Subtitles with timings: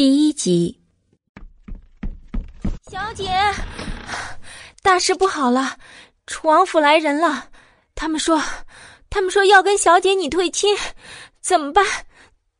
[0.00, 0.80] 第一集，
[2.90, 3.28] 小姐，
[4.82, 5.76] 大事不好了！
[6.26, 7.50] 楚王府来人了，
[7.94, 8.40] 他们说，
[9.10, 10.74] 他们说要跟小姐你退亲，
[11.42, 11.84] 怎么办？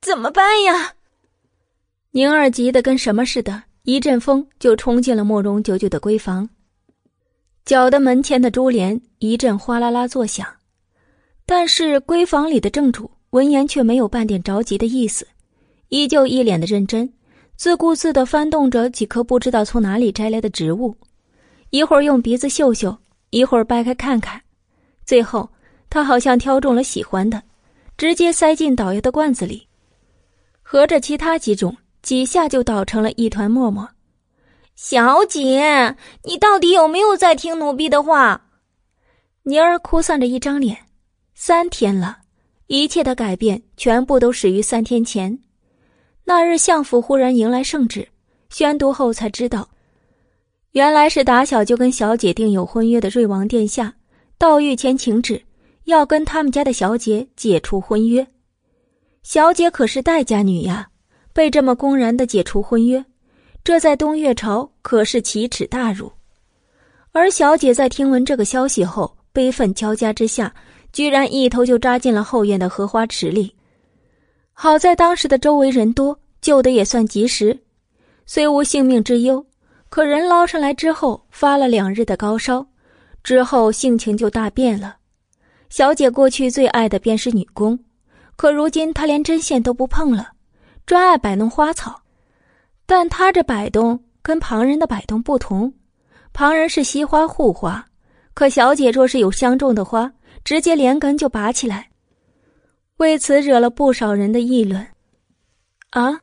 [0.02, 0.92] 怎么办呀？
[2.10, 6.46] 宁儿急得跟什么似的，一阵风就冲进了慕容九九的闺房，
[7.64, 10.46] 搅得门前的珠帘一阵哗啦啦作响。
[11.46, 15.26] 但是闺房里的正主闻言却没有半点着急的意思，
[15.88, 17.10] 依旧一脸的认真。
[17.60, 20.96] 自顾自的翻动着几颗不知道从哪里摘来的植物，
[21.68, 22.96] 一会儿用鼻子嗅嗅，
[23.28, 24.40] 一会儿掰开看看，
[25.04, 25.46] 最后
[25.90, 27.42] 他好像挑中了喜欢的，
[27.98, 29.68] 直接塞进导游的罐子里，
[30.62, 33.86] 合着其他几种几下就捣成了一团沫沫。
[34.74, 38.40] 小姐，你到底有没有在听奴婢的话？
[39.42, 40.78] 妮儿哭丧着一张脸，
[41.34, 42.20] 三天了，
[42.68, 45.38] 一切的改变全部都始于三天前。
[46.30, 48.06] 那日相府忽然迎来圣旨，
[48.50, 49.68] 宣读后才知道，
[50.70, 53.92] 原来是打小就跟小姐订有婚约的瑞王殿下
[54.38, 55.42] 到御前请旨，
[55.86, 58.24] 要跟他们家的小姐解除婚约。
[59.24, 60.86] 小姐可是戴家女呀，
[61.32, 63.04] 被这么公然的解除婚约，
[63.64, 66.12] 这在东岳朝可是奇耻大辱。
[67.10, 70.54] 而小姐在听闻这个消息后，悲愤交加之下，
[70.92, 73.52] 居然一头就扎进了后院的荷花池里。
[74.62, 77.58] 好在当时的周围人多，救的也算及时，
[78.26, 79.42] 虽无性命之忧，
[79.88, 82.66] 可人捞上来之后发了两日的高烧，
[83.24, 84.96] 之后性情就大变了。
[85.70, 87.78] 小姐过去最爱的便是女工，
[88.36, 90.32] 可如今她连针线都不碰了，
[90.84, 91.98] 专爱摆弄花草。
[92.84, 95.72] 但她这摆动跟旁人的摆动不同，
[96.34, 97.82] 旁人是惜花护花，
[98.34, 100.12] 可小姐若是有相中的花，
[100.44, 101.88] 直接连根就拔起来。
[103.00, 104.86] 为此惹了不少人的议论。
[105.88, 106.20] 啊！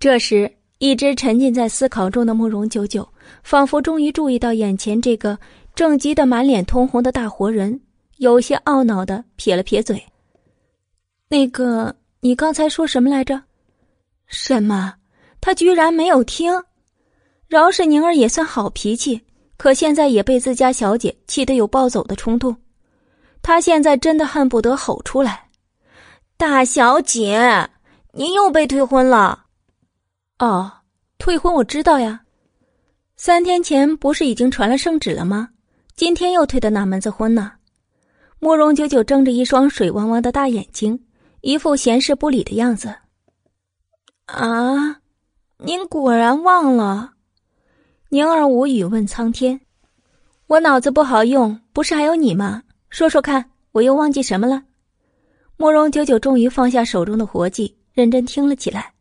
[0.00, 3.06] 这时，一直沉浸在思考中的慕容九九，
[3.42, 5.38] 仿佛终于注意到眼前这个
[5.74, 7.78] 正急得满脸通红的大活人，
[8.16, 10.02] 有些懊恼的撇了撇嘴
[11.28, 13.42] ：“那个，你刚才说什么来着？
[14.26, 14.94] 什么？
[15.42, 16.50] 他居然没有听！
[17.48, 19.20] 饶是宁儿也算好脾气，
[19.58, 22.56] 可现在也被自家小姐气得有暴走的冲动。
[23.42, 25.42] 他现在真的恨不得吼出来。”
[26.38, 27.70] 大小姐，
[28.12, 29.46] 您又被退婚了。
[30.38, 30.70] 哦，
[31.16, 32.20] 退婚我知道呀，
[33.16, 35.48] 三天前不是已经传了圣旨了吗？
[35.94, 37.52] 今天又退的哪门子婚呢？
[38.38, 41.02] 慕容九九睁着一双水汪汪的大眼睛，
[41.40, 42.94] 一副闲事不理的样子。
[44.26, 45.00] 啊，
[45.56, 47.14] 您果然忘了？
[48.10, 49.58] 宁儿无语问苍天
[50.48, 52.62] ：“我脑子不好用，不是还有你吗？
[52.90, 54.62] 说说看，我又忘记什么了？”
[55.56, 58.92] 慕容九九终于放下手中的活计，认真听了起来。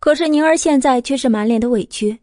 [0.00, 2.18] 可是宁儿现在却是满脸的委屈。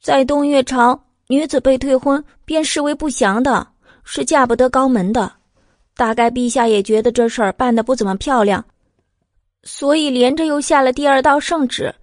[0.00, 3.66] 在东岳朝，女子被退婚便视为不祥的，
[4.04, 5.32] 是嫁不得高门的。
[5.96, 8.64] 大概陛下也觉得这事儿办的不怎么漂亮，
[9.62, 11.94] 所以连着又下了第二道圣旨，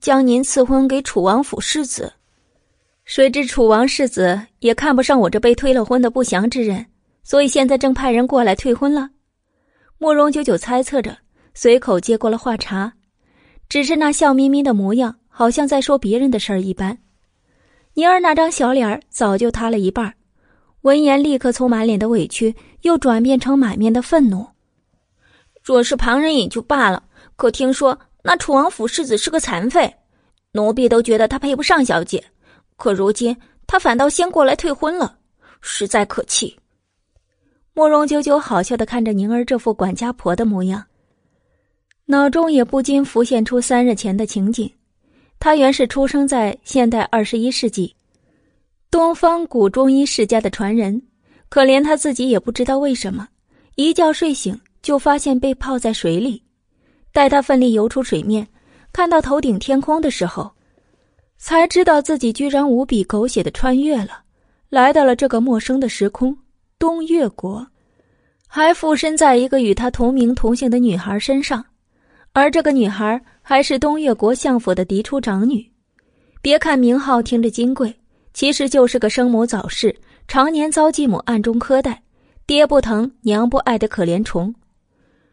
[0.00, 2.12] 将您赐婚给楚王府世子。
[3.04, 6.84] 谁知楚王世子也看不上我这被退了婚的不祥之人，
[7.22, 9.08] 所以现在正派人过来退婚了。
[9.98, 11.16] 慕容九九猜测着，
[11.54, 12.92] 随口接过了话茬，
[13.68, 16.98] 只是那笑眯眯的模样，好像在说别人的事儿一般。
[17.94, 20.12] 宁儿那张小脸早就塌了一半，
[20.82, 24.46] 闻言立刻从满脸的委屈又转变成满面的愤怒。
[25.62, 27.02] 若是旁人也就罢了，
[27.36, 29.92] 可听说那楚王府世子是个残废，
[30.52, 32.22] 奴婢都觉得他配不上小姐，
[32.76, 33.34] 可如今
[33.66, 35.16] 他反倒先过来退婚了，
[35.62, 36.54] 实在可气。
[37.76, 40.82] 慕容九九好笑的看着宁儿这副管家婆的模样，
[42.06, 44.72] 脑中也不禁浮现出三日前的情景。
[45.38, 47.94] 他原是出生在现代二十一世纪，
[48.90, 51.02] 东方古中医世家的传人，
[51.50, 53.28] 可连他自己也不知道为什么，
[53.74, 56.42] 一觉睡醒就发现被泡在水里。
[57.12, 58.48] 待他奋力游出水面，
[58.90, 60.50] 看到头顶天空的时候，
[61.36, 64.22] 才知道自己居然无比狗血的穿越了，
[64.70, 66.34] 来到了这个陌生的时空。
[66.78, 67.66] 东越国，
[68.46, 71.64] 还附身在一个与他同名同姓的女孩身上，
[72.32, 75.66] 而这个女孩还是东越国相府的嫡出长女。
[76.42, 77.94] 别看名号听着金贵，
[78.34, 79.94] 其实就是个生母早逝、
[80.28, 82.02] 常年遭继母暗中苛待、
[82.46, 84.54] 爹不疼娘不爱的可怜虫。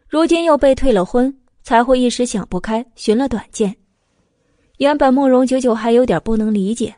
[0.08, 3.74] 如今又被退了婚，才会一时想不开，寻了短见。
[4.78, 6.94] 原本慕容九九还有点不能理解，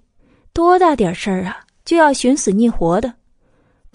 [0.53, 3.13] 多大点事儿啊，就要寻死觅活的。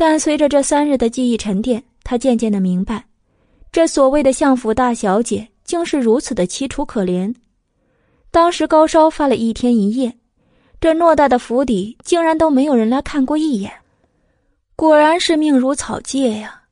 [0.03, 3.05] 但随着这三日的记忆沉淀，他渐渐的明白，
[3.71, 7.31] 这所谓的相府大小姐竟是如此的凄楚可怜。
[8.31, 10.11] 当时高烧发了一天一夜，
[10.79, 13.71] 这偌大的府邸竟然都没有人来看过一眼，
[14.75, 16.63] 果然是命如草芥呀！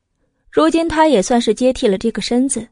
[0.50, 2.66] 如今他也算是接替了这个身子，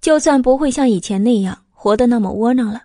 [0.00, 2.80] 就算不会像以前那样活得那么窝囊了，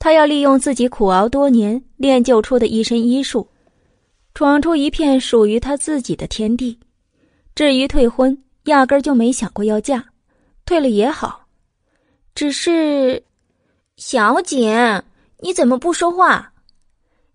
[0.00, 3.46] 他要利用自己苦熬多年练就出的一身医术，
[4.34, 6.78] 闯出一片属于他自己的天地。
[7.54, 10.04] 至于退婚，压根就没想过要嫁，
[10.64, 11.46] 退了也好，
[12.34, 13.22] 只是。
[13.96, 15.00] 小姐，
[15.40, 16.52] 你怎么不说话？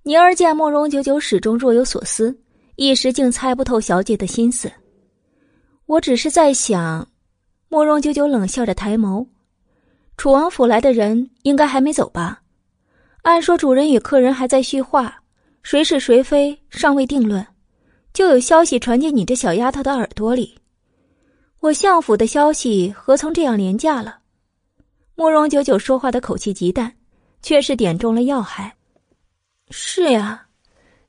[0.02, 2.36] 宁儿见慕容九九始终若有所思，
[2.76, 4.70] 一时竟猜不透小姐的心思。
[5.86, 7.08] 我只是在想，
[7.70, 9.26] 慕容九九冷笑着抬眸，
[10.18, 12.42] 楚王府来的人应该还没走吧？
[13.22, 15.22] 按说主人与客人还在叙话，
[15.70, 17.46] 谁是谁非尚未定论，
[18.14, 20.58] 就有消息传进你这小丫头的耳朵里。
[21.60, 24.20] 我相府的消息何曾这样廉价了？
[25.16, 26.94] 慕容九九说话的口气极淡，
[27.42, 28.74] 却是点中了要害。
[29.70, 30.46] 是呀，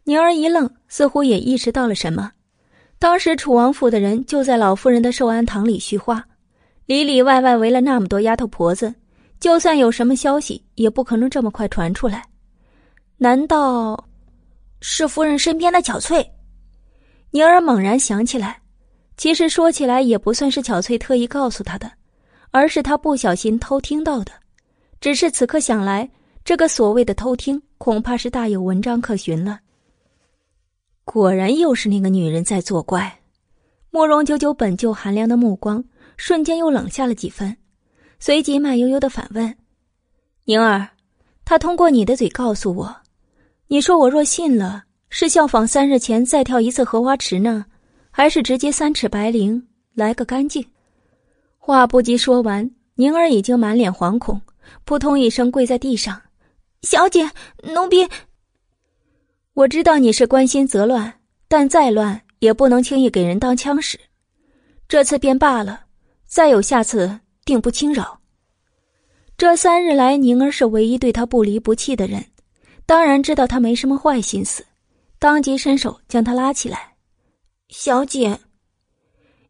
[0.03, 2.33] 宁儿一愣，似乎也意识到了什么。
[2.99, 6.27] 当时楚王府的人就在老夫人的寿安堂里叙话，
[6.85, 8.93] 里里外外围了那么多丫头婆子，
[9.39, 12.25] 就算有什么消息，也不可能这么快传出来。
[13.19, 14.08] 难道
[14.81, 16.29] 是夫人身边的巧翠？
[17.31, 18.61] 宁儿猛然想起来，
[19.17, 21.91] 其实说起来也不算是巧翠特意告诉她的。
[22.51, 24.33] 而是他不小心偷听到的，
[25.03, 26.09] 只是此刻想来，
[26.43, 29.61] 这个所谓的偷听，恐怕是大有文章可循了。
[31.05, 33.21] 果然又是那个女人在作怪。
[33.91, 35.85] 慕容九九本就寒凉的目光
[36.17, 37.55] 瞬间又冷下了几分，
[38.19, 39.55] 随即慢悠悠的反问
[40.45, 40.89] ：“宁儿，
[41.45, 42.97] 他通过你的嘴告诉我，
[43.71, 47.67] 你说我若信了，是效仿三日前再跳一次荷花池呢，
[48.11, 49.63] 还是直接三尺白绫
[49.95, 50.67] 来个干净？”
[51.59, 54.41] 话不及说完，宁儿已经满脸惶恐，
[54.87, 56.19] 扑通一声跪在地上
[56.81, 57.31] ：“小姐，
[57.63, 58.09] 奴婢……
[59.53, 64.01] 我知道你是关心则乱，但再乱也不能轻易给人当枪使。
[64.89, 65.81] 这次便罢了，
[66.25, 68.19] 再有下次，定不轻饶。”
[69.37, 72.25] 这三日来，宁儿是唯一对他不离不弃的人，
[72.89, 74.65] 当然知道他没什么坏心思，
[75.19, 76.95] 当即伸手将他拉起来
[77.69, 78.41] ：“小姐。”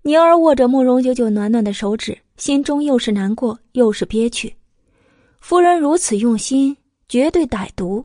[0.03, 4.53] 宁儿握着慕容九九暖暖的手指，心中又是难过又是憋屈。
[5.39, 6.77] 夫人如此用心，
[7.09, 8.05] 绝对歹毒。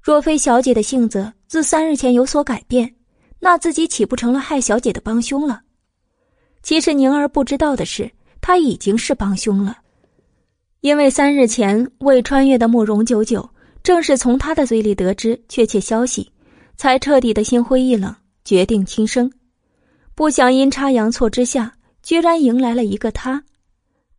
[0.00, 2.90] 若非小姐的性子自三日前有所改变，
[3.38, 5.60] 那自己岂不成了害小姐的帮凶了？
[6.62, 8.10] 其实宁儿不知道的是，
[8.40, 9.76] 他已经是帮凶了，
[10.80, 13.46] 因为三日前未穿越的慕容九九，
[13.86, 16.28] 正是从他的嘴里得知确切消息，
[16.76, 18.12] 才彻底的心灰意冷，
[18.44, 19.30] 决定轻生。
[20.16, 21.72] 不想阴差阳错之下，
[22.02, 23.44] 居然迎来了一个他。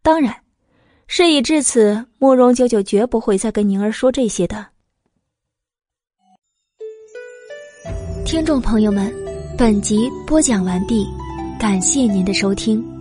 [0.02, 0.34] 当然，
[1.08, 4.68] 事已至此，慕容九九绝不会再跟宁儿说这些的。
[8.24, 9.14] 听众朋友们，
[9.58, 11.06] 本集播讲完毕，
[11.60, 12.97] 感谢您的收听。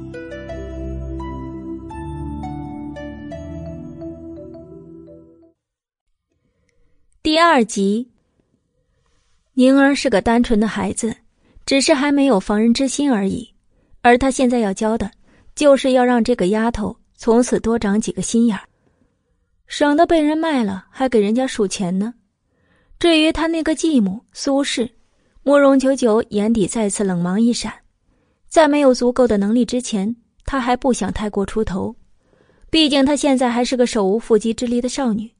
[7.37, 8.09] 第二集，
[9.53, 11.15] 宁儿是个单纯的孩子。
[11.67, 13.47] 只是还没有防人之心而已，
[14.01, 15.11] 而他现在要教的，
[15.55, 18.63] 就是要让这个丫头从此多长几个心眼儿，
[19.67, 22.15] 省得被人卖了还给人家数钱呢。
[22.99, 24.91] 至于他那个继母苏氏，
[25.43, 27.71] 慕容九九眼底再次冷芒一闪，
[28.49, 30.17] 在没有足够的能力之前，
[30.47, 31.95] 他还不想太过出头，
[32.71, 35.31] 毕竟他现在还是个手无缚鸡之力的少女，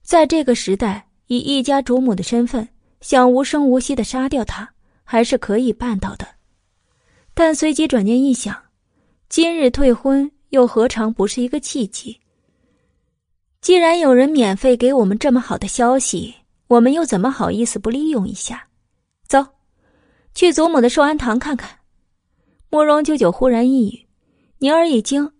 [0.00, 2.68] 在这个时代，以一家主母的身份，
[3.00, 4.68] 想无声无息的杀掉他。
[5.04, 6.24] 还是可以办到的，
[7.34, 8.56] 但随即转念一想，
[9.28, 12.20] 今日退婚又何尝不是一个契机？
[13.60, 16.32] 既然有人免费给我们这么好的消息，
[16.68, 18.68] 我们又怎么好意思不利用一下？
[19.26, 19.44] 走，
[20.32, 21.78] 去祖母的寿安堂看看。
[22.70, 24.06] 慕容九九忽然一语，
[24.58, 25.32] 宁儿一惊：“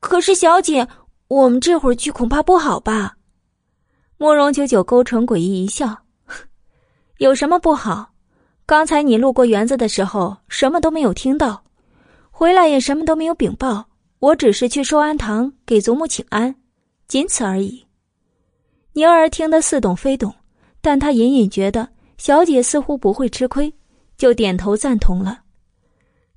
[0.00, 0.88] 可是小姐，
[1.28, 3.16] 我们这会儿去恐怕不好吧？”
[4.18, 6.04] 慕容九九勾唇诡异一笑
[7.18, 8.12] ：“有什么不好？”
[8.66, 11.62] 刚才你路过园子的时候，什么都没有听到，
[12.30, 13.86] 回来也什么都没有禀报。
[14.18, 16.56] 我只是去寿安堂给祖母请安，
[17.06, 17.86] 仅此而已。
[18.94, 20.34] 宁儿听得似懂非懂，
[20.80, 23.72] 但她隐隐觉得小姐似乎不会吃亏，
[24.16, 25.40] 就点头赞同了。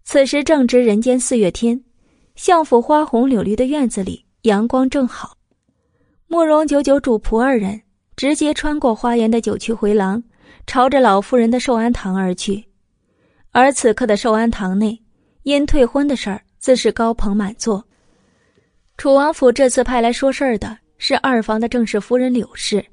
[0.04, 1.82] 此时正值人间四月天，
[2.36, 5.39] 相府花红柳绿的院子里阳光正好。
[6.32, 7.82] 慕容九九主仆二人
[8.16, 10.24] 直接穿过花园的九曲回廊。
[10.68, 12.64] 朝着老夫人的寿安堂而去，
[13.50, 15.02] 而此刻的寿安堂内，
[15.42, 17.84] 因退婚的事儿自是高朋满座。
[18.96, 22.86] 楚王府这次派来说事儿的是二房的正室夫人柳氏，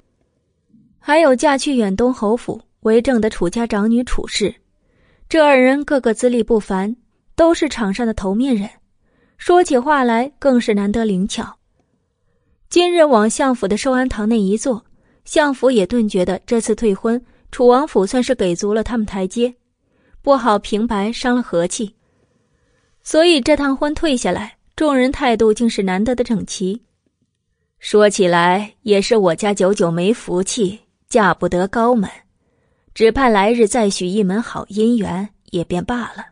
[0.99, 4.55] 还有嫁去远东侯府为政的楚家长女楚氏。
[5.29, 6.97] 这二人个个资历不凡，
[7.35, 8.71] 都是场上的头面人，
[9.37, 11.55] 说起话来更是难得灵巧。
[12.77, 14.85] 今日往相府的寿安堂内一坐，
[15.25, 17.19] 相府也顿觉得这次退婚，
[17.51, 19.55] 楚王府算是给足了他们台阶，
[20.21, 21.95] 不好平白伤了和气。
[23.03, 26.79] 所以这趟婚退下来，众人态度竟是难得的整齐。
[27.79, 30.79] 说起来，也是我家久久没福气，
[31.09, 32.11] 嫁不得高门，
[32.93, 36.27] 只盼来日再许一门好姻缘，也便罢了。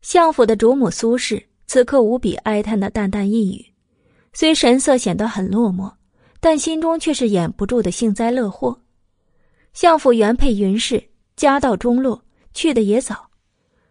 [0.00, 3.64] 相府的主母苏氏此刻无比哀叹的淡淡一语，
[4.32, 5.92] 虽神色显得很落寞，
[6.40, 8.78] 但心中却是掩不住的幸灾乐祸。
[9.74, 11.02] 相府原配云氏
[11.36, 12.22] 家道中落，
[12.54, 13.28] 去的也早。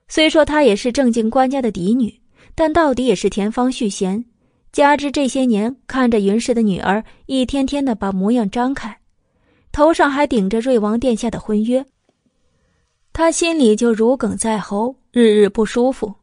[0.08, 2.14] 虽说她也是正经官家的嫡女，
[2.54, 4.24] 但到底也是田方续弦。
[4.72, 9.00] 加之这些年看着云氏的女儿一天天的把模样张开，
[9.72, 11.86] 头上还顶着瑞王殿下的婚约，
[13.12, 16.14] 他心里就如鲠在喉，日日不舒服。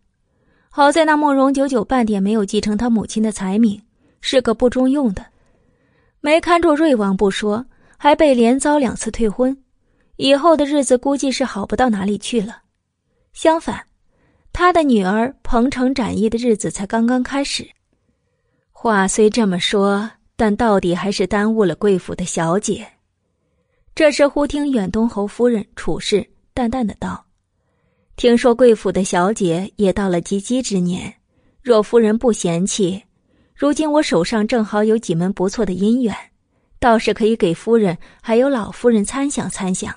[0.70, 3.82] 好在那慕容九九半点没有继承他母亲的才名，
[4.20, 5.24] 是个不中用的，
[6.20, 7.64] 没看住瑞王不说，
[7.96, 9.56] 还被连遭两次退婚，
[10.16, 12.62] 以后的日子估计是好不到哪里去了。
[13.32, 13.86] 相反，
[14.52, 17.68] 他的女儿鹏程展翼的日子才刚刚开始。
[18.72, 22.86] 话虽这么说，但到底还是耽误了贵府的小姐。
[23.94, 27.26] 这时，忽听远东侯夫人处事淡淡的道
[28.14, 31.12] ：“听说贵府的小姐也到了及笄之年，
[31.60, 33.02] 若夫人不嫌弃，
[33.58, 36.14] 如今我手上正好有几门不错的姻缘，
[36.78, 39.92] 倒是可以给夫人还有老夫人参详参详。”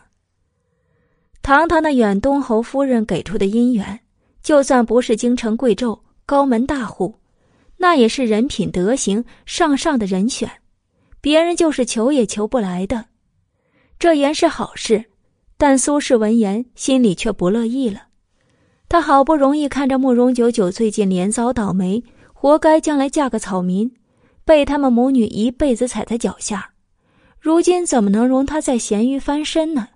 [1.43, 3.99] 堂堂的远东侯夫人给出的姻缘，
[4.41, 7.13] 就算不是京城贵胄、高门大户，
[7.77, 10.49] 那也是人品德行上上的人选，
[11.21, 13.05] 别人就是求也求不来的。
[13.99, 15.05] 这原是好事，
[15.55, 18.07] 但苏轼闻言心里却不乐意了。
[18.89, 22.03] 他好不容易看着慕容九九最近连遭倒霉，
[22.41, 23.91] 活该将来嫁个草民，
[24.43, 26.71] 被他们母女一辈子踩在脚下，
[27.39, 29.89] 如今怎么能容他在咸鱼翻身呢？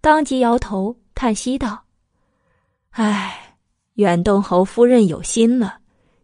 [0.00, 1.82] 当即摇头叹息道
[2.94, 3.56] ：“唉，
[3.94, 5.78] 远东侯夫人有心了，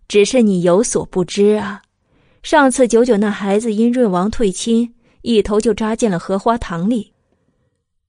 [0.07, 1.83] 只是你有所不知啊。
[2.45, 7.13] 上次九九那孩子因润王退亲，一头就扎进了荷花塘里。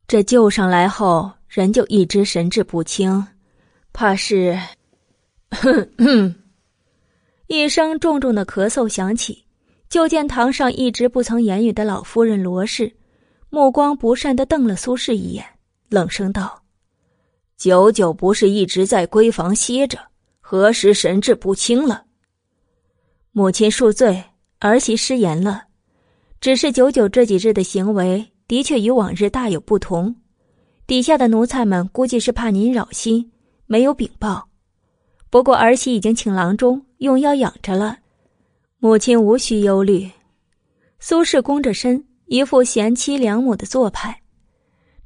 [0.08, 3.26] 这救上来后，人就一直神志不清，
[3.92, 4.56] 怕是……
[7.48, 9.46] ”一声重重的咳嗽响起，
[9.90, 12.96] 就见堂上一直不曾言语的老夫人罗氏，
[13.50, 15.46] 目光不善的瞪了苏轼一眼。
[15.90, 16.64] 冷声道
[17.58, 20.00] ：“九九不是一直在闺房歇着，
[20.40, 22.06] 何时神志不清了？”
[23.32, 24.24] 母亲恕罪，
[24.60, 25.66] 儿媳失言了。
[26.40, 30.16] 只是九九这几日的行为的确与往日大有不同，
[30.88, 33.32] 底下的奴才们估计是怕您扰心，
[33.66, 34.50] 没有禀报。
[35.30, 37.98] 不过儿媳已经请郎中用药养着了，
[38.80, 40.10] 母亲无需忧虑。
[41.00, 44.22] 苏轼弓着身，一副贤妻良母的做派。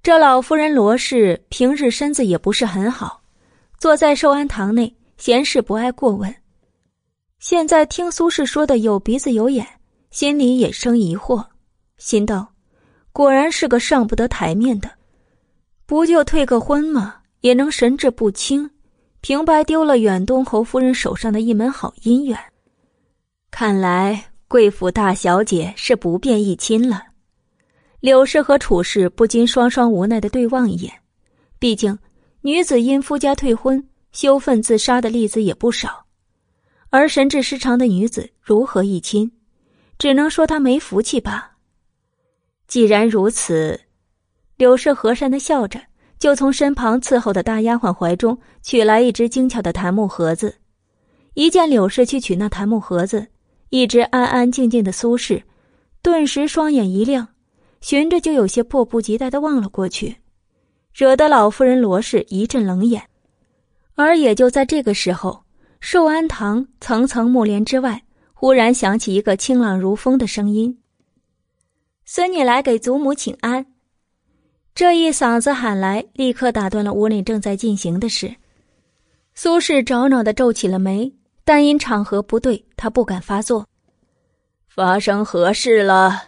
[0.04, 3.20] 这老夫人罗氏平日身子也不是很好，
[3.80, 6.32] 坐在寿安堂内，闲事不爱过问。
[7.40, 9.66] 现在听苏轼说的有鼻子有眼，
[10.12, 11.44] 心里也生疑惑，
[11.98, 12.54] 心道：
[13.12, 14.92] 果然是个上不得台面的，
[15.88, 17.16] 不就退个婚吗？
[17.42, 18.70] 也能神志不清，
[19.22, 22.38] 平白丢了远东侯夫人手上的一门好姻缘。
[23.52, 27.04] 看来贵府大小姐是不便议亲了。
[28.00, 30.94] 柳氏和楚氏不禁双双无奈的对望一眼，
[31.58, 31.98] 毕竟
[32.42, 36.06] 女子因夫家退婚羞愤自杀的例子也不少，
[36.90, 39.32] 而神志失常的女子如何议亲，
[39.98, 41.58] 只能说她没福气吧。
[42.68, 43.82] 既然如此，
[44.58, 45.82] 柳氏和善的笑着，
[46.20, 50.56] 就从身旁伺候的大丫鬟怀中取来一只精巧的檀木盒子。
[51.34, 53.28] 一见柳氏去取那檀木盒子，
[53.70, 55.44] 一直安安静静的苏轼，
[56.02, 57.28] 顿时双眼一亮。
[57.80, 60.16] 寻着就有些迫不及待的望了过去，
[60.92, 63.04] 惹得老夫人罗氏一阵冷眼。
[63.94, 65.44] 而也就在这个时候，
[65.80, 70.80] 寿安堂层层木帘之外，忽然响起一个清朗如风的声音
[72.04, 73.68] ：“孙女来给祖母请安。”
[74.78, 78.36] 这一嗓子喊来，立刻打断了屋里正在进行的事。
[79.34, 81.12] 苏轼着恼的皱起了眉，
[81.44, 83.68] 但因场合不对，他不敢发作。
[84.68, 86.26] 发生何事了？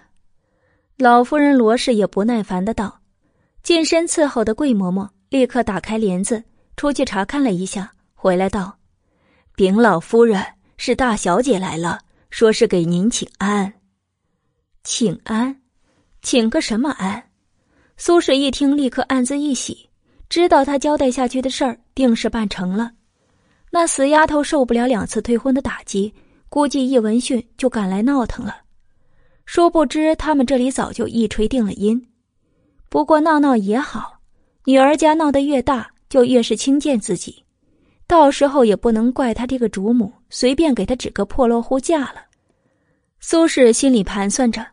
[0.98, 3.02] 老夫人罗氏也不耐烦的道
[3.62, 6.44] ：“近身伺候的桂嬷嬷立刻打开帘子，
[6.76, 8.80] 出去查看了一下，回来道
[9.56, 10.44] ：‘禀老夫人，
[10.76, 12.00] 是大小姐来了，
[12.32, 13.72] 说是给您请安。’
[14.84, 15.62] 请安，
[16.24, 17.29] 请个什么安？
[18.02, 19.90] 苏轼一听，立刻暗自一喜，
[20.30, 22.94] 知道他交代下去的事儿定是办成了。
[23.72, 26.14] 那死丫头受不了两次退婚的打击，
[26.48, 28.62] 估计一闻讯就赶来闹腾了。
[29.46, 32.08] 殊不知他们这里早就一锤定了音。
[32.88, 34.22] 不过闹闹也好，
[34.64, 37.44] 女儿家闹得越大，就越是轻贱自己，
[38.08, 42.24] 到时候也不能怪他这个主母随便给他指个破落户嫁了。
[43.20, 44.66] 苏轼心里盘算着：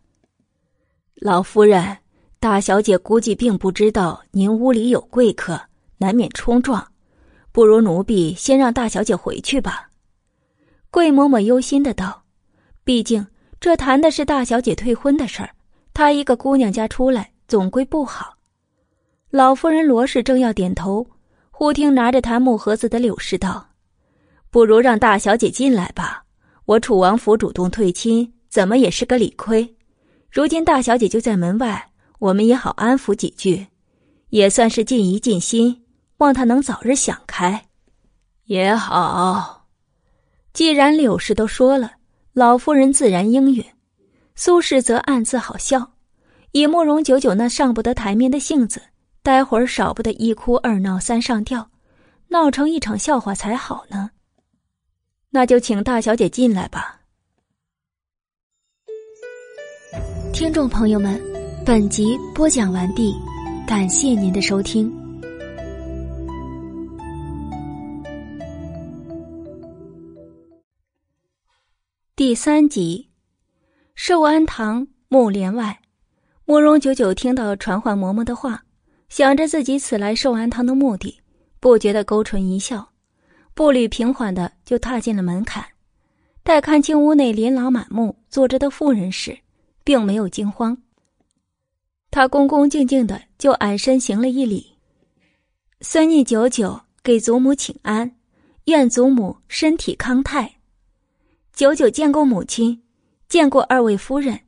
[1.16, 1.99] 老夫人，
[2.38, 5.60] 大小姐估计并不知道您屋里有贵客，
[5.98, 6.86] 难免冲撞。
[7.50, 9.88] 不如奴婢先让大小姐回去吧。”
[10.90, 12.24] 桂嬷嬷忧心的道
[12.84, 13.26] ，“毕竟
[13.58, 15.50] 这谈的是大小姐退婚的事儿，
[15.92, 18.34] 她一个姑娘家出来，总归不好。”
[19.30, 21.06] 老夫人罗氏正要点头，
[21.50, 23.70] 忽听拿着檀木盒子的柳氏道
[24.50, 26.24] ：“不如让大小姐进来吧。
[26.66, 29.76] 我楚王府主动退亲，怎么也是个理亏。
[30.30, 33.66] 如今大小姐就在门外，我们也好安抚几句，
[34.30, 35.82] 也算是尽一尽心。”
[36.18, 37.66] 望他能早日想开，
[38.44, 39.66] 也好。
[40.54, 41.92] 既然柳氏都说了，
[42.32, 43.62] 老夫人自然应允。
[44.35, 45.92] 苏轼则暗自好笑，
[46.52, 48.80] 以慕容九九那上不得台面的性子，
[49.23, 51.70] 待会儿少不得一哭二闹三上吊，
[52.28, 54.11] 闹成一场笑话才好呢。
[55.28, 57.02] 那就请大小姐进来吧。
[60.32, 61.20] 听众朋友们，
[61.66, 63.12] 本集播讲完毕，
[63.66, 64.88] 感谢您的收听。
[72.14, 73.11] 第三集，
[73.96, 75.76] 寿安堂木帘外，
[76.44, 78.62] 慕容九九听到传唤嬷嬷的话，
[79.08, 81.20] 想着自己此来寿安堂的目的，
[81.58, 82.88] 不觉得勾唇一笑，
[83.54, 85.64] 步履平缓的就踏进了门槛。
[86.44, 89.37] 待看清屋内琳琅满目坐着的妇人时，
[89.82, 90.78] 并没有惊慌。
[92.16, 94.75] 他恭恭敬敬的就矮身行了一礼
[95.82, 98.10] ：“孙女久久给祖母请安，
[98.64, 100.50] 愿祖母身体康泰。”
[101.52, 102.82] 久久见过母亲，
[103.28, 104.40] 见过二位夫人，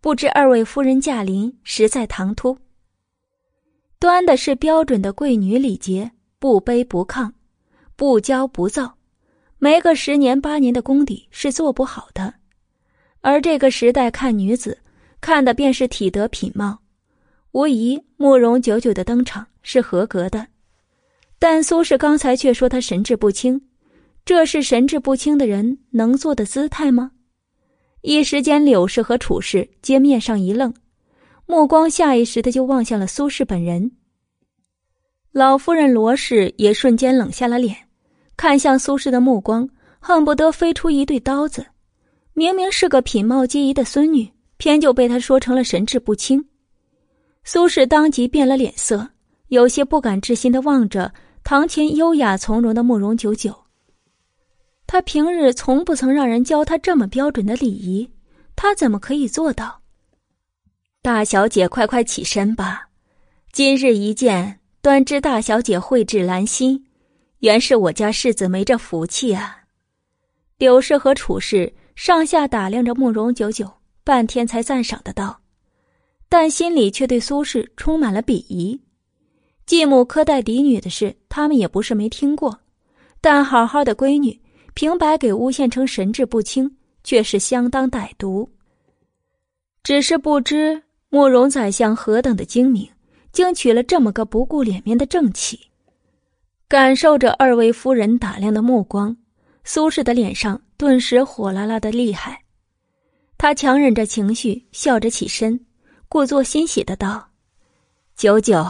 [0.00, 2.58] 不知二位夫人驾临实在唐突。
[4.00, 6.10] 端的是标准的贵女礼节，
[6.40, 7.30] 不卑不亢，
[7.94, 8.92] 不骄不躁，
[9.58, 12.34] 没个十年八年的功底是做不好的。
[13.20, 14.76] 而这个时代看女子，
[15.20, 16.76] 看的便是体德品貌，
[17.54, 20.48] 无疑慕容久久的登场是合格的。
[21.38, 23.62] 但苏轼刚才却说他神志不清。
[24.24, 27.12] 这是神志不清的人能做的姿态吗？
[28.00, 30.74] 一时间，柳氏和楚氏皆面上一愣，
[31.46, 33.92] 目光下意识的就望向了苏轼本人。
[35.30, 37.76] 老夫人罗氏也瞬间冷下了脸，
[38.36, 39.68] 看向苏轼的目光
[40.00, 41.64] 恨不得飞出一对刀子。
[42.32, 46.44] 明明是个品貌皆宜的孙女，偏就被他说成了神志不清。
[47.44, 49.10] 苏轼当即变了脸色，
[49.48, 51.12] 有些不敢置信的望着
[51.44, 53.54] 堂前优雅从容的慕容九九。
[54.86, 58.10] 他平日从不曾让人教他这么标准的礼仪，
[58.56, 59.82] 他怎么可以做到？
[61.02, 62.88] 大小姐，快快起身吧！
[63.52, 66.86] 今日一见，端知大小姐蕙质兰心，
[67.40, 69.64] 原是我家世子没这福气啊！
[70.56, 73.70] 柳氏和楚氏上下打量着慕容九九，
[74.02, 75.40] 半天才赞赏的道，
[76.36, 78.80] 但心里却对苏轼充满了鄙夷。
[79.66, 82.58] 继母苛待嫡女的事，他们也不是没听过，
[83.20, 84.40] 但好好的闺女。
[84.74, 88.50] 平白给诬陷成神志不清，却是相当歹毒。
[89.84, 92.90] 只是不知慕容宰相何等的精明，
[93.30, 95.60] 竟娶了这么个不顾脸面的正妻。
[96.66, 99.16] 感受着二位夫人打量的目光，
[99.62, 102.42] 苏轼的脸上顿时火辣辣的厉害。
[103.38, 105.64] 他强忍着情绪，笑着起身，
[106.08, 107.30] 故作欣喜的道
[108.14, 108.64] ：“九九，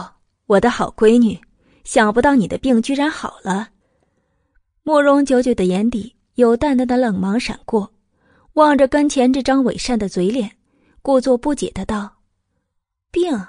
[0.47, 1.39] 我的好闺女，
[1.83, 3.69] 想不到你的病居然好了。”
[4.83, 7.93] 慕容九九的眼底有淡淡的冷芒闪过，
[8.53, 10.57] 望着跟前这张伪善的嘴脸，
[11.01, 12.17] 故作不解的道
[13.11, 13.45] ：“病，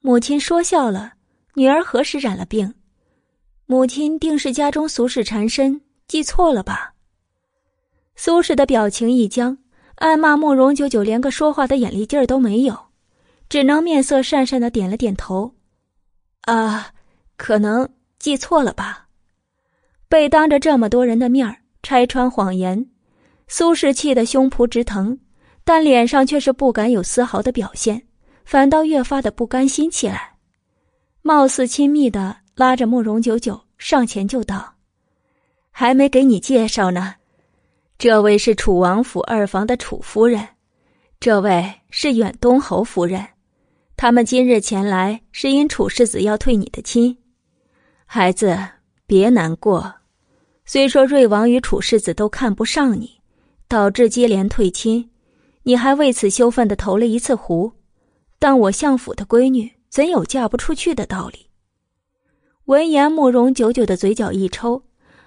[0.00, 1.14] 母亲说笑了。
[1.54, 2.74] 女儿何时染了病？
[3.66, 6.94] 母亲定是家中俗事缠身，记错了吧？”
[8.16, 9.58] 苏轼的表情一僵，
[9.96, 12.91] 暗骂慕容九九连个说话的眼力劲儿都没有，
[13.52, 15.54] 只能面色讪讪的点了点头
[16.48, 16.94] ：“啊，
[17.36, 17.86] 可能
[18.18, 19.08] 记错了吧。”
[20.08, 22.86] 被当着这么多人的面拆穿谎言，
[23.48, 25.18] 苏轼气得胸脯直疼，
[25.64, 28.06] 但脸上却是不敢有丝毫的表现，
[28.46, 30.38] 反倒越发的不甘心起来，
[31.20, 34.76] 貌似亲密的拉着慕容九九上前就道
[35.70, 37.16] ：“还没给你介绍呢，
[37.98, 40.48] 这位是楚王府二房的楚夫人，
[41.20, 43.28] 这位是远东侯夫人，
[43.96, 47.16] 他们今日前来是因楚世子要退你的亲。
[48.06, 48.58] 孩子，
[49.06, 49.94] 别难过。
[50.64, 53.20] 虽说瑞王与楚世子都看不上你，
[53.68, 55.10] 导致接连退亲，
[55.62, 57.72] 你还为此羞愤的投了一次壶，
[58.38, 61.46] 但我相府的闺女怎有嫁不出去的道理？
[62.66, 64.84] 闻言，慕容久久的嘴角一抽，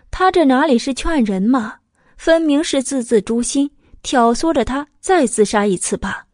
[0.10, 1.80] 他这哪里是劝人嘛，
[2.18, 6.28] 分明是字字诛心，挑唆着他再自杀一次吧。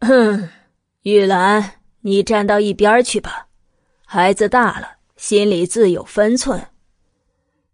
[0.00, 0.48] 哼，
[1.02, 3.46] 玉兰，你站到一边去吧，
[4.04, 6.62] 孩子大了，心里自有分寸。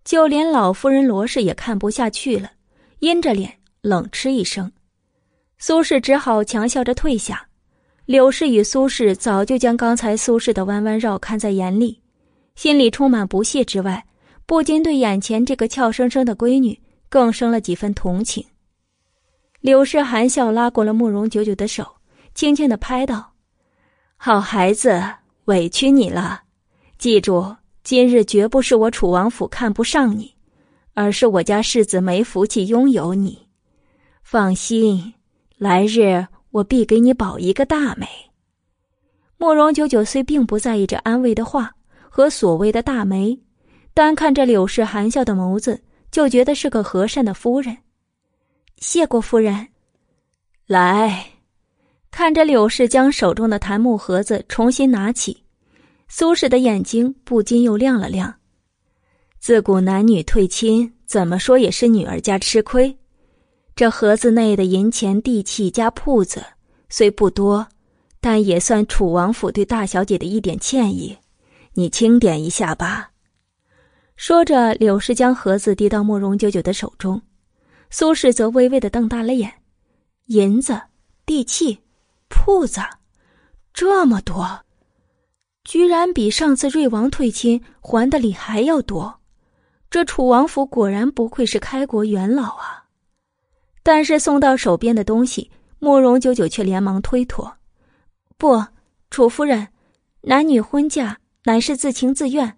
[0.04, 2.52] 就连老夫人罗氏也看不下去了，
[3.00, 4.70] 阴着脸冷嗤一声。
[5.58, 7.48] 苏轼只好强笑着退下。
[8.04, 12.00] 柳氏与苏轼早就将刚才苏轼的弯弯绕看在眼里，
[12.54, 14.06] 心里充满不屑之外，
[14.46, 18.46] 不禁对眼前这个俏生生的闺女更生了几分同情。
[19.60, 21.95] 柳氏含笑拉过了慕容九九的手，
[22.36, 23.32] 轻轻的拍道
[24.16, 25.02] ：“好孩子，
[25.46, 26.42] 委屈你了，
[26.98, 30.34] 记住。”今日绝不是我楚王府看不上你，
[30.94, 33.46] 而是我家世子没福气拥有你。
[34.24, 35.14] 放心，
[35.56, 38.08] 来日我必给你保一个大美。
[39.38, 41.72] 慕容九九虽并不在意这安慰的话
[42.08, 43.38] 和所谓的大媒，
[43.94, 47.78] 单看这柳氏含笑的眸子，就觉得是个和善的夫人。
[48.78, 49.68] 谢过夫人。
[50.66, 51.24] 来，
[52.16, 55.44] 看着柳氏将手中的檀木盒子重新拿起。
[56.08, 58.36] 苏轼的眼睛不禁又亮了亮。
[59.38, 62.96] 自古男女退亲，怎么说也是女儿家吃亏。
[63.74, 66.42] 这盒子内的银钱、地契加铺子
[66.88, 67.68] 虽不多，
[68.18, 71.18] 但也算楚王府对大小姐的一点歉意。
[71.74, 73.10] 你清点一下吧。
[74.16, 77.20] 说着，柳氏将盒子递到慕容九九的手中，
[77.90, 79.52] 苏轼则微微的瞪大了眼：
[80.28, 80.80] 银子、
[81.26, 81.80] 地契、
[82.28, 82.80] 铺子，
[83.72, 84.60] 这么多。
[85.64, 89.20] 居然比上次瑞王退亲还的礼还要多，
[89.90, 92.84] 这楚王府果然不愧是开国元老啊！
[93.82, 97.52] 但是送到手边的东西，慕容九九却连忙推脱
[98.38, 98.64] ：“不，
[99.10, 99.66] 楚夫人，
[100.20, 102.56] 男女婚嫁乃是自情自愿，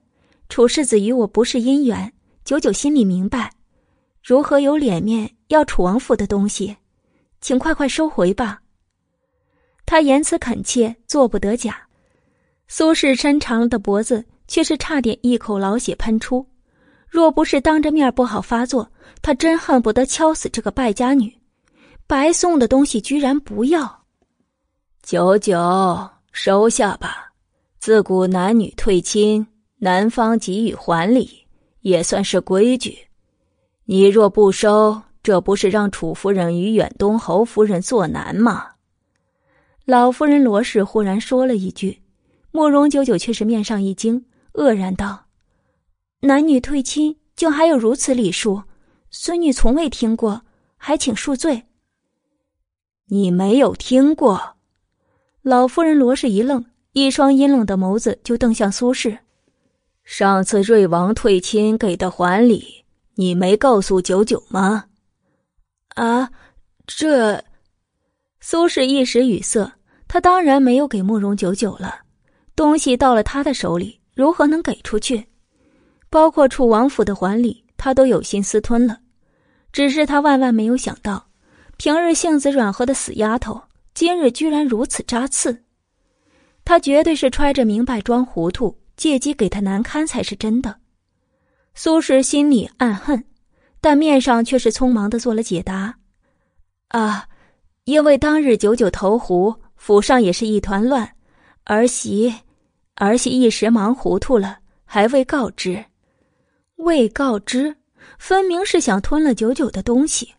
[0.51, 2.13] 楚世子与我不是姻缘，
[2.45, 3.53] 九九心里明白，
[4.23, 6.77] 如何有脸面要楚王府的东西？
[7.41, 8.61] 请快快收回吧。”
[9.89, 11.81] 他言辞恳切，做不得假。
[12.67, 16.47] 苏轼伸长了的脖子，却是差点一口老血喷出。
[17.09, 18.87] 若不是当着面不好发作，
[19.23, 21.35] 他真恨不得敲死这个败家女。
[22.07, 24.05] 白送的东西居然不要，
[25.03, 25.57] 九九
[26.33, 27.33] 收下吧。
[27.79, 29.47] 自古男女退亲，
[29.79, 31.47] 男方给予还礼，
[31.81, 32.99] 也算是规矩。
[33.87, 38.73] 你若不收，这不是让楚夫人与远东侯夫人作难吗？
[39.89, 42.03] 老夫人罗氏忽然说了一句。
[42.51, 45.29] 慕容九九却是面上一惊，愕然道
[46.21, 48.65] ：“男女退亲，竟还有如此礼数？
[49.11, 50.43] 孙女从未听过，
[50.77, 51.63] 还请恕罪。”
[53.09, 54.57] 你没有听过？
[55.41, 59.21] 老夫人罗氏一愣，一双阴冷的眸子就瞪向苏轼。
[60.05, 64.89] 上次瑞王退亲给的还礼，你没告诉九九吗？
[65.95, 66.31] 啊，
[66.87, 67.43] 这……
[68.41, 69.73] 苏轼一时语塞，
[70.09, 72.01] 他当然没有给慕容九九了。
[72.57, 75.29] 东西到了他的手里，如何能给出去？
[76.11, 78.99] 包括楚王府的还礼，他都有心私吞了。
[79.71, 81.29] 只是他万万没有想到，
[81.77, 83.63] 平日性子软和的死丫头，
[83.95, 85.63] 今日居然如此扎刺。
[86.65, 90.77] 他绝对是揣着明白装糊涂，借机给他难堪才是真的。
[91.75, 93.25] 苏轼心里暗恨，
[93.81, 95.97] 但面上却是匆忙的做了解答
[96.89, 97.29] ：“啊，
[97.85, 101.11] 因为当日九九投湖，府上也是一团乱，
[101.65, 102.35] 儿媳。”
[103.01, 105.85] 儿媳一时忙糊涂了，还未告知，
[106.75, 107.77] 未告知，
[108.19, 110.35] 分明是想吞了九九的东西。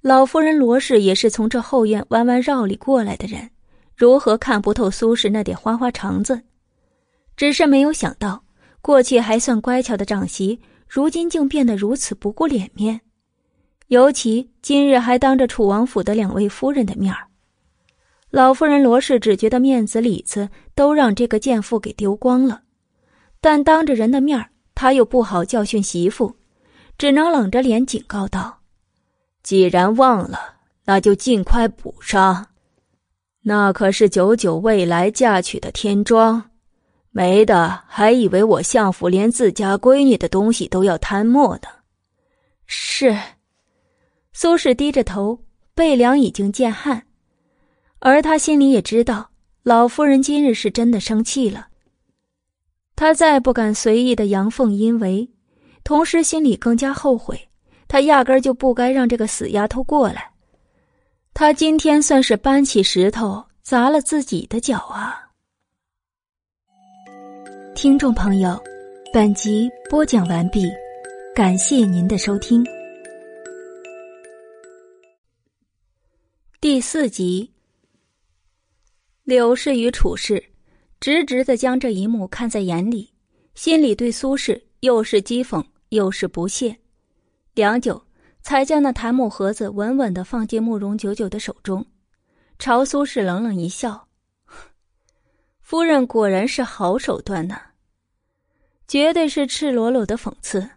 [0.00, 3.50] 老夫人罗氏也是从这后院弯弯绕里过来的人，
[3.96, 6.40] 如何看不透苏轼那点花花肠子？
[7.36, 8.44] 只是没有想到，
[8.80, 13.00] 过去还算乖巧的长媳，如今竟变得如此不顾脸面，
[13.88, 17.26] 尤其今日还当着楚王府的两位夫人的面儿。
[18.32, 22.62] 老夫人罗氏只觉得面子里子都让这个贱妇给丢光了，
[23.42, 26.34] 但当着人的面她又不好教训媳妇，
[26.96, 28.60] 只能冷着脸警告道
[29.44, 30.38] ：“既然忘了，
[30.86, 32.46] 那就尽快补上。
[33.42, 36.42] 那可是九九未来嫁娶的天妆，
[37.10, 41.68] 没的还以为我相府连自家闺女的东西都要贪墨呢。”
[42.64, 43.14] 是，
[44.32, 45.38] 苏轼低着头，
[45.74, 47.08] 背梁已经见汗。
[48.04, 49.30] 而他心里也知道，
[49.62, 51.68] 老夫人今日是真的生气了。
[52.96, 55.30] 他再不敢随意的阳奉阴违，
[55.84, 57.48] 同时心里更加后悔，
[57.86, 60.32] 他压根就不该让这个死丫头过来。
[61.32, 65.30] 他今天算是搬起石头砸了自己的脚啊！
[67.76, 68.60] 听众朋友，
[69.12, 70.68] 本集播讲完毕，
[71.36, 72.66] 感谢您的收听。
[76.60, 77.51] 第四集。
[79.24, 80.42] 柳氏与楚氏
[80.98, 83.12] 直直的将这一幕看在眼里，
[83.54, 86.76] 心里对苏轼又是讥讽又是不屑。
[87.54, 88.04] 良久，
[88.42, 91.86] 才将那檀木盒子稳稳的放进慕容九九的手中，
[92.58, 94.08] 朝苏轼冷冷一笑
[95.62, 97.56] ：“夫人果然是好手段呢，
[98.88, 100.68] 绝对是赤裸裸的讽刺。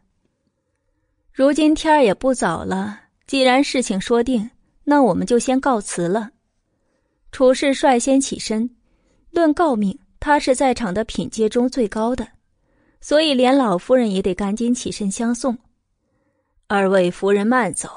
[1.32, 4.52] 如今天儿也不早了，既然事情说定，
[4.84, 6.30] 那我们就先告辞了。”
[7.36, 8.70] 楚氏率先起身，
[9.30, 12.26] 论诰命，他是在场的品阶中最高的，
[13.02, 15.58] 所以连老夫人也得赶紧起身相送。
[16.68, 17.90] 二位夫人慢走。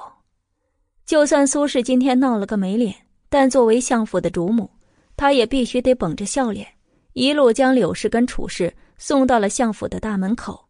[1.07, 2.93] 就算苏氏今天闹了个没脸，
[3.29, 4.69] 但作为相府的主母，
[5.17, 6.67] 她也必须得绷着笑脸，
[7.13, 10.67] 一路将柳氏跟楚氏送到了相府的大门口。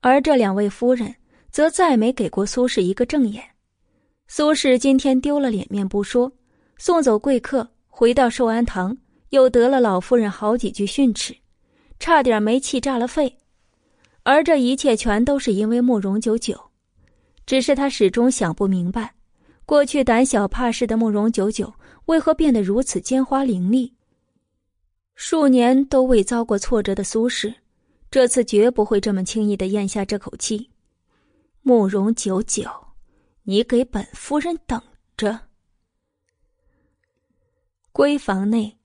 [0.00, 1.14] 而这两位夫人
[1.52, 3.40] 则再没给过苏氏一个正眼。
[4.26, 6.32] 苏氏今天丢了脸面不说。
[6.80, 8.96] 送走贵客，回到寿安堂，
[9.28, 11.36] 又得了老夫人好几句训斥，
[11.98, 13.36] 差点没气炸了肺。
[14.22, 16.58] 而这一切全都是因为慕容九九，
[17.44, 19.14] 只是他始终想不明白，
[19.66, 21.70] 过去胆小怕事的慕容九九
[22.06, 23.92] 为何变得如此奸猾伶俐。
[25.14, 27.54] 数年都未遭过挫折的苏轼，
[28.10, 30.70] 这次绝不会这么轻易的咽下这口气。
[31.60, 32.70] 慕容九九，
[33.42, 34.80] 你给本夫人等
[35.18, 35.49] 着！
[38.00, 38.78] 闺房内，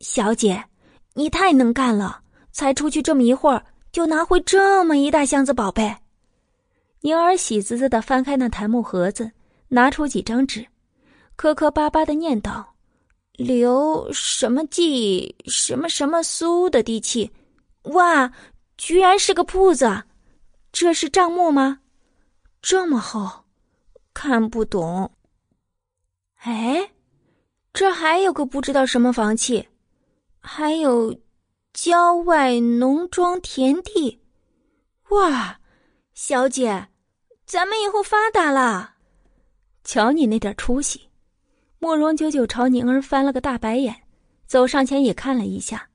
[0.00, 0.64] 小姐，
[1.12, 2.22] 你太能干了！
[2.50, 5.94] 才出去这么一会儿，就拿回这么一大箱子宝贝。
[7.02, 9.30] 宁儿喜滋滋的翻开那檀木盒子，
[9.68, 10.66] 拿出几张纸，
[11.36, 12.74] 磕磕巴巴的念道
[13.36, 17.30] ：“刘什么记什么什么苏的地契，
[17.82, 18.32] 哇，
[18.78, 20.04] 居然是个铺子！
[20.72, 21.80] 这是账目吗？
[22.62, 23.44] 这么厚，
[24.14, 25.12] 看不懂。
[26.36, 26.88] 哎。”
[27.72, 29.68] 这还有个不知道什么房契，
[30.40, 31.18] 还有
[31.72, 34.20] 郊外农庄田地，
[35.08, 35.58] 哇，
[36.12, 36.88] 小姐，
[37.46, 38.96] 咱们以后发达了。
[39.84, 41.08] 瞧你那点出息！
[41.78, 44.02] 慕容九九朝宁儿翻了个大白眼，
[44.46, 45.88] 走上前也看了一下，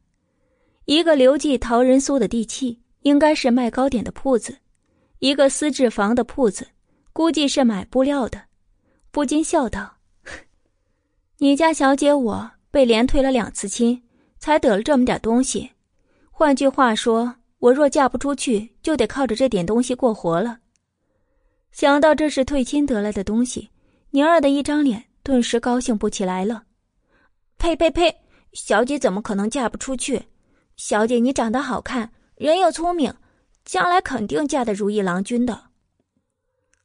[0.86, 4.52] 一个刘记陶仁苏的地契，应该是卖糕点的铺子；
[5.20, 6.68] 一个丝制房的铺子，
[7.14, 8.46] 估计是买布料的，
[9.12, 9.97] 不禁笑道。
[11.40, 14.02] 你家小姐我被连退了两次亲，
[14.40, 15.70] 才得了这么点东西。
[16.32, 20.58] 换句话说，我若嫁不出去，就得靠着这点东西过活了。
[21.72, 23.70] 想到这是退亲得来的东西，
[24.10, 26.64] 宁儿的一张脸顿时高兴不起来了。
[27.60, 28.16] 呸呸呸！
[28.54, 30.24] 小姐怎么可能嫁不出去？
[30.76, 33.14] 小姐你长得好看，人又聪明，
[33.64, 35.66] 将来肯定嫁得如意郎君的。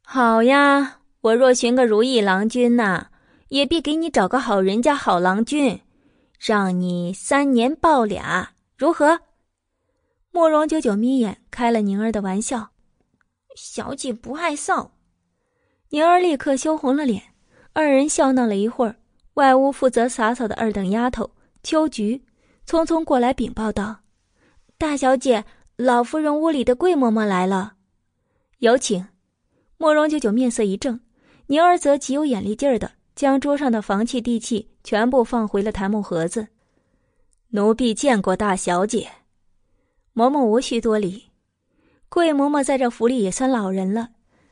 [0.02, 3.08] 好呀，我若寻个如意郎君呐。
[3.52, 5.78] 也必给你找个好人家、好郎君，
[6.40, 9.20] 让你三年抱俩，如何？
[10.30, 12.70] 慕容九九眯眼开了宁儿的玩笑，
[13.54, 14.88] 小姐不爱臊。
[15.90, 17.22] 宁儿立刻羞红了脸。
[17.74, 18.96] 二人笑闹了一会儿，
[19.34, 22.24] 外屋负责洒扫的二等丫头秋菊
[22.66, 24.00] 匆匆过来禀报道
[24.78, 25.44] ：“大小姐，
[25.76, 27.74] 老夫人屋里的桂嬷嬷来了，
[28.60, 29.06] 有请。”
[29.76, 31.00] 慕容九九面色一正，
[31.48, 32.92] 宁儿则极有眼力劲儿的。
[33.14, 36.48] 将桌上的房契地契全部放回了檀木盒子。
[37.48, 39.08] 奴婢见过大小姐，
[40.14, 41.24] 嬷嬷无需多礼。
[42.08, 44.08] 桂嬷嬷在这府里也算老人了，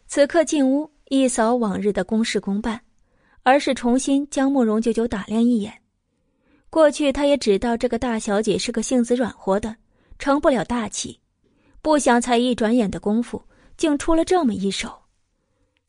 [0.06, 2.80] 此刻进屋一扫往日的公事公办，
[3.42, 5.72] 而是重新将慕容九九打量一眼。
[6.68, 9.74] 过去他也知道这个大小姐是个性子软和的，
[10.18, 11.18] 成不了大器，
[11.82, 13.42] 不想才一转眼的功夫，
[13.76, 14.90] 竟出了这么一手。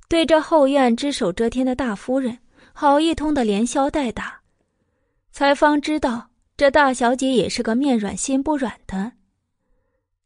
[0.09, 2.37] 对这后院只手遮天的大夫人。
[2.73, 4.41] 好一通的连消带打，
[5.31, 9.13] 才方知道这大小姐也是个面软心不软的。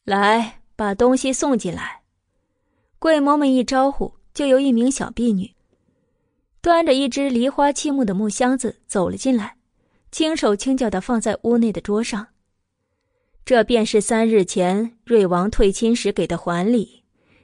[0.03, 2.01] 来，把东西送进来。
[2.99, 5.53] 桂嬷嬷一招呼，就有一名小婢女
[6.61, 9.57] 端着一只梨花漆木的木箱子走了进来，
[10.11, 12.27] 轻手轻脚的放在屋内的桌上。
[13.43, 17.03] 这便是三日前瑞王退亲时给的还礼，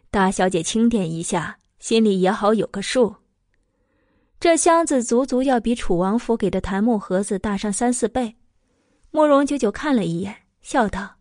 [0.10, 3.18] 大小姐清点一下，心里也好有个数。
[4.42, 8.36] 这箱子足足要比楚王府给的檀木盒子大上三四倍。
[9.12, 11.18] 慕容九九看了一眼，笑道：“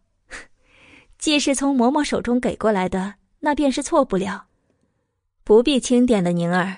[1.19, 4.47] 既是从嬷嬷手中给过来的，那便是错不了。
[5.45, 6.75] 不必轻点的，宁儿。”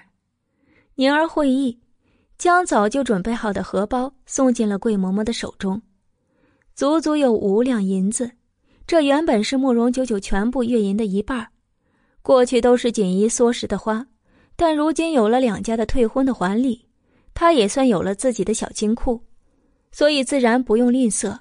[0.97, 1.79] 宁儿会意，
[2.37, 5.81] 将早就准备好的荷包送进了桂嬷嬷的手中，
[6.75, 8.33] 足足有五两银子。
[8.85, 11.47] 这原本是慕容九九全部月银的一半，
[12.21, 14.09] 过去都是锦衣缩食的花。
[14.57, 16.87] 但如今有了两家的退婚的还礼，
[17.35, 19.23] 他也算有了自己的小金库，
[19.91, 21.39] 所以自然不用吝啬。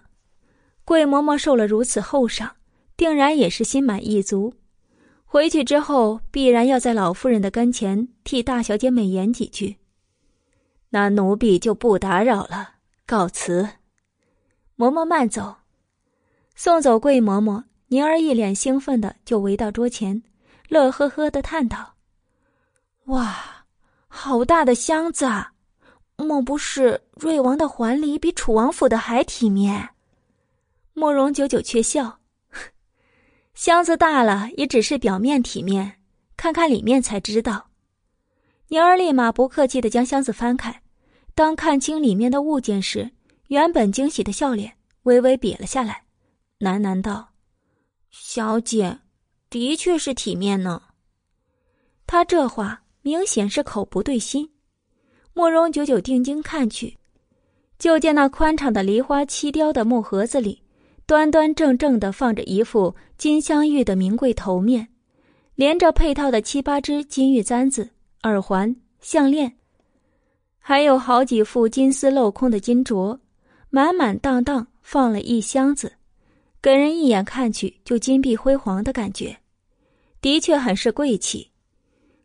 [0.84, 2.56] 桂嬷嬷受了如此厚赏，
[2.97, 4.54] 定然也是心满意足。
[5.26, 9.78] 回去之后，必然要在老夫人的跟前替大小姐美言几句。
[10.89, 13.69] 那奴婢就不打扰了，告辞。
[14.78, 15.56] 嬷嬷慢走。
[16.56, 20.21] 送走桂嬷嬷，宁儿一脸兴奋的就围到桌前，
[20.67, 21.95] 乐呵呵的叹道。
[23.12, 23.65] 哇，
[24.08, 25.26] 好大的箱子！
[25.26, 25.52] 啊！
[26.15, 29.89] 莫不是瑞王的环礼比楚王府的还体面？
[30.93, 32.19] 慕容九九却笑，
[33.54, 36.00] 箱子大了也只是表面体面，
[36.38, 37.71] 看看里面才知道。
[38.69, 40.82] 宁儿立马不客气的将箱子翻开，
[41.36, 43.12] 当看清里面的物件时，
[43.47, 46.06] 原本惊喜的笑脸微微瘪了下来，
[46.60, 47.34] 喃喃道
[48.10, 49.00] ：“小姐，
[49.50, 50.82] 的确是体面呢。”
[52.08, 52.81] 他这话。
[53.04, 54.50] 明显是口不对心，
[55.34, 56.98] 慕容九九定睛看去，
[57.80, 60.62] 就见那宽敞的梨花漆雕的木盒子里，
[61.08, 64.88] 端端正正的放着一副金镶玉的名贵头面，
[65.56, 67.90] 连着配套的七八只金玉簪子、
[68.24, 69.52] 耳环、项链，
[70.60, 73.18] 还有好几副金丝镂空的金镯，
[73.72, 75.92] 满满当当放了一箱子，
[76.62, 79.36] 给人一眼看去就金碧辉煌的感觉，
[80.22, 81.51] 的确很是贵气。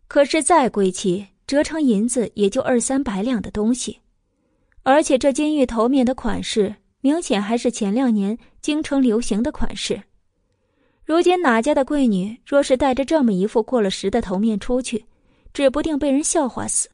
[0.09, 4.01] 可是再贵气，折成银子也就二三百两的东西，
[4.83, 10.03] 而且这金玉头面的款式，明显还是前两年京城流行的款式。
[11.05, 15.05] 如今哪家的贵女若是带着这么一副过了时的头面出去，
[15.53, 16.89] 指不定被人笑话死。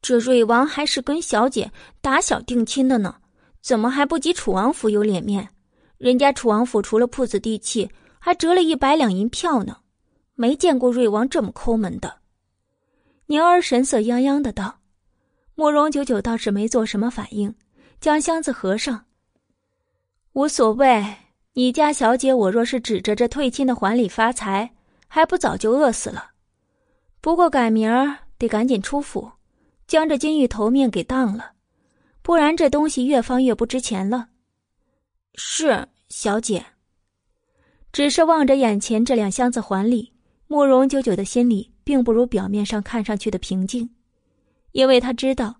[0.00, 3.16] 这瑞王还是跟小姐打小定亲的呢，
[3.60, 5.48] 怎么还不及楚王府有脸面？
[5.96, 9.78] 人家楚王府除了铺子地契，还折了一百两银票呢。
[10.36, 12.18] 没见过瑞王这么抠门的，
[13.26, 14.80] 宁儿神色泱泱的道
[15.54, 17.54] ：“慕容九九倒是没做什么反应，
[18.00, 19.06] 将箱子合上。
[20.32, 21.04] 无所谓，
[21.52, 24.74] 你家小姐我若是指着这退亲的还礼发财，
[25.06, 26.32] 还不早就饿死了。
[27.20, 29.30] 不过改明儿得赶紧出府，
[29.86, 31.52] 将这金玉头面给当了，
[32.22, 34.30] 不然这东西越放越不值钱了。”
[35.36, 36.66] 是小姐，
[37.92, 40.13] 只是望着眼前这两箱子还礼。
[40.54, 43.90] 慕容九九的心里并不如表面上看上去的平静，
[44.70, 45.56] 因为他知道，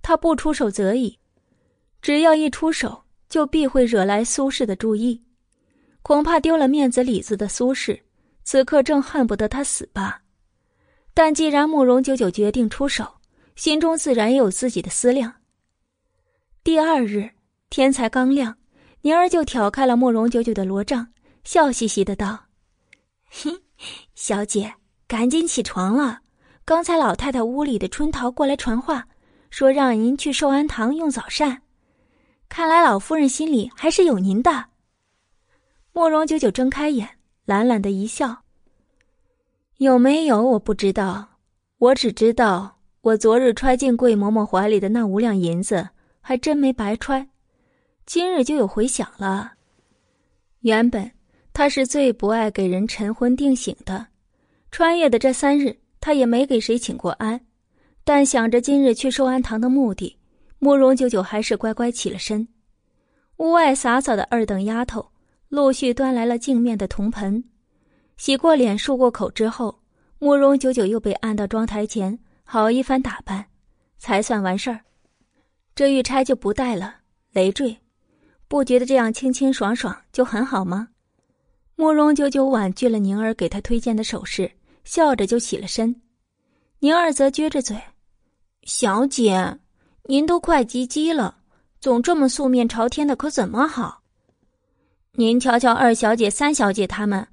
[0.00, 1.18] 他不出手则已，
[2.00, 5.22] 只要一出手，就必会惹来苏氏的注意，
[6.00, 8.00] 恐怕丢了面子里子的苏氏，
[8.42, 10.22] 此刻正恨不得他死吧。
[11.12, 13.06] 但既然慕容九九决定出手，
[13.54, 15.30] 心中自然也有自己的思量。
[16.64, 17.28] 第二日
[17.68, 18.56] 天才刚亮，
[19.02, 21.06] 宁儿就挑开了慕容九九的罗帐，
[21.44, 22.46] 笑嘻嘻的道
[23.28, 23.52] ：“嘿。”
[24.20, 24.74] 小姐，
[25.06, 26.18] 赶紧起床了！
[26.64, 29.06] 刚才老太太屋里的春桃过来传话，
[29.48, 31.62] 说让您去寿安堂用早膳。
[32.48, 34.70] 看来老夫人心里还是有您的。
[35.92, 37.08] 慕容九九睁开眼，
[37.44, 38.42] 懒懒的一笑
[39.78, 41.38] ：“有没有我不知道，
[41.78, 47.28] 我只知道我昨日揣进桂嬷嬷怀里的那五两银子，还真没白揣，
[48.04, 49.52] 今日就有回响了。
[50.62, 51.08] 原本。”
[51.58, 54.06] 他是最不爱给人晨昏定醒的，
[54.70, 57.40] 穿越的这三日，他也没给谁请过安。
[58.04, 60.16] 但想着今日去寿安堂的目的，
[60.60, 62.46] 慕容九九还是乖乖起了身。
[63.38, 65.10] 屋外洒扫的二等丫头
[65.48, 67.42] 陆续端来了镜面的铜盆，
[68.16, 69.80] 洗过脸、漱过口之后，
[70.20, 73.46] 慕容九九又被按到妆台前，好一番打扮，
[73.98, 74.82] 才算完事儿。
[75.74, 76.98] 这玉钗就不戴了，
[77.32, 77.76] 累赘，
[78.46, 80.90] 不觉得这样清清爽爽就很好吗？
[81.80, 84.50] 慕容九九婉拒了宁儿给他推荐的首饰，
[84.82, 86.02] 笑着就起了身。
[86.80, 87.80] 宁儿则撅着嘴
[88.66, 89.60] ：“小姐，
[90.02, 91.38] 您都快及笄了，
[91.80, 94.02] 总这么素面朝天的，可怎么好？
[95.12, 97.24] 您瞧瞧二小姐、三小姐他们，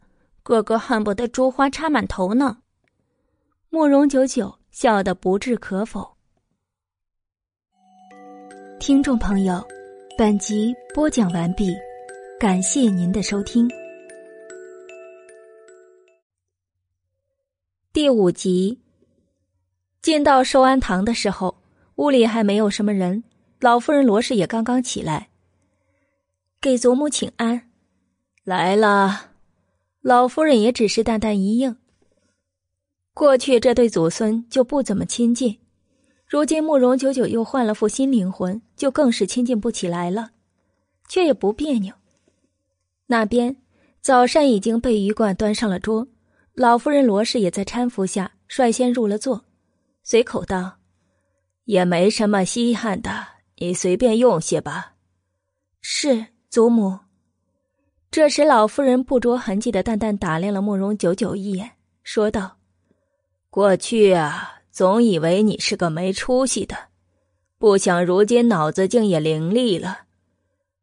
[0.44, 2.60] 个个恨不得珠花插满头呢。”
[3.72, 6.08] 慕容九九笑得不置可否。
[8.80, 9.66] 听众朋友，
[10.16, 11.76] 本集播讲完毕，
[12.40, 13.68] 感谢您的收听。
[17.96, 18.82] 第五集，
[20.02, 21.62] 进到寿安堂的时候，
[21.96, 23.24] 屋里还没有什么人，
[23.62, 25.30] 老夫人罗氏也刚刚起来，
[26.60, 27.70] 给祖母请安。
[28.44, 29.32] 来了，
[30.02, 31.78] 老夫人也只是淡淡一应。
[33.14, 35.58] 过去这对祖孙就不怎么亲近，
[36.28, 40.32] 如今慕容九九又换了副新灵魂，就更是亲近不起来了，
[41.08, 41.94] 却也不别扭。
[43.08, 43.56] 那边
[44.02, 46.10] 早膳已经被鱼罐端上了桌，
[46.56, 49.44] 老夫人罗氏也在搀扶下率先入了座。
[50.04, 50.78] 随口道
[51.66, 53.12] ：“也没什么稀罕的，
[53.58, 54.94] 你随便用些吧。”
[55.82, 57.00] 是祖母。
[58.10, 61.72] 这时，老夫人不着痕迹的淡淡打量了慕容九九一眼，
[62.04, 62.56] 说道
[63.52, 66.78] ：“过去啊，总以为你是个没出息的，
[67.58, 70.04] 不想如今脑子竟也伶俐了。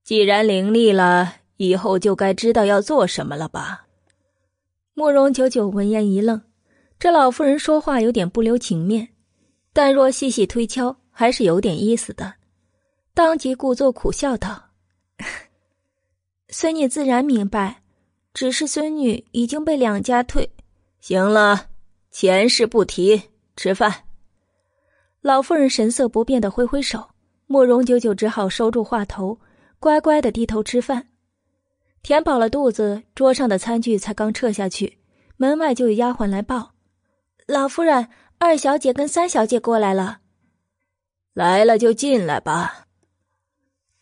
[0.04, 3.86] 既然伶俐了，以后就该知道要做什么了吧？”
[4.94, 6.42] 慕容九九闻言一愣，
[6.98, 9.08] 这老妇人说话有点不留情面。
[9.72, 12.34] 但若细细推敲，还是有点意思的。
[13.14, 14.70] 当即故作苦笑道
[16.50, 17.82] ：“孙女自然明白，
[18.34, 20.50] 只是孙女已经被两家退。”
[21.00, 21.68] 行了，
[22.10, 23.22] 前事不提，
[23.56, 24.04] 吃饭。
[25.22, 27.08] 老妇人神色不变的挥挥手，
[27.46, 29.40] 慕容九九只好收住话头，
[29.80, 31.08] 乖乖的低头吃饭。
[32.02, 34.98] 填饱了肚子，桌上的餐具才刚撤下去，
[35.36, 36.72] 门外就有丫鬟来报
[37.46, 38.08] ：“老夫人。”
[38.44, 40.18] 二小姐跟三小姐过来了，
[41.32, 42.88] 来了就进来吧。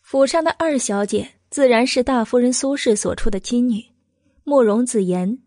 [0.01, 3.85] 府上的二小姐自然是大夫人苏氏所出的亲女，
[4.43, 5.37] 慕容子言；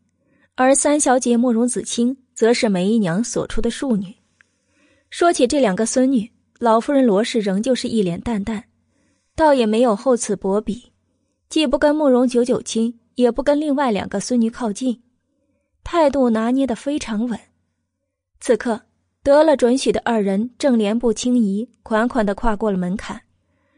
[0.55, 4.15] 而三小姐慕容子清则是梅姨娘所出的庶女。
[5.11, 6.31] 说起这两个孙女，
[6.61, 8.63] 老夫人罗氏仍旧是一脸淡淡，
[9.35, 10.93] 倒也没有厚此薄彼，
[11.49, 15.03] 既不跟慕容九九亲，也不跟另外两个孙女靠近，
[15.85, 17.39] 态度拿捏的非常稳。
[18.41, 18.83] 此刻
[19.23, 23.23] 得了准许的二人正莲步轻移，款款的跨过了门槛，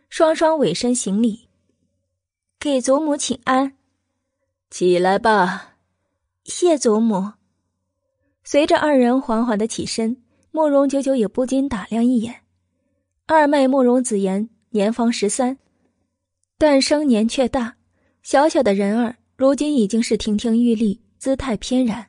[0.08, 1.48] 双双委身行礼，
[2.58, 3.74] 给祖母请安。
[4.70, 5.76] 起来吧，
[6.44, 7.32] 谢祖母。
[8.42, 12.42] 随着二人缓缓的起身，慕容九九也不禁打量一眼
[13.26, 15.58] 二妹慕容子言，年方十三，
[16.58, 17.76] 但生年却大，
[18.22, 22.06] 小小的人儿如今已经是亭亭玉立，姿态翩然。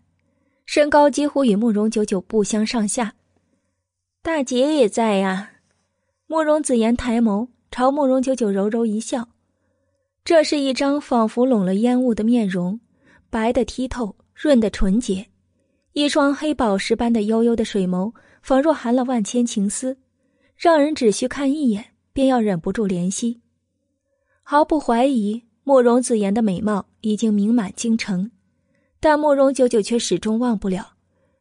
[0.65, 3.13] 身高几乎与慕容九九不相上下，
[4.21, 5.51] 大姐也在呀。
[6.27, 9.29] 慕容子言抬眸朝慕容九九柔柔一笑，
[10.23, 12.79] 这是一张仿佛拢了烟雾的面容，
[13.29, 15.27] 白的剔透，润的纯洁，
[15.93, 19.97] 一双黑宝石般的悠悠的水眸，仿若含了万千情丝，
[20.55, 23.41] 让人只需看一眼便要忍不住怜惜。
[24.49, 28.31] 毫不怀疑，慕容子言的美貌已经名满京城。
[28.97, 30.93] 但慕容九九却始终忘不了，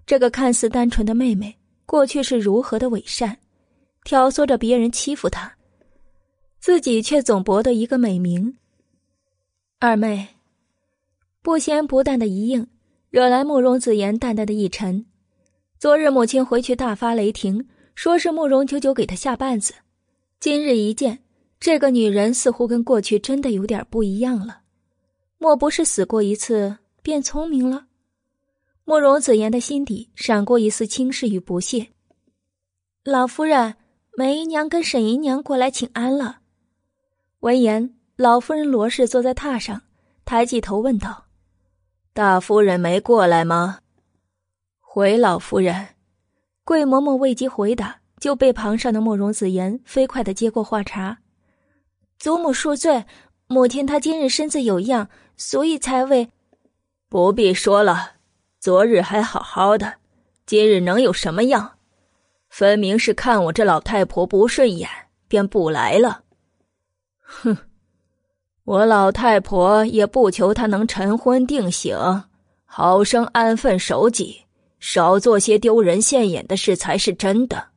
[0.05, 3.39] 这个看似单纯的妹妹过去是如何的伪善，
[4.03, 5.53] 挑唆着别人欺负她，
[6.59, 8.57] 自己却总博得一个美名。
[9.79, 10.27] 二妹，
[11.43, 12.67] 不咸不淡的一应，
[13.11, 15.07] 惹来慕容子言淡淡的一沉。
[15.79, 19.75] 昨日母亲回去大发雷霆，说是慕容九九给她下绊子，
[20.41, 21.21] 今日一见，
[21.59, 24.61] 这个女人似乎跟过去真的有点不一样了，
[25.39, 26.79] 莫不是死过一次？
[27.03, 27.87] 变聪明了，
[28.85, 31.89] 慕容子言的心底闪过一丝轻视与不屑。
[33.05, 33.77] 老夫人，
[34.17, 36.41] 梅姨娘跟沈姨娘过来请安了。
[37.41, 39.83] 闻言，老夫人罗氏坐在榻上，
[40.25, 41.27] 抬起头问道
[42.13, 43.79] ：“大夫人没过来吗？”
[44.81, 45.89] 回老夫人。
[46.65, 51.19] 桂嬷嬷未及回答，就被旁上的慕容子言飞快的接过话茬
[52.19, 53.05] ：“祖母恕罪，
[53.47, 56.31] 母亲她今日身子有恙，所以才为。”
[57.09, 58.13] 不必说了，
[58.59, 59.95] 昨日还好好的，
[60.45, 61.73] 今日能有什么样？
[62.49, 64.89] 分明是看我这老太婆不顺眼，
[65.29, 66.23] 便不来了。
[67.21, 67.57] 哼，
[68.65, 72.25] 我老太婆也不求她能晨昏定省，
[72.65, 74.45] 好生安分守己，
[74.81, 77.69] 少做些丢人现眼的事才是真的。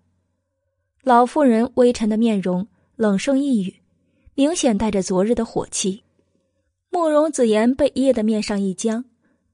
[1.03, 3.78] 老妇人微沉的面容，冷声一语，
[4.39, 6.01] 明显带着昨日的火气。
[6.89, 9.03] 慕容子言被噎得面上一僵。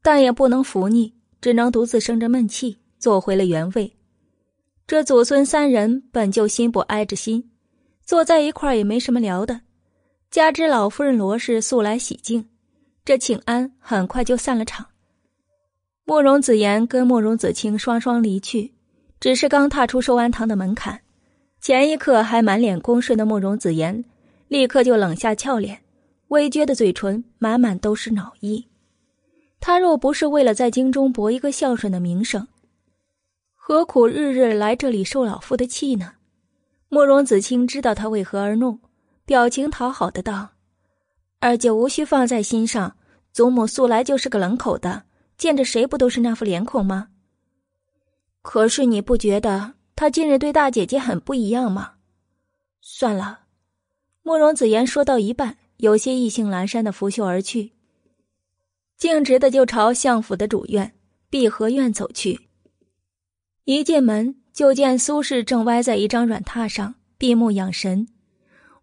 [0.04, 1.12] 但也不能服逆，
[1.42, 3.92] 只能独自生着闷气，坐回了原位。
[4.86, 7.50] 这祖孙三人本就心不挨着心，
[8.04, 9.62] 坐在一块也没什么聊的。
[10.30, 12.48] 加之老夫人罗氏素来喜静，
[13.04, 14.86] 这请安很快就散了场。
[16.04, 18.76] 慕容子言跟慕容子清双双离去，
[19.20, 21.02] 只是刚踏出寿安堂的门槛，
[21.60, 24.06] 前一刻还满脸恭顺的慕容子言，
[24.48, 25.82] 立刻就冷下俏脸，
[26.28, 28.68] 微撅的嘴唇满满都是恼意。
[29.60, 32.48] 他若不是为了在京中博一个孝顺的名声，
[33.54, 36.14] 何苦日日来这里受老夫的气呢？
[36.90, 38.80] 慕容子清知道他为何而怒，
[39.26, 40.50] 表情讨好的道
[41.42, 42.96] ：“二姐无需放在心上，
[43.34, 45.04] 祖母素来就是个冷口的，
[45.36, 47.08] 见着谁不都是那副脸孔吗？
[48.44, 51.94] 可是你不觉得他近日对大姐姐很不一样吗？”
[52.82, 53.45] 算了，
[54.28, 57.74] 慕容子言说到一半，有些意兴阑珊的拂袖而去。
[58.98, 60.96] 径直的就朝相府的主院
[61.30, 62.48] 碧荷院走去。
[63.66, 68.08] 一进门就见苏轼正歪在一张软榻上闭目养神。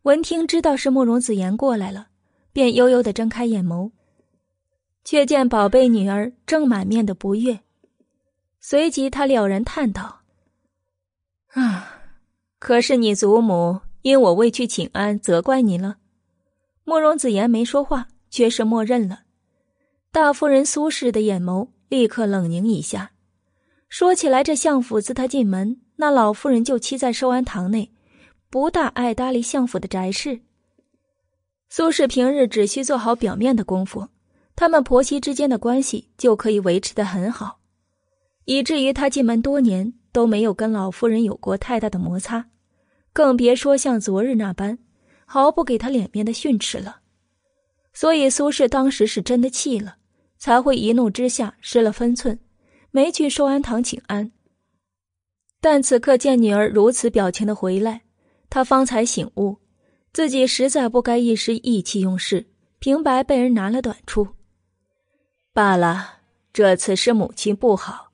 [0.02, 2.06] 闻听知道是慕容子言过来了，
[2.52, 3.90] 便悠悠的睁开眼眸，
[5.02, 7.58] 却见宝贝女儿正满面的不悦。
[8.60, 10.20] 随即他了然叹道
[11.54, 12.00] ：“啊，
[12.60, 15.96] 可是你祖母因我未去请安，责怪你了。”
[16.84, 19.20] 慕容子言没说话，却是默认了。
[20.10, 23.12] 大夫人苏氏的眼眸立刻冷凝一下。
[23.88, 27.92] 说起来，这相府自他进门，那老夫人就栖在寿安堂内，
[28.50, 30.40] 不大爱搭理相府的宅事。
[31.68, 34.08] 苏氏平日只需做好表面的功夫，
[34.56, 37.60] 他们婆媳之间的关系就可以维持的很好，
[38.44, 42.46] 以至于他进门多年都没有跟老夫人有过太大的摩擦，
[43.12, 44.78] 更别说像昨日那般
[45.24, 47.00] 毫不给他脸面的训斥了。
[47.92, 49.96] 所以苏轼当时是真的气了。
[50.38, 52.36] 才会一怒之下失了分寸，
[52.90, 54.32] 没去寿安堂请安。
[55.60, 58.02] 但此刻见女儿如此表情的回来，
[58.50, 59.58] 他方才醒悟，
[60.12, 62.48] 自己实在不该一时意气用事，
[62.80, 64.26] 平白被人拿了短处。
[65.52, 68.10] 罢了，这次是母亲不好，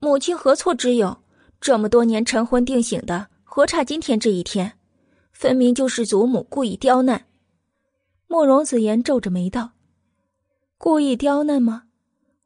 [0.00, 1.22] 母亲何错之有？
[1.60, 4.78] 这么多年晨昏定省的，何差今天这一天？
[5.32, 7.26] 分明就是祖母故意刁难。
[8.28, 9.72] 慕容子言皱着眉道。
[10.78, 11.82] 故意刁难吗？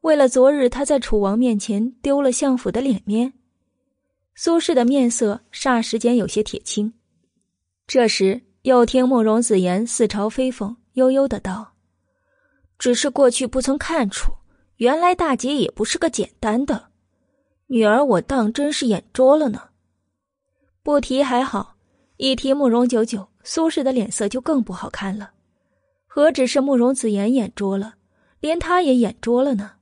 [0.01, 3.33] 为了昨日他在楚王面前丢了相府的脸面，
[4.33, 6.91] 苏轼的面色霎时间有些铁青。
[7.85, 11.73] 这时又听慕容子言似嘲非讽，悠悠的道
[12.79, 14.31] ：“只是过去不曾看出，
[14.77, 16.87] 原来大姐也不是个简单的
[17.67, 19.69] 女儿，我当真是眼拙了呢。
[20.85, 21.77] 不提还好，
[22.17, 25.31] 一提慕容九九，苏轼的脸色就更不好看了。
[26.05, 27.95] 何止是慕容子言眼拙了？”
[28.39, 29.77] 连他也眼拙了呢。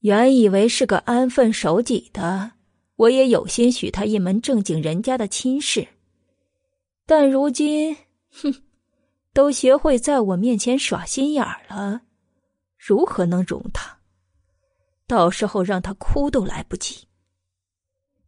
[0.00, 2.52] 原以为是个安分守己的，
[2.96, 5.88] 我也有心许他一门正经人家的亲事，
[7.06, 7.96] 但如今，
[8.30, 8.54] 哼，
[9.32, 12.02] 都学会在我面前耍心眼儿了，
[12.76, 14.00] 如何能容他？
[15.06, 17.06] 到时候让他哭都来不及。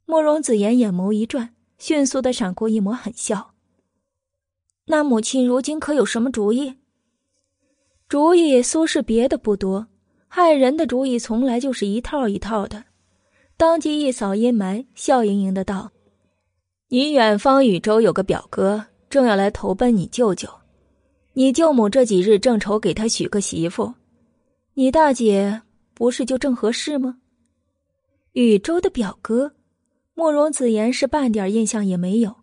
[0.06, 3.54] 慕容子言眼眸一转，迅速的闪过一抹狠笑。
[4.86, 6.74] 那母亲如今可有什么主意？
[8.06, 9.86] 主意苏轼别的不多，
[10.28, 12.84] 害人的主意从来就是一套一套的。
[13.56, 15.90] 当即一扫阴霾，笑盈盈的道
[16.88, 20.48] ：“你远方禹州有个表哥，正要来投奔你舅舅。
[21.32, 23.94] 你舅母这几日正愁给他娶个媳妇，
[24.74, 25.62] 你大姐
[25.94, 27.18] 不是就正合适吗？”
[28.34, 29.52] 禹州的表哥，
[30.14, 32.34] 慕容子言是半点印象也没有。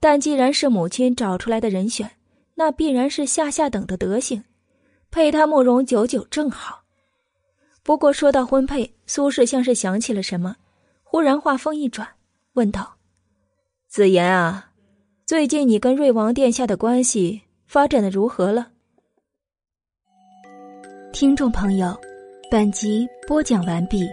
[0.00, 2.10] 但既然是母亲找出来的人选，
[2.54, 4.44] 那必然是下下等的德行。
[5.10, 6.82] 配他慕容九九正好。
[7.82, 10.56] 不过说到婚配，苏轼像是想起了什么，
[11.02, 12.08] 忽然话锋一转，
[12.54, 12.96] 问道
[13.88, 14.72] ：“子言啊，
[15.24, 18.72] 最近你跟瑞王殿下的关系发展的如何了？”
[21.12, 21.96] 听众朋友，
[22.50, 24.06] 本集播讲完毕，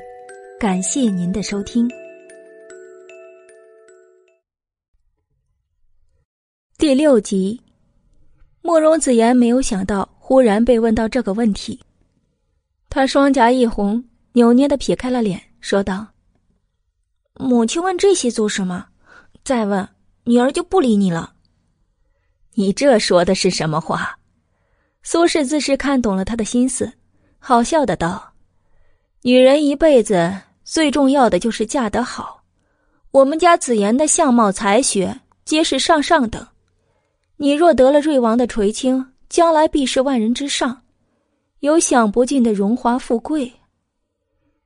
[0.59, 1.89] 感谢您的收听。
[6.81, 7.61] 第六集，
[8.63, 10.09] 慕容子言没有想到。
[10.17, 11.79] 忽然被问到这个问题，
[12.89, 16.07] 他双颊一红，扭捏的撇开了脸，说道
[17.37, 18.87] ：“母亲问这些做什么？
[19.43, 19.87] 再问，
[20.23, 21.33] 女儿就不理你了。”
[22.55, 24.17] 你这说的是什么话？
[25.03, 26.91] 苏轼自是看懂了他的心思，
[27.37, 28.33] 好笑的道
[29.21, 32.43] ：“女人一辈子最重要的就是嫁得好。
[33.11, 36.47] 我们家子言的相貌才学皆是上上等，
[37.41, 40.81] 你若得了瑞王的垂青。”将来必是万人之上，
[41.61, 43.49] 有享不尽的荣华富贵。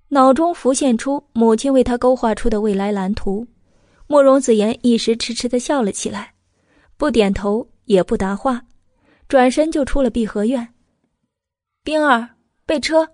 [0.08, 3.46] 脑中浮现出母亲为他勾画出的未来蓝图，
[4.08, 6.34] 慕容子言一时痴痴的笑了起来，
[6.98, 8.60] 不点头也不答话，
[9.28, 10.68] 转身就出了碧荷院。
[11.84, 12.28] 冰儿
[12.66, 13.08] 备车。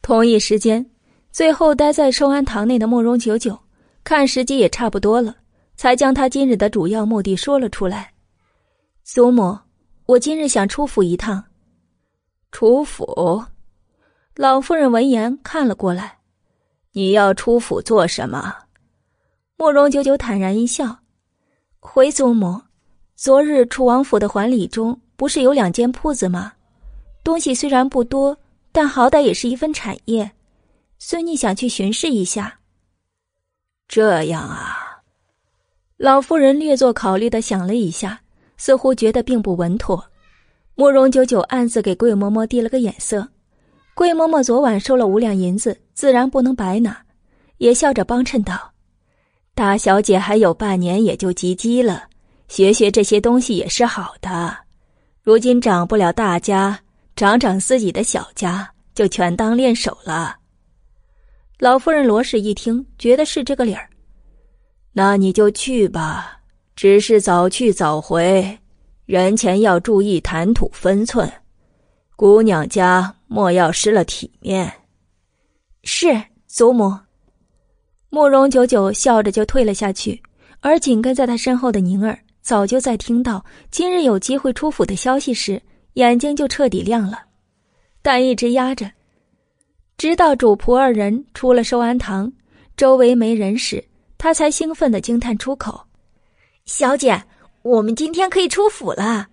[0.00, 0.90] 同一时间，
[1.30, 3.58] 最后待在寿安堂内的慕容九九，
[4.02, 5.36] 看时机也差不多了，
[5.76, 8.11] 才将他今日的主要目的说了出来。
[9.04, 9.58] 祖母。
[10.06, 11.44] 我今日想出府一趟。
[12.52, 13.44] 出府，
[14.36, 16.18] 老夫人闻言看了过来。
[16.92, 18.54] 你要出府做什么？
[19.56, 20.98] 慕容九九坦然一笑
[21.80, 22.62] ：“回祖母，
[23.16, 26.52] 昨日楚王府的环里中不是有两间铺子吗？
[27.24, 28.36] 东西虽然不多，
[28.70, 30.30] 但好歹也是一份产业。
[30.98, 32.60] 孙女想去巡视一下。”
[33.88, 35.02] 这样啊。
[35.96, 38.21] 老夫人略作考虑的想了一下，
[38.62, 40.00] 似乎觉得并不稳妥。
[40.76, 43.26] 慕容九九暗自给桂嬷嬷递了个眼色。
[43.92, 46.96] 桂嬷嬷昨晚收了五两银子，自然不能白拿，
[47.58, 48.72] 也笑着帮衬道
[49.52, 52.04] ：“大小姐还有半年也就及笄了，
[52.46, 54.56] 学学这些东西也是好的。
[55.24, 56.78] 如今长不了大家，
[57.16, 60.36] 长长自己的小家，就全当练手了。”
[61.58, 63.90] 老夫人罗氏一听，觉得是这个理儿。
[64.92, 66.41] 那你就去吧，
[66.74, 68.58] 只是早去早回，
[69.06, 71.30] 人前要注意谈吐分寸，
[72.16, 73.16] 姑娘家。
[73.32, 74.70] 莫要失了体面。
[75.84, 76.94] 是祖母。
[78.10, 80.22] 慕容九九笑着就退了下去，
[80.60, 85.62] 而紧跟在他身后的宁儿早就在听到今日有机会出府的消息时，
[85.94, 87.22] 眼睛就彻底亮了，
[88.02, 88.90] 但一直压着，
[89.96, 92.30] 直到主仆二人出了寿安堂，
[92.76, 93.82] 周围没人时，
[94.18, 95.82] 他才兴奋的惊叹出口
[96.64, 97.24] ：“小姐，
[97.62, 99.28] 我们今天可以出府了！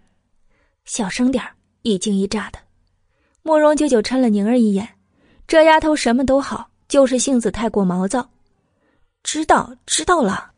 [0.86, 1.44] 小声点
[1.84, 2.60] 一惊一乍的。”
[3.44, 4.88] 慕容九九嗔了宁儿一眼，
[5.48, 8.30] 这丫头什么都好，就是性子太过毛躁。
[9.24, 10.52] 知道知道了，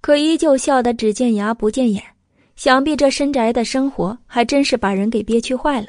[0.00, 2.02] 可依旧笑得只见牙不见眼。
[2.54, 5.88] 想必这深宅的生活还真是把人给憋屈坏了。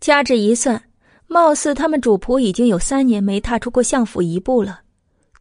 [0.00, 0.82] 掐指一算，
[1.26, 4.80] 貌似他们主仆已经有三年没踏出过相府一步了，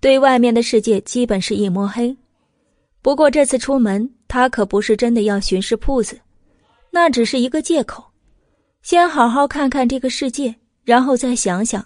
[0.01, 2.17] 对外面的世界基本是一摸黑。
[3.07, 6.19] 不过这次出门，他可不是真的要巡视铺子，
[6.91, 8.03] 那只是一个借口。
[8.81, 10.53] 先好好看看这个世界，
[10.83, 11.81] 然后再想想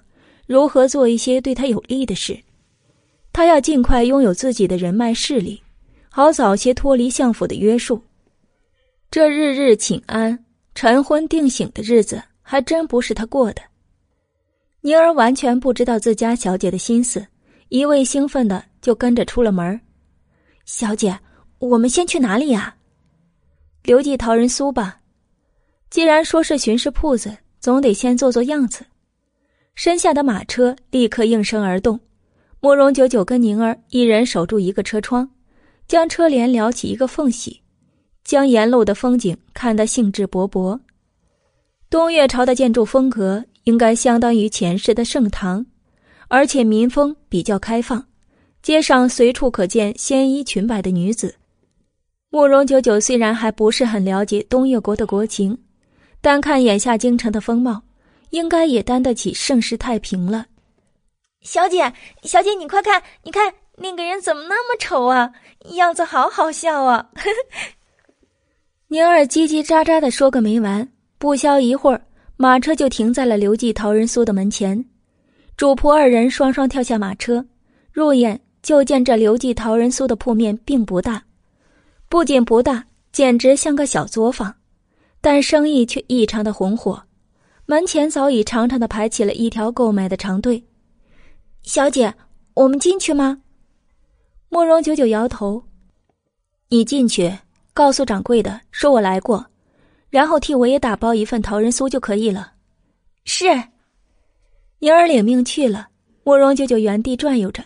[0.47, 2.35] 如何做一些对他有利的事。
[3.31, 5.61] 他要尽快拥有自己的人脉势力，
[6.09, 8.01] 好早些脱离相府的约束。
[9.11, 10.43] 这日日请安、
[10.73, 13.61] 晨昏定省的日子，还真不是他过的。
[14.81, 17.23] 宁儿完全不知道自家小姐的心思，
[17.69, 19.79] 一味兴奋的就跟着出了门。
[20.73, 21.19] 小姐，
[21.59, 22.73] 我们先去哪里呀？
[23.83, 25.01] 刘记桃仁酥吧。
[25.89, 28.85] 既然说是巡视铺子，总得先做做样子。
[29.75, 31.99] 身下的马车立刻应声而动，
[32.61, 35.29] 慕容九九跟宁儿一人守住一个车窗，
[35.89, 37.61] 将车帘撩起一个缝隙，
[38.23, 40.79] 将沿路的风景看得兴致勃勃。
[41.89, 45.65] 东岳朝的建筑风格应该相当于前世的盛唐，
[46.29, 48.07] 而且民风比较开放，
[48.61, 51.35] 街上随处可见鲜衣裙摆的女子。
[52.29, 55.57] 慕容九九虽然还不是很了解东岳国的国情。
[56.23, 57.81] 但看眼下京城的风貌，
[58.29, 60.45] 应该也担得起盛世太平了。
[61.41, 61.91] 小姐，
[62.21, 65.31] 小姐，你快看，你看那个人怎么那么丑啊？
[65.71, 67.09] 样子好好笑啊！
[68.89, 70.87] 宁儿叽叽喳喳的说个没完。
[71.17, 72.05] 不消一会儿，
[72.37, 74.85] 马车就停在了刘记陶仁苏的门前。
[75.57, 77.43] 主仆二人双双跳下马车，
[77.91, 81.23] 入眼就见这刘记桃仁酥的铺面并不大，
[82.09, 84.53] 不仅不大，简直像个小作坊。
[85.19, 87.01] 但生意却异常的红火，
[87.67, 90.63] 门前早已长长的排起了一条购买的长队。
[91.61, 92.11] 小姐，
[92.55, 93.41] 我们进去吗？
[94.49, 95.63] 慕容九九摇头
[96.69, 97.31] ：“你进去，
[97.73, 99.45] 告诉掌柜的说我来过，
[100.09, 102.53] 然后替我也打包一份桃仁酥就可以了。”
[103.25, 103.45] 是。
[104.79, 105.89] 宁儿领命去了。
[106.23, 107.63] 慕容九九原地转悠着，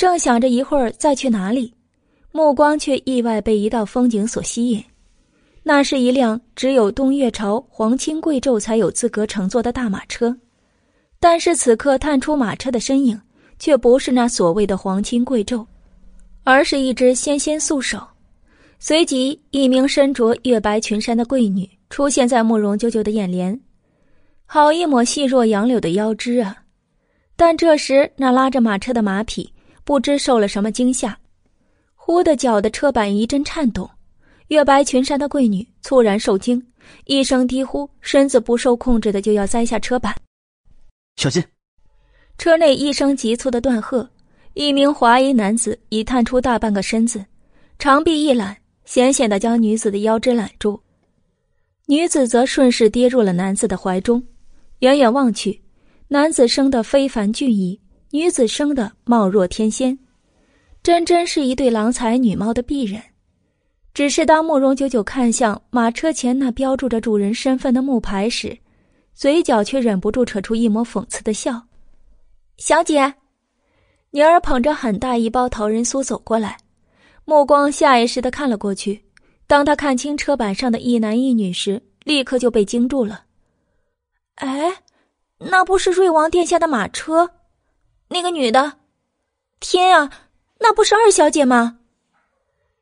[0.00, 1.74] 正想着一会儿再去哪里，
[2.32, 4.82] 目光却意外被一道风景所吸引。
[5.62, 10.34] 那是一辆只有东岳朝皇亲贵胄才有资格乘坐的大马车，
[11.20, 13.20] 但是此刻探出马车的身影，
[13.58, 15.66] 却不是那所谓的皇亲贵胄，
[16.44, 18.00] 而是一只纤纤素手。
[18.78, 23.60] 随即，一名身着月白裙衫的贵女出现在慕容九九的眼帘，
[24.46, 26.56] 好一抹细若杨柳的腰肢啊！
[27.36, 29.52] 但这时，那拉着马车的马匹
[29.90, 31.18] 不知受了什么惊吓，
[31.96, 33.90] 忽的脚的车板一阵颤动。
[34.46, 36.64] 月白裙衫的贵女猝然受惊，
[37.06, 40.14] 一声低呼，身子不受控制的就要栽下车板。
[41.16, 41.42] 小心！
[42.38, 44.08] 车内一声急促的断喝，
[44.54, 47.26] 一名华衣男子已探出大半个身子，
[47.76, 50.80] 长臂一揽，险险的将女子的腰肢揽住。
[51.86, 54.22] 女子则顺势跌入了男子的怀中。
[54.78, 55.60] 远远望去，
[56.06, 57.80] 男子生得非凡俊逸，
[58.12, 59.96] 女子生得貌若天仙，
[60.82, 63.00] 真真是一对郎才女貌的璧人。
[63.94, 68.56] 只是当慕容九九看向马车前那标注着主人身份的木牌时，
[69.14, 71.62] 嘴角却忍不住扯出一抹讽刺的笑。
[72.56, 73.14] 小姐，
[74.10, 76.56] 宁儿捧着很大一包桃仁酥走过来，
[77.24, 79.04] 目光下意识的看了过去。
[79.46, 83.24] 当他看清车板上的一男一女时，立刻就被惊住了。
[84.36, 84.72] 哎，
[85.38, 87.30] 那不是瑞王殿下的马车？
[88.12, 88.72] 那个女的，
[89.60, 90.10] 天啊，
[90.58, 91.78] 那不是二小姐吗？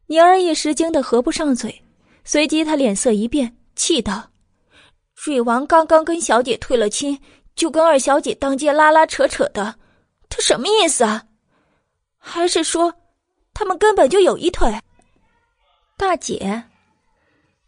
[0.07, 1.83] 宁儿一时惊得合不上嘴，
[2.25, 4.31] 随即她脸色一变，气道
[5.15, 7.21] ：“瑞王刚刚跟小姐退了亲，
[7.55, 9.75] 就跟二小姐当街拉拉扯扯的。”
[10.31, 11.25] 他什么意思啊？
[12.19, 12.95] 还是说，
[13.53, 14.81] 他们根本就有一腿？
[15.99, 16.65] 大姐，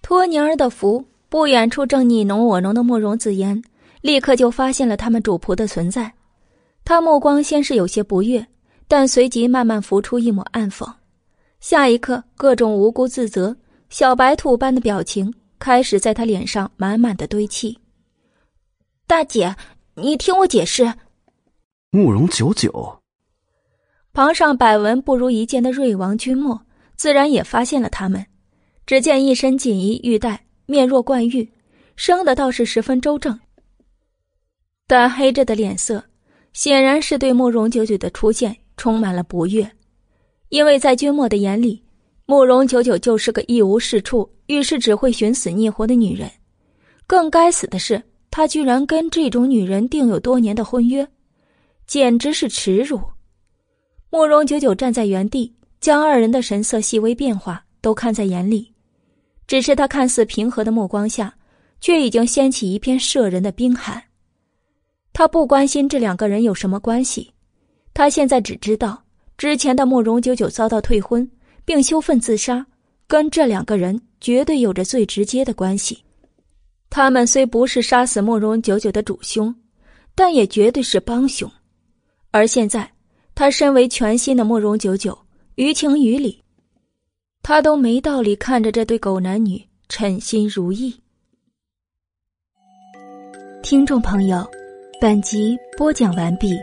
[0.01, 3.63] 托宁儿的福，不远处正你侬我侬的慕容子言，
[4.01, 6.11] 立刻就发现了他们主仆的存在。
[6.91, 8.45] 他目光先是有些不悦，
[8.89, 10.93] 但随即慢慢浮出一抹暗讽。
[11.61, 13.57] 下一刻，各种无辜自责、
[13.91, 17.79] 小白兔般的表情开始在他脸上满满的堆砌。
[19.07, 19.55] 大姐，
[19.95, 20.93] 你听我解释。
[21.93, 23.01] 慕容九九，
[24.13, 26.61] 旁上百闻不如一见的瑞王君莫
[26.97, 28.27] 自然也发现了他们。
[28.85, 31.49] 只见一身锦衣玉带，面若冠玉，
[31.95, 33.39] 生的倒是十分周正，
[34.89, 36.05] 但黑着的脸色
[36.53, 39.71] 显然是对慕容九九的出现充满了不悦，
[40.49, 41.83] 因为在君莫的眼里，
[42.27, 46.31] 慕容九九就是个一无是处、遇事只会寻死觅活的女人。
[47.07, 51.07] 更该死的是，他居然跟这种女人订有多年的婚约。
[51.87, 53.01] 简直是耻辱！
[54.11, 58.73] 慕容九九站在原地，将二人的神色细微变化都看在眼里。
[59.49, 61.35] 只是他看似平和的目光下，
[61.81, 64.01] 却已经掀起一片摄人的冰寒。
[65.21, 67.31] 他不关心这两个人有什么关系，
[67.93, 69.05] 他现在只知道
[69.37, 71.31] 之前的慕容九九遭到退婚
[71.63, 72.67] 并羞愤自杀，
[73.07, 76.03] 跟这两个人绝对有着最直接的关系。
[76.89, 79.55] 他们虽不是杀死慕容九九的主凶，
[80.15, 81.53] 但也绝对是帮凶。
[82.31, 82.91] 而现在，
[83.35, 85.19] 他身为全新的慕容九九，
[85.57, 86.43] 于情于理，
[87.43, 90.99] 他都没道理看着这对狗男女称心如意。
[93.63, 94.51] 听众朋友，
[95.01, 96.61] 本集播讲完毕，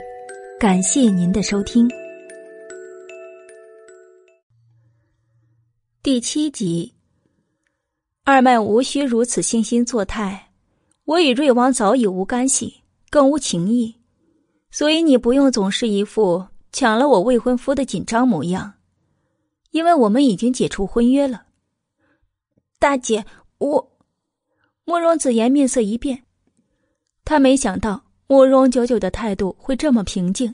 [0.59, 1.89] 感谢您的收听。
[6.03, 6.93] 第七集，
[8.23, 10.51] 二妹无需如此惺惺作态，
[11.05, 13.95] 我与瑞王早已无干系，更无情谊。
[14.69, 18.71] 所以你不用总是一副抢了我未婚夫的紧张模样，
[19.71, 21.47] 因为我们已经解除婚约了。
[22.77, 23.25] 大姐，
[23.57, 23.97] 我……
[24.85, 26.21] 慕容子言面色一变，
[27.25, 30.53] 他没想到慕容九九的态度会这么平静，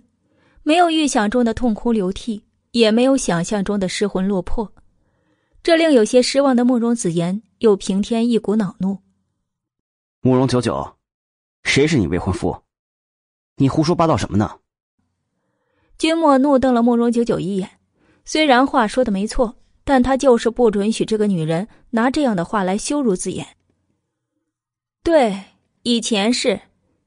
[0.61, 4.71] 没有预想中的痛哭流涕，也没有想象中的失魂落魄，
[5.63, 8.99] 这令有些失望的慕容子言又平添一股恼怒。
[10.21, 10.95] 慕容九九，
[11.63, 12.55] 谁是你未婚夫？
[13.55, 14.59] 你胡说八道什么呢？
[15.97, 17.69] 君莫怒瞪了慕容九九一眼，
[18.23, 23.47] 虽然话说的没错，但他就是不准许这个女人拿这样的话来羞辱子言。
[25.03, 25.43] 对，
[25.81, 26.59] 以前是，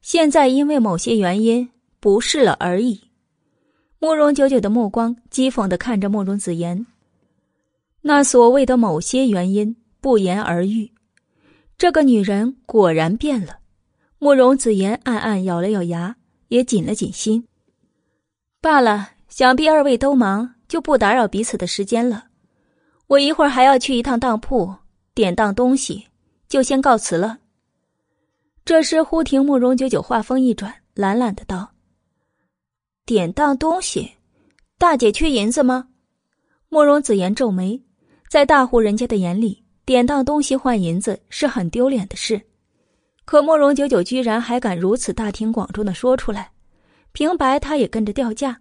[0.06, 3.00] 现在因为某些原因不是了而已。
[3.98, 6.86] 慕容九九的目光讥讽的看着慕容子言，
[8.02, 10.92] 那所谓的某些原因不言而喻。
[11.76, 13.58] 这个女人果然变了。
[14.20, 16.14] 慕容子言暗暗咬了咬牙。
[16.46, 17.48] 也紧了紧心。
[18.60, 22.26] 罢了，想必二位都忙，就不打扰彼此的时间了。
[23.08, 24.72] 我一会儿还要去一趟当铺，
[25.12, 26.06] 典当东西，
[26.48, 27.40] 就先告辞了。
[28.66, 31.70] 这时，忽听慕容九九话锋一转，懒懒的道
[33.06, 34.10] ：“典当东西，
[34.76, 35.86] 大姐缺银子吗？”
[36.68, 37.80] 慕容子言皱眉，
[38.28, 42.42] 在大户人家的眼里，典当东西换银子是很丢脸的事。
[43.24, 46.50] 可慕容九九居然还敢如此大庭广众的说出来，
[47.12, 48.60] 平白他也跟着掉价。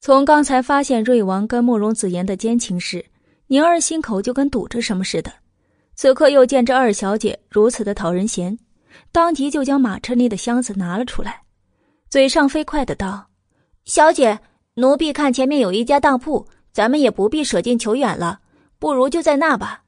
[0.00, 3.04] 从刚才发现瑞王跟慕容子言的奸情时，
[3.48, 5.30] 宁儿心口就跟堵着什么似的。
[5.94, 8.58] 此刻又见这二小姐如此的讨人嫌，
[9.12, 11.42] 当即就将马车内的箱子拿了出来，
[12.08, 13.28] 嘴上飞快的道
[13.84, 14.38] ：“小姐，
[14.74, 18.40] 奴婢看前面有一家当铺，咱们也不必舍近求远了，
[18.78, 19.82] 不如就在那吧。”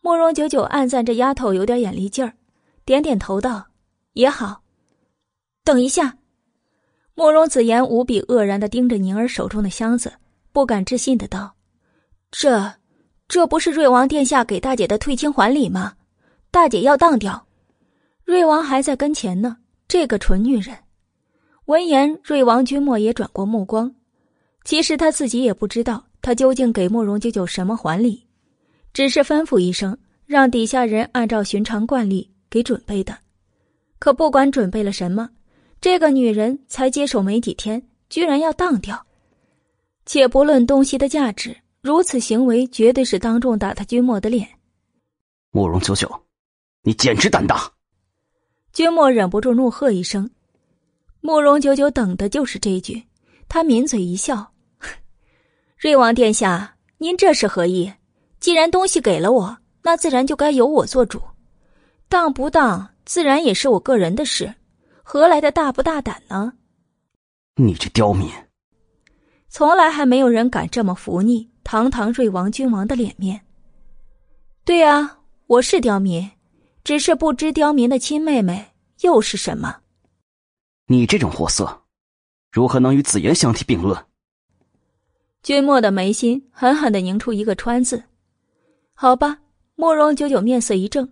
[0.00, 2.34] 慕容九九暗赞这丫头有点眼力劲儿。
[2.84, 3.66] 点点头道
[4.14, 4.62] ：“也好。”
[5.62, 6.16] 等一下，
[7.14, 10.14] 慕容子言无比愕然的盯着宁儿手中的箱子，
[10.52, 11.54] 不敢置信的道
[12.30, 12.74] ：“这，
[13.28, 15.96] 这不是瑞王殿下给大姐的退亲还礼吗？
[16.50, 17.47] 大姐要当掉，
[18.28, 19.56] 瑞王还在跟前呢。
[19.88, 20.76] 这个蠢女人。”
[21.64, 23.94] 闻言，瑞王君莫也转过目光。
[24.64, 28.26] 其实他自己也不知道他究竟给慕容九九什么还礼，
[28.92, 32.30] 只是吩咐一声，让底下人按照寻常惯例。
[32.50, 33.16] 给准备的，
[33.98, 35.30] 可不管准备了什么，
[35.80, 39.06] 这个女人才接手没几天，居然要当掉。
[40.04, 44.46] 且不论东西的价值，如此行为绝对是当众打他君莫的脸。
[45.50, 46.10] 慕容九九，
[46.82, 47.70] 你简直胆大！
[48.78, 50.30] 君莫忍不住怒喝一声。
[51.20, 53.02] 慕容九九等的就是这句，
[53.48, 54.52] 他抿嘴一笑
[55.76, 57.92] ：“瑞王殿下，您这是何意？
[58.38, 61.20] 既然东西给了我，那自然就该由我做主，
[62.08, 64.54] 当不当，自然也是我个人的事，
[65.02, 66.52] 何来的大不大胆呢？”
[67.60, 68.30] 你这刁民！
[69.48, 73.40] 从来还没有人敢这么忤逆堂堂瑞王君王的脸面。
[74.64, 75.18] 对啊，
[75.48, 76.30] 我是刁民，
[76.84, 78.67] 只是不知刁民的亲妹妹
[79.00, 79.80] 又是什么。
[80.86, 81.82] 你这种货色，
[82.50, 84.06] 如何能与紫妍相提并论？
[85.42, 88.04] 君莫的眉心狠狠的拧出一个川字。
[88.94, 89.38] 好吧，
[89.76, 91.08] 慕容九九面色一正，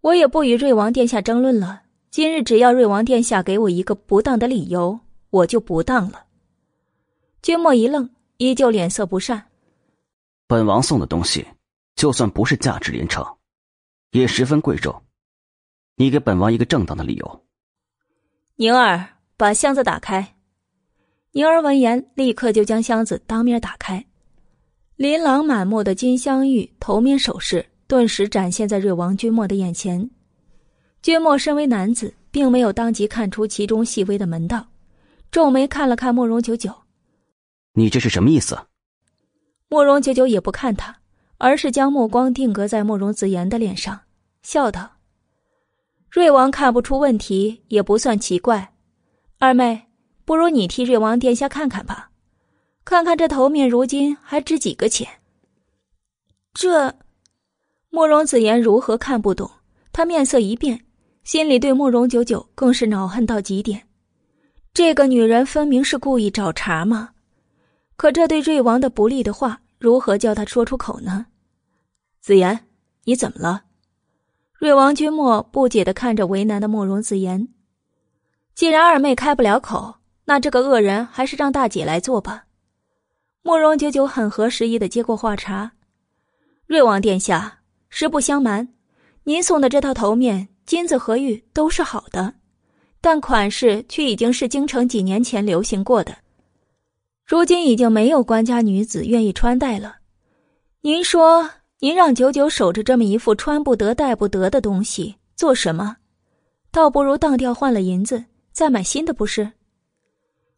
[0.00, 1.82] 我也不与瑞王殿下争论了。
[2.10, 4.98] 今日只要瑞王殿下给我一个不当的理由，
[5.30, 6.24] 我就不当了。
[7.40, 9.46] 君莫一愣，依旧脸色不善。
[10.48, 11.46] 本王送的东西，
[11.94, 13.24] 就算不是价值连城，
[14.10, 15.00] 也十分贵重。
[16.00, 17.44] 你给本王一个正当的理由。
[18.56, 20.34] 宁儿，把箱子打开。
[21.32, 24.06] 宁儿闻言，立刻就将箱子当面打开。
[24.96, 30.08] 琳琅满目的金镶玉头面首饰，顿时展现在瑞王君莫的眼前。
[31.02, 34.68] 君莫身为男子，并没有当即看出其中细微的门道，
[35.30, 36.74] 皱眉看了看慕容九九。
[37.74, 38.58] 你这是什么意思？
[39.68, 40.96] 慕容九九也不看他，
[41.36, 44.00] 而是将目光定格在慕容子言的脸上，
[44.42, 44.92] 笑道
[46.10, 48.74] ：“瑞王看不出问题也不算奇怪。
[49.38, 49.86] 二妹，
[50.24, 52.10] 不如你替瑞王殿下看看吧，
[52.84, 55.08] 看看这头面如今还值几个钱。”
[56.52, 56.92] 这，
[57.90, 59.48] 慕容子言如何看不懂？
[59.92, 60.84] 他面色一变，
[61.22, 63.86] 心里对慕容九九更是恼恨到极点。
[64.74, 67.10] 这个女人分明是故意找茬嘛！
[67.96, 71.26] 可这对瑞王的不利的话，如何叫他说出口呢？
[72.20, 72.66] 子言，
[73.04, 73.64] 你怎么了？
[74.60, 77.48] 瑞王君莫不解的看着为难的慕容子言。
[78.54, 79.94] 既然二妹开不了口，
[80.26, 82.44] 那这个恶人还是让大姐来做吧。
[83.40, 85.72] 慕容九九很合时宜的接过话茬
[86.68, 88.68] ：“瑞王殿下，实不相瞒，
[89.24, 92.34] 您送的这套头面金子和玉都是好的，
[93.00, 96.14] 但款式却已经是京城几年前流行过的。”
[97.24, 100.00] 如今已经没有官家女子愿意穿戴了，
[100.82, 101.48] 您说，
[101.82, 105.96] 您让九九守着这么一副穿不得、戴不得的东西做什么？
[106.70, 108.22] 倒不如当掉换了银子，
[108.52, 109.52] 再买新的，不是？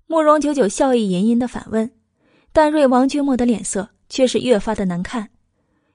[0.09, 1.89] 慕容九九笑意吟吟的反问，
[2.53, 5.31] 但瑞王君莫的脸色却是越发的难看，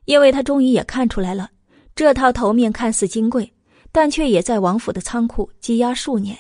[0.06, 1.52] 因为他终于也看出来了，
[1.94, 3.54] 这套头面看似金贵，
[3.92, 6.38] 但却也在王府的仓库积压数年。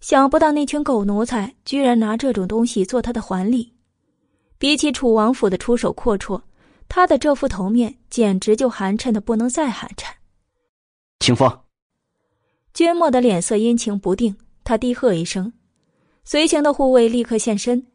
[0.00, 3.74] 想不到那群狗奴才居然拿这种东西做他的还礼，
[4.56, 6.40] 比起楚王府的出手阔绰，
[6.88, 10.12] 他的这副头面简直就寒碜的不能再寒碜。
[11.20, 11.60] 清风。
[12.72, 15.52] 君莫的脸色阴晴不定，他低喝一声，
[16.24, 17.86] 随行的护卫立刻现身，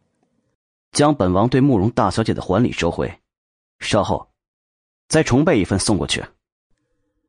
[0.91, 3.11] 将本王对慕容大小姐的还礼收回，
[3.79, 4.27] 稍后
[5.07, 6.23] 再重备一份送过去。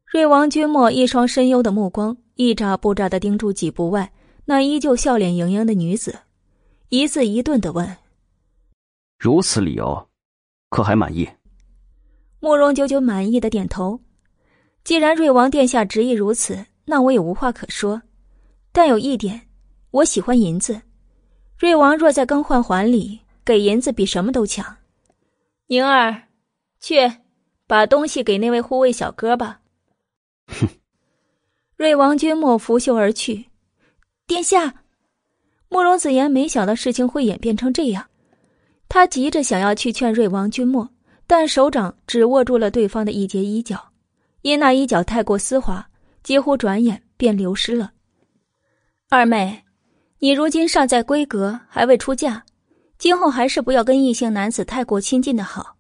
[0.07, 4.13] 瑞王君莫一双深幽的目光一眨不眨的盯住几步外。
[4.45, 6.19] 那依旧笑脸盈盈的女子，
[6.89, 7.97] 一字一顿的问
[9.17, 10.09] ：“如此理由，
[10.69, 11.29] 可还满意？”
[12.43, 14.01] 慕容九九满意的点头。
[14.83, 18.03] 既然瑞王殿下执意如此，那我也无话可说。
[18.73, 19.41] 但有一点，
[19.93, 20.83] 我喜欢银子。
[21.57, 24.77] 瑞王若在更换环礼，给银子比什么都强。
[25.69, 26.25] 宁儿，
[26.81, 27.13] 去
[27.69, 29.61] 把东西给那位护卫小哥吧。
[30.49, 30.67] 哼！
[31.79, 33.45] 瑞王君莫拂袖而去。
[34.27, 34.83] 殿下，
[35.69, 38.05] 慕容子言没想到事情会演变成这样，
[38.89, 40.91] 他急着想要去劝瑞王君莫，
[41.35, 43.83] 但手掌只握住了对方的一截衣角，
[44.43, 45.89] 因那衣角太过丝滑，
[46.23, 47.93] 几乎转眼便流失了。
[49.09, 49.65] 二妹，
[50.19, 52.45] 你如今尚在闺阁，还未出嫁，
[52.99, 55.79] 今后还是不要跟异性男子太过亲近的好，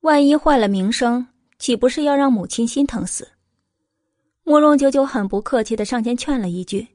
[0.00, 1.28] 万一坏了名声，
[1.58, 3.26] 岂不是要让母亲心疼死？
[4.42, 6.86] 慕容九九很不客气的上前劝了一句。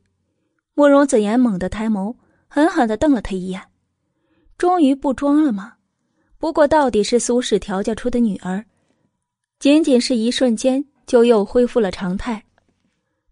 [0.75, 2.15] 慕容子言猛地抬眸，
[2.47, 3.59] 狠狠的瞪了他一眼，
[4.59, 5.77] 终于不装了吗？
[6.39, 8.65] 不过到底是苏氏调教出的女儿，
[9.59, 12.41] 仅仅是一瞬间，就又恢复了常态，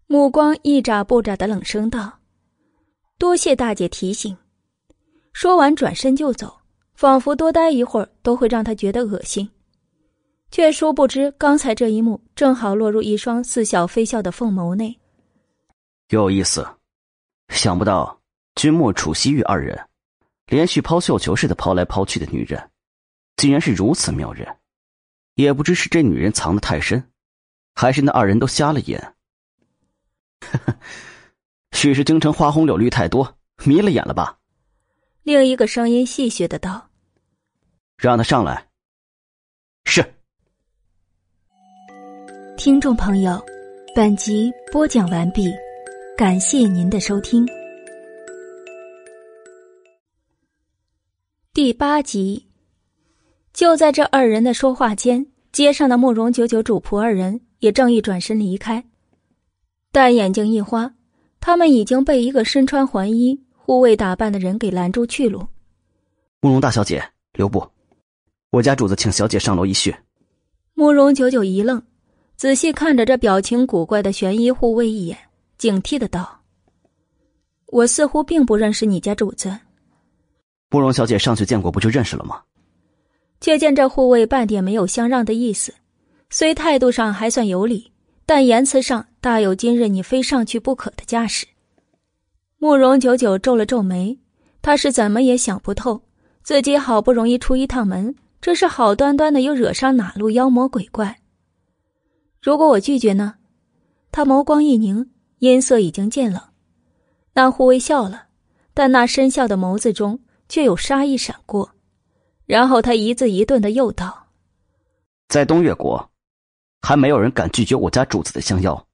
[0.06, 2.18] 目光一眨不眨的冷声道
[3.18, 4.36] ：“多谢大姐提醒。”
[5.32, 6.54] 说完转身就走，
[6.94, 9.48] 仿佛多待一会儿都会让他觉得恶心，
[10.50, 14.94] 却殊不知刚才这一幕正好落入一双似笑非笑的凤眸内，
[16.10, 16.66] 有意思。
[17.48, 18.20] 想不到
[18.56, 19.80] 君莫、楚西玉二人
[20.48, 22.62] 连续抛绣球似的抛来抛去的女人，
[23.38, 24.46] 竟然是如此妙人。
[25.34, 27.10] 也不知是这女人藏得太深，
[27.74, 29.14] 还是那二人都瞎了眼。
[30.40, 30.76] 呵呵，
[31.72, 34.40] 许是京城花红柳绿太多，迷了眼了吧？
[35.22, 36.90] 另一个声音戏谑的道
[37.96, 38.66] ：“让他上来。”
[39.86, 40.04] 是。
[42.56, 43.40] 听众朋友，
[43.94, 45.52] 本集播讲完毕，
[46.16, 47.46] 感谢您的收听。
[51.52, 52.47] 第八集。
[53.58, 58.84] 就在这二人的说话间，街上的慕容九九主仆二人也正欲转身离开，
[59.90, 60.94] 但眼睛一花，
[61.40, 65.44] 他们已经被一个身穿环衣、护卫打扮的人给拦住去路。
[66.40, 67.02] 慕容大小姐，
[67.32, 67.68] 留步！
[68.50, 69.92] 我家主子请小姐上楼一叙。
[70.74, 71.82] 慕容九九一愣，
[72.36, 75.18] 仔细看着这表情古怪的玄衣护卫一眼，
[75.56, 76.42] 警惕的道
[77.72, 79.58] ：“我似乎并不认识你家主子。”
[80.70, 82.40] 慕容小姐上去见过，不就认识了吗？
[83.40, 85.74] 却见这护卫半点没有相让的意思，
[86.30, 87.92] 虽态度上还算有礼，
[88.26, 91.46] 但言辞上大有今日你非上去不可的架势。
[92.58, 94.18] 慕容久久皱了皱眉，
[94.60, 96.02] 他是怎么也想不透，
[96.42, 101.18] 自己好不容易出一趟门，这是好端端的又惹上哪路妖魔鬼怪？
[102.42, 103.34] 如果我拒绝呢？
[104.10, 106.42] 他眸光一凝，音色已经渐冷。
[107.34, 108.24] 那护卫笑了，
[108.74, 110.18] 但那深笑的眸子中
[110.48, 111.70] 却有杀意闪过。
[112.48, 114.28] 然后他一字一顿的又道
[115.28, 116.10] ：“在东岳国，
[116.80, 118.86] 还没有人敢拒绝我家主子的相邀。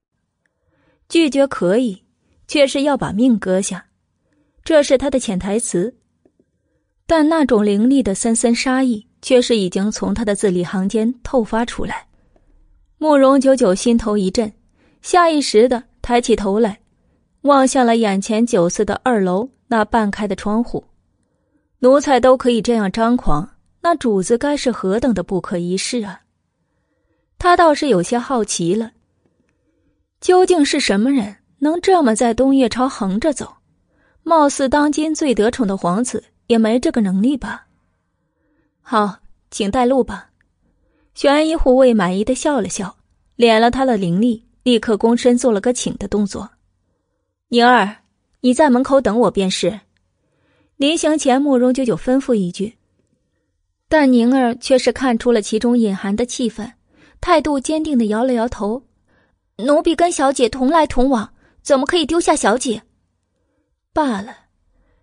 [1.09, 2.03] 拒绝可以，
[2.49, 3.87] 却是要把命割下，
[4.65, 5.95] 这是他的潜台词。
[7.07, 12.09] 但那种凌厉的森森杀意，却是已经从他的字里行间透发出来。”
[12.99, 14.53] 慕容九九心头一震，
[15.01, 16.81] 下意识的抬起头来，
[17.43, 20.83] 望向了眼前酒肆的二楼那半开的窗户。
[21.85, 23.47] 奴才都可以这样张狂，
[23.83, 26.23] 那主子该是何等的不可一世啊！
[27.37, 28.93] 他倒是有些好奇了，
[30.19, 33.57] 究竟是什么人能这么在东岳朝横着走？
[34.23, 37.67] 貌似当今最得宠的皇子也没这个能力吧？
[38.81, 39.19] 好，
[39.51, 40.31] 请带路吧。
[41.13, 42.97] 玄衣护卫满意的笑了笑，
[43.37, 46.49] 敛了他的灵力，立刻躬身做了个请的动作。
[47.49, 47.95] 宁儿，
[48.41, 49.81] 你在门口等我便是。
[50.85, 52.75] 临行前，慕容九九吩咐一句，
[53.89, 56.71] 但宁儿却是看出了其中隐含的气氛，
[57.23, 58.83] 态度坚定的摇了摇头
[59.65, 61.33] ：“奴婢跟小姐同来同往，
[61.63, 62.83] 怎么可以丢下小姐？”
[63.95, 64.37] 罢了，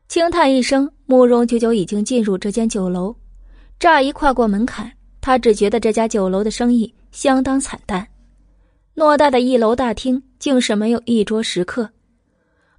[0.07, 3.15] 轻叹一声，慕容九九已经进入这间酒楼。
[3.79, 8.07] 乍一跨过门槛，他只觉得这家酒楼的生意相当惨淡。
[8.93, 11.89] 偌大的一楼大厅，竟是没有一桌食客。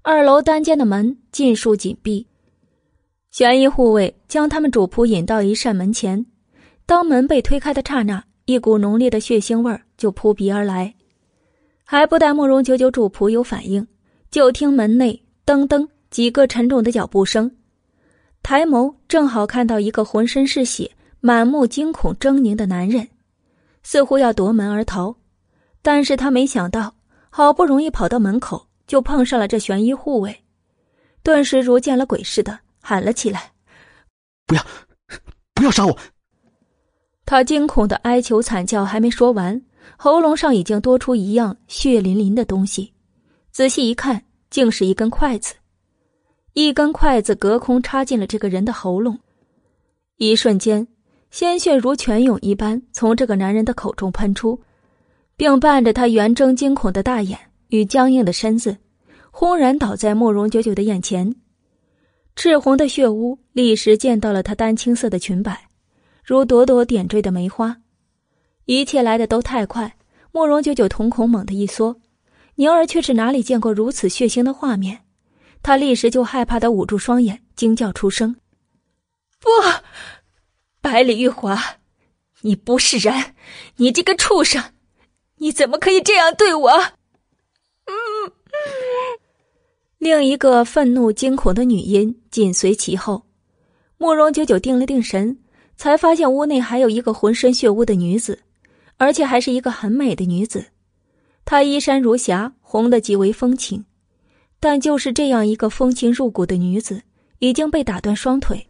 [0.02, 2.24] 二楼单间的门尽数紧闭。
[3.32, 6.26] 玄衣护卫将他们主仆引到一扇门前，
[6.84, 10.94] 当门被推开的刹那，一股浓烈的血腥味就扑鼻而来。
[11.82, 13.88] 还不待慕容九九主仆有反应，
[14.30, 17.50] 就听门内噔噔几个沉重的脚步声，
[18.42, 23.08] 抬眸正好看到一个浑身是血、满目惊恐狰狞的男人，
[23.82, 25.16] 似乎要夺门而逃，
[25.80, 26.94] 但是他没想到，
[27.30, 30.42] 好不容易跑到门口，就碰上了这玄衣护卫，
[31.22, 32.58] 顿时如见了鬼似的。
[32.82, 33.52] 喊了起来
[34.46, 34.66] ：“不要，
[35.54, 35.96] 不要杀我！”
[37.24, 39.62] 他惊恐的哀求惨叫还没说完，
[39.96, 42.92] 喉咙上已经多出一样血淋淋的东西。
[43.52, 45.54] 仔细一看，竟是一根筷子。
[46.54, 49.18] 一根筷子隔空插进了这个人的喉咙，
[50.16, 50.86] 一瞬间，
[51.30, 54.60] 鲜血如泉涌一般从这个男人的口中喷出，
[55.36, 58.76] 并伴着他圆睁惊恐的大眼与僵硬的身子，
[59.30, 61.34] 轰然倒在慕容九九的眼前。
[62.34, 65.68] 赤红的血污立时溅到了她丹青色的裙摆，
[66.24, 67.76] 如朵朵点缀的梅花。
[68.64, 69.96] 一切来的都太快，
[70.32, 72.00] 慕容九九瞳孔猛地一缩，
[72.54, 75.04] 宁儿却是哪里见过如此血腥的画面，
[75.62, 78.36] 她立时就害怕的捂住双眼，惊叫出声
[79.38, 79.48] ：“不，
[80.80, 81.58] 百里玉华，
[82.40, 83.34] 你不是人！
[83.76, 84.72] 你这个畜生，
[85.36, 86.70] 你怎么可以这样对我？”
[87.86, 88.32] 嗯。
[90.02, 93.22] 另一个愤怒惊恐的女音紧随其后，
[93.98, 95.38] 慕容九九定了定神，
[95.76, 98.40] 才发现屋内还有一个浑身血污的女子，
[98.96, 100.64] 而且还是一个很美的女子。
[101.44, 103.84] 她衣衫如霞，红的极为风情，
[104.58, 107.00] 但就是这样一个风情入骨的女子，
[107.38, 108.66] 已经被打断双腿，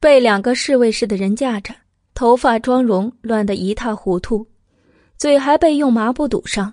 [0.00, 1.74] 被两个侍卫似的人架着，
[2.14, 4.46] 头发妆容乱得一塌糊涂，
[5.18, 6.72] 嘴还被用麻布堵上，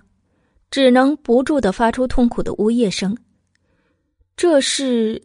[0.70, 3.14] 只能不住的发出痛苦的呜咽声。
[4.40, 5.22] 这是，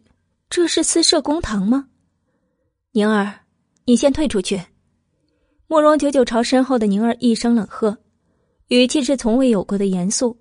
[0.50, 1.88] 这是私设公堂吗？
[2.92, 3.32] 宁儿，
[3.86, 4.60] 你先退出去。
[5.68, 7.96] 慕容九九朝身后的宁儿一声冷喝，
[8.68, 10.36] 语气是从未有过的严肃。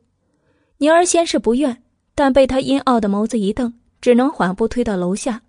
[0.80, 1.84] 宁儿先是不愿，
[2.15, 5.41] 但被他阴傲的眸子一瞪，只能缓步退到楼下。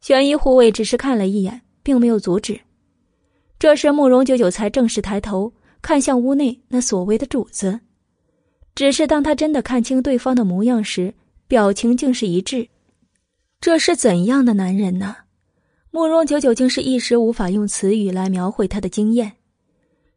[0.00, 2.60] 玄衣护卫只是看了一眼，并没有阻止。
[3.56, 7.78] 这时，慕容九九才正式抬头看向屋内那所谓的主子。
[8.74, 11.14] 只是当他真的看清对方的模样时，
[11.46, 12.68] 表情竟是一致。
[13.60, 15.16] 这是怎样的男人呢？
[15.90, 19.32] 慕容九九竟是一时无法用词语来描绘他的惊艳，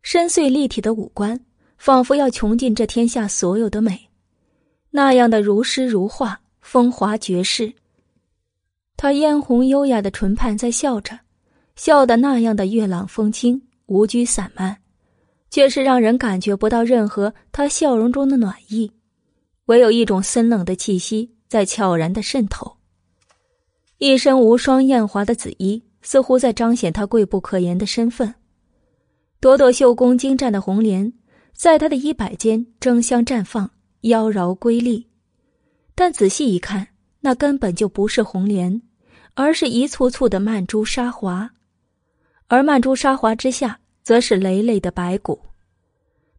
[0.01, 1.39] 深邃立体的五官，
[1.77, 4.09] 仿佛要穷尽这天下所有的美，
[4.89, 7.73] 那样的如诗如画，风华绝世。
[8.95, 11.19] 他嫣红优雅的唇畔在笑着，
[11.75, 14.77] 笑得那样的月朗风轻，无拘散漫，
[15.51, 18.89] 却是让人感觉不到任何他笑容中的暖意，
[19.65, 22.77] 唯有一种森冷的气息在悄然的渗透。
[23.97, 28.33] 一身无双艳华的紫衣，似乎在彰显她贵不可言的身份。
[29.39, 31.13] 朵朵绣工精湛的红莲，
[31.53, 33.69] 在他的衣摆间争相绽放，
[34.01, 35.07] 妖娆瑰丽。
[35.93, 36.87] 但仔细一看，
[37.21, 38.81] 那根本就不是红莲，
[39.33, 41.49] 而是一簇簇的曼珠沙华。
[42.47, 45.39] 而曼珠沙华之下，则是累累的白骨。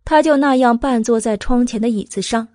[0.05, 2.47] 她就那样半坐在窗前的椅子上，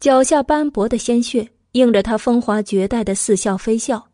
[0.00, 4.08] 脚下斑驳的鲜血映着他风华绝代的似笑非笑。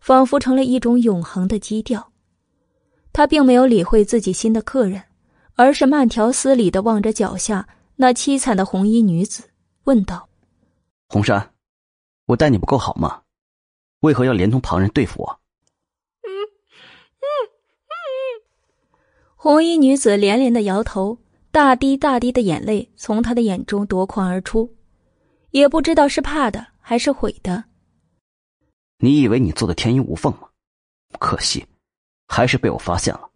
[0.00, 2.10] 仿佛成了一种永恒的基调。
[3.12, 5.02] 他并没有理会自己新的客人，
[5.56, 9.50] 而是慢条斯理的望着脚下那凄惨的红衣女子，
[9.84, 10.26] 问道
[11.08, 11.52] ：“红山，
[12.24, 13.20] 我待你不够好吗？
[14.00, 15.40] 为何要连同旁人对付我？”
[16.24, 17.28] 嗯嗯
[17.84, 17.92] 嗯。
[19.36, 21.18] 红衣女子连连的摇头，
[21.50, 24.74] 大滴大滴的眼泪从她的眼中夺眶而出，
[25.50, 27.64] 也不知道是怕的还是悔的。
[28.98, 30.48] 你以为你做的天衣无缝吗？
[31.18, 31.66] 可惜，
[32.28, 33.30] 还是被我发现了。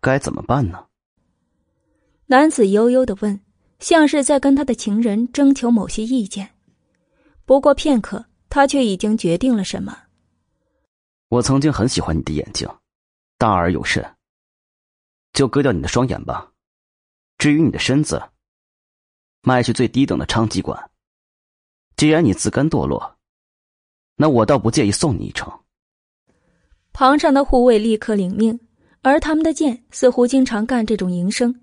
[0.00, 0.86] 该怎么办呢？
[2.26, 3.40] 男子悠悠的问，
[3.78, 6.54] 像是在跟他的情人征求某些意见。
[7.44, 9.96] 不过片刻，他却已经决定了什么。
[11.28, 12.68] 我曾经很喜欢你的眼睛，
[13.38, 14.04] 大而有神。
[15.32, 16.52] 就割掉你的双眼吧。
[17.38, 18.22] 至于你的身子，
[19.42, 20.90] 卖去最低等的娼妓馆。
[21.96, 23.16] 既然你自甘堕落。
[24.16, 25.52] 那我倒不介意送你一程。
[26.92, 28.60] 旁上的护卫立刻领命，
[29.00, 31.58] 而他们的剑似乎经常干这种营生，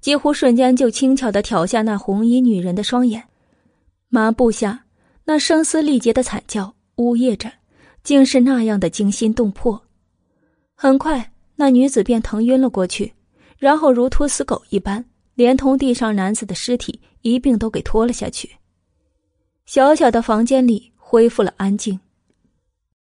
[0.00, 3.24] 几乎瞬间就轻巧的挑下那红衣女人的双眼。
[4.08, 4.84] 麻布下
[5.24, 7.50] 那声嘶力竭的惨叫，呜咽着，
[8.04, 9.82] 竟是那样的惊心动魄。
[10.74, 13.12] 很快，那女子便疼晕了过去，
[13.58, 15.04] 然后如拖死狗一般，
[15.34, 18.54] 连同地上男子的尸体一并都给拖了下去。
[19.66, 20.92] 小小的房间里。
[21.08, 22.00] 恢复了安静。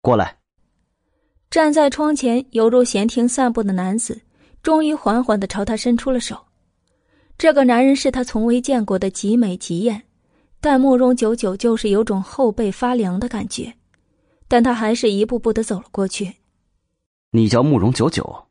[0.01, 0.39] 过来。
[1.51, 4.23] 站在窗前犹如闲庭散步的男子，
[4.63, 6.39] 终于缓缓的朝他伸出了手。
[7.37, 10.05] 这个男人是他从未见过的极美极艳，
[10.61, 13.75] 但慕容久久就是有种后背发凉的感觉。
[14.47, 16.37] 但他还是一步步的走了过去。
[17.33, 18.47] 你叫慕容久久？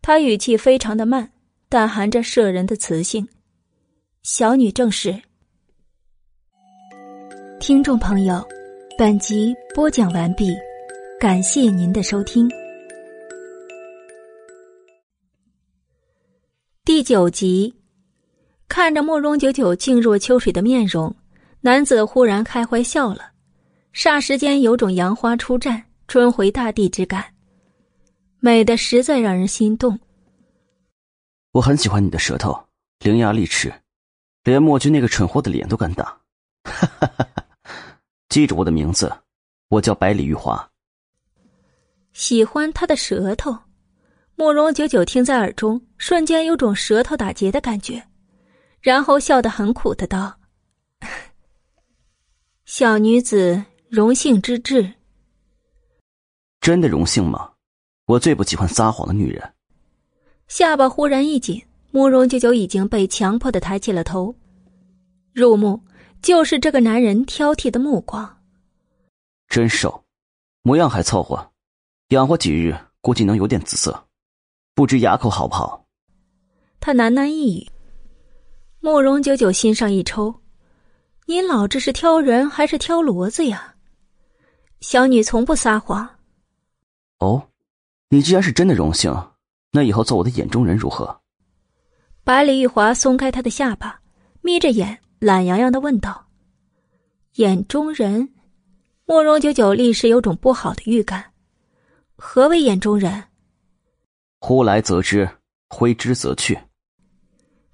[0.00, 1.30] 他语气非常的慢，
[1.68, 3.28] 但含着摄人的磁性。
[4.24, 5.22] 小女正是。
[7.62, 8.44] 听众朋友，
[8.98, 10.52] 本集播讲完毕，
[11.20, 12.50] 感谢您的收听。
[16.84, 17.72] 第九集，
[18.66, 21.14] 看着慕容九九静若秋水的面容，
[21.60, 23.30] 男子忽然开怀笑了，
[23.94, 27.24] 霎时间有种杨花初绽、春回大地之感，
[28.40, 29.96] 美的实在让人心动。
[31.52, 32.60] 我很喜欢你的舌头，
[33.04, 33.72] 伶牙俐齿，
[34.42, 36.06] 连墨君那个蠢货的脸都敢打，
[36.64, 37.28] 哈哈哈。
[38.32, 39.14] 记住我的名字，
[39.68, 40.70] 我叫百里玉华。
[42.14, 43.54] 喜欢他的舌头，
[44.36, 48.02] 慕容九九听在耳中，瞬间有种舌头打结的感觉，
[48.80, 50.40] 然后笑得很苦的道
[52.64, 54.94] ：“小女子荣幸之至。”
[56.58, 57.52] 真的荣幸吗？
[58.06, 59.52] 我最不喜欢撒谎的女人。
[60.48, 64.34] 下巴忽然一紧，慕容九九已经被强迫的抬起了头，
[65.34, 65.82] 入目。
[66.22, 68.38] 就是这个男人挑剔的目光，
[69.48, 70.04] 真瘦，
[70.62, 71.50] 模样还凑合，
[72.10, 74.06] 养活几日估计能有点姿色，
[74.72, 75.84] 不知牙口好不好？
[76.78, 77.68] 他喃喃一语，
[78.78, 80.32] 慕容九九心上一抽，
[81.26, 83.74] 您老这是挑人还是挑骡子呀？
[84.80, 86.08] 小女从不撒谎。
[87.18, 87.48] 哦，
[88.10, 89.12] 你既然是真的荣幸，
[89.72, 91.20] 那以后做我的眼中人如何？
[92.22, 94.00] 百里玉华松开他的下巴，
[94.40, 95.00] 眯着眼。
[95.22, 96.26] 懒洋洋的问道
[97.38, 98.34] ：“眼中人。”
[99.06, 101.32] 慕容九九立时有种不好的预感，
[102.16, 103.22] 何为眼中人？
[104.40, 105.30] 呼来则知，
[105.68, 106.58] 挥之则去。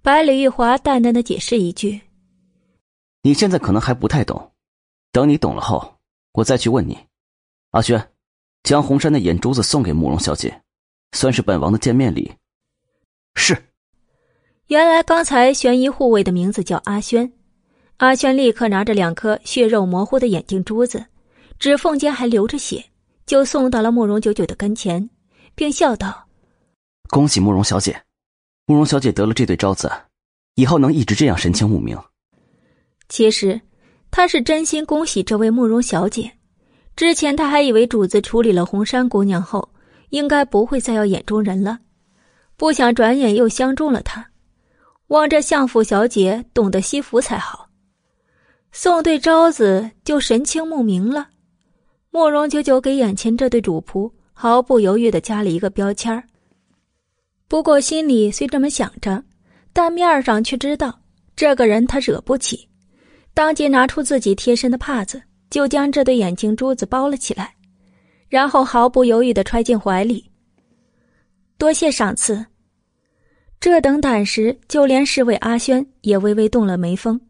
[0.02, 2.02] 百里玉华淡淡的解释一句
[3.24, 4.52] ：“你现在可能还不太懂，
[5.10, 5.96] 等你懂了后，
[6.32, 6.98] 我再去问你。”
[7.72, 8.12] 阿轩，
[8.62, 10.62] 将红山的眼珠子送给慕容小姐，
[11.12, 12.30] 算是本王的见面礼。
[13.36, 13.56] 是。
[14.66, 17.32] 原来刚才悬疑护卫的名字叫阿轩，
[17.98, 21.04] 阿轩立刻拿着两颗血肉模糊的眼睛珠子，
[21.58, 22.84] 指缝间还流着血。
[23.26, 25.10] 就送到了慕容九九的跟前，
[25.54, 26.26] 并笑道
[27.10, 28.00] ：“恭喜慕容小姐，
[28.64, 29.92] 慕容小姐得了这对招子，
[30.54, 31.94] 以后能一直这样神情慕名。”
[33.10, 33.60] 其实，
[34.10, 36.32] 他是真心恭喜这位慕容小姐。
[36.96, 39.68] 之前他还以为主子处理了红山姑娘后，
[40.08, 41.80] 应该不会再要眼中人了，
[42.56, 44.26] 不想转眼又相中了她。
[45.08, 47.67] 望着相府小姐懂得惜福才好，
[48.72, 51.28] 送对招子就神清慕名了。
[52.10, 56.22] 慕容九九给眼前这对主仆毫不犹豫的加了一个标签
[57.48, 59.22] 不过心里虽这么想着，
[59.72, 61.00] 但面上却知道
[61.34, 62.68] 这个人他惹不起，
[63.34, 67.54] 当即拿出自己贴身的帕子，就将这对眼睛珠子包了起来，
[68.28, 70.30] 然后毫不犹豫的揣进怀里。
[71.56, 72.44] 多谢赏赐。
[73.60, 77.20] 这等胆识，就连侍卫阿轩也微微动了眉峰，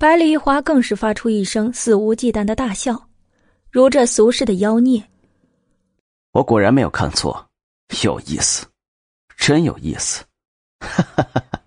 [0.00, 3.08] 百里玉华更是发出一声肆无忌惮的大笑。
[3.68, 5.02] 如这俗世的妖孽，
[6.30, 7.44] 我果然没有看错，
[8.04, 8.64] 有意思，
[9.36, 10.24] 真有意思，
[10.78, 11.62] 哈哈哈哈！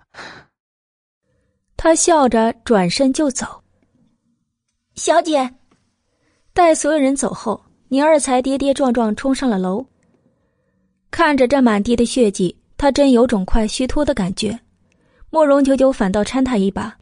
[1.75, 3.45] 他笑着转身就走。
[4.95, 5.53] 小姐，
[6.53, 9.85] 待所有人走后，宁儿才跌跌撞撞冲上了楼。
[11.11, 14.57] 看着这满地的血迹，他真有种快虚脱的感觉。
[15.29, 16.97] 慕容九九反倒搀他一把，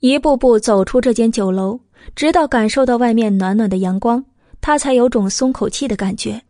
[0.00, 1.80] 一步步走出这间酒楼。
[2.14, 4.24] 直到感受到外面暖暖的阳光，
[4.60, 6.40] 他才有种松口气的感觉。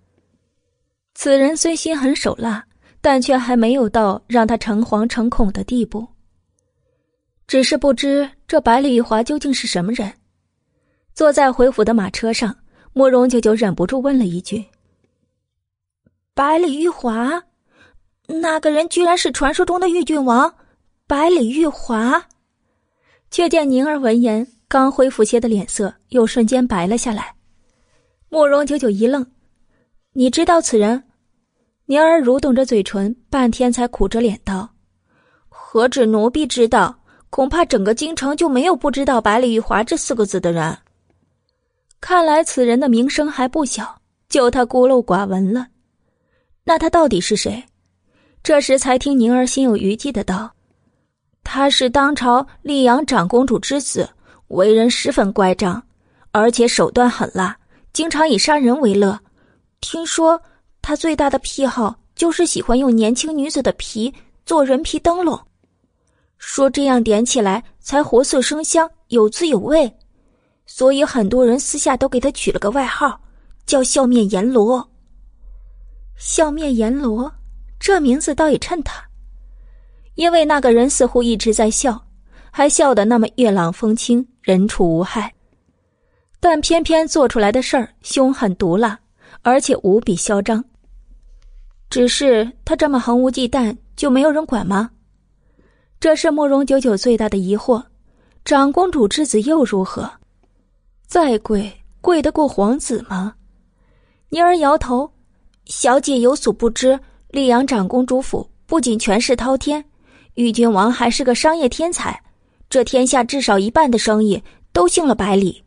[1.15, 2.63] 此人虽心狠手辣，
[3.01, 6.07] 但却还没有到让他诚惶诚恐的地步。
[7.47, 10.13] 只是不知这百里玉华究竟是什么人。
[11.15, 12.55] 坐在回府的马车上，
[12.93, 14.63] 慕容九九忍不住问了一句
[16.35, 17.43] ：“百里玉华，
[18.27, 20.55] 那个人居然是传说中的玉郡王
[21.07, 22.23] 百里玉华？”
[23.31, 24.47] 却见宁儿闻言。
[24.69, 27.33] 刚恢复些的脸色又瞬间白了下来，
[28.29, 29.25] 慕容九九一愣
[30.13, 31.05] ：“你知道此人？”
[31.87, 34.69] 宁儿蠕动着嘴唇，半天才苦着脸道
[35.49, 36.99] ：“何止奴婢知道，
[37.31, 40.77] 恐怕整个京城就没有不知道百里玉华这四个字的人。
[42.01, 45.69] 看来此人的名声还不小，就他孤陋寡闻了。
[46.65, 47.63] 那他到底是谁？”
[48.43, 50.53] 这时才听宁儿心有余悸的道
[51.47, 54.11] ：“他是当朝溧阳长公主之子。”
[54.49, 55.83] 为人十分乖张，
[56.31, 57.57] 而且手段狠辣，
[57.93, 59.19] 经常以杀人为乐。
[59.81, 60.41] 听说
[60.81, 64.15] 他最大的癖好就是喜欢用年轻女子的皮
[64.45, 65.37] 做人皮灯笼，
[66.39, 69.93] 说这样点起来才活色生香、有滋有味。
[70.65, 73.21] 所以很多人私下都给他取了个外号，
[73.67, 74.89] 叫“笑面阎罗”。
[76.17, 77.33] 笑面阎罗，
[77.81, 79.06] 这名字倒也衬他，
[80.17, 82.03] 因为那个人似乎一直在笑。
[82.51, 85.31] 还笑得那么月朗风清，人畜无害，
[86.41, 88.99] 但偏偏做出来的事儿凶狠毒辣，
[89.43, 90.65] 而且无比嚣张。
[91.91, 94.91] 只是他这么横无忌惮，就没有人管吗？
[96.01, 97.85] 这是慕容九九最大的疑惑。
[98.43, 100.11] 长公主之子又如何？
[101.07, 101.71] 再贵，
[102.01, 103.35] 贵得过皇子吗？
[104.31, 105.13] 宁儿摇头，
[105.67, 106.99] 小姐有所不知，
[107.33, 109.85] 溧阳长公主府不仅权势滔天，
[110.37, 112.19] 玉君王还是个商业天才。
[112.71, 114.43] 这天下至少一半的生意
[114.73, 115.63] 都姓了百里，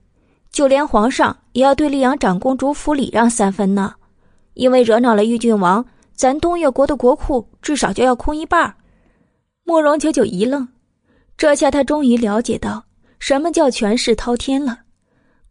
[0.51, 3.93] 就连皇上也要对溧阳长公主府礼让三分呢。
[4.53, 8.75] 因为惹恼了玉郡王，咱东越国的国库至少就要空一半。
[9.63, 10.67] 慕容九九一愣，
[11.37, 12.83] 这下他终于了解到
[13.19, 14.79] 什么叫权势滔天了。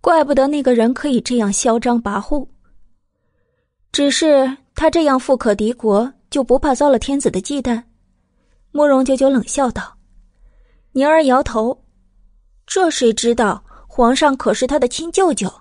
[0.01, 2.47] 怪不得那个人可以这样嚣张跋扈。
[3.91, 7.83] 只是他这样富可敌国，就不怕遭了天子的忌惮？
[8.71, 9.97] 慕容九九冷笑道。
[10.93, 11.85] 宁儿摇头，
[12.67, 13.65] 这谁知道？
[13.87, 15.53] 皇上可是他的亲舅舅，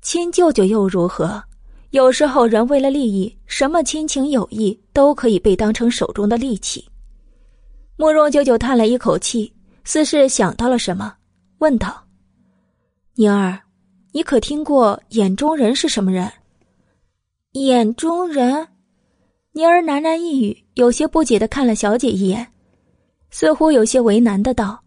[0.00, 1.42] 亲舅舅又如何？
[1.90, 6.86] 有时候人为了利益，什么亲情友谊都可以被当成手中的利器。
[7.96, 9.52] 慕容九九叹了一口气，
[9.84, 11.14] 似是想到了什么，
[11.58, 12.02] 问道
[13.16, 13.60] ：“宁儿，
[14.12, 16.30] 你可听过眼中人是什么人？”
[17.52, 18.68] 眼中人，
[19.52, 22.46] 宁儿喃喃一语，有些不解的看了小姐一眼。
[23.30, 24.80] 似乎有些为难的道：“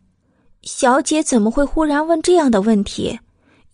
[0.63, 3.19] 小姐怎么会忽然问这样的问题？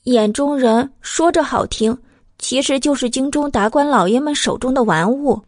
[0.05, 1.95] 眼中人说着好听，
[2.39, 5.39] 其实就是京中达官老爷们手中的玩物，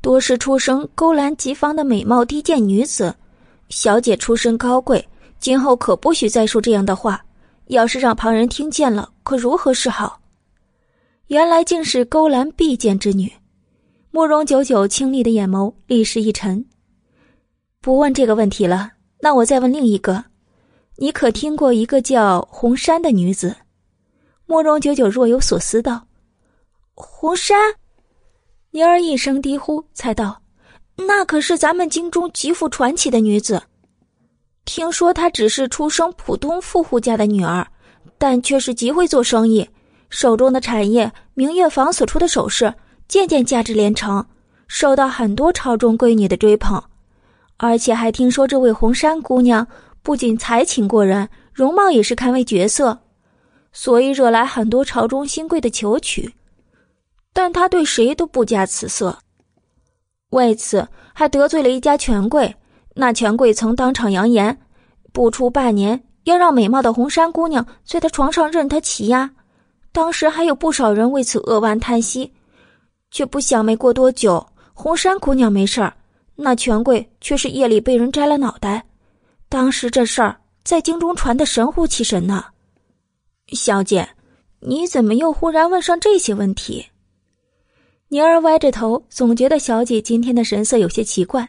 [0.00, 3.14] 多是出生勾栏即房的美貌低贱女子。
[3.68, 5.06] 小姐出身高贵，
[5.38, 7.22] 今后可不许再说这样的话。
[7.66, 10.18] 要是让旁人听见了，可如何是好？
[11.26, 13.30] 原来竟是勾栏必贱之女。
[14.14, 16.64] 慕容九九清丽的眼眸立时一沉，
[17.80, 18.92] 不问这个问题了。
[19.18, 20.26] 那我再问另一个，
[20.98, 23.56] 你可听过一个叫红山的女子？
[24.46, 26.06] 慕容九九若有所思道
[26.94, 27.58] ：“红山。”
[28.70, 30.40] 妮儿一声低呼，才道
[30.94, 33.60] ：“那可是咱们京中极富传奇的女子。
[34.64, 37.66] 听说她只是出生普通富户家的女儿，
[38.16, 39.68] 但却是极会做生意，
[40.08, 42.72] 手中的产业明月坊所出的首饰，
[43.08, 44.24] 渐渐价值连城，
[44.66, 46.82] 受到很多朝中闺女的追捧。
[47.56, 49.66] 而且还听说这位红山姑娘
[50.02, 52.98] 不仅才情过人，容貌也是堪为绝色。”
[53.76, 56.32] 所以惹来很多朝中新贵的求娶，
[57.32, 59.18] 但他对谁都不加辞色。
[60.30, 62.54] 为此还得罪了一家权贵，
[62.94, 64.56] 那权贵曾当场扬言，
[65.12, 69.28] 不出半年要让美貌的红山姑娘在他床上任他骑压。
[69.90, 72.32] 当时还有不少人为此扼腕叹息，
[73.14, 75.94] 却不想没过多久，红山姑娘没事儿，
[76.34, 78.84] 那权贵却是夜里被人摘了脑袋。
[79.48, 82.44] 当时这事儿在京中传得神乎其神呢。
[83.52, 84.08] 小姐，
[84.58, 86.84] 你怎么又忽然问上这些问题？
[88.08, 91.48] 宁儿歪着头，总觉得小姐今天的神色有些奇怪。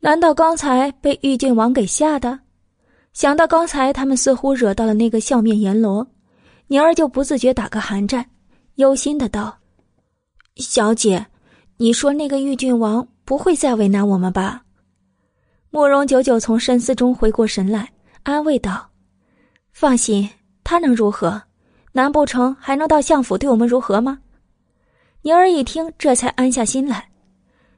[0.00, 2.40] 难道刚才被玉郡王给吓的？
[3.12, 6.06] 想到刚才他们似乎惹到了那个笑面阎罗，
[6.68, 8.24] 宁儿就不自觉打个寒战，
[8.76, 9.54] 忧心的道
[10.58, 11.26] ：“小姐，
[11.76, 14.62] 你说那个玉郡王不会再为难我们吧？”
[15.70, 17.90] 慕容九九从深思中回过神来，
[18.22, 18.88] 安慰道
[19.72, 20.28] ：“放心。”
[20.64, 21.40] 他能如何？
[21.92, 24.18] 难不成还能到相府对我们如何吗？
[25.22, 27.08] 宁儿一听，这才安下心来。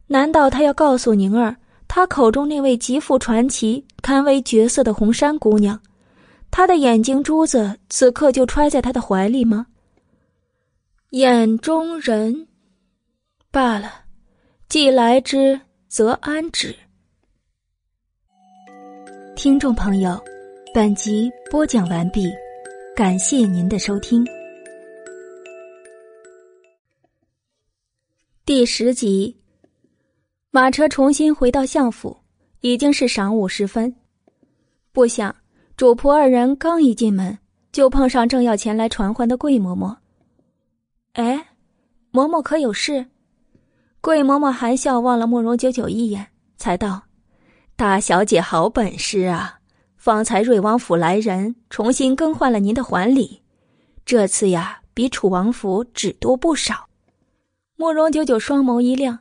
[0.09, 1.55] 难道他要告诉宁儿，
[1.86, 5.81] 他口中那位极富传奇、堪为绝色的红山姑娘，
[6.51, 9.66] 她的眼睛珠子此刻就揣在他的怀里吗？
[11.11, 12.48] 眼中人，
[13.52, 14.05] 罢了，
[14.68, 16.72] 既来之，则安之。
[19.35, 20.22] 听众朋友，
[20.72, 22.31] 本集播讲完毕。
[22.94, 24.24] 感谢您的收听。
[28.44, 29.36] 第十集，
[30.52, 32.16] 马车重新回到相府，
[32.60, 33.93] 已经是晌午时分。
[34.93, 35.35] 不想
[35.77, 37.36] 主仆二人刚一进门，
[37.72, 39.97] 就碰上正要前来传唤的桂嬷嬷。
[41.14, 41.35] 哎，
[42.12, 43.05] 嬷嬷可有事？
[44.02, 47.02] 桂嬷嬷含笑望了慕容九九一眼，才道
[47.77, 49.59] ：“大小姐好本事啊！”
[49.98, 53.43] 方才瑞王府来人，重新更换了您的环礼，
[54.06, 56.86] 这次呀，比楚王府只多不少。
[57.77, 59.18] 慕容九九双眸一亮，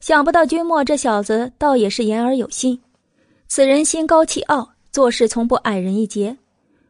[0.00, 2.80] 想不到君莫这小子倒也是言而有信。
[3.46, 6.36] 此人心高气傲，做事从不矮人一截，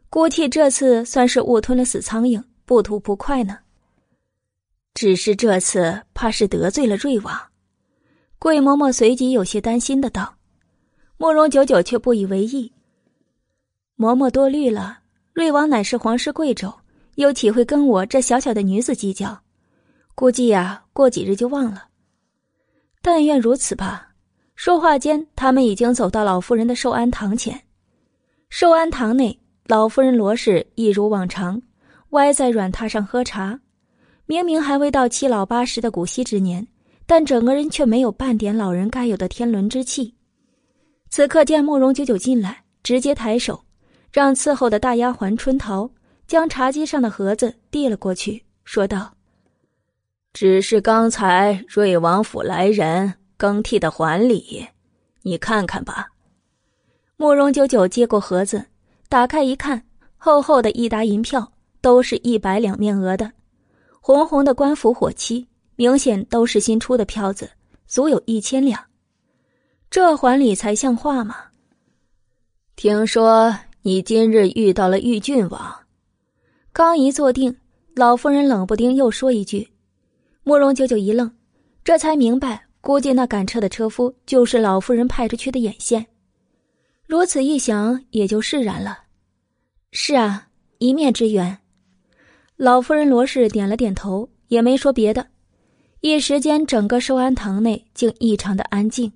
[0.09, 3.59] 估计这次算是误吞了死苍蝇，不吐不快呢。
[4.97, 7.39] 只是这次怕是得罪了瑞王。
[8.39, 10.37] 桂嬷嬷随即有些担心的道，
[11.17, 12.73] 慕容九九却不以为意。
[13.95, 15.01] 嬷嬷多虑了，
[15.33, 16.73] 瑞王乃是皇室贵胄，
[17.13, 19.43] 又岂会跟我这小小的女子计较？
[20.15, 21.89] 估计呀，过几日就忘了。
[23.03, 24.15] 但愿如此吧。
[24.55, 27.65] 说话间，他们已经走到老夫人的寿安堂前。
[28.49, 31.61] 寿安堂内，老夫人罗氏一如往常，
[32.09, 33.59] 歪在软榻上喝茶。
[34.27, 36.67] 明明还未到七老八十的古稀之年，
[37.05, 40.13] 但整个人却没有半点老人该有的天伦之气。
[41.09, 43.63] 此刻见慕容九九进来，直接抬手。
[44.11, 45.89] 让伺候的大丫鬟春桃
[46.25, 49.13] 将茶几上的盒子递了过去，说道
[50.33, 54.65] ：“只是刚才瑞王府来人更替的还礼，
[55.21, 56.07] 你看看吧。”
[57.15, 58.65] 慕容九九接过盒子，
[59.07, 59.83] 打开一看，
[60.17, 63.31] 厚厚的一沓银票，都是一百两面额的，
[64.07, 67.51] 红红的官府火漆，明显都是新出的票子，
[67.87, 68.81] 足有一千两。
[69.89, 71.35] 这还礼才像话吗？
[72.77, 73.53] 听说。
[73.81, 75.75] 你今日遇到了玉郡王，
[76.71, 77.53] 刚一坐定，
[77.95, 79.69] 老夫人冷不丁又说一句，
[80.43, 81.29] 慕容九九一愣，
[81.83, 86.05] 这才明白，估计那赶车的车夫就是老夫人派出去的眼线。
[87.05, 88.99] 如此一想，也就释然了。
[89.91, 90.47] 是啊，
[90.77, 91.57] 一面之缘。
[92.57, 95.25] 老夫人罗氏点了点头，也没说别的。
[96.01, 99.11] 一时间，整个寿安堂内竟异常的安静。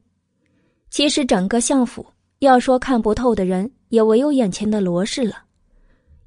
[0.89, 2.05] 其实，整个相府
[2.39, 3.69] 要说看不透的人。
[3.91, 5.43] 也唯有眼前的罗氏了，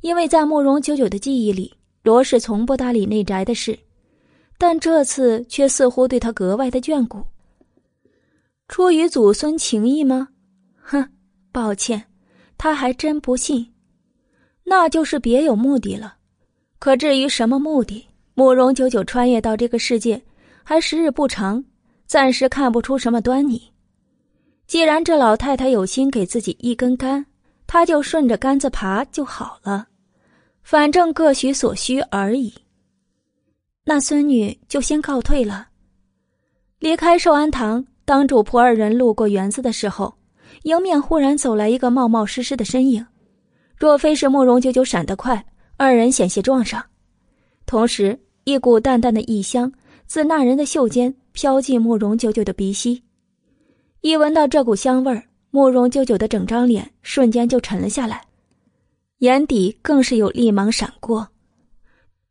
[0.03, 1.73] 因为在慕容九九的记忆里，
[2.03, 3.79] 罗氏从不搭理内宅的事，
[4.59, 7.25] 但这次却似乎对他格外的眷顾。
[8.69, 10.29] 出于祖孙情谊吗？
[10.83, 11.09] 哼，
[11.51, 12.05] 抱歉，
[12.59, 13.67] 他还真不信。
[14.63, 16.17] 那就是别有目的了。
[16.85, 20.23] 可至于什么目的，慕容九九穿越到这个世界
[20.63, 21.65] 还时日不长，
[22.05, 23.73] 暂时看不出什么端倪。
[24.67, 27.25] 既然这老太太有心给自己一根杆，
[27.67, 29.87] 他就顺着杆子爬就好了。
[30.63, 32.53] 反正各取所需而已。
[33.87, 35.69] 那孙女就先告退了。
[36.81, 40.15] 离开寿安堂，当主仆二人路过园子的时候，
[40.65, 43.07] 迎面忽然走来一个冒冒失失的身影。
[43.75, 45.43] 若非是慕容九九闪得快，
[45.77, 46.85] 二人险些撞上。
[47.67, 49.73] 同时，一股淡淡的异香
[50.07, 53.03] 自那人的袖间飘进慕容九九的鼻息。
[54.01, 58.23] 一闻到这股香味儿，慕容九九的整张脸瞬间就沉了下来。
[59.19, 61.27] 眼底更是有厉芒闪过，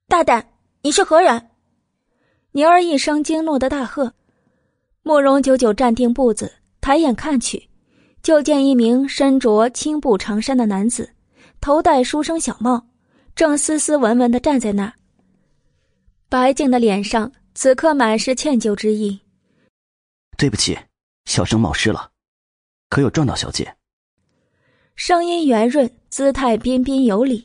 [0.07, 0.45] 大胆！
[0.83, 1.49] 你是何人？
[2.51, 4.13] 宁儿一声惊怒的大喝。
[5.01, 7.69] 慕容九九站定步子，抬眼看去，
[8.21, 11.09] 就见一名身着青布长衫的男子，
[11.59, 12.85] 头戴书生小帽，
[13.35, 14.93] 正斯斯文文的站在那儿。
[16.29, 19.19] 白净的脸上此刻满是歉疚之意。
[20.37, 20.77] 对不起，
[21.25, 22.11] 小生冒失了，
[22.89, 23.75] 可有撞到小姐？
[24.95, 25.89] 声音圆润。
[26.13, 27.43] 姿态彬彬有礼，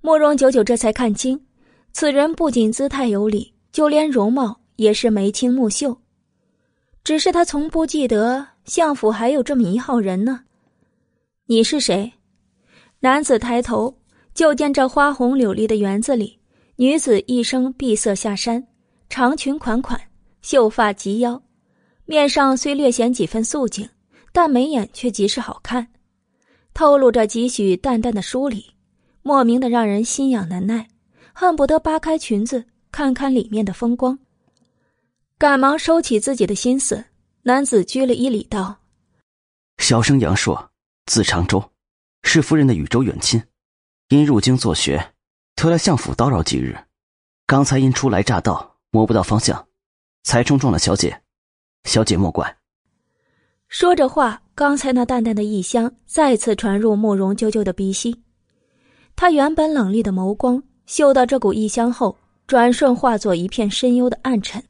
[0.00, 1.46] 慕容九九这才看清，
[1.92, 5.96] 此人不仅姿态有礼，就连容貌也是眉清目秀。
[7.04, 10.42] 只是他从不记得相府还有这么一号人呢。
[11.44, 12.12] 你是谁？
[12.98, 13.96] 男子抬头，
[14.36, 16.38] 就见这花红柳绿的园子里，
[16.76, 18.62] 女子一身碧色下衫，
[19.08, 19.98] 长裙款款，
[20.42, 21.42] 秀发及腰，
[22.04, 23.88] 面上虽略显几分素净，
[24.32, 25.88] 但眉眼却极是好看。
[26.74, 28.62] 透露着几许淡淡的疏离，
[29.22, 30.86] 莫名的让人心痒难耐，
[31.32, 34.18] 恨不得扒开裙子看看里面的风光。
[35.38, 37.02] 赶忙收起自己的心思，
[37.40, 38.76] 男子鞠了一礼道
[39.82, 40.70] ：“小生杨硕，
[41.06, 41.70] 字长洲，
[42.22, 43.42] 是夫人的禹州远亲，
[44.08, 45.14] 因入京做学，
[45.56, 46.78] 特来相府叨扰几日。
[47.46, 49.66] 刚才因初来乍到，摸不到方向，
[50.22, 51.22] 才冲撞了小姐，
[51.84, 52.56] 小姐莫怪。”
[53.68, 54.42] 说着话。
[54.56, 58.22] 刚才那淡淡的异香再次传入慕容啾啾的鼻息，
[59.14, 62.16] 他原本冷厉的眸光嗅到这股异香后，
[62.46, 64.64] 转瞬化作一片深幽的暗沉。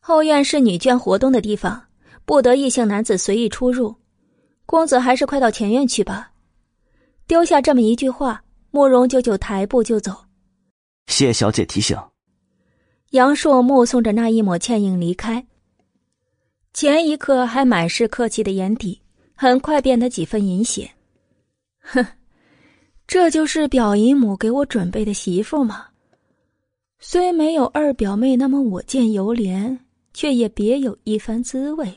[0.00, 1.84] 后院是女眷活动的地方，
[2.24, 3.94] 不得异性男子随意出入。
[4.66, 6.32] 公子还是快到前院去吧。
[7.26, 10.14] 丢下这么一句话，慕容九九抬步就走。
[11.08, 11.96] 谢小姐提醒。
[13.10, 15.44] 杨硕目送着那一抹倩影离开。
[16.72, 19.00] 前一刻还满是客气的眼底，
[19.34, 20.88] 很快变得几分阴险。
[21.80, 22.04] 哼，
[23.06, 25.86] 这就是表姨母给我准备的媳妇吗？
[26.98, 29.78] 虽没有二表妹那么我见犹怜，
[30.12, 31.92] 却也别有一番滋味。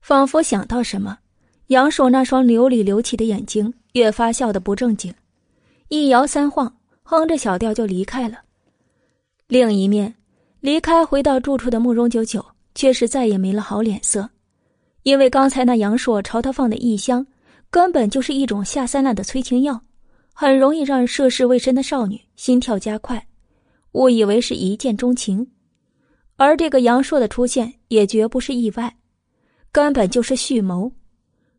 [0.00, 1.18] 仿佛想到什么，
[1.66, 5.14] 杨硕那双流里流气的眼睛越发笑得不正经，
[5.88, 8.38] 一摇三晃，哼着小调就离开了。
[9.46, 10.14] 另一面，
[10.60, 12.44] 离开回到住处的慕容九九。
[12.74, 14.30] 却是再也没了好脸色，
[15.02, 17.26] 因为刚才那杨硕朝他放的异香，
[17.70, 19.80] 根本就是一种下三滥的催情药，
[20.32, 23.26] 很容易让涉世未深的少女心跳加快，
[23.92, 25.44] 误以为是一见钟情。
[26.36, 28.96] 而这个杨硕的出现也绝不是意外，
[29.72, 30.92] 根本就是蓄谋。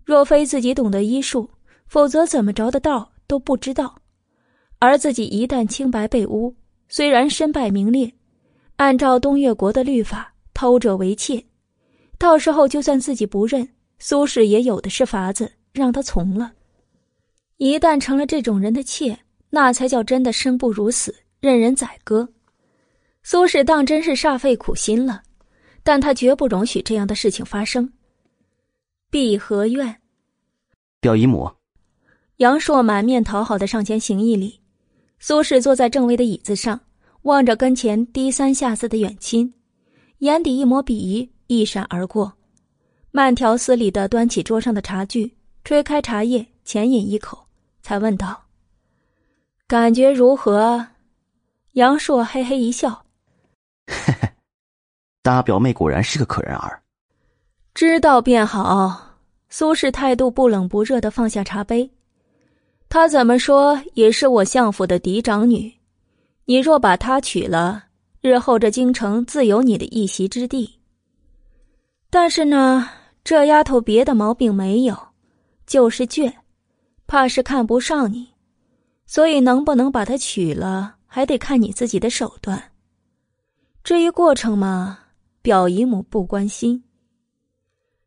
[0.05, 1.49] 若非自己懂得医术，
[1.89, 3.93] 否则怎么着的道都不知道。
[4.79, 6.55] 而自己一旦清白被污，
[6.87, 8.13] 虽然身败名裂，
[8.77, 10.33] 按照东越国的律法。
[10.51, 11.41] 偷者为妾，
[12.17, 13.65] 到时候就算自己不认，
[13.97, 16.51] 苏轼也有的是法子让他从了。
[17.55, 19.17] 一旦成了这种人的妾，
[19.49, 22.27] 那才叫真的生不如死，任人宰割。
[23.23, 25.23] 苏轼当真是煞费苦心了，
[25.81, 27.89] 但他绝不容许这样的事情发生。
[29.09, 30.01] 碧荷院，
[30.99, 31.49] 表姨母，
[32.39, 34.61] 杨硕满面讨好的上前行一礼。
[35.19, 36.79] 苏轼坐在正位的椅子上，
[37.23, 39.53] 望着跟前低三下四的远亲。
[40.19, 42.31] 眼底一抹鄙夷一闪而过，
[43.11, 45.35] 慢条斯理的端起桌上的茶具，
[45.65, 47.45] 吹开茶叶，浅饮一口，
[47.81, 48.45] 才问道
[49.67, 50.87] ：“感觉如何？”
[51.73, 53.03] 杨硕嘿嘿一笑
[53.91, 54.29] ：“嘿嘿，
[55.21, 56.81] 大表妹果然是个可人儿。”
[57.75, 59.17] 知道便好。
[59.49, 61.91] 苏轼态度不冷不热的放下茶杯，
[62.89, 65.71] 他怎么说也是我相府的嫡长女，
[66.45, 67.85] 你若把她娶了。
[68.19, 70.79] 日后这京城自有你的一席之地。
[72.09, 72.89] 但是呢，
[73.23, 74.97] 这丫头别的毛病没有，
[75.67, 76.33] 就是倔，
[77.05, 78.27] 怕是看不上你。
[79.05, 82.71] 所以能不能把她娶了，还得看你自己的手段。
[83.83, 84.99] 至于过程嘛，
[85.41, 86.83] 表姨母不关心。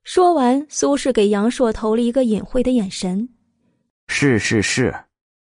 [0.02, 3.28] 说完，苏轼给杨硕投了一个隐晦的眼神
[4.08, 4.94] ：“是是是，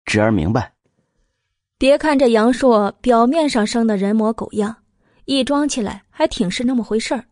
[0.06, 0.74] 侄儿明白。”
[1.78, 4.76] 别看这杨硕表面上生的人模狗样，
[5.26, 7.24] 一装起来还挺是那么回事儿，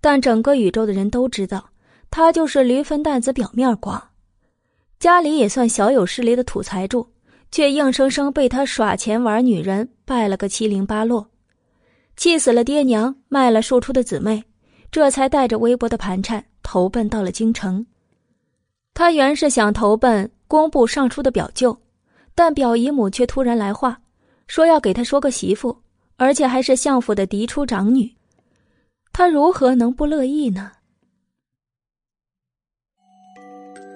[0.00, 1.70] 但整个宇宙的人都知道，
[2.10, 4.10] 他就是驴粪蛋子表面光。
[4.98, 7.10] 家里也算小有势力的土财主，
[7.50, 11.30] 却硬生生被他耍钱玩女人败了个七零八落，
[12.16, 14.44] 气死了爹娘，卖了庶出的姊妹，
[14.90, 17.86] 这才带着微薄的盘缠投奔到了京城。
[19.00, 21.74] 他原是想投奔工部尚书的表舅。
[22.34, 23.98] 但表姨母却突然来话，
[24.46, 25.74] 说要给他说个媳妇，
[26.18, 28.14] 而且还是相府的嫡出长女。
[29.10, 30.70] 他如何能不乐意呢？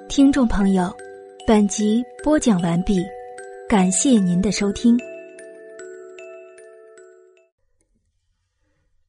[0.09, 0.91] 听众朋友，
[1.47, 3.05] 本集播讲完毕，
[3.69, 4.99] 感谢您的收听。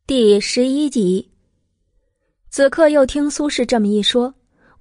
[0.05, 1.31] 第十一集。
[2.49, 4.33] 此刻又听苏轼这么一说，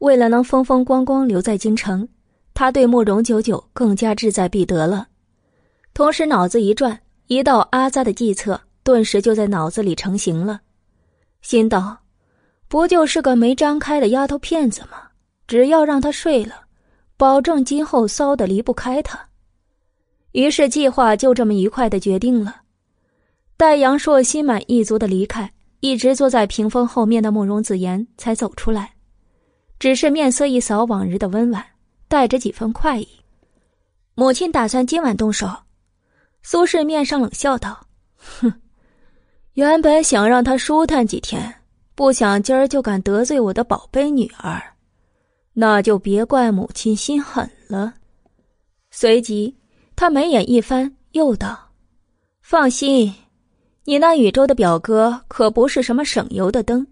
[0.04, 2.06] 为了能风风光光留在京城。
[2.52, 5.08] 他对慕容九九更加志在必得了，
[5.94, 10.60] 同时脑子一转，一道阿扎的计策顿时就在脑子里成型了。
[11.40, 11.98] 心道
[12.68, 15.08] ：“不就是个没张开的丫头片子吗？
[15.48, 16.54] 只要让她睡了，
[17.16, 19.18] 保证今后骚的离不开她。”
[20.32, 22.62] 于是计划就这么愉快的决定了。
[23.56, 25.50] 待杨硕心满意足的离开，
[25.80, 28.93] 一直坐在屏风后面的慕容子言才走出来，
[29.84, 31.62] 只是面色一扫往日的温婉。
[32.08, 33.06] 带着几分快意，
[34.14, 35.46] 母亲打算今晚动手。
[36.42, 37.86] 苏轼面上冷笑道
[38.16, 38.50] ：“哼，
[39.52, 41.54] 原本想让他舒坦几天，
[41.94, 44.62] 不想今儿就敢得罪我的宝贝女儿，
[45.52, 47.92] 那就别怪母亲心狠了。”
[48.90, 49.54] 随即，
[49.94, 51.58] 他眉眼一翻，又道
[52.40, 53.12] ：“放心，
[53.84, 56.86] 你那禹州的表哥可不是什么省油的灯，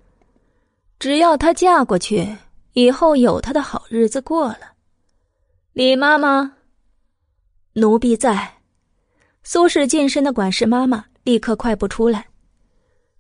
[0.99, 2.37] 只要她嫁过去，
[2.73, 4.73] 以后有他的好日子过了。”
[5.75, 6.53] 李妈妈，
[7.75, 8.53] 奴婢在。
[9.43, 12.27] 苏氏近身的管事妈妈立刻快步出来，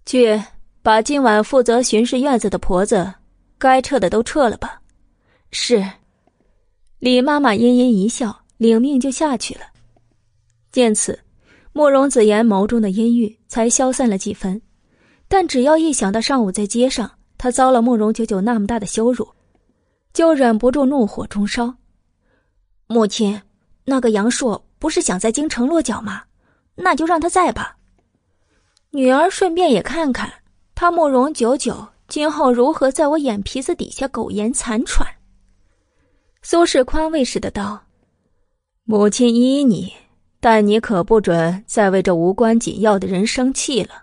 [0.07, 0.41] 去
[0.83, 3.13] 把今晚负责巡视院子的婆子，
[3.59, 4.81] 该撤的都撤了吧。
[5.51, 5.85] 是。
[6.99, 9.63] 李妈妈阴阴一笑，领命就下去了。
[10.71, 11.19] 见此，
[11.73, 14.63] 慕容子言眸中的阴郁才消散了几分，
[15.27, 19.29] 但只要一想到上午在街上他遭了慕容九九那么大的羞辱，
[20.13, 21.75] 就忍不住怒火中烧。
[22.87, 23.41] 母亲，
[23.85, 26.23] 那个杨硕不是想在京城落脚吗？
[26.75, 27.77] 那就让他在吧。
[28.91, 30.31] 女儿顺便也看看
[30.75, 35.07] 他慕容九九今后如何在我眼皮子底下苟延残喘。
[36.43, 37.83] 苏轼宽慰似的道
[38.85, 39.93] ：“母亲依你，
[40.41, 44.03] 但你可不准再为这无关紧要的人生气了。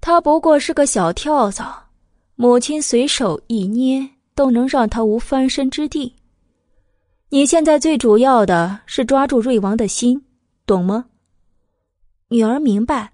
[0.00, 1.84] 他不过是个小跳蚤，
[2.36, 6.14] 母亲随手一捏都能让他无翻身之地。”
[7.30, 10.22] 你现在最主要的是抓住瑞王的心，
[10.64, 11.06] 懂吗？
[12.28, 13.12] 女儿明白。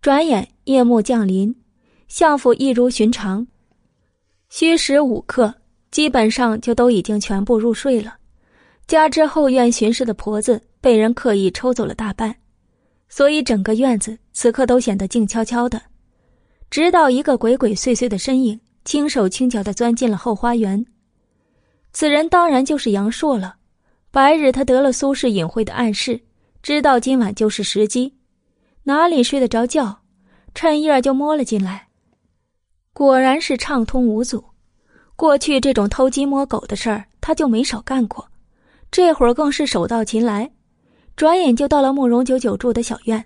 [0.00, 1.52] 转眼夜幕降临，
[2.06, 3.44] 相府一如寻常，
[4.48, 5.52] 虚实五刻，
[5.90, 8.16] 基本上就都已经全部入睡了。
[8.86, 12.36] 加之后院巡视的婆子被人刻意抽走了大半，
[13.08, 15.80] 所以整个院子此刻都显得静悄悄的。
[16.70, 20.84] 直到一个鬼鬼祟祟的身影轻手轻脚的钻进了后花园。
[21.92, 23.56] 此人当然就是杨硕了。
[24.10, 26.20] 白日他得了苏轼隐晦的暗示，
[26.62, 28.14] 知道今晚就是时机，
[28.84, 30.02] 哪里睡得着觉，
[30.54, 31.88] 趁夜就摸了进来。
[32.92, 34.44] 果然是畅通无阻。
[35.16, 38.28] 过去这种偷鸡摸狗的事儿，他就没少干过，
[38.90, 40.50] 这会儿更是手到擒来，
[41.16, 43.24] 转眼就到了慕容九九住的小院，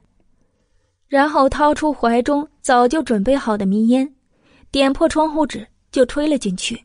[1.07, 4.15] 然后掏出怀中早就准备好的迷烟，
[4.71, 6.85] 点破窗户纸就吹了进去。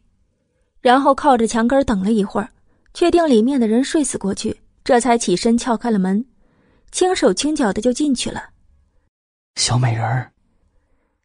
[0.82, 2.50] 然后靠着墙根等了一会儿，
[2.94, 6.26] 确定里面的人睡死过去，这才起身撬开了门，
[6.92, 8.50] 轻手轻脚的就进去了。
[9.56, 10.32] 小美人儿，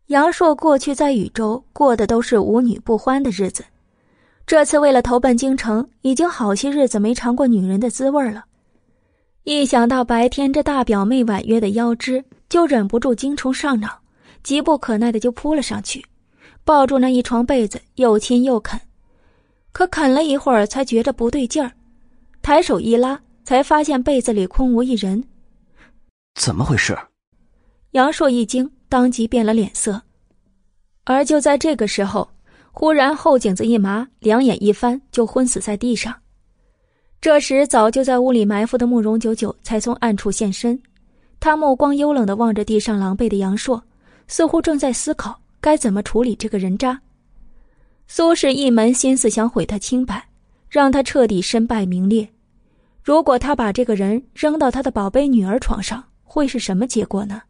[0.07, 3.65] 杨硕过去在禹州过的都是无女不欢的日子，
[4.47, 8.45] 这次为了投奔京城，已经好些日子没尝过女人的滋味了。
[9.45, 13.99] 一想到白天这大表妹婉约的腰肢，就忍不住精虫上脑，
[14.43, 16.05] 急不可耐的就扑了上去，
[16.69, 18.78] 抱住那一床被子，又亲又啃。
[19.73, 21.73] 可啃了一会儿，才觉着不对劲儿，
[22.43, 25.24] 抬手一拉，才发现被子里空无一人。
[26.35, 26.95] 怎么回事？
[27.93, 30.03] 杨硕一惊，当即变了脸色。
[31.05, 32.28] 而就在这个时候，
[32.70, 36.15] 忽然后颈子一麻，两眼一翻，就昏死在地上。
[37.19, 40.78] 这时，早就在屋里埋伏的慕容九九才从暗处现身，
[41.40, 43.82] 他目光幽冷的望着地上狼狈的杨硕，
[44.27, 47.01] 似乎正在思考该怎么处理这个人渣。
[48.07, 50.29] 苏轼一门心思想毁他清白，
[50.69, 52.29] 让他彻底身败名裂。
[53.03, 57.43] 如果他把这个人扔到他的宝贝女儿床上，会是什么结果呢？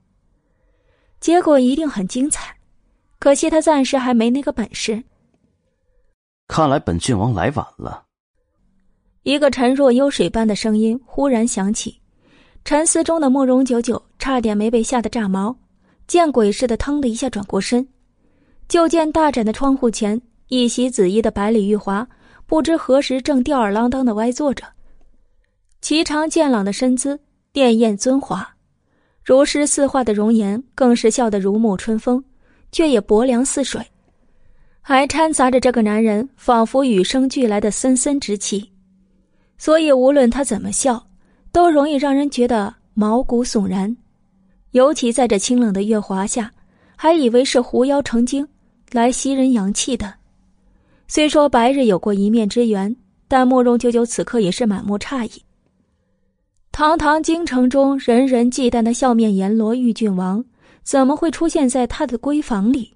[1.21, 2.57] 结果一定很精彩，
[3.19, 5.03] 可惜他暂时还没那个本事。
[6.47, 8.05] 看来本郡王来晚了。
[9.25, 12.01] 一个沉若幽水般的声音忽然响起，
[12.65, 15.55] 沉思中的慕容九九差点没被吓得炸毛，
[16.07, 17.87] 见鬼似的腾的一下转过身，
[18.69, 22.07] 就见大展的窗户前，一袭紫衣的百里玉华
[22.47, 24.63] 不知何时正吊儿郎当的歪坐着，
[25.81, 27.19] 颀长健朗的身姿，
[27.51, 28.47] 电艳尊华。
[29.25, 32.23] 如诗似画的容颜更是笑得如沐春风，
[32.71, 33.87] 却也薄凉似水，
[34.83, 38.71] 还掺杂着这个男人仿佛与生俱来的森森之气，
[39.57, 41.09] 所以无论他怎么笑，
[41.53, 43.97] 都容易让人觉得毛骨悚然。
[44.73, 46.53] 尤其在这清冷的月华下，
[46.97, 48.47] 还以为是狐妖成精
[48.93, 50.15] 来吸人阳气的。
[51.07, 52.95] 虽说白日有过一面之缘，
[53.27, 55.43] 但慕容九九此刻也是满目诧异。
[56.71, 60.45] 堂堂京城中人人忌惮的笑面阎罗玉郡王，
[60.83, 62.95] 怎么会出现在他的闺房里？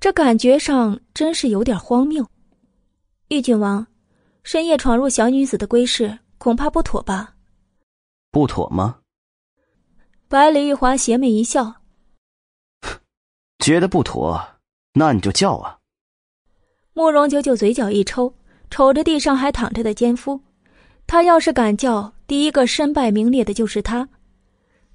[0.00, 2.26] 这感觉上真是有点荒谬。
[3.28, 3.86] 玉郡王，
[4.42, 7.34] 深夜闯入小女子的闺室，恐怕不妥吧？
[8.30, 8.98] 不妥吗？
[10.28, 11.74] 白里玉华邪魅一笑，
[13.58, 14.53] 觉得不妥，
[14.94, 15.76] 那你就叫啊！
[16.92, 18.32] 慕容九九嘴角一抽，
[18.70, 20.40] 瞅着地上还躺着的奸夫，
[21.06, 22.12] 他要是敢叫。
[22.26, 24.08] 第一个身败名裂的就是他。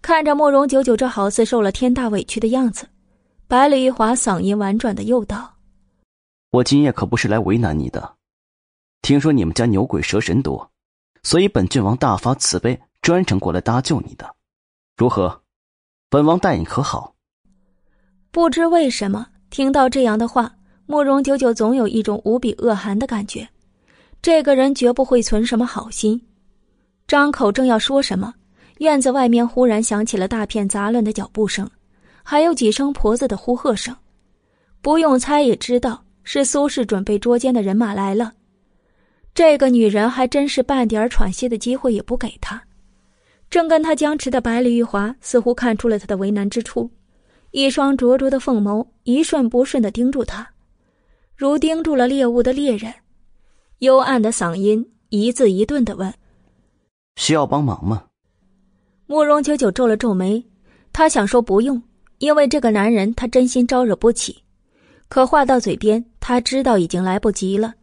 [0.01, 2.87] 看着慕容九九这好似受了天大委屈的样子，
[3.47, 5.57] 百里玉华嗓音婉转的又道
[6.51, 8.15] ：“我今夜可不是来为难你的。
[9.01, 10.71] 听说你们家牛鬼蛇神多，
[11.23, 14.33] 所以本郡王大发慈悲，专程过来搭救你的。
[14.95, 15.41] 如何？
[16.09, 17.13] 本王待你可好？”
[18.31, 20.51] 不知为什么，听到这样的话，
[20.85, 23.47] 慕容九九总有一种无比恶寒的感觉。
[24.21, 26.21] 这个人绝不会存什么好心。
[27.07, 28.33] 张口正要说什么，
[28.79, 31.69] 院子外面忽然响起了大片杂乱的脚步声，
[32.21, 33.95] 还有几声婆子的呼喝声。
[34.81, 38.33] 不用猜也知道是苏轼准备捉奸的人马来了。
[39.33, 42.61] 这个女人还真是半点喘息的机会也不给他。
[43.49, 46.89] 正跟他僵持的百里玉华似乎看出了他的为难之处，
[47.51, 50.47] 一双灼灼的凤眸一瞬不瞬的盯住他，
[51.35, 52.93] 如盯住了猎物的猎人。
[53.79, 56.13] 幽暗的嗓音一字一顿的问。
[57.15, 58.03] 需要帮忙吗？
[59.07, 60.45] 慕容九九皱了皱眉，
[60.93, 61.81] 他想说不用，
[62.19, 64.43] 因为这个男人他真心招惹不起。
[65.07, 67.73] 可话到嘴边，他知道已经来不及了。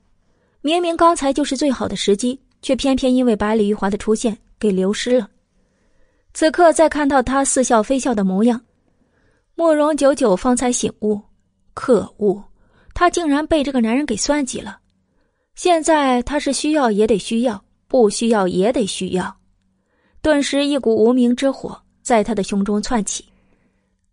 [0.61, 5.29] 明明刚才就是最好的时机，却偏偏因为百里玉华的出现给流失了。
[6.35, 8.61] 此刻再看到他似笑非笑的模样，
[9.57, 11.21] 慕容九九方才醒悟：
[11.75, 12.45] 可恶，
[12.95, 14.79] 他竟然被这个男人给算计了。
[15.57, 17.61] 现在他是需要也得需要。
[17.89, 19.39] 不需要也得需要，
[20.21, 23.25] 顿时一股无名之火在他的胸中窜起。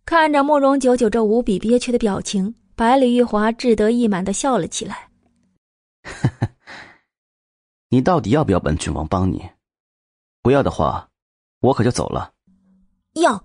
[0.06, 5.10] 看着慕容九九这无比憋屈的表情，百里玉华志得意满的笑了起来。
[7.90, 9.42] 你到底要不要本郡王帮你？
[10.40, 11.08] 不要的话，
[11.58, 12.32] 我可就走了。
[13.14, 13.44] 要。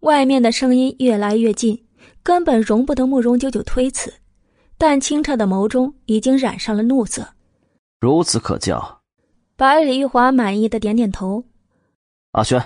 [0.00, 1.84] 外面的声音越来越近，
[2.22, 4.12] 根本容不得慕容九九推辞，
[4.76, 7.26] 但清澈的眸中已经染上了怒色。
[8.00, 9.00] 如此可教。
[9.56, 11.42] 百里玉华满意的点点头。
[12.30, 12.62] 阿轩，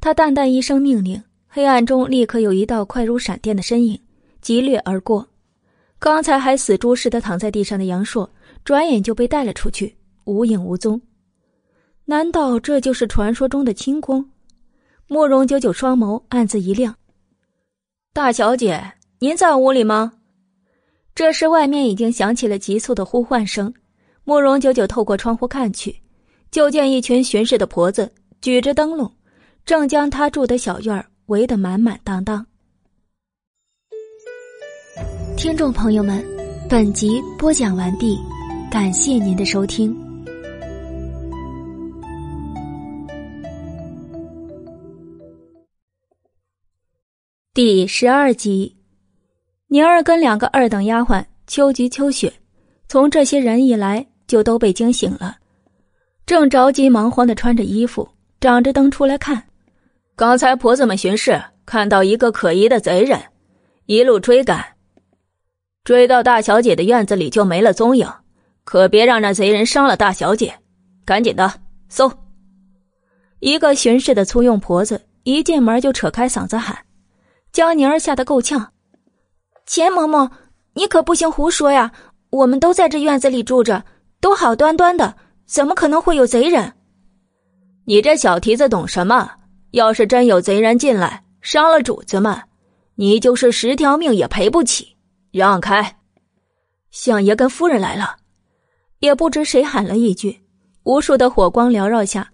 [0.00, 4.00] 他淡淡一声命令，黑暗中立刻有一道快如闪电的身影
[4.40, 5.28] 急掠而过。
[5.98, 8.30] 刚才还死猪似的躺在地上的杨硕，
[8.64, 9.94] 转眼就被带了出去，
[10.24, 10.98] 无影无踪。
[12.06, 14.31] 难道这就是传说中的轻功？
[15.06, 16.94] 慕容九九双眸暗自一亮。
[18.12, 20.12] 大小姐，您在屋里吗？
[21.14, 23.72] 这时外面已经响起了急促的呼唤声。
[24.24, 25.94] 慕容九九透过窗户看去，
[26.50, 28.10] 就见一群巡视的婆子
[28.40, 29.12] 举着灯笼，
[29.64, 32.46] 正将他住的小院围得满满当当。
[35.36, 36.24] 听众朋友们，
[36.68, 38.16] 本集播讲完毕，
[38.70, 40.01] 感谢您的收听。
[47.54, 48.78] 第十二集，
[49.66, 52.32] 宁儿跟两个二等丫鬟秋菊、秋雪，
[52.88, 54.06] 从这些人一来。
[54.26, 55.36] 就都被惊醒了，
[56.24, 58.08] 正着急忙慌的穿着衣服，
[58.40, 59.44] 掌着灯出来看。
[60.16, 63.20] 刚才婆子们巡视，看到一个可疑的贼人，
[63.84, 64.64] 一路追赶，
[65.84, 68.10] 追到大小姐的院子里就没了踪影。
[68.64, 70.54] 可别让那贼人伤了大小姐，
[71.04, 71.52] 赶紧的，
[71.90, 72.10] 搜！
[73.40, 76.78] 一个巡视的粗用婆子一进门就扯开嗓子喊，
[77.52, 78.72] 将宁儿吓得够呛。
[79.66, 80.30] 钱嬷嬷，
[80.74, 81.92] 你可不行胡说呀！
[82.30, 83.84] 我们都在这院子里住着，
[84.20, 85.14] 都好端端的，
[85.46, 86.72] 怎么可能会有贼人？
[87.84, 89.30] 你这小蹄子懂什么？
[89.72, 92.42] 要是真有贼人进来，伤了主子们，
[92.94, 94.96] 你就是十条命也赔不起。
[95.30, 95.98] 让开！
[96.90, 98.16] 相爷跟夫人来了。
[99.00, 100.40] 也不知谁喊了一句，
[100.84, 102.30] 无数的火光缭绕下，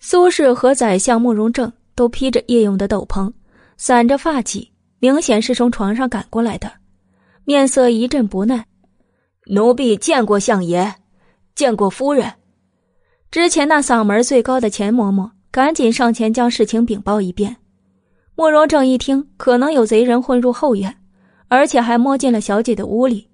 [0.00, 3.32] 苏轼和宰相慕容正都披着夜用的斗篷，
[3.78, 4.68] 散着发髻，
[4.98, 6.70] 明显是从床上赶过来的，
[7.44, 8.66] 面色一阵不耐。
[9.46, 10.94] 奴婢见过相爷，
[11.54, 12.30] 见过夫人。
[13.30, 17.56] 之前那嗓门最高的钱嬷嬷赶紧上前将事情禀报一遍。
[18.34, 20.94] 慕容正一听，可能有贼人混入后院，
[21.48, 23.30] 而且还摸进了小姐的屋里，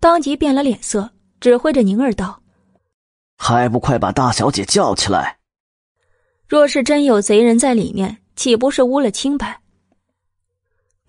[0.00, 1.10] 当即变了脸色。
[1.40, 2.40] 指挥着宁儿道
[3.36, 5.38] ：“还不快把大小姐叫起来！
[6.46, 9.61] 若是真有贼人在里面，岂不是污了清白？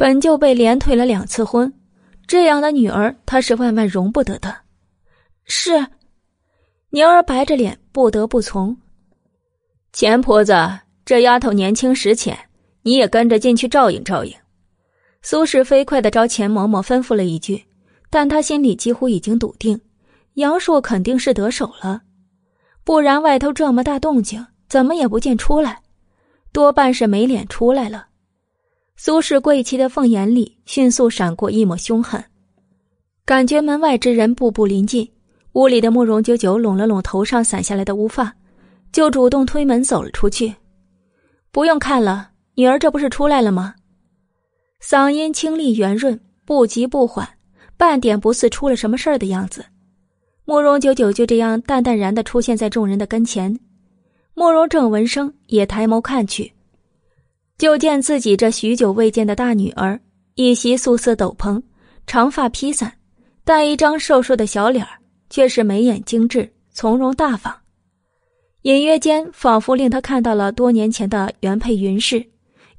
[0.03, 1.73] 本就被连退了两次婚，
[2.27, 4.53] 这样的女儿他是万万容不得的。”
[5.47, 5.87] 是，
[6.89, 8.75] 宁儿白着脸不得不从。
[9.93, 10.53] 钱婆子，
[11.05, 12.37] 这丫头年轻识浅，
[12.81, 14.35] 你也跟着进去照应照应。
[15.21, 17.63] 苏轼飞快的朝钱嬷嬷吩咐了一句，
[18.09, 19.79] 但他心里几乎已经笃定。
[20.33, 22.01] 杨硕肯定是得手了，
[22.83, 25.81] 不然外头这么大动静，怎么也不见出来，
[26.51, 28.07] 多半是没脸出来了。
[28.95, 32.23] 苏氏贵气的凤眼里迅速闪过一抹凶狠，
[33.25, 35.09] 感觉门外之人步步临近，
[35.53, 38.33] 屋里的慕容九九拢了拢头上散下来的乌发，
[38.91, 40.53] 就主动推门走了出去。
[41.51, 43.75] 不用看了，女儿这不是出来了吗？
[44.81, 47.27] 嗓音清丽圆润，不急不缓，
[47.75, 49.65] 半点不似出了什么事儿的样子。
[50.45, 53.59] 慕容九九就这样淡淡然的出现在众人的跟前，
[54.33, 56.53] 慕容正闻声也抬眸看去，
[57.63, 59.97] 就见自己这许久未见的大女儿，
[60.35, 61.63] 一袭素色斗篷，
[62.05, 62.91] 长发披散，
[63.45, 64.99] 但一张瘦瘦的小脸儿
[65.29, 67.55] 却是眉眼精致，从容大方，
[68.63, 72.21] 隐约间仿佛令他看到了多年前的原配云氏，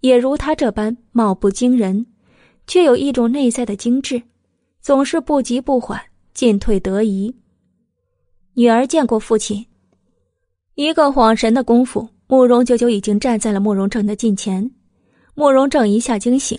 [0.01, 2.05] 也如他这般貌不惊人，
[2.66, 4.20] 却有一种内在的精致，
[4.82, 5.98] 总是不急不缓，
[6.35, 7.35] 进退得宜。
[8.52, 9.65] 女儿见过父亲。
[10.74, 14.71] 一个恍神的功夫，慕容九九已经站在了慕容正的近前。
[15.35, 16.59] 慕容正一下惊醒，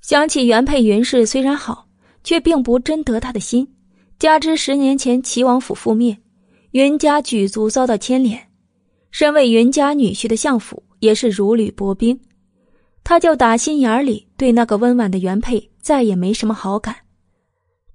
[0.00, 1.86] 想起原配云氏虽然好，
[2.22, 3.66] 却并不真得他的心。
[4.18, 6.16] 加之十年前齐王府覆灭，
[6.72, 8.38] 云家举族遭到牵连，
[9.10, 12.20] 身为云家女婿的相府也是如履薄冰，
[13.02, 16.94] 他就打心眼里对那个温婉的原配再也没什么好感。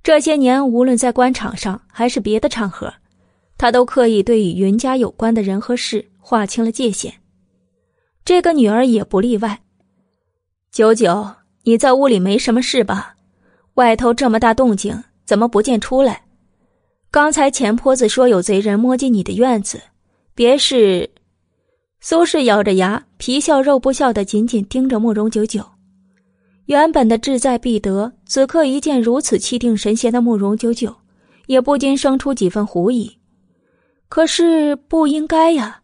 [0.01, 2.91] 这些年，无论在官场上还是别的场合，
[3.55, 7.13] 他都刻意对与云家有关的人和事划清了界限。
[8.25, 9.61] 这个女儿也不例外。
[10.71, 11.35] 九九，
[11.65, 13.15] 你在屋里没什么事吧？
[13.75, 16.23] 外头这么大动静，怎么不见出来？
[17.11, 19.79] 刚才钱婆子说有贼人摸进你的院子，
[20.33, 21.11] 别是……
[21.99, 25.63] 苏轼咬着牙，皮笑肉不笑的紧紧盯着慕容九九。
[26.65, 30.95] 原本的志在必得，此刻一见如此气定神闲的慕容九九，
[31.45, 33.19] 也不禁生出几分狐疑。
[34.09, 35.81] 可是不应该呀，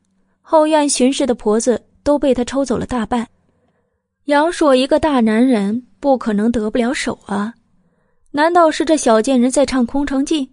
[0.52, 3.26] 后院巡视的婆子都被他抽走了大半，
[4.26, 7.54] 杨硕一个大男人不可能得不了手啊！
[8.32, 10.52] 难道是这小贱人在唱空城计？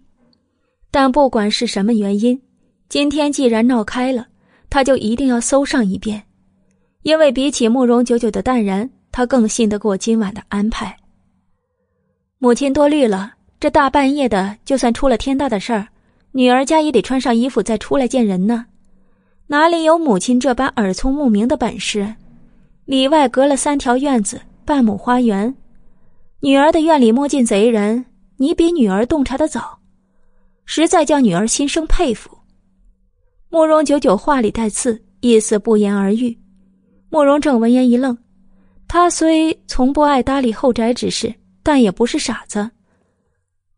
[0.89, 2.41] 但不管是什么原因，
[2.87, 4.25] 今天既然闹开了，
[4.69, 6.23] 他就一定要搜上一遍，
[7.01, 8.89] 因为比起慕容九九的淡然。
[9.11, 10.95] 他更信得过今晚的安排。
[12.37, 15.89] 母亲多虑了，这大半夜的，就算出了天大的事儿，
[16.31, 18.65] 女儿家也得穿上衣服再出来见人呢。
[19.51, 22.13] 哪里有母亲这般耳聪目明的本事？
[22.85, 25.51] 里外隔了三条院子，半亩花园，
[26.39, 28.05] 女儿的院里摸进贼人，
[28.37, 29.79] 你比女儿洞察的早，
[30.65, 32.29] 实在叫女儿心生佩服。
[33.49, 36.37] 慕容九九话里带刺，意思不言而喻。
[37.09, 38.15] 慕容正闻言一愣。
[38.87, 42.69] 他虽从不爱搭理后宅之事，但也不是傻子。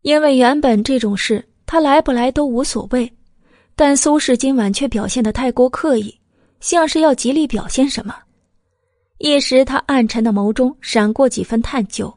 [0.02, 3.10] 因为原本这种事他来不来都无所谓，
[3.74, 6.18] 但苏轼今晚却表现的太过刻意，
[6.60, 8.14] 像是要极力表现什么。
[9.18, 12.12] 一时他暗沉的眸中闪过几分探究，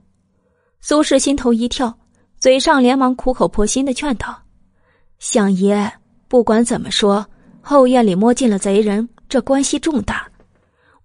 [0.82, 1.98] 苏轼心头一跳，
[2.40, 4.44] 嘴上连忙苦口婆心的劝道
[5.19, 5.91] ：“相爷，
[6.27, 7.26] 不管怎么说，
[7.61, 10.27] 后院里摸进了贼人，这关系重大，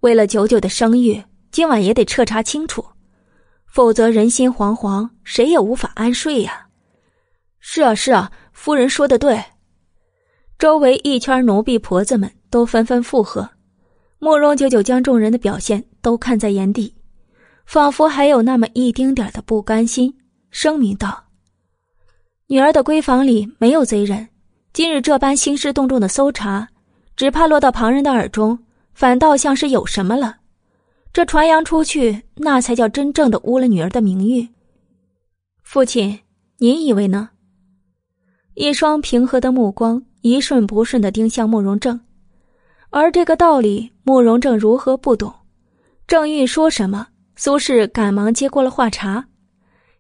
[0.01, 2.85] 为了九九的声誉。”今晚也得彻查清楚，
[3.67, 6.65] 否则人心惶惶，谁也无法安睡呀。
[7.59, 9.43] 是啊，是啊，夫人说的对。
[10.61, 13.49] 周围一圈奴婢婆子们都纷纷附和。
[14.19, 16.95] 慕容九九将众人的表现都看在眼底，
[17.65, 20.15] 仿佛还有那么一丁点的不甘心，
[20.51, 21.25] 声明道
[22.49, 24.29] ：“女儿的闺房里没有贼人，
[24.75, 26.69] 今日这般兴师动众的搜查，
[27.17, 28.59] 只怕落到旁人的耳中，
[28.93, 30.37] 反倒像是有什么了。
[31.11, 34.47] 这传扬出去，那才叫真正的污了女儿的名誉。
[35.63, 36.21] 父亲，
[36.59, 37.31] 您以为呢？”
[38.55, 42.01] 一双平和的目光一瞬不瞬的盯向慕容正。
[42.91, 45.33] 而这个道理，慕容正如何不懂？
[46.07, 47.07] 正欲说什么，
[47.37, 49.29] 苏轼赶忙接过了话茬：“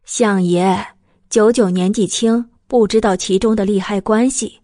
[0.04, 0.84] 相爷，
[1.28, 4.60] 九九年纪轻，不知道其中的利害关系。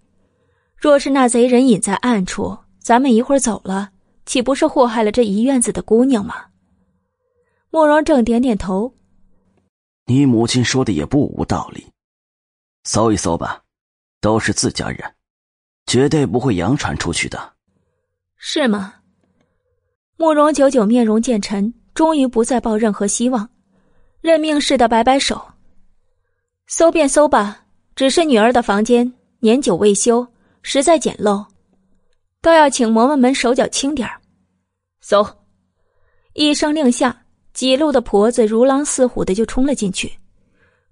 [0.77, 3.91] 若是那贼人隐在暗处，咱们一会儿走了，
[4.25, 6.35] 岂不是祸害了这一院子的姑娘吗？”
[7.71, 8.93] 慕容正点点头
[10.07, 11.87] ：“你母亲说的也不无道理。
[12.85, 13.63] 搜一搜吧，
[14.21, 14.99] 都是自家人，
[15.87, 17.53] 绝对不会扬传出去的。”
[18.37, 18.95] 是吗？
[20.17, 23.49] 慕容九九面容渐沉，终于不再抱任何希望，
[24.21, 25.41] 认命似的摆摆手
[26.67, 27.65] ：“搜便搜吧，
[27.95, 30.27] 只是女儿的房间年久未修，
[30.63, 31.45] 实在简陋，
[32.41, 34.21] 倒要请嬷嬷们手脚轻点儿。”
[35.01, 35.27] 搜，
[36.33, 40.13] 一声令下，几路的婆子如狼似虎的就冲了进去，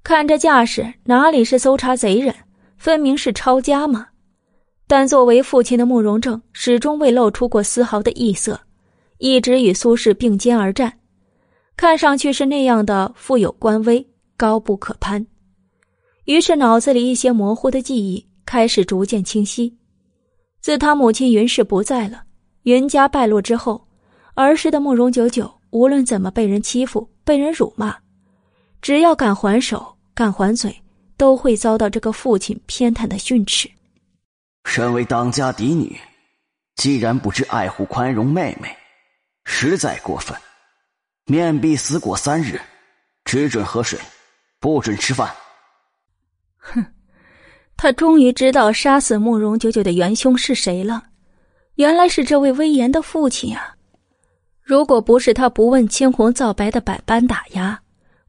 [0.03, 2.35] 看这架势，哪里是搜查贼人，
[2.77, 4.09] 分明是抄家嘛！
[4.87, 8.61] 但作为父亲的慕容正始终未露出过丝毫的异色，
[9.19, 10.93] 一直与苏轼并肩而战，
[11.77, 14.07] 看上去是那样的富有官威，
[14.37, 15.27] 高不可攀。
[16.25, 19.77] 于是脑子里一些模糊的记忆开始逐渐清晰。
[20.61, 22.23] 自他母亲云氏不在了，
[22.63, 23.87] 云家败落之后，
[24.35, 27.97] 儿时的慕容九九无论怎么被人欺负、被人辱骂，
[28.81, 30.75] 只要敢还手、敢还嘴，
[31.17, 33.69] 都会遭到这个父亲偏袒的训斥。
[34.65, 35.97] 身为当家嫡女，
[36.77, 38.77] 既然不知爱护宽容妹妹，
[39.45, 40.37] 实在过分。
[41.27, 42.61] 面壁思过三日，
[43.25, 43.99] 只准喝水，
[44.59, 45.33] 不准吃饭。
[46.59, 46.85] 哼，
[47.77, 51.05] 他终于知道杀死慕容九九的元凶是谁了，
[51.77, 53.77] 原来是这位威严的父亲呀！
[54.63, 57.79] 如果不是他不问青红皂白的百般打压，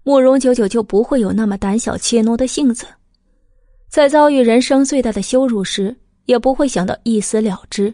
[0.03, 2.85] 慕容九九就不会有那么胆小怯懦的性子，
[3.89, 5.95] 在遭遇人生最大的羞辱时。
[6.25, 7.93] 也不会想到一死了之，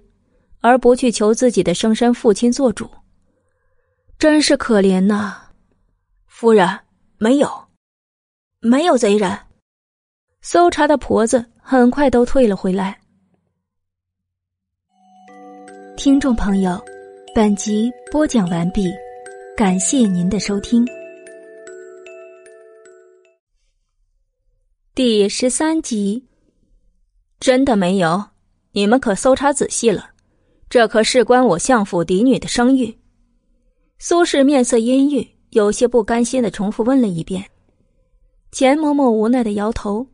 [0.60, 2.90] 而不去求自己的生身父亲做主，
[4.18, 5.50] 真是可怜呐！
[6.28, 6.80] 夫人，
[7.18, 7.50] 没有，
[8.60, 9.38] 没有贼人。
[10.42, 13.00] 搜查的婆子很快都退了回来。
[15.96, 16.84] 听众朋友，
[17.36, 18.92] 本集播讲完毕，
[19.56, 20.84] 感谢您的收听。
[24.96, 26.31] 第十三集。
[27.42, 28.24] 真的没有，
[28.72, 30.12] 你们可搜查仔细了，
[30.70, 32.96] 这可事关我相府嫡女的声誉。
[33.98, 37.44] 苏轼面色阴郁，有些不甘心的重复问了一遍。
[38.52, 40.06] 钱嬷嬷无奈的摇头：“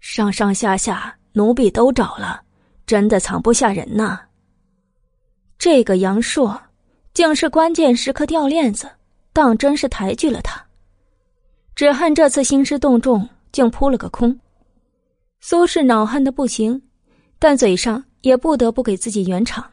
[0.00, 2.42] 上上下下奴婢都找了，
[2.84, 4.20] 真的藏不下人呐。
[5.56, 6.60] 这个杨硕，
[7.12, 8.90] 竟是关键时刻掉链子，
[9.32, 10.60] 当真是抬举了他。
[11.76, 14.36] 只恨这次兴师动众，竟扑了个空。”
[15.46, 16.80] 苏轼恼恨的不行，
[17.38, 19.72] 但嘴上也不得不给自己圆场，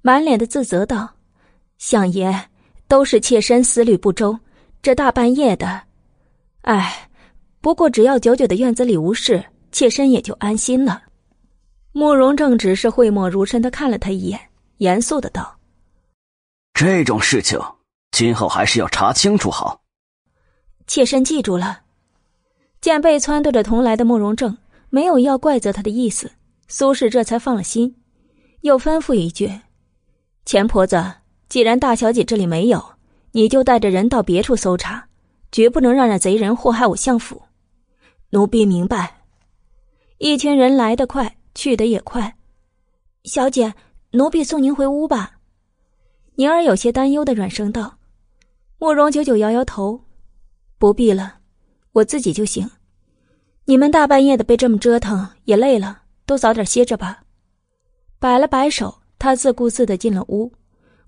[0.00, 1.14] 满脸的自责道
[1.78, 2.48] ：“相爷，
[2.88, 4.36] 都是妾身思虑不周，
[4.82, 5.82] 这大半夜的，
[6.62, 7.08] 哎，
[7.60, 11.04] 不过只要九九的院子里无事，妾身也就安心了。”
[11.94, 14.40] 慕容正只是讳莫如深的看了他一眼，
[14.78, 15.56] 严肃的道
[16.74, 17.60] ：“这种事情，
[18.10, 19.82] 今后还是要查清楚好。”
[20.88, 21.82] 妾身记住了。
[22.80, 24.58] 见被撺掇着同来的慕容正。
[24.94, 26.32] 没有要怪责他的意思，
[26.68, 27.96] 苏轼这才放了心，
[28.60, 29.50] 又吩咐一句
[30.44, 31.02] ：“钱婆子，
[31.48, 32.84] 既然大小姐这里没有，
[33.30, 35.08] 你就带着人到别处搜查，
[35.50, 37.40] 绝不能让那贼人祸害我相府。”
[38.32, 39.22] 奴婢明白。
[40.18, 42.36] 一群人来得快，去得也快。
[43.24, 43.72] 小姐，
[44.10, 45.38] 奴婢送您回屋吧。
[46.34, 47.96] 宁儿有些担忧的软声道。
[48.76, 50.04] 慕容九九摇摇头
[50.76, 51.38] ：“不必了，
[51.92, 52.70] 我自己就行。”
[53.64, 57.22] 你们大半夜的被这么折腾，也累了，都早点歇着吧。
[58.18, 60.52] 摆了摆手，他自顾自的进了屋，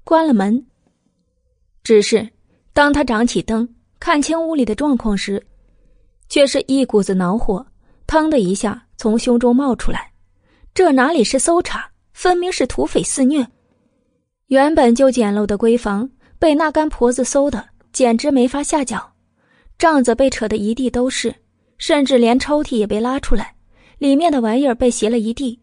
[0.05, 0.65] 关了门。
[1.83, 2.27] 只是
[2.73, 3.69] 当他掌起灯，
[3.99, 5.45] 看清屋里的状况时，
[6.29, 7.65] 却是一股子恼火，
[8.07, 10.13] 腾的一下从胸中冒出来。
[10.73, 13.47] 这哪里是搜查，分明是土匪肆虐。
[14.47, 16.09] 原本就简陋的闺房，
[16.39, 19.13] 被那干婆子搜的简直没法下脚，
[19.77, 21.35] 帐子被扯得一地都是。
[21.79, 23.55] 甚至连抽屉也被拉出来，
[23.99, 25.61] 里面的玩意儿被携了一地。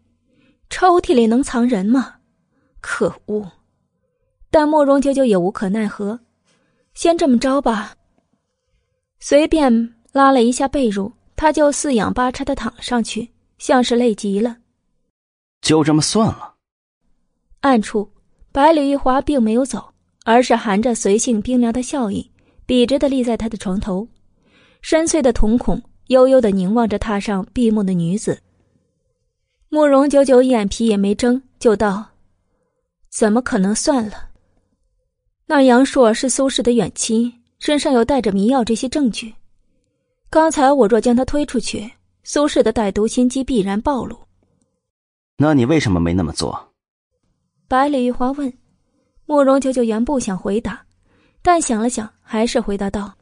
[0.70, 2.16] 抽屉里能藏人吗？
[2.80, 3.50] 可恶！
[4.50, 6.18] 但慕容九九也无可奈何，
[6.94, 7.94] 先这么着吧。
[9.20, 14.56] 随便拉了一下被褥，他就四仰八叉的躺了上去，像是累极了。
[15.60, 16.54] 就这么算了。
[17.60, 18.10] 暗处，
[18.50, 19.92] 百里玉华并没有走，
[20.24, 22.30] 而是含着随性冰凉的笑意，
[22.66, 24.08] 笔直的立在他的床头，
[24.80, 25.80] 深邃的瞳孔
[26.12, 28.40] 悠悠的凝望着榻上闭目的女子。
[29.68, 32.06] 慕容九九眼皮也没睁，就道
[33.10, 34.30] ：“怎么可能算了？”
[35.46, 39.34] 那杨硕是苏氏的远亲，身上又带着迷药这些证据。
[40.30, 41.90] 刚才我若将他推出去，
[42.22, 44.16] 苏氏的歹毒心机必然暴露。
[45.36, 46.72] 那你为什么没那么做？
[47.66, 48.52] 百里玉华问。
[49.24, 50.84] 慕容九九原不想回答，
[51.42, 53.14] 但想了想，还是回答道：“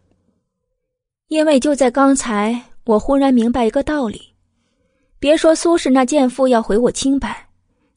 [1.29, 4.21] 因为就在刚才，我忽然明白一个道理。
[5.19, 7.49] 别说苏轼那贱妇要毁我清白，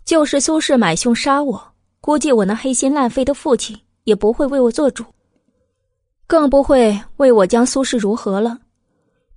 [0.05, 5.05] 就是苏轼买凶杀我，估计我那黑心烂肺的父亲。”也不会为我做主，
[6.27, 8.59] 更不会为我将苏轼如何了。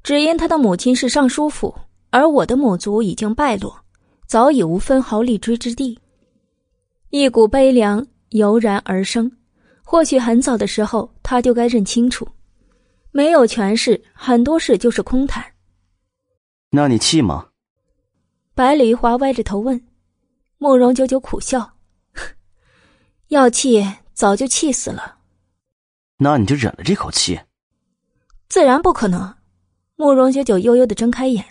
[0.02, 1.72] 只因他的母亲是尚书府，
[2.10, 3.72] 而我的母族已经败落，
[4.26, 5.96] 早已无分毫立锥之地。
[7.10, 9.30] 一股悲凉油然而生。
[9.84, 12.26] 或许很早的时候，他就该认清楚，
[13.16, 15.42] 没有权势，很多事就是空谈。
[16.68, 17.48] 那你气吗？
[18.54, 19.82] 百里华歪着头问。
[20.58, 21.78] 慕容九九苦笑
[23.28, 23.82] ：“要气。”
[24.12, 25.18] 早就气死了，
[26.16, 27.38] 那你就忍了这口气？
[28.48, 29.34] 自然不可能。
[29.94, 31.44] 慕容九九悠悠的睁开眼，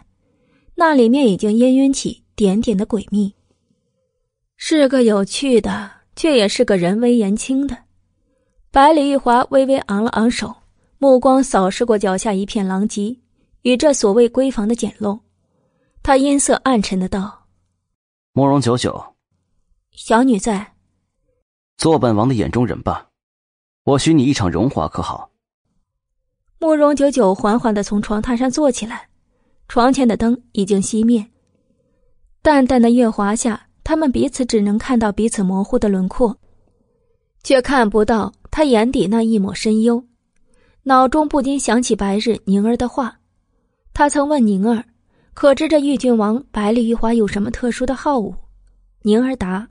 [0.73, 3.35] 那里面已经氤氲起点点的诡秘。
[4.57, 7.77] 是个有趣的，却也是个人微言轻的。
[8.71, 10.55] 百里玉华微微昂了昂首，
[10.97, 13.15] 目光扫视过脚下一片狼藉
[13.63, 15.19] 与这所谓闺房的简陋，
[16.01, 17.47] 他音色暗沉的道
[18.33, 19.03] ：“慕容九九，
[19.91, 20.73] 小女在。”
[21.77, 23.09] 做本王的眼中人吧，
[23.83, 25.29] 我许你一场荣华，可好？
[26.59, 29.09] 慕容九九缓缓的从床榻上坐起来，
[29.67, 31.25] 床前的灯已经熄灭，
[32.41, 36.39] 淡淡的月华下，他们彼此只能看到彼此模糊的轮廓，
[37.43, 40.03] 却看不到他眼底那一抹深幽。
[40.87, 43.17] 脑中不禁想起白日宁儿的话，
[43.91, 44.85] 他曾问宁儿
[45.33, 48.31] ：“可知这玉郡王百里玉华有什么特殊的好恶？”
[49.01, 49.67] 宁儿答。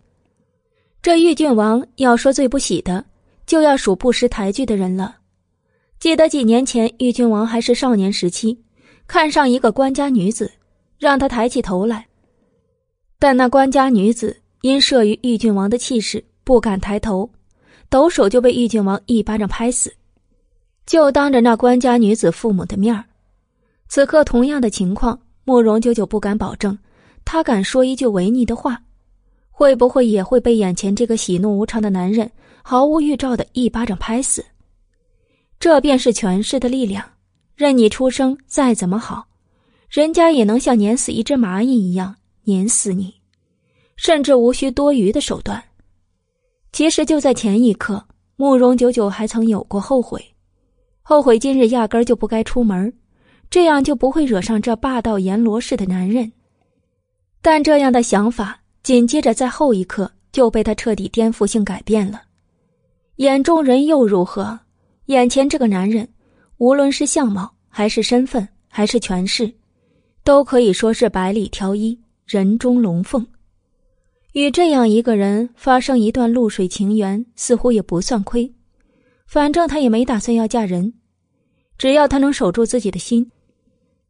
[1.01, 3.05] 这玉郡王要说最不喜的，
[3.47, 5.15] 就要数不识抬举的人了。
[6.01, 8.61] 记得几年前，玉郡王还是少年时期，
[9.07, 10.51] 看上一个官家女子，
[10.99, 12.05] 让他抬起头来。
[13.21, 17.31] 但那官家女子因慑于玉郡王的气势，不敢抬头，
[17.89, 19.95] 抖手就被玉郡王一巴掌拍死，
[20.87, 23.05] 就当着那官家女子父母的面儿。
[23.89, 26.79] 此刻同样的情况，慕容九九不敢保证，
[27.25, 28.83] 他敢说一句违逆的话。
[29.57, 32.29] 会不会也会被眼前这个喜怒无常的男人
[32.63, 34.45] 毫无预兆的一巴掌拍死？
[35.61, 37.05] 这便是权势的力量。
[37.55, 39.27] 任你出生再怎么好，
[39.89, 43.15] 人家也能像碾死一只蚂蚁一样碾死你，
[43.95, 45.63] 甚至无需多余的手段。
[46.73, 48.05] 其实就在前一刻，
[48.35, 50.34] 慕容九九还曾有过后悔，
[51.07, 52.93] 后悔今日压根就不该出门，
[53.51, 56.33] 这样就不会惹上这霸道阎罗似的男人。
[57.43, 58.59] 但这样的想法。
[58.83, 62.21] 紧接着，在后一刻就被他彻底颠覆性改变了。
[63.17, 64.61] 眼中人又如何？
[65.07, 66.07] 眼前这个男人，
[66.59, 69.51] 无论是相貌，还是身份，还是权势，
[70.23, 73.27] 都可以说是百里挑一，人中龙凤。
[74.35, 78.54] 与这样一个人发生一段露水情缘，似乎也不算亏。
[79.35, 80.95] 反正他也没打算要嫁人，
[81.77, 83.29] 只要他能守住自己的心，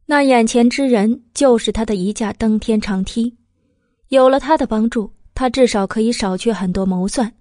[0.05, 3.35] 那眼前之人就是他的一架登天长梯。
[4.09, 7.33] 有了他的帮助，他至少可以少去很多谋算，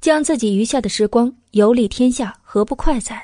[0.00, 3.20] 将自己余下的时光游历天下，何不快哉？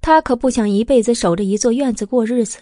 [0.00, 2.56] 他可不想一辈子守着一座院子过日子，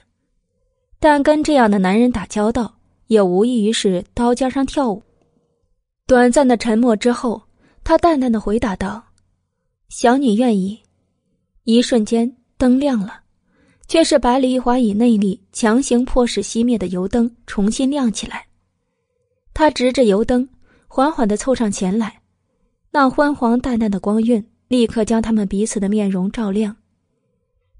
[0.98, 2.74] 但跟这样的男人打交道，
[3.06, 5.00] 也无异于是刀尖上跳舞。
[6.04, 7.40] 短暂的沉默之后，
[7.84, 9.04] 他淡淡的回答道
[9.94, 10.80] ：“小女愿意。”
[11.64, 13.20] 一瞬间，灯亮了，
[13.86, 18.46] 却是百里一华以内力强行迫使熄灭的油灯重新亮起来。
[19.52, 20.48] 他执着油灯，
[20.88, 22.22] 缓缓的凑上前来，
[22.90, 26.74] 那昏黄淡淡的光晕立刻将他们彼此的面容照亮。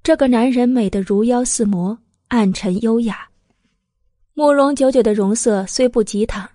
[0.03, 1.99] 这个男人美得如妖似魔，
[2.29, 3.27] 暗沉优雅。
[4.35, 6.49] 慕容九九的容色虽不及他，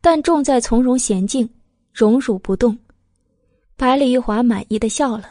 [0.00, 1.46] 但重在从容娴静，
[1.92, 2.76] 荣辱不动。
[3.82, 5.24] 百里玉华满意的笑了。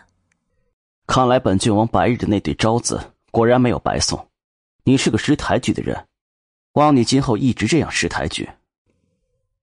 [1.07, 2.99] 看来本郡王白日的那对招子
[3.31, 4.27] 果然没有白送，
[4.83, 5.97] 你是个识抬举的人，
[6.73, 8.49] 望你今后一直这样识抬举。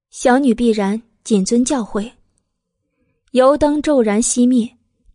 [0.09, 2.11] 小女必然谨遵教诲。
[3.33, 4.67] 油灯骤然熄灭，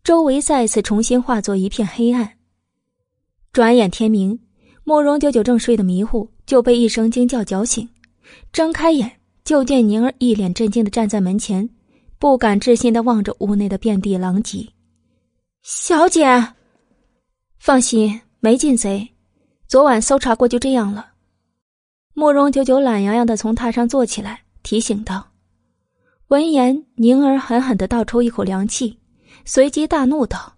[0.04, 2.34] 周围再次重新化作一片黑暗。
[3.52, 4.38] 转眼天明，
[4.84, 7.88] 慕容九九正睡得迷糊，就被一声惊叫搅醒。
[8.52, 11.68] 睁开眼，就见宁儿一脸震惊的站在门前，
[12.24, 14.66] 不敢置信的望着屋内的遍地狼藉。
[15.60, 16.24] 小姐，
[17.58, 19.06] 放心，没进贼。
[19.68, 21.12] 昨晚搜查过，就这样了。
[22.14, 25.32] 慕容九九懒洋洋的从榻上坐起来，提醒道。
[26.28, 28.98] 闻言，宁儿狠狠的倒抽一口凉气，
[29.44, 30.56] 随即大怒道：“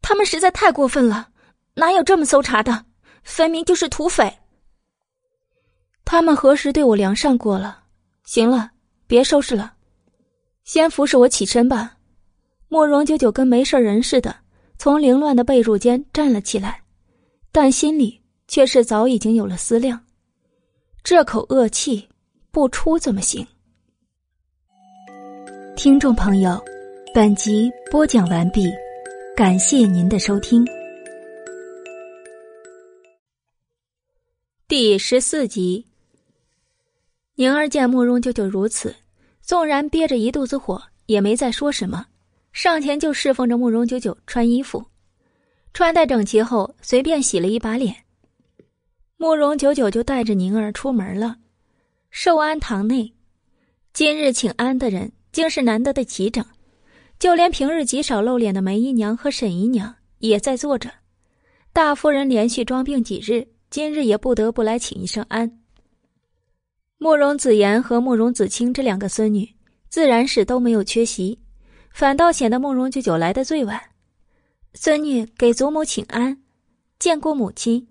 [0.00, 1.30] 他们实在太过分了，
[1.74, 2.84] 哪有这么搜查的？
[3.24, 4.32] 分明就是土匪！
[6.04, 7.82] 他们何时对我良善过了？
[8.22, 8.70] 行了，
[9.08, 9.74] 别收拾了，
[10.64, 11.98] 先扶着我起身吧。”
[12.68, 14.34] 慕容九九跟没事人似的，
[14.78, 16.82] 从凌乱的被褥间站了起来，
[17.52, 20.04] 但心里却是早已经有了思量：
[21.04, 22.08] 这口恶气
[22.50, 23.46] 不出怎么行？
[25.76, 26.60] 听众朋友，
[27.14, 28.68] 本集播讲完毕，
[29.36, 30.64] 感谢您的收听。
[34.66, 35.86] 第十四集，
[37.36, 38.92] 宁儿见慕容九九如此，
[39.44, 42.06] 纵然憋着一肚子火，也没再说什么，
[42.52, 44.84] 上前就侍奉着慕容九九穿衣服，
[45.72, 47.94] 穿戴整齐后，随便洗了一把脸。
[49.16, 51.36] 慕容九九就带着宁儿出门了。
[52.10, 53.12] 寿安堂内，
[53.92, 55.12] 今日请安的人。
[55.34, 56.46] 竟是难得的齐整，
[57.18, 60.88] 就连平日极少露脸的梅姨娘和沈姨娘也在坐着。
[61.72, 65.63] 大夫人连续装病几日，今日也不得不来请一声安。
[66.98, 69.54] 慕容子言和慕容子清这两个孙女，
[69.88, 71.38] 自然是都没有缺席，
[71.90, 73.80] 反倒显得慕容九九来的最晚。
[74.74, 76.42] 孙女给祖母请安，
[76.98, 77.88] 见过母亲。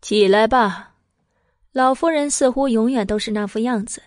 [0.00, 0.94] 起来吧，
[1.72, 4.02] 老夫人似乎永远都是那副样子，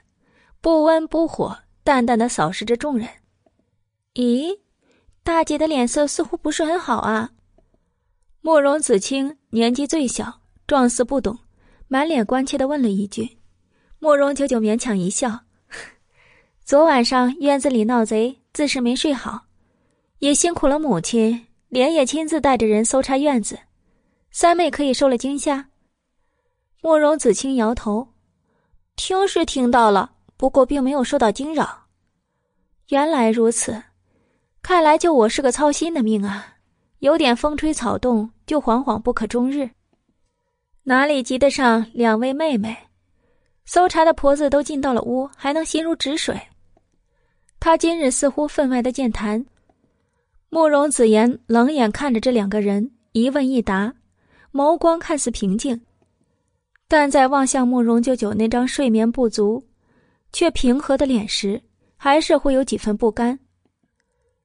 [0.61, 1.57] 不温不火。
[1.83, 3.07] 淡淡的扫视着众人，
[4.15, 4.57] 咦，
[5.21, 7.29] 大姐的脸色似乎不是很好啊。
[8.41, 11.37] 慕容子清年纪最小，状似不懂，
[11.87, 13.37] 满脸关切的问了一句。
[14.05, 15.39] 慕容九九勉强一笑
[16.63, 19.47] ：“昨晚上院子里闹贼，自是没睡好，
[20.19, 23.57] 也辛苦了母亲，连夜亲自带着人搜查院子。
[24.29, 25.69] 三妹可以受了惊吓？”
[26.83, 28.09] 慕容子清摇头
[28.95, 31.87] ：“听是听到了。”不过并没有受到惊扰，
[32.89, 33.81] 原来如此，
[34.61, 36.57] 看来就我是个操心的命啊！
[36.99, 39.71] 有点风吹草动就惶惶不可终日，
[40.83, 42.77] 哪里及得上两位妹妹？
[43.65, 46.39] 搜查的婆子都进到了屋，还能心如止水？
[47.59, 49.45] 他今日似乎分外的健谈。
[50.49, 53.93] 慕容子言冷眼看着这两个人，一问一答，
[54.51, 55.81] 眸光看似平静，
[56.87, 59.67] 但在望向慕容舅舅那张睡眠不足。
[60.31, 61.61] 却平和的脸时，
[61.95, 63.39] 还是会有几分不甘。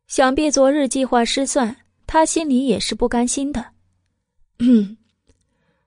[0.07, 1.77] 想必昨日计划失算，
[2.07, 3.73] 他心里也是不甘心的。
[4.61, 4.97] 嗯，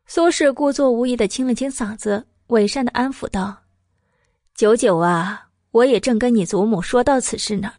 [0.06, 3.64] 苏轼故作无意的清了清嗓子，伪善的安抚道
[4.54, 7.74] ：“九九啊，我也正跟你祖母说到此事呢。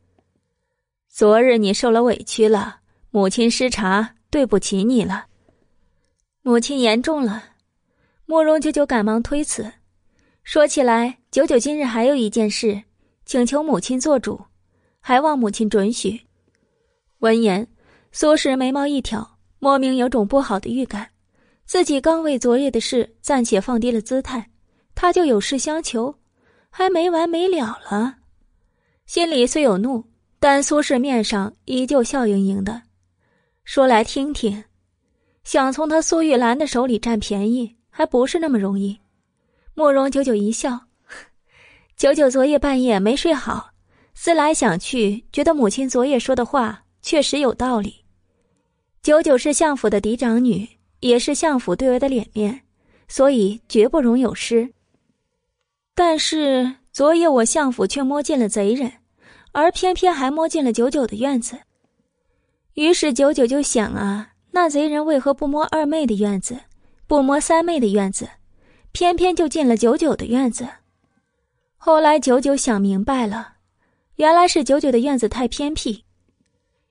[1.08, 2.80] 昨日你受了委屈了，
[3.10, 5.26] 母亲失察，对不起你了。
[6.42, 7.50] 母亲言重了。”
[8.26, 9.70] 慕容九九赶忙推辞。
[10.42, 12.82] 说起来，九九今日还有一件事，
[13.26, 14.42] 请求母亲做主，
[14.98, 16.22] 还望母亲准许。
[17.18, 17.68] 闻言，
[18.12, 21.10] 苏轼眉毛一挑，莫名有种不好的预感，
[21.66, 24.50] 自己刚为昨夜的事暂且放低了姿态，
[24.94, 26.14] 他就有事相求，
[26.70, 28.16] 还没完没了了。
[29.06, 30.04] 心里虽有怒，
[30.38, 32.82] 但苏轼面上依旧笑盈盈的，
[33.64, 34.64] 说来听听，
[35.42, 38.98] 想从他苏玉兰的手里占便宜，还不是那么容易。
[39.74, 40.80] 慕容九九一笑，
[41.96, 43.70] 九九昨夜半夜没睡好，
[44.14, 48.04] 思来想去，觉得母亲昨夜说的话确实有道理。
[49.02, 50.66] 九九是相府的嫡长女，
[51.00, 52.62] 也是相府对外的脸面，
[53.06, 54.72] 所以绝不容有失。
[55.94, 58.92] 但是昨夜我相府却摸进了贼人，
[59.52, 61.56] 而偏偏还摸进了九九的院子。
[62.74, 66.58] 于是九九就想啊，那贼人为何不摸二妹的院子，
[67.06, 68.28] 不摸三妹的院子？
[68.90, 70.66] 偏偏就进了九九的院子。
[71.76, 73.54] 后来九九想明白了，
[74.16, 76.04] 原来是九九的院子太偏僻。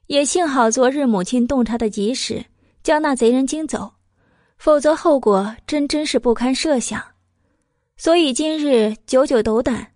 [0.07, 2.45] 也幸好昨日母亲洞察的及时，
[2.84, 3.93] 将那贼人惊走，
[4.57, 7.12] 否则后果真真是不堪设想。
[8.03, 9.88] 所以今日九九斗胆，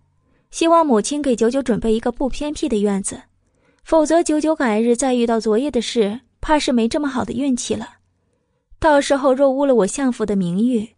[0.50, 3.20] 希望母亲给九九准备一个不偏僻的院子，
[3.84, 7.86] 否则九九改日再遇到昨夜的事，怕是没这么好的运气了。
[8.78, 10.88] 到时候若污了我相府的名誉。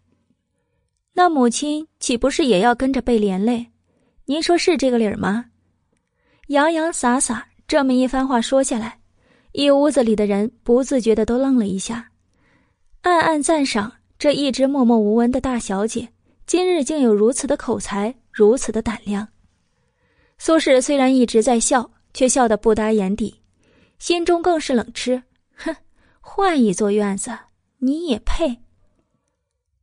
[1.13, 3.67] 那母亲岂不是也要跟着被连累？
[4.27, 5.47] 您说是这个理儿吗？
[6.47, 9.01] 洋洋洒洒这么一番话说下来，
[9.51, 12.11] 一屋子里的人不自觉的都愣了一下，
[13.01, 16.09] 暗暗赞赏这一直默默无闻的大小姐，
[16.51, 19.29] 今日竟有如此的口才，如此的胆量。
[20.37, 23.41] 苏轼虽然一直在笑，却笑得不达眼底，
[24.01, 25.23] 心中更是冷嗤：
[25.55, 25.73] 哼，
[26.19, 27.31] 换一座院子，
[27.79, 28.59] 你也配？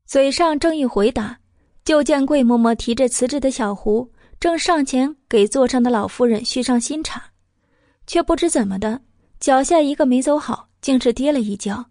[0.06, 1.40] 嘴上正欲回答，
[1.86, 7.24] 就见桂嬷嬷提着瓷质的小壶，正上前给座上的老夫人续上新茶，
[8.06, 9.00] 却不知怎么的，
[9.40, 11.86] 脚下一个没走好，竟是跌了一跤。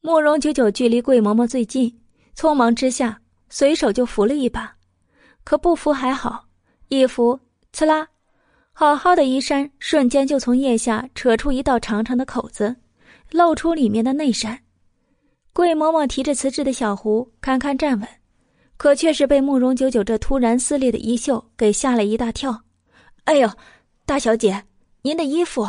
[0.00, 2.00] 慕容九九距离桂嬷嬷最近，
[2.34, 3.20] 匆忙之下
[3.54, 4.74] 随手就扶了一把，
[5.44, 6.44] 可不扶还好，
[6.88, 7.38] 一扶，
[7.72, 8.08] 刺啦，
[8.72, 12.74] 好好的衣衫瞬间就从腋下扯出一道长长的口子，
[13.30, 14.58] 露出里面的内衫。
[15.52, 18.08] 桂嬷嬷提着瓷质的小壶，堪堪站稳，
[18.76, 22.60] 可却是被慕容九九这突然撕裂的衣袖给吓了一大跳。
[23.22, 23.48] 哎呦，
[24.04, 24.64] 大小姐，
[25.02, 25.64] 您的衣服！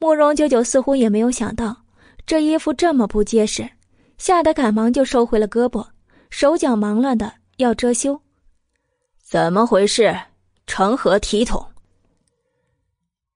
[0.00, 1.84] 慕容九九似乎也没有想到
[2.26, 3.70] 这衣服这么不结实，
[4.18, 5.86] 吓得赶忙就收回了胳膊，
[6.30, 8.20] 手脚忙乱的要遮羞。
[9.22, 10.18] 怎么回事？
[10.66, 11.66] 成何体统？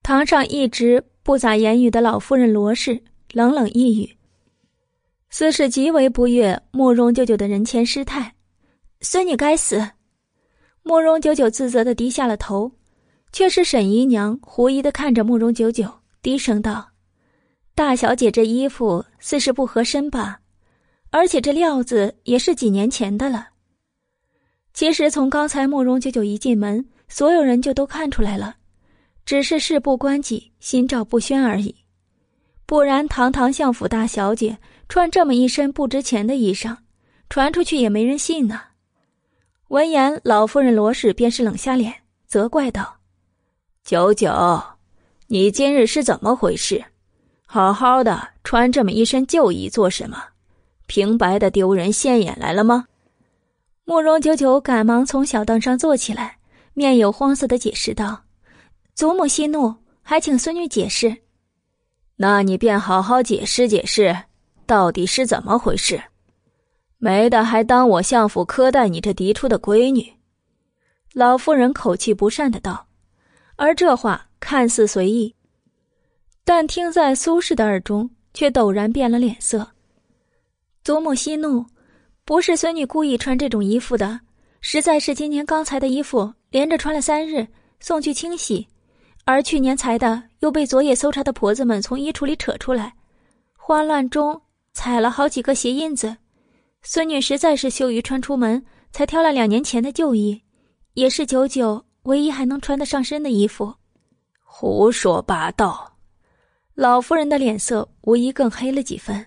[0.03, 3.03] 堂上一直不咋言语的老夫人罗氏
[3.33, 4.17] 冷冷一语。
[5.31, 8.35] 似是极为不悦慕容九九的人前失态，
[9.01, 9.91] 孙女该死。
[10.85, 12.71] 慕容九九自责的低下了头，
[13.33, 15.93] 却是沈姨娘狐疑的看着慕容九九，
[16.23, 16.91] 低声道
[17.75, 20.41] ：“大小姐这衣服似是不合身吧？
[21.15, 23.51] 而且这料子也是几年前的了。”
[24.75, 28.57] 其实从刚才慕容九九一进门，所有人就都看出来了，
[29.25, 31.73] 只是事不关己，心照不宣而已。
[32.67, 34.59] 不然，堂堂相府大小姐。
[34.87, 36.77] 穿这么一身不值钱的衣裳，
[37.31, 38.61] 传出去也没人信呢。
[39.69, 41.95] 闻言，老夫人罗氏便是冷下脸，
[42.27, 42.99] 责怪道
[43.83, 44.63] ：“九九，
[45.29, 46.85] 你今日是怎么回事？
[47.47, 50.23] 好好的穿这么一身旧衣做什么？
[50.87, 52.87] 平白的丢人现眼来了吗？”
[53.85, 56.39] 慕容九九赶忙从小凳上坐起来，
[56.73, 58.25] 面有慌色的解释道
[58.95, 61.19] ：“祖母息怒，还请孙女解释。”
[62.17, 64.17] 那你便好好解释解释。
[64.67, 66.03] 到底是怎么回事？
[66.97, 70.15] 没的，还当我相府苛待你这嫡出的闺女？
[71.13, 72.87] 老夫人口气不善的道，
[73.57, 75.35] 而这话看似随意，
[76.45, 79.74] 但听在苏轼的耳中，却陡然变了脸色。
[80.85, 81.65] 祖母息怒，
[82.27, 84.21] 不是孙女故意穿这种衣服的，
[84.61, 87.49] 实在是今年刚裁的衣服，连着穿了三日，
[87.81, 88.69] 送去清洗，
[89.25, 92.95] 而去年裁的又被昨夜搜查的婆子们从衣橱里扯出来，
[93.57, 94.41] 慌乱中。
[94.75, 96.17] 踩了好几个鞋印子，
[96.83, 100.43] 孙女实在是羞于穿出门，才挑了两年前的旧衣，
[100.95, 103.73] 也是九九唯一还能穿得上身的衣服。
[104.43, 105.97] 胡说八道！
[106.75, 109.25] 老夫人的脸色无疑更黑了几分。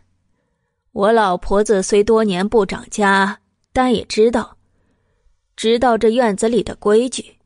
[0.97, 3.37] 我老婆子虽多年不长家，
[3.71, 4.57] 但也知道，
[5.55, 7.37] 知道这院子里的规矩。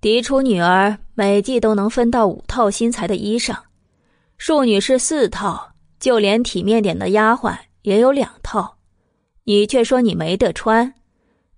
[0.00, 3.56] 嫡出女儿每季都能分到五套新裁的衣裳，
[4.38, 5.72] 庶女是四套。
[5.98, 8.76] 就连体面点的丫鬟也有两套，
[9.44, 10.94] 你却说你没得穿，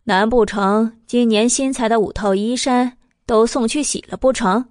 [0.04, 2.96] 难不成今年新裁的五套衣衫
[3.26, 4.64] 都送去洗了不成？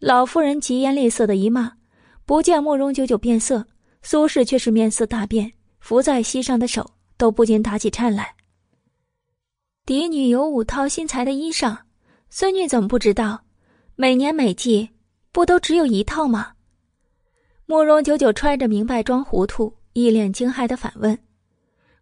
[0.00, 1.74] 老夫人疾言厉色的一骂，
[2.26, 3.64] 不见慕容九九变色，
[4.02, 8.34] 苏轼却是面色大变，扶在膝上的手都不禁打起颤来。
[9.84, 11.76] 嫡女有五套新裁的衣裳，
[12.30, 13.42] 孙女怎么不知道？
[13.96, 14.90] 每年每季
[15.32, 16.52] 不都只有一套吗？
[17.66, 21.18] 慕容九九揣着明白装糊涂，一脸惊骇的反问。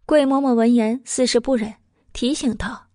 [0.05, 1.73] 桂嬷嬷闻言，似是不忍，
[2.13, 2.87] 提醒道：“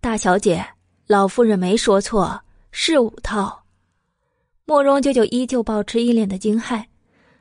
[0.00, 0.64] 大小姐，
[1.06, 2.40] 老夫人没说错，
[2.70, 3.64] 是五套。”
[4.64, 6.84] 慕容九九依旧保持一脸的惊骇，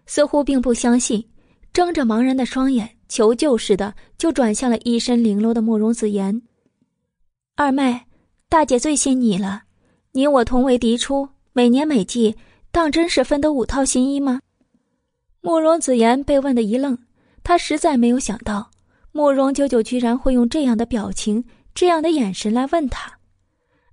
[0.06, 1.24] 似乎并不相信，
[1.74, 6.42] 睁着茫然的双眼，求救似的就转向了一身绫罗的慕容子言
[7.56, 8.02] ：“二妹，
[8.50, 9.64] 大姐最信你了，
[10.12, 12.36] 你我同为嫡出，每年每季，
[12.72, 14.40] 当真是分得五套新衣吗？”
[15.42, 16.98] 慕容子言被问的一愣，
[17.44, 18.72] 他实在没有想到，
[19.12, 23.12] 慕容九九居然会用这样的表情、这样的眼神来问他，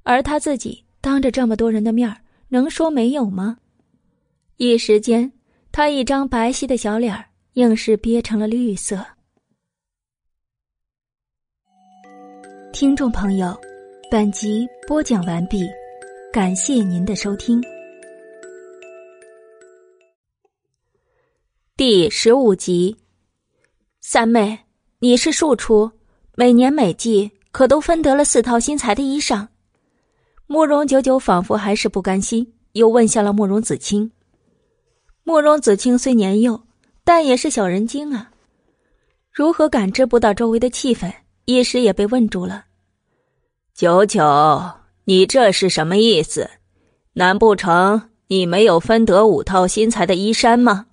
[0.02, 2.14] 而他自己当着这么多人的面
[2.48, 3.58] 能说没有吗？
[4.56, 5.30] 一时间，
[5.74, 7.16] 他一张白皙的小脸
[7.54, 9.02] 硬是憋成了绿色。
[12.74, 13.58] 听众朋友，
[14.10, 15.66] 本集播讲完毕，
[16.30, 17.58] 感谢您的收听。
[21.74, 22.94] 第十五集，
[24.02, 24.58] 三妹，
[24.98, 25.90] 你是庶出，
[26.36, 29.48] 每年每季可都分得了四套新裁的衣裳，
[30.46, 34.12] 慕容九九仿佛还是不甘心，又问下了慕容子清。
[35.24, 36.62] 慕容子清虽年幼，
[37.04, 38.32] 但也是小人精啊，
[39.30, 41.12] 如何感知不到周围的气氛？
[41.44, 42.64] 一时也被问住了。
[43.74, 44.70] 九九，
[45.04, 46.50] 你这是什么意思？
[47.14, 50.86] 难不成你没有分得五套新裁的衣衫吗？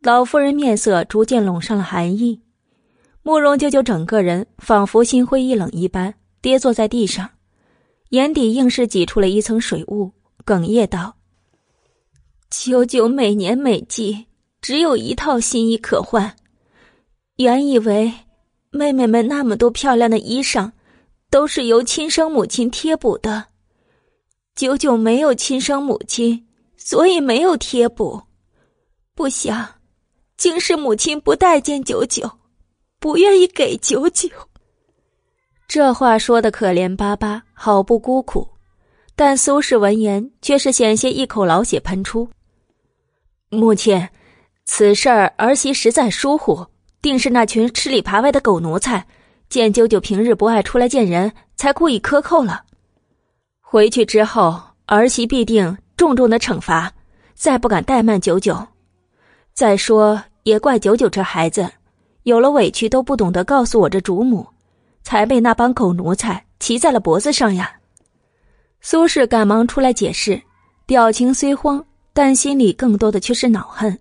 [0.00, 2.40] 老夫人面色逐渐拢上了寒意，
[3.22, 7.30] 慕容九九整个人仿佛心灰意冷一般，跌坐在地上，
[8.08, 10.10] 眼底硬是挤出了一层水雾，
[10.44, 11.14] 哽咽道。
[12.50, 14.26] 九九每年每季
[14.60, 16.34] 只有一套新衣可换，
[17.36, 18.12] 原以为
[18.70, 20.72] 妹妹们那么多漂亮的衣裳
[21.30, 23.46] 都是由亲生母亲贴补的，
[24.56, 26.44] 九九没有亲生母亲，
[26.76, 28.20] 所以没有贴补。
[29.14, 29.76] 不想，
[30.36, 32.28] 竟是母亲不待见九九，
[32.98, 34.28] 不愿意给九九。
[35.68, 38.48] 这话说的可怜巴巴，好不孤苦，
[39.14, 42.28] 但苏轼闻言却是险些一口老血喷出。
[43.52, 44.08] 母亲，
[44.64, 46.64] 此事儿儿媳实在疏忽，
[47.02, 49.04] 定是那群吃里扒外的狗奴才，
[49.48, 52.62] 见九九平日不爱出来见人，才故意克扣了。
[53.60, 56.92] 回去之后，儿媳必定重重的惩罚，
[57.34, 58.68] 再不敢怠慢九九。
[59.52, 61.68] 再说，也怪九九这孩子，
[62.22, 64.46] 有了委屈都不懂得告诉我这主母，
[65.02, 67.72] 才被那帮狗奴才骑在了脖子上呀。
[68.80, 70.40] 苏轼赶忙出来解释，
[70.86, 71.84] 表情虽慌。
[72.12, 73.98] 但心里更多的却是恼恨，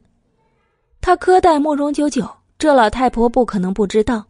[0.99, 4.25] 他苛待慕容九九，这老太婆不可能不知道。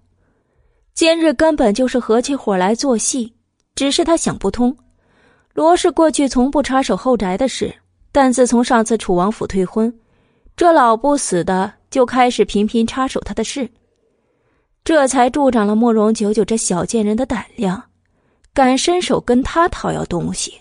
[0.94, 3.34] 今日根本就是合起伙来做戏，
[3.76, 4.76] 只是他想不通。
[5.54, 7.74] 罗氏过去从不插手后宅的事，
[8.12, 9.94] 但自从上次楚王府退婚，
[10.58, 13.70] 这老不死的就开始频频插手他的事，
[14.84, 17.82] 这才助长了慕容九九这小贱人的胆量，
[18.54, 20.54] 敢伸手跟他讨要东西。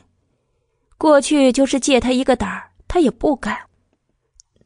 [0.97, 2.68] 过去就是借他一个胆儿。
[2.89, 3.57] 他也不敢，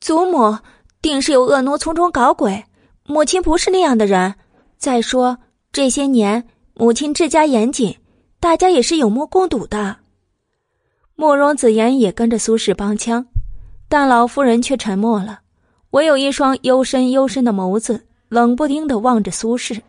[0.00, 0.56] 祖母
[1.02, 2.64] 定是有恶奴从中搞鬼，
[3.04, 4.36] 母亲不是那样的人。
[4.78, 5.38] 再说
[5.72, 7.98] 这些年母亲治家严谨，
[8.40, 9.96] 大家也是有目共睹的。
[11.16, 13.26] 慕容子言也跟着苏轼帮腔，
[13.88, 15.40] 但老夫人却沉默了，
[15.90, 19.80] 唯有一双幽深幽深的眸子冷不丁的望着苏轼，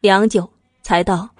[0.00, 0.48] 良久
[0.82, 1.30] 才道：“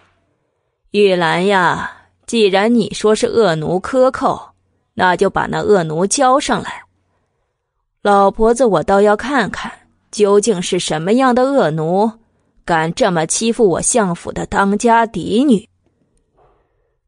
[0.91, 1.91] 玉兰呀，
[2.27, 4.51] 既然你说是恶奴克扣。”
[4.99, 6.83] 那就把那恶奴交上来，
[8.03, 9.71] 老婆子，我倒要看看
[10.11, 12.11] 究竟是什么样的恶奴，
[12.65, 15.69] 敢这么欺负我相府的当家嫡女。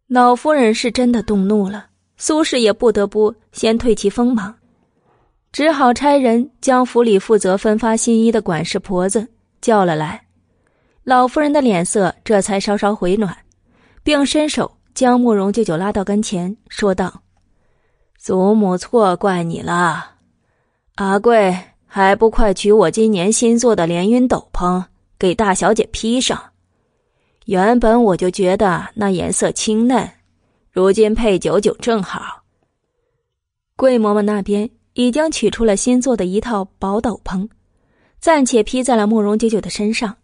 [0.07, 1.87] 老夫人是真的动怒了，
[2.17, 4.55] 苏轼也不得不先退其锋芒，
[5.51, 9.27] 只好差人将府里负责分发新衣的管事婆子
[9.61, 10.23] 叫了来。
[11.03, 13.37] 老夫人的脸色这才稍稍回暖，
[14.05, 17.21] 并伸手将慕容舅舅拉到跟前，说道。
[18.23, 20.17] 祖母错怪你了，
[20.97, 21.57] 阿贵
[21.87, 24.85] 还不快取我今年新做的连云斗篷
[25.19, 26.39] 给大小姐披上。
[27.47, 30.07] 原本我就觉得那颜色清嫩，
[30.71, 32.43] 如今配九九正好。
[33.75, 37.49] 桂嬷嬷那边已经取出了新做的一套薄斗篷，
[38.21, 40.15] 暂且披在了慕容九九的身上。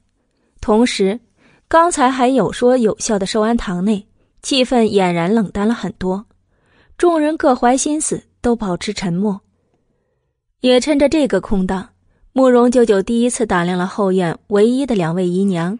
[0.61, 1.19] 同时，
[1.67, 4.07] 刚才还有说有笑的寿安堂内，
[4.43, 6.27] 气氛俨然冷淡了很多。
[6.99, 9.43] 众人各怀心思，都保持沉默。
[10.61, 11.91] 也趁着这个空档，
[12.33, 15.79] 慕容九九第一次打量了后院唯一的两位姨娘，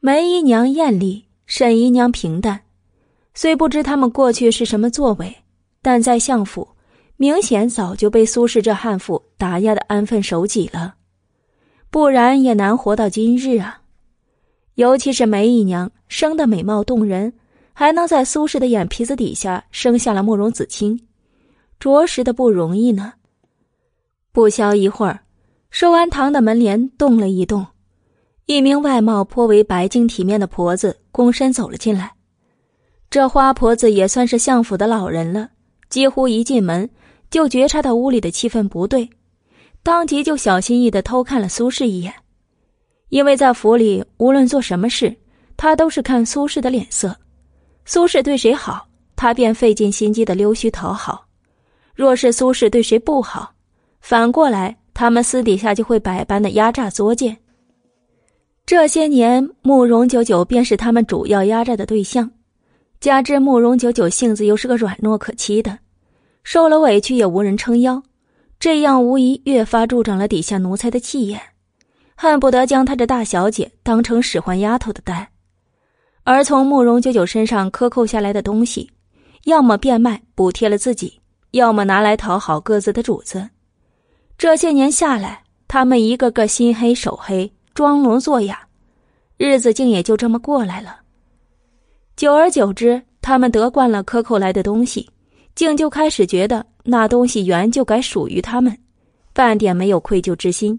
[0.00, 2.62] 梅姨娘艳丽，沈姨娘平淡。
[3.32, 5.36] 虽不知他们过去是什么作为，
[5.80, 6.66] 但在相府，
[7.16, 10.96] 明显早就被苏轼这悍妇打压的安分守己了，
[11.90, 13.82] 不然也难活到今日啊。
[14.74, 17.34] 尤其是梅姨娘，生的美貌动人。
[17.78, 20.98] 还能在苏轼的眼皮子底下生下了慕容子清，
[21.78, 23.12] 着实的不容易呢。
[24.32, 25.20] 不消一会儿，
[25.70, 27.64] 寿安堂的门帘动了一动，
[28.46, 32.14] 一名外貌颇为白净体面的婆子躬身走了进来。
[33.10, 35.50] 这花婆子也算是相府的老人了，
[35.88, 36.90] 几乎一进门
[37.30, 39.08] 就觉察到屋里的气氛不对，
[39.84, 42.12] 当即就小心翼翼的偷看了苏轼一眼，
[43.10, 45.14] 因为在府里无论做什么事，
[45.56, 47.16] 他都是看苏轼的脸色。
[47.90, 48.86] 苏轼对谁好，
[49.16, 51.24] 他便费尽心机的溜须讨好；
[51.94, 53.50] 若是苏轼对谁不好，
[54.02, 57.34] 反过来他们私底下就会百般的压榨作践。
[58.66, 62.30] 这些年，慕容九九便是他们主要压榨的对象，
[63.00, 65.78] 加之慕容九九性子又是个软弱可欺的，
[66.44, 68.02] 受了委屈也无人撑腰，
[68.60, 71.40] 这样无疑越发助长了底下奴才的气焰，
[72.14, 75.30] 恨不得将他这大小姐当成使唤丫头的待。
[76.30, 78.86] 而从慕容九九身上克扣下来的东西，
[79.44, 81.18] 要么变卖补贴了自己，
[81.52, 83.48] 要么拿来讨好各自的主子。
[84.36, 88.60] 这些年下来，他们一个个心黑手黑，装聋作哑，
[89.38, 90.98] 日子竟也就这么过来了。
[92.14, 95.08] 久而久之，他们得惯了克扣来的东西，
[95.54, 98.76] 竟就开始觉得那东西原就该属于他们，
[99.32, 100.78] 半点没有愧疚之心。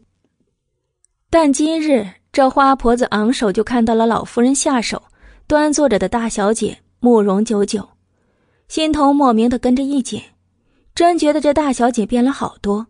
[1.32, 5.02] 但今日这花婆子昂首就看到了老夫人下手。
[5.50, 7.90] 端坐着的大小姐慕容九九，
[8.68, 10.22] 心头莫名的跟着一紧，
[10.94, 12.86] 真觉得这大小姐变了好多。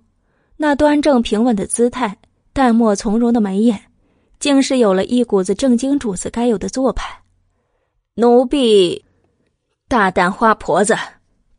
[0.57, 2.17] 那端正平稳的姿态，
[2.51, 3.79] 淡漠从容的眉眼，
[4.41, 7.21] 竟是有了一股子正经主子该有的做派。
[8.15, 9.05] 奴婢，
[9.87, 10.97] 大胆花婆子，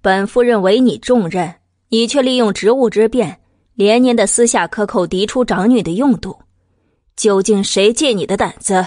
[0.03, 1.55] 本夫人委你重任，
[1.89, 3.41] 你却利用职务之便，
[3.73, 6.39] 连年的私下克扣嫡出长女的用度，
[7.17, 8.87] 究竟谁借你的胆子？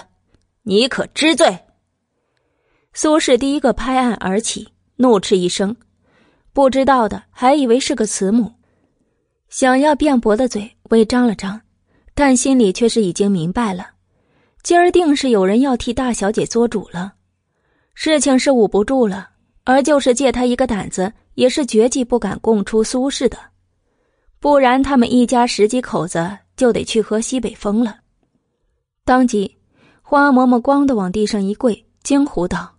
[0.61, 1.57] 你可知罪？
[2.93, 5.75] 苏轼第一个拍案而起，怒斥一声，
[6.53, 8.51] 不知道的还以为是个慈母，
[9.49, 11.59] 想要辩驳的嘴微张了张，
[12.13, 13.87] 但心里却是已经明白了，
[14.61, 17.13] 今儿定是有人要替大小姐做主了，
[17.95, 19.29] 事情是捂不住了，
[19.63, 23.37] 而就是借他一个胆子，也是绝技不敢供出苏轼的，
[24.39, 27.97] 不然他们一家十几口子就得去喝西北风了。
[29.03, 29.57] 当即，
[30.03, 32.72] 花嬷嬷咣的往地上一跪，惊呼道。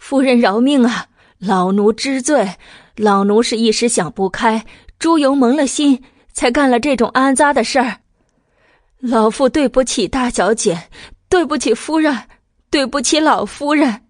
[0.00, 1.06] 夫人饶命啊！
[1.38, 2.54] 老奴知罪，
[2.96, 4.64] 老奴是一时想不开，
[4.98, 6.02] 朱由蒙了心，
[6.32, 7.98] 才干了这种肮脏的事儿。
[8.98, 10.88] 老夫对不起大小姐，
[11.28, 12.16] 对不起夫人，
[12.70, 14.02] 对不起老夫人，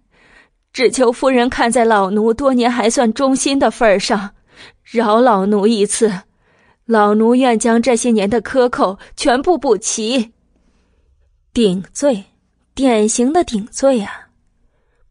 [0.72, 4.30] 只求夫人看在老奴多年还算忠心的份上，
[4.84, 6.20] 饶老奴一次，
[6.86, 10.32] 老奴愿将这些年的克扣全部补齐。
[11.52, 12.24] 顶罪，
[12.74, 14.29] 典型的顶罪啊！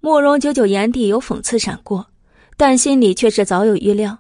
[0.01, 2.07] 慕容九九眼底有讽刺闪过，
[2.55, 4.17] 但心里却是早有预料。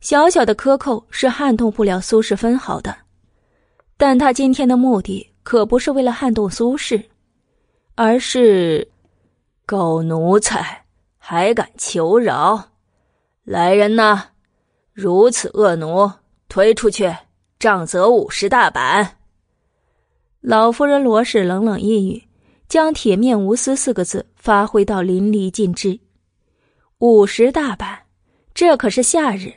[0.00, 2.96] 小小的克扣是撼动不了苏轼分毫的，
[3.98, 7.04] 但他今天的目的可不是为了撼动苏轼，
[7.96, 8.88] 而是
[9.66, 10.84] 狗奴才
[11.18, 12.68] 还敢求饶！
[13.44, 14.22] 来人呐，
[14.94, 16.10] 如此恶奴，
[16.48, 17.14] 推出去，
[17.58, 19.18] 杖责五十大板。
[20.40, 22.22] 老夫人罗氏冷冷一语。
[22.70, 26.00] 将“铁面无私”四个字发挥到淋漓尽致，
[26.98, 28.04] 五十大板，
[28.54, 29.52] 这可是夏日，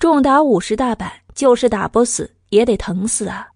[0.00, 3.46] 重打五十大板，就是打不死也得疼死啊！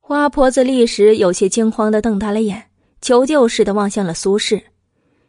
[0.00, 2.70] 花婆子立时有些惊慌的瞪大了眼，
[3.02, 4.62] 求救似的望向了苏轼。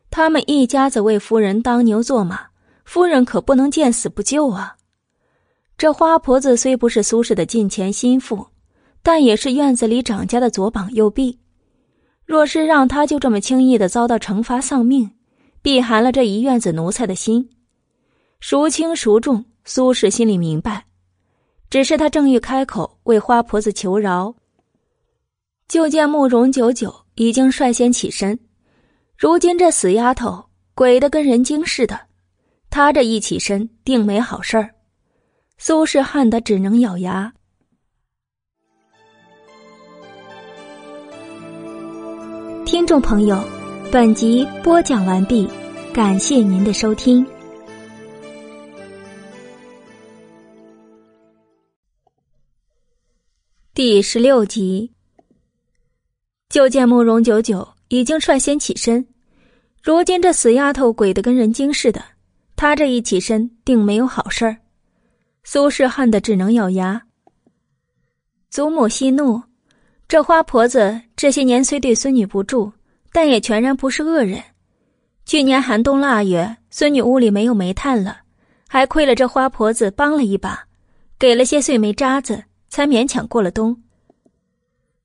[0.09, 2.47] 他们一家子为夫人当牛做马，
[2.85, 4.77] 夫人可不能见死不救啊！
[5.77, 8.47] 这花婆子虽不是苏轼的近前心腹，
[9.03, 11.37] 但也是院子里掌家的左膀右臂。
[12.27, 15.09] 若是让他就这么轻易的遭到惩罚丧命，
[15.61, 17.49] 必寒了这一院子奴才的心。
[18.41, 20.85] 孰轻孰重，苏轼心里明白。
[21.69, 24.35] 只是他正欲开口为花婆子求饶，
[25.69, 28.37] 就见慕容九九已经率先起身。
[29.17, 31.97] 如今这死丫头鬼的跟人精似的，
[32.69, 34.75] 他这一起身定没好事儿。
[35.57, 37.33] 苏轼恨得只能咬牙。
[42.67, 43.41] 听众朋友，
[43.89, 45.49] 本集播讲完毕，
[45.93, 47.25] 感谢您的收听。
[53.73, 54.91] 第十六集，
[56.49, 59.07] 就见慕容九九已经率先起身，
[59.81, 62.03] 如今这死丫头鬼的跟人精似的，
[62.57, 64.57] 她这一起身定没有好事儿。
[65.45, 67.01] 苏轼恨得只能咬牙。
[68.49, 69.41] 祖母息怒。
[70.07, 72.71] 这花婆子这些年虽对孙女不住，
[73.11, 74.41] 但也全然不是恶人。
[75.25, 78.19] 去年寒冬腊月，孙女屋里没有煤炭了，
[78.69, 80.65] 还亏了这花婆子帮了一把，
[81.19, 83.75] 给了些碎煤渣子，才勉强过了冬。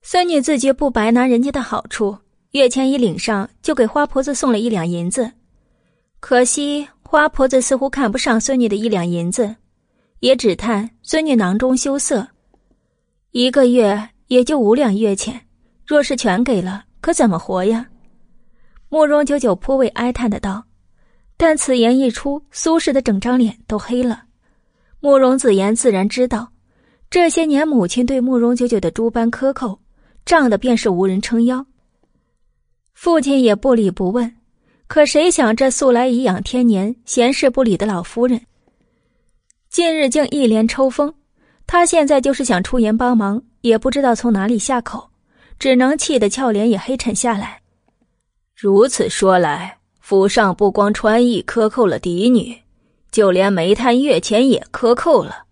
[0.02, 2.16] 孙女自觉不白拿人家的好处，
[2.52, 5.32] 月钱一领上就给花婆子送了一两银子。
[6.20, 9.56] 可惜花婆子似乎看不上孙女的一两银子，
[10.20, 12.28] 也只叹孙女囊中羞涩，
[13.32, 14.10] 一个月。
[14.32, 15.38] 也就五两月钱，
[15.86, 17.86] 若是全给了，可怎么活呀？
[18.88, 20.64] 慕容九九颇为哀叹的道。
[21.36, 24.22] 但此言一出，苏轼的整张脸都黑了。
[25.00, 26.50] 慕容子言自然知道，
[27.10, 29.78] 这些年母亲对慕容九九的诸般苛扣，
[30.24, 31.66] 仗的便是无人撑腰。
[32.94, 34.34] 父亲也不理不问，
[34.86, 38.40] 可谁想这素来颐养天年、闲事不理的老夫人，
[39.68, 41.12] 近日竟一连抽风。
[41.66, 43.42] 他现在就是想出言帮忙。
[43.62, 45.10] 也不知道从哪里下口，
[45.58, 47.62] 只能气得俏脸也黑沉下来。
[48.54, 52.56] 如此说来，府上不光穿衣克扣了嫡女，
[53.10, 55.44] 就连煤炭月钱也克扣了。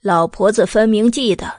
[0.00, 1.50] 老婆子分明记得，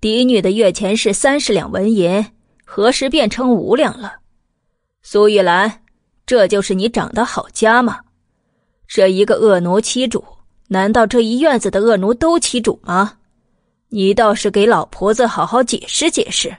[0.00, 2.24] 嫡女的月钱是三十两纹银，
[2.64, 4.14] 何时变成五两了？
[5.02, 5.82] 苏玉兰，
[6.26, 8.00] 这就是你长的好家吗？
[8.86, 10.24] 这一个恶奴欺主，
[10.68, 13.18] 难道这一院子的恶奴都欺主吗？
[13.94, 16.56] 你倒是给老婆子好好解释解释。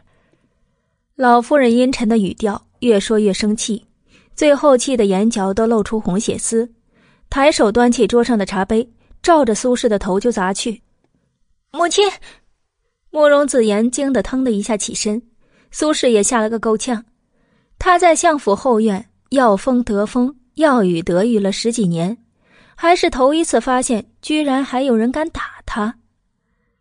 [1.16, 3.84] 老夫人阴沉的语调越说越生气，
[4.36, 6.72] 最后气得眼角都露出红血丝，
[7.32, 8.88] 抬手端起桌上的茶杯，
[9.24, 10.84] 照着苏轼的头就砸去。
[11.72, 12.08] 母亲，
[13.10, 15.20] 慕容子言惊得腾的一下起身，
[15.72, 17.04] 苏轼也吓了个够呛。
[17.80, 22.16] 他在相府后院要风得风，要雨得雨了十几年，
[22.76, 25.96] 还是头一次发现，居然还有人敢打他。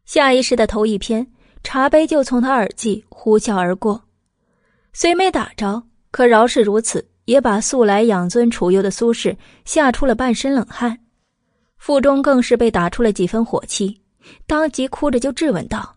[0.05, 1.27] 下意识的头一偏，
[1.63, 4.03] 茶杯就从他耳际呼啸而过，
[4.93, 10.99] 虽没打着，可饶是如此，也把素来养尊处优的苏轼吓出了半身冷汗，
[11.79, 14.01] 腹中更是被打出了几分火气，
[14.47, 15.97] 当即哭着就质问道：“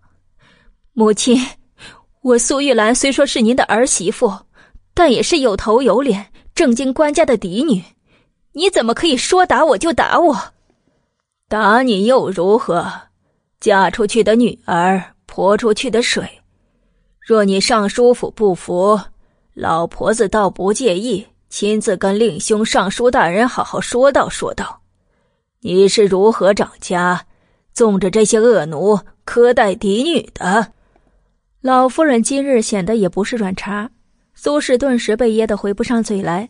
[0.93, 1.37] 母亲，
[2.21, 4.31] 我苏玉兰虽说是您的儿媳妇，
[4.93, 7.83] 但也是有头有脸、正经官家的嫡女，
[8.53, 10.53] 你怎么可以说打我就打我？
[11.49, 12.85] 打你又如何？”
[13.59, 16.29] 嫁出去的女儿泼出去的水，
[17.19, 18.99] 若你尚书府不服，
[19.53, 24.81] 老婆子倒不介意亲自跟令兄尚书大人好好说道说道。
[25.61, 27.25] 你是如何掌家，
[27.73, 30.73] 纵着这些恶奴苛待嫡女的？
[31.61, 33.89] 老夫人今日显得也不是软茬，
[34.35, 36.49] 苏轼顿时被噎得回不上嘴来。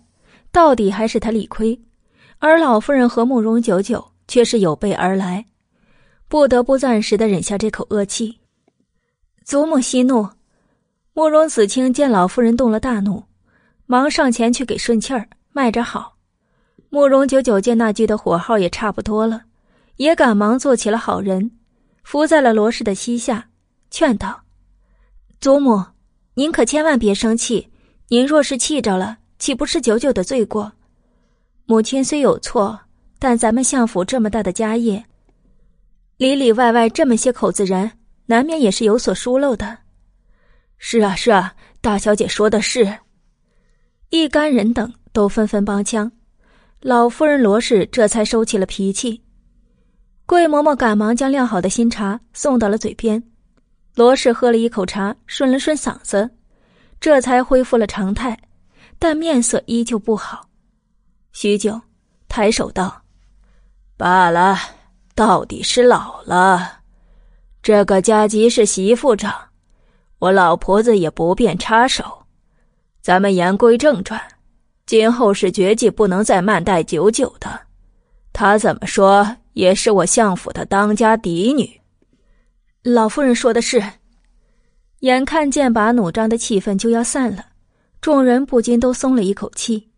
[0.52, 1.80] 到底还是他理亏，
[2.40, 5.45] 而老夫人和慕容九九却是有备而来。
[6.36, 8.40] 不得不暂时的忍下这口恶气。
[9.45, 10.28] 祖母息怒。
[11.14, 13.24] 慕容子清见老夫人动了大怒，
[13.86, 16.18] 忙上前去给顺气儿，卖着好。
[16.90, 19.44] 慕容九九见那句的火候也差不多了，
[19.95, 21.52] 也赶忙做起了好人，
[22.03, 23.48] 伏在了罗氏的膝下，
[23.90, 24.41] 劝道
[25.40, 25.86] ：“祖母，
[26.34, 27.70] 您可千万别生气。
[28.10, 30.74] 您若是气着了，岂不是九九的罪过？
[31.66, 32.82] 母亲虽有错，
[33.20, 35.06] 但咱们相府这么大的家业。”
[36.17, 37.91] 里里外外这么些口子人，
[38.27, 39.79] 难免也是有所疏漏的。
[40.77, 42.99] 是啊，是啊，大小姐说的是。
[44.09, 46.09] 一干人等都纷纷帮腔，
[46.79, 49.21] 老夫人罗氏这才收起了脾气。
[50.25, 53.21] 桂嬷嬷赶忙将晾好的新茶送到了嘴边，
[53.95, 56.29] 罗氏喝了一口茶，顺了顺嗓子，
[56.99, 58.39] 这才恢复了常态，
[58.97, 60.47] 但面色依旧不好。
[61.33, 61.81] 许久，
[62.29, 63.03] 抬手道
[63.97, 64.57] ：“罢了。”
[65.15, 66.79] 到底是老了，
[67.63, 69.33] 这个家即是媳妇长，
[70.19, 72.03] 我老婆子也不便插手。
[73.01, 74.21] 咱们言归正传，
[74.85, 77.61] 今后是绝技不能再慢待九九的。
[78.33, 81.79] 她怎么说也是我相府的当家嫡女。
[82.83, 83.81] 老夫人说的是。
[85.01, 87.45] 眼看剑拔弩张的气氛就要散了，
[88.01, 89.91] 众人不禁都松了一口气。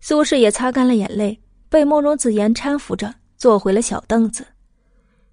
[0.00, 1.40] 苏轼也擦干了眼泪，
[1.70, 4.46] 被慕容子言搀扶着坐回了小凳子。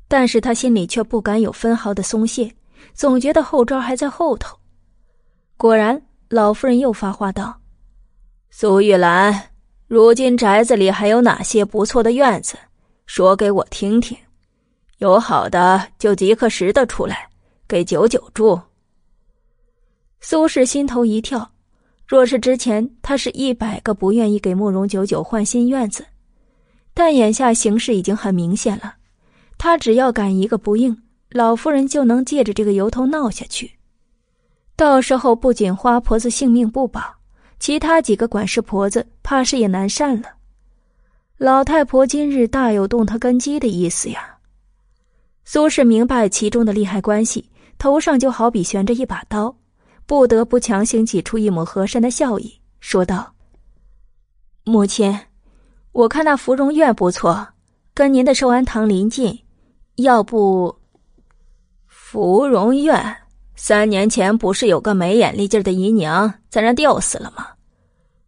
[0.08, 2.52] 但是他心里却不敢有分毫的松懈，
[2.96, 4.58] 总觉得后招还在后头。
[5.58, 7.62] 果然，老夫人又发话道
[8.50, 9.52] ：“苏玉兰，
[9.86, 12.58] 如今宅子里还有哪些不错的院子？
[13.06, 14.18] 说给我听听。
[14.98, 17.30] 有好的就即刻拾得出来，
[17.68, 18.60] 给九九住。”
[20.20, 21.48] 苏轼心头一跳，
[22.08, 26.04] 若是之前他是一百个不愿意给慕容九九换新院子，
[27.00, 28.96] 但眼下形势已经很明显了。
[29.58, 31.02] 他只要敢一个不应，
[31.32, 33.72] 老夫人就能借着这个由头闹下去。
[34.76, 37.02] 到时候不仅花婆子性命不保，
[37.58, 40.28] 其他几个管事婆子怕是也难善了。
[41.38, 44.36] 老太婆今日大有动她根基的意思呀。
[45.46, 49.56] 苏轼明白其中的利害关系，头上就好比悬着一把刀，
[50.06, 53.34] 不得不强行挤出一抹和善的笑意，说道
[54.68, 55.18] ：“母亲，
[55.92, 57.48] 我看那芙蓉院不错，
[57.94, 59.40] 跟您的寿安堂临近。”
[60.02, 60.74] 要不，
[61.86, 63.18] 芙蓉院
[63.58, 67.48] 三年前不是有个没眼力劲的姨娘在那吊死了吗？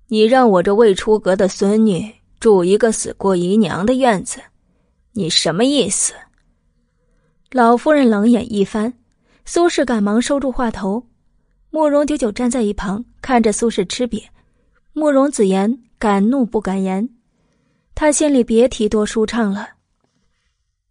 [0.08, 4.42] 你让我这未出阁的孙女住一个死过姨娘的院子，
[5.14, 6.14] 你什么意思？
[7.52, 8.94] 老夫人冷眼一翻，
[9.46, 11.08] 苏轼赶忙收住话头。
[11.70, 14.26] 慕容九九站在一旁看着苏轼吃瘪，
[14.92, 17.08] 慕容子言敢怒不敢言，
[17.94, 19.70] 他心里别提多舒畅了。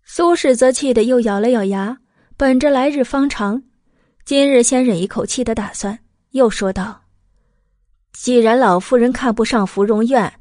[0.05, 1.99] 苏轼则气得又咬了咬牙，
[2.37, 3.63] 本着来日方长，
[4.25, 5.99] 今日先忍一口气的打算，
[6.31, 7.03] 又说道
[8.13, 10.33] ：“既然老夫人看不上芙蓉院，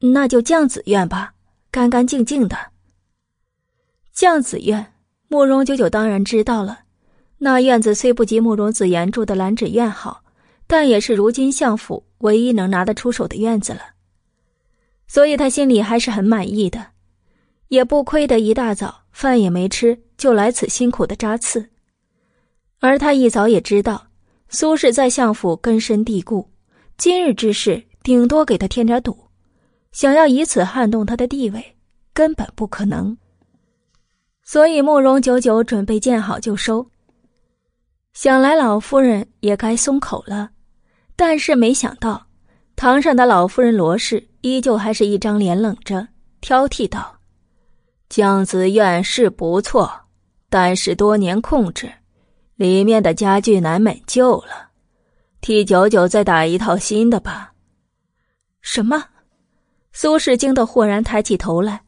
[0.00, 1.34] 那就酱紫院吧，
[1.70, 2.56] 干干净净的。
[4.12, 4.94] 酱紫院，
[5.28, 6.80] 慕容九九当然知道了。
[7.38, 10.22] 那院子虽不及慕容紫言住的兰芷院好，
[10.66, 13.80] 但也是如今相府唯一能拿得出手的院子了。
[15.12, 16.86] 所以他心里还是很满意的，
[17.68, 21.68] 也不亏得一大早饭也没吃就来此辛苦的扎刺。
[22.80, 24.06] 而他一早也知道，
[24.48, 26.48] 苏氏在相府根深蒂固，
[26.96, 29.14] 今日之事顶多给他添点堵，
[29.90, 31.76] 想要以此撼动他的地位，
[32.14, 33.14] 根本不可能。
[34.42, 36.86] 所以慕容九九准备见好就收。
[38.14, 40.52] 想来老夫人也该松口了，
[41.16, 42.28] 但是没想到，
[42.76, 46.06] 堂上的老夫人罗氏依旧还是一张脸冷着，
[46.40, 47.18] 挑剔道
[48.10, 49.90] ：“江子院是不错，
[50.50, 51.90] 但是多年控制，
[52.56, 54.68] 里面的家具难买旧了，
[55.40, 57.54] 替九九再打一套新的吧。”
[58.60, 59.02] 什么？
[59.92, 61.82] 苏轼惊得豁然抬起头来，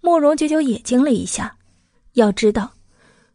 [0.00, 1.56] 慕容九九也惊了一下。
[2.12, 2.72] 要知道，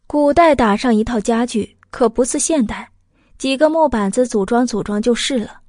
[0.07, 1.77] 古代打上一套家具。
[1.91, 2.89] 可不似现代，
[3.37, 5.60] 几个木板子组装组装就是了。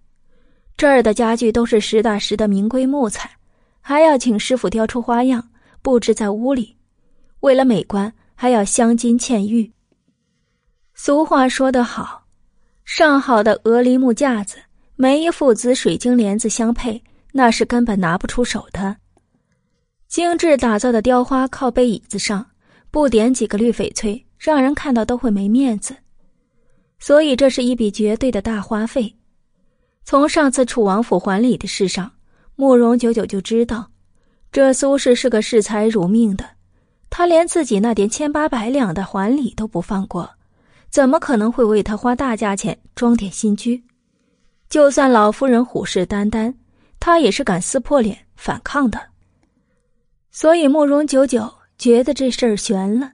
[0.76, 3.30] 这儿的家具都是实打实的名贵木材，
[3.80, 5.48] 还要请师傅雕出花样
[5.80, 6.76] 布置在屋里。
[7.40, 9.70] 为了美观，还要镶金嵌玉。
[10.94, 12.24] 俗话说得好，
[12.84, 14.56] 上好的鹅梨木架子，
[14.96, 18.96] 没一副紫水晶帘子相配，那是根本拿不出手的。
[20.08, 22.44] 精致打造的雕花靠背椅子上，
[22.90, 25.96] 不点几个绿翡翠，让人看到都会没面子。
[26.98, 29.12] 所以这是一笔绝对的大花费。
[30.04, 32.10] 从上次楚王府还礼的事上，
[32.56, 33.90] 慕容九九就知道，
[34.50, 36.44] 这苏氏是个视财如命的。
[37.08, 40.28] 他连自己那点千八百两的还礼都不放过，
[40.90, 43.82] 怎么可能会为他花大价钱装点新居？
[44.68, 46.54] 就算老夫人虎视眈眈，
[46.98, 48.98] 他也是敢撕破脸反抗的。
[50.30, 53.12] 所以慕容九九觉得这事儿悬了。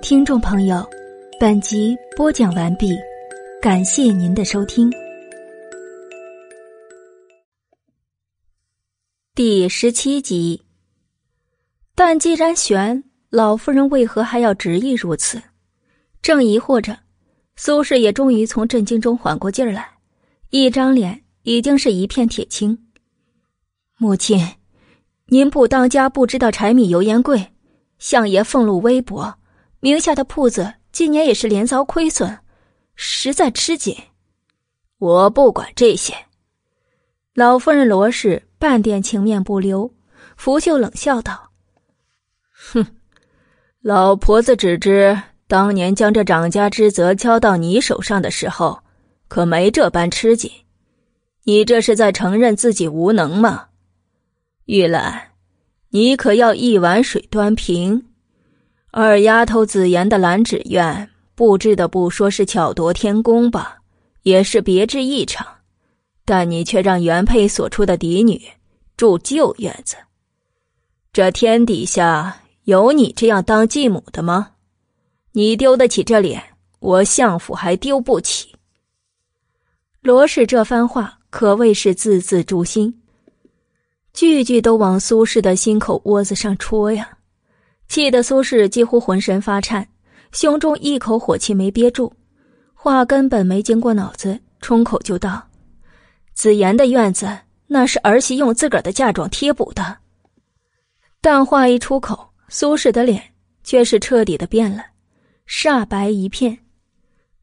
[0.00, 0.88] 听众朋友，
[1.38, 2.96] 本集播讲完毕，
[3.60, 4.90] 感谢您的收听。
[9.34, 10.62] 第十七集。
[11.94, 15.38] 但既然悬，老夫人为何还要执意如此？
[16.22, 16.98] 正疑惑着，
[17.54, 19.86] 苏轼也终于从震惊中缓过劲儿来，
[20.48, 22.86] 一张脸已经是一片铁青。
[23.98, 24.40] 母亲，
[25.26, 27.52] 您不当家，不知道柴米油盐贵，
[27.98, 29.34] 相爷俸禄微薄。
[29.80, 32.38] 名下的铺子今年也是连遭亏损，
[32.94, 33.94] 实在吃紧。
[34.96, 36.14] 我不管这些。
[37.34, 39.92] 老夫人罗氏半点情面不留，
[40.38, 41.50] 拂袖冷笑道
[42.72, 42.86] ：“哼，
[43.82, 48.82] 老婆子只知当年将这掌家之责交到你手上的时候，
[49.28, 50.50] 可没这般吃紧。
[51.44, 53.66] 你这是在承认自己无能吗？
[54.64, 55.32] 玉兰，
[55.90, 58.02] 你可要一碗水端平。”
[58.90, 63.78] 二丫头紫妍的兰芷院布置的不说是巧夺天工吧，
[64.22, 65.46] 也是别致异常，
[66.24, 68.40] 但你却让原配所出的嫡女
[68.96, 69.96] 住旧院子，
[71.12, 74.52] 这天底下有你这样当继母的吗？
[75.32, 76.42] 你丢得起这脸，
[76.78, 78.54] 我相府还丢不起。
[80.00, 83.02] 罗氏这番话可谓是字字诛心，
[84.14, 87.15] 句句都往苏轼的心口窝子上戳呀。
[87.88, 89.86] 气得苏轼几乎浑身发颤，
[90.32, 92.12] 胸中一口火气没憋住，
[92.74, 95.48] 话根本没经过脑子，冲口就道
[96.34, 97.28] ：“子言的院子
[97.66, 99.98] 那是儿媳用自个儿的嫁妆贴补的。”
[101.22, 103.22] 但话一出口，苏轼的脸
[103.64, 104.84] 却是彻底的变了，
[105.48, 106.58] 煞白一片。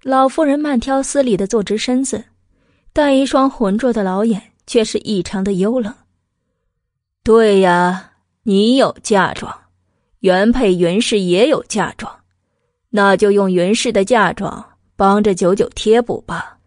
[0.03, 2.23] 老妇人慢条斯理的坐直身子，
[2.91, 5.93] 但一双浑浊的老眼却是异常的幽冷。
[7.23, 8.11] “对呀，
[8.43, 9.57] 你有嫁妆。”
[10.23, 12.09] 原配云氏也有嫁妆，
[12.89, 16.57] 那就用云氏的嫁妆帮着九九贴补吧。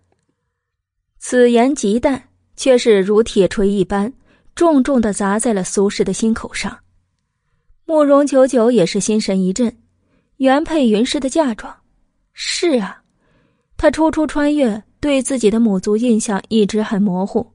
[1.19, 2.23] 此言极淡，
[2.55, 4.13] 却是如铁锤一般，
[4.55, 6.79] 重重的砸在了苏轼的心口上。
[7.87, 9.75] 慕容九九也是心神一震，
[10.37, 11.75] 原配云氏的嫁妆，
[12.35, 13.01] 是啊，
[13.79, 17.51] 他初初穿越，对自己的母族印象一直很模糊，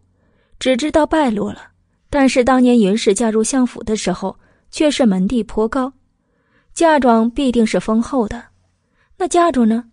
[0.57, 1.61] 只知道败落了。
[2.09, 4.35] 但是当年云氏嫁入相府的时候。
[4.71, 5.93] 却是门第颇高，
[6.73, 8.45] 嫁妆必定是丰厚的。
[9.17, 9.85] 那嫁妆呢？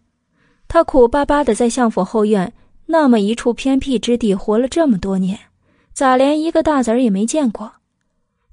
[0.69, 2.53] 他苦巴巴的在相府后院
[2.87, 5.39] 那么一处偏僻之地活了这么多年，
[5.93, 7.73] 咋连一个大子儿也没见过？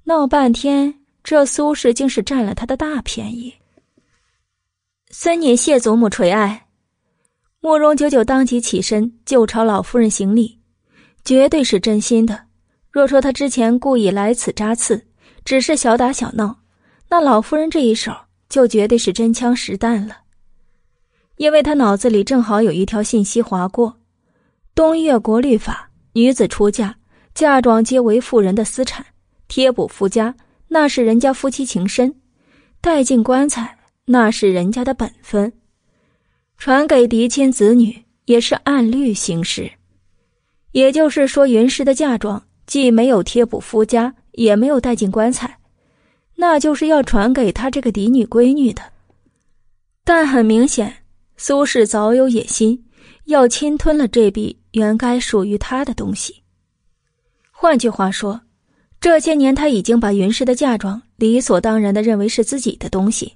[0.03, 3.53] 闹半天，这苏氏竟是占了他的大便宜。
[5.09, 6.67] 孙女谢祖母垂爱。
[7.61, 10.59] 慕容九九当即起身就朝老夫人行礼，
[11.23, 12.45] 绝对是真心的。
[12.91, 15.07] 若说他之前故意来此扎刺，
[15.45, 16.57] 只是小打小闹，
[17.07, 18.11] 那老夫人这一手
[18.49, 20.17] 就绝对是真枪实弹了。
[21.37, 23.95] 因为他脑子里正好有一条信息划过：
[24.73, 26.95] 东越国律法，女子出嫁，
[27.33, 29.05] 嫁妆皆为妇人的私产，
[29.47, 30.33] 贴补夫家
[30.67, 32.15] 那是人家夫妻情深，
[32.81, 35.53] 带进棺材那是人家的本分，
[36.57, 39.71] 传给嫡亲子女也是按律行事。
[40.71, 45.59] 也就是说，云氏的嫁妆既没有贴补夫家，也没有带进棺材，
[46.35, 48.81] 那就是要传给他这个嫡女闺女的。
[50.03, 51.01] 但很明显。
[51.37, 52.85] 苏轼早有野心，
[53.25, 56.43] 要侵吞了这笔原该属于他的东西。
[57.51, 58.39] 换句话说，
[59.01, 63.33] 这些年他已经把云氏的嫁妆理所当然的认为是自己的东西，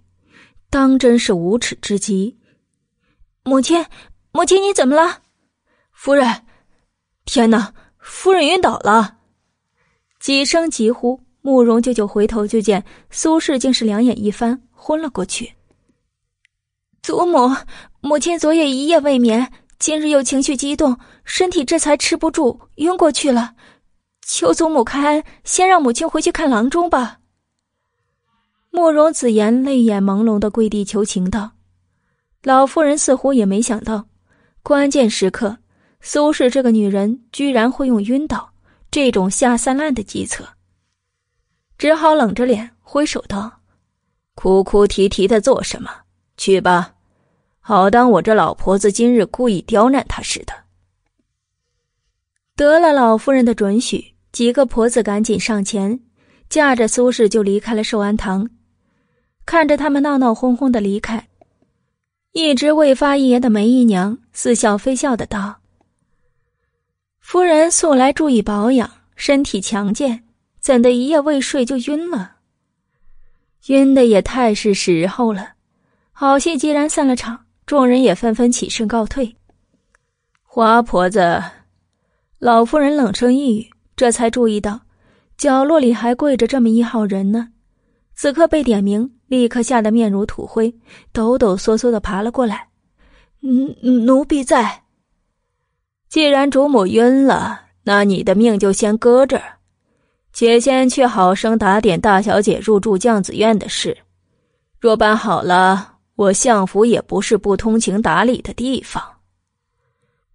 [0.70, 2.38] 当真是无耻之极。
[3.44, 3.86] 母亲，
[4.32, 5.24] 母亲，你怎么了？
[5.92, 6.46] 夫人，
[7.26, 7.74] 天哪！
[7.98, 9.19] 夫人晕倒了！
[10.20, 15.54] 几声急呼，慕容舅舅回头就见苏轼竟是两眼一翻，昏了过去。
[17.02, 17.56] 祖母，
[18.02, 19.50] 母亲昨夜一夜未眠，
[19.80, 23.54] 今日又情绪激动，身体这才吃不住，晕过去了。
[24.28, 27.20] 求祖母开恩，先让母亲回去看郎中吧。
[28.72, 31.52] 慕容子言泪眼朦胧的跪地求情道
[32.44, 34.06] ：“老夫人似乎也没想到，
[34.62, 35.58] 关键时刻，
[36.02, 38.49] 苏轼这个女人居然会用晕倒
[38.92, 40.48] 这种下三滥的计策，
[41.78, 43.62] 只好冷着脸挥手道
[44.36, 45.90] ：‘哭哭啼啼的做什么？’”
[46.38, 46.96] 去吧，
[47.60, 50.54] 好当我这老婆子今日故意刁难他似的。
[52.56, 56.00] 得了老夫人的准许，几个婆子赶紧上前，
[56.50, 58.50] 架着苏轼就离开了寿安堂。
[59.46, 61.28] 看着他们闹闹哄哄的离开，
[62.32, 65.60] 一直未发一言的梅姨娘似笑非笑的道
[67.32, 70.24] ：“夫人素来注意保养，身体强健，
[70.60, 72.38] 怎的一夜未睡就晕了？
[73.68, 75.50] 晕的也太是时候了。”
[76.12, 79.36] 好戏既然散了场，众人也纷纷起身告退。
[80.42, 81.40] 花婆子，
[82.40, 84.82] 老夫人冷声一语，这才注意到
[85.38, 87.50] 角落里还跪着这么一号人呢。
[88.16, 90.74] 此刻被点名，立刻吓得面如土灰，
[91.12, 92.70] 抖抖嗦嗦的爬了过来。
[93.42, 94.82] 奴奴婢在。
[96.10, 99.58] 既然主母晕了，那你的命就先搁这儿，
[100.34, 103.98] 且先去好生打点大小姐入住绛子院的事。
[104.80, 105.96] 若办好了。
[106.20, 109.02] 我相府也不是不通情达理的地方。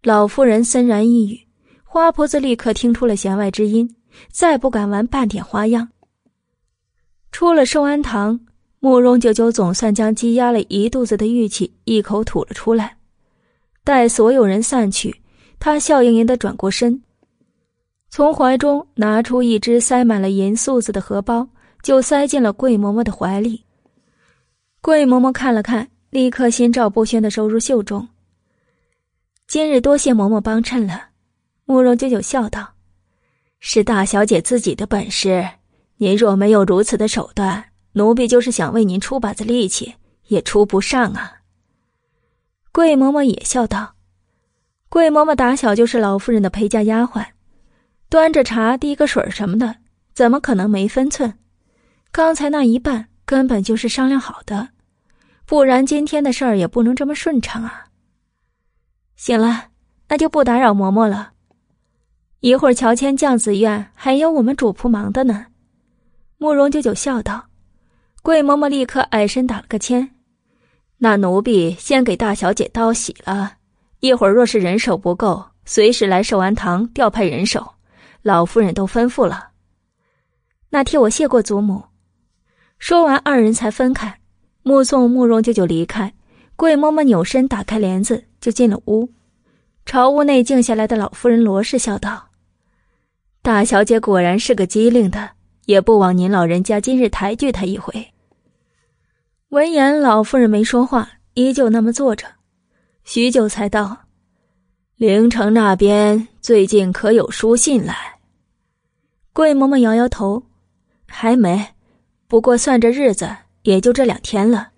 [0.02, 1.38] 老夫人森然一语，
[1.84, 3.94] 花婆子立刻听出了弦外之音，
[4.32, 5.90] 再不敢玩半点花样。
[7.32, 8.40] 出了寿安堂，
[8.80, 12.96] 慕容九九总算将积压了一肚子的郁气一口吐了出来。
[13.84, 15.14] 待所有人散去，
[15.58, 17.02] 他笑盈盈的转过身，
[18.10, 21.48] 从怀中拿出一只塞满了银粟子的荷包，
[21.82, 23.64] 就塞进了桂嬷嬷的怀里。
[24.80, 28.06] 桂嬷嬷看了看，立刻心照不宣的收入袖中。
[29.46, 31.08] 今日多谢嬷嬷帮衬了，
[31.64, 32.74] 慕容九九笑道
[33.60, 35.48] ：“是大小姐自己的本事，
[35.96, 39.94] 您若没有如此的手段，奴婢就是想为您出把子力气，
[40.28, 41.32] 也出不上啊。”
[42.72, 43.94] 桂嬷嬷也笑道
[44.94, 47.26] ：“桂嬷嬷打小就是老夫人的陪嫁丫鬟，
[48.08, 49.74] 端着茶递个水什么的，
[50.14, 51.36] 怎么可能没分寸？
[52.12, 54.68] 刚才那一半根本就是商量好的。”
[55.46, 57.86] 不然今天的事儿也不能这么顺畅啊。
[59.16, 59.64] 行了，
[60.06, 61.32] 那就不打扰嬷嬷了。
[62.38, 65.46] 一会儿乔迁将子院还有我们主仆忙的呢。
[66.38, 67.46] 慕容九九笑道。
[68.22, 70.08] 桂嬷嬷立刻矮身打了个签。
[70.98, 73.54] 那奴婢先给大小姐道喜了。
[74.04, 77.66] 一会儿若是人手不够，随时来寿安堂调派人手。
[78.20, 79.48] 老夫人都吩咐了。
[80.68, 81.82] 那替我谢过祖母。
[82.78, 84.14] 说完，二人才分开。
[84.62, 86.12] 目送慕容舅舅离开，
[86.54, 89.08] 桂嬷嬷扭身打开帘子就进了屋，
[89.86, 92.28] 朝屋内静下来的老夫人罗氏笑道
[93.40, 95.30] ：“大小姐果然是个机灵的，
[95.64, 98.12] 也不枉您老人家今日抬举她一回。”
[99.48, 102.26] 闻言，老夫人没说话，依旧那么坐着，
[103.04, 103.96] 许久才道
[104.96, 107.96] ：“灵城那边最近可有书信来？”
[109.32, 110.42] 桂嬷嬷摇摇头
[111.06, 111.74] ：“还没，
[112.26, 114.72] 不过算着日子。”也就这两天了，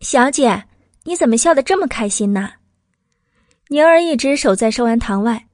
[0.00, 0.64] 小姐，
[1.04, 2.52] 你怎么笑得这么开心呢？
[3.68, 5.48] 宁儿一直守在寿安堂外，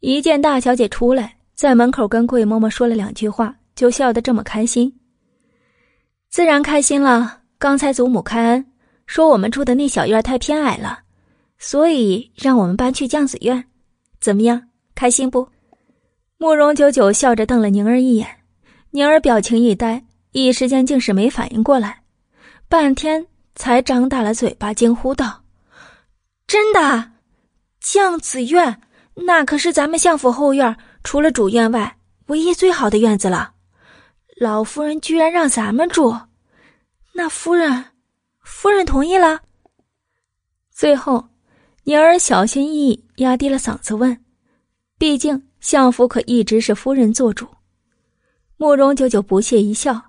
[0.00, 4.94] 一见大小姐出来，在门口跟桂嬷嬷说了两句话，就笑得这么开心。
[6.28, 7.40] 自然开心了。
[7.58, 8.71] 刚才祖母开恩
[9.12, 11.00] 说我们住的那小院太偏矮了，
[11.58, 13.62] 所以让我们搬去酱子院，
[14.22, 14.70] 怎么样？
[14.94, 15.46] 开心不？
[16.38, 18.26] 慕容九九笑着瞪了宁儿一眼，
[18.90, 22.00] 宁儿表情一呆，一时间竟是没反应过来，
[22.70, 25.42] 半天才张大了嘴巴，惊呼道
[26.48, 27.10] ：“真的？
[27.82, 28.80] 酱子院
[29.12, 30.74] 那可是咱们相府后院
[31.04, 33.52] 除了主院外唯一最好的院子了。
[34.40, 36.18] 老夫人居然让咱们住，
[37.12, 37.91] 那夫人，
[38.54, 39.40] 夫人同意了？”
[40.70, 41.28] 最后，
[41.84, 44.16] 宁儿小心翼翼压低了嗓子问。
[44.98, 47.48] 毕竟相府可一直是夫人做主。
[48.56, 50.00] 慕容九九不屑一笑，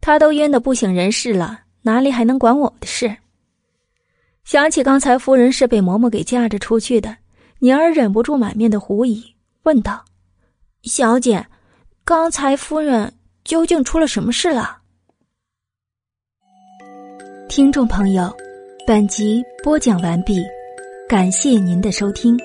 [0.00, 3.14] 他都晕得不省人事了，哪里还能管我的事？
[4.44, 7.14] 想起刚才夫人是被嬷嬷给架着出去的，
[7.58, 10.02] 宁儿忍不住满面的狐疑，问道
[10.84, 11.46] ：“小姐，
[12.02, 13.12] 刚才夫人
[13.44, 14.78] 究竟出了什么事了？”
[17.50, 18.32] 听众朋友，
[18.86, 20.40] 本集播讲完毕，
[21.08, 22.38] 感谢您的收听。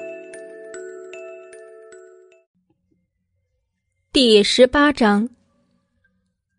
[4.12, 5.30] 第十八章，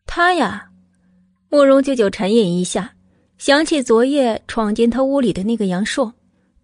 [0.07, 0.70] 他呀，
[1.49, 2.94] 慕容九九沉吟一下，
[3.36, 6.15] 想起昨夜闯进他屋里的那个杨硕，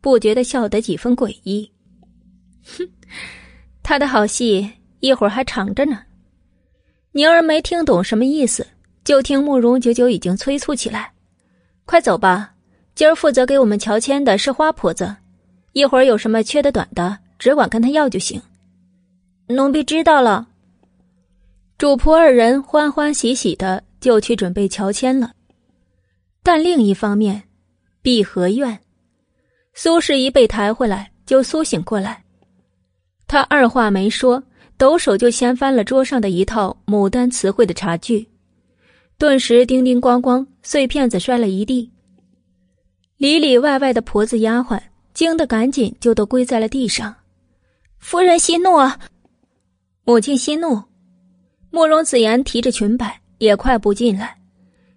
[0.00, 1.68] 不觉得笑得几分诡异。
[2.62, 2.88] 哼，
[3.82, 4.70] 他的好戏
[5.00, 6.00] 一会儿还长着呢。
[7.10, 8.64] 宁儿没听懂什么意思，
[9.02, 11.11] 就听慕容九九已经催促起来
[11.84, 12.54] ：“快走吧，
[12.94, 15.14] 今儿负责给我们乔迁的是花婆子，
[15.72, 18.40] 一会儿有什么缺的短的，只管跟他要就行。”
[19.48, 20.48] 奴婢知道了。
[21.76, 25.32] 主仆二人欢欢喜喜的就去准备乔迁了，
[26.42, 27.42] 但另一方面，
[28.00, 28.78] 碧荷院，
[29.74, 32.22] 苏轼一被抬回来就苏醒过来，
[33.26, 34.42] 他二话没说，
[34.76, 38.28] 抖手就掀翻了桌上的一套牡丹词汇的茶具，
[39.22, 41.88] 顿时叮叮咣咣，碎片子摔了一地。
[43.18, 44.80] 里里外外的婆子丫鬟
[45.14, 47.14] 惊得赶紧就都跪在了地上，
[47.98, 48.98] 夫人息怒啊，
[50.02, 50.82] 母亲息怒。
[51.70, 54.36] 慕容子言提着裙摆也快步进来，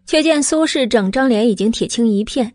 [0.08, 2.52] 却见苏轼整张脸已经铁青一片，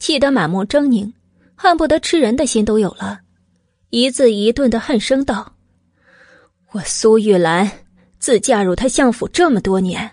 [0.00, 1.12] 气得满目狰狞，
[1.54, 3.20] 恨不得吃人的心都有了，
[3.90, 5.54] 一字一顿的恨声道
[6.74, 7.70] ：“我苏玉兰
[8.18, 10.10] 自嫁入他相府这么多年，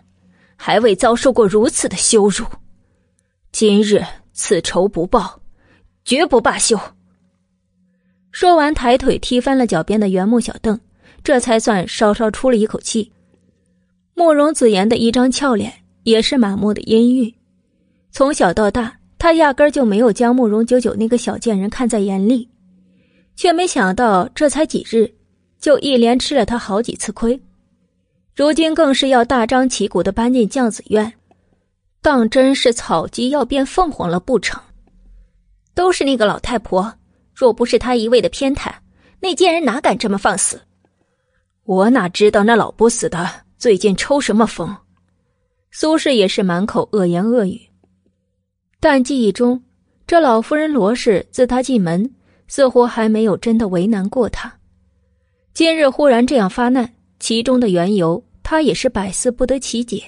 [0.61, 2.45] 还未遭受过如此的羞辱，
[3.53, 5.39] 今日此仇不报，
[6.03, 6.77] 绝不罢休。”
[8.29, 10.77] 说完，抬腿踢翻了脚边的原木小凳，
[11.23, 13.09] 这才算稍稍出了一口气。
[14.13, 15.71] 慕容子言的一张俏脸
[16.03, 17.33] 也是满目的阴郁，
[18.11, 22.49] 从小到大，他压根就没有将慕容九九那个小贱人看在眼里，
[23.37, 25.09] 却没想到这才几日，
[25.57, 27.41] 就一连吃了他好几次亏，
[28.39, 31.11] 如今更是要大张旗鼓的搬进酱子院，
[32.01, 34.57] 当真是草鸡要变凤凰了不成？
[35.75, 36.93] 都是那个老太婆，
[37.35, 38.71] 若不是她一味的偏袒，
[39.19, 40.57] 那贱人哪敢这么放肆？
[41.65, 43.29] 我哪知道那老不死的！
[43.57, 44.73] 最近抽什么风？
[45.69, 47.59] 苏轼也是满口恶言恶语，
[48.79, 49.61] 但记忆中，
[50.07, 52.09] 这老夫人罗氏自他进门，
[52.47, 54.49] 似乎还没有真的为难过他。
[55.53, 60.01] 今日忽然这样发难，其中的缘由，他也是百思不得其解。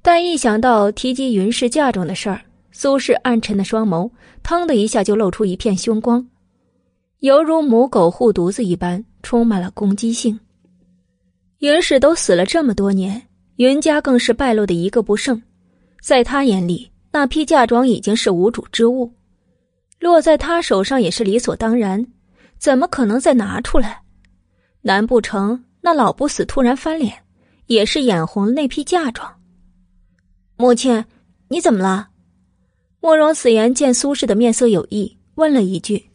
[0.00, 2.40] 但一想到提及云氏嫁妆的事儿，
[2.70, 4.08] 苏轼暗沉的双眸
[4.44, 6.24] 腾的一下就露出一片凶光，
[7.18, 10.38] 犹如母狗护犊子一般，充满了攻击性。
[11.58, 13.20] 云氏都死了这么多年，
[13.56, 15.42] 云家更是败落的一个不剩，
[16.00, 19.12] 在他眼里，那批嫁妆已经是无主之物，
[19.98, 22.06] 落在他手上也是理所当然，
[22.56, 24.00] 怎么可能再拿出来？
[24.82, 27.12] 难不成那老不死突然翻脸，
[27.72, 29.40] 也是眼红那批嫁妆？
[30.56, 31.04] 母亲，
[31.48, 32.08] 你怎么了？
[33.00, 36.10] 慕容子言见苏轼的面色有异，问了一句，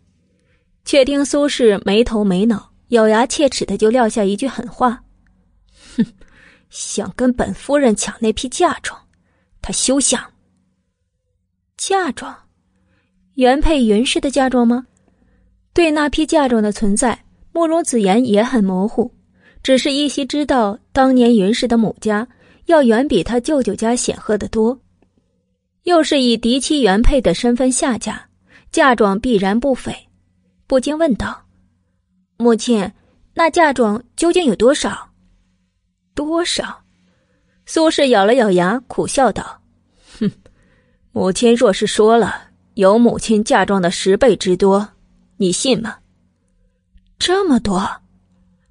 [0.85, 5.03] 却听苏轼没头没脑、咬牙切齿的就撂下一句狠话。
[5.97, 6.05] 哼，
[6.69, 8.97] 想跟本夫人抢那批嫁妆，
[9.61, 10.31] 他休想。
[11.75, 12.35] 嫁妆，
[13.33, 14.87] 原配云氏的嫁妆吗？
[15.73, 19.13] 对那批嫁妆的存在，慕容子言也很模糊，
[19.67, 22.25] 只是依稀知道，当年云氏的母家
[22.67, 24.79] 要远比他舅舅家显赫的多，
[25.83, 28.29] 又是以嫡妻原配的身份下嫁，
[28.71, 29.93] 嫁妆必然不菲，
[30.67, 31.43] 不禁问道
[32.39, 32.89] ：“母亲，
[33.33, 35.09] 那嫁妆究竟有多少？”
[36.15, 36.83] 多少？
[37.65, 39.61] 苏轼咬了咬牙，苦笑道
[40.17, 40.31] ：“哼，
[41.11, 44.87] 母亲若是说了有母亲嫁妆的十倍之多，
[45.35, 45.97] 你信吗？”
[47.19, 47.85] 这么多，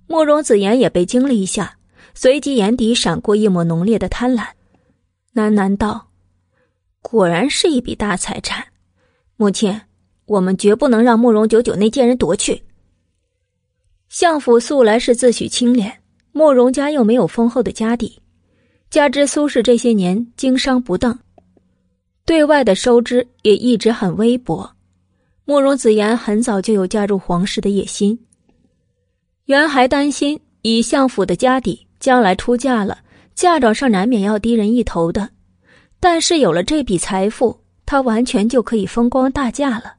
[0.06, 1.76] 慕容子言也被惊了一下，
[2.14, 4.46] 随即眼底闪过一抹浓烈的贪婪，
[5.34, 6.08] 喃喃道
[7.02, 8.64] ：“果然是一笔大财产。
[9.36, 9.80] 母亲，
[10.24, 12.62] 我们绝不能让慕容九九那贱人夺去。
[14.08, 16.00] 相府素来是自诩清廉，
[16.32, 18.20] 慕容家又没有丰厚的家底，
[18.88, 21.18] 加之苏氏这些年经商不当，
[22.24, 24.70] 对外的收支也一直很微薄。
[25.44, 28.18] 慕容子言很早就有加入皇室的野心，
[29.46, 32.98] 原还担心以相府的家底，将来出嫁了，
[33.34, 35.30] 嫁妆上难免要低人一头的。
[36.00, 39.94] 但是有了这笔财富，他完全就可以风光大嫁了。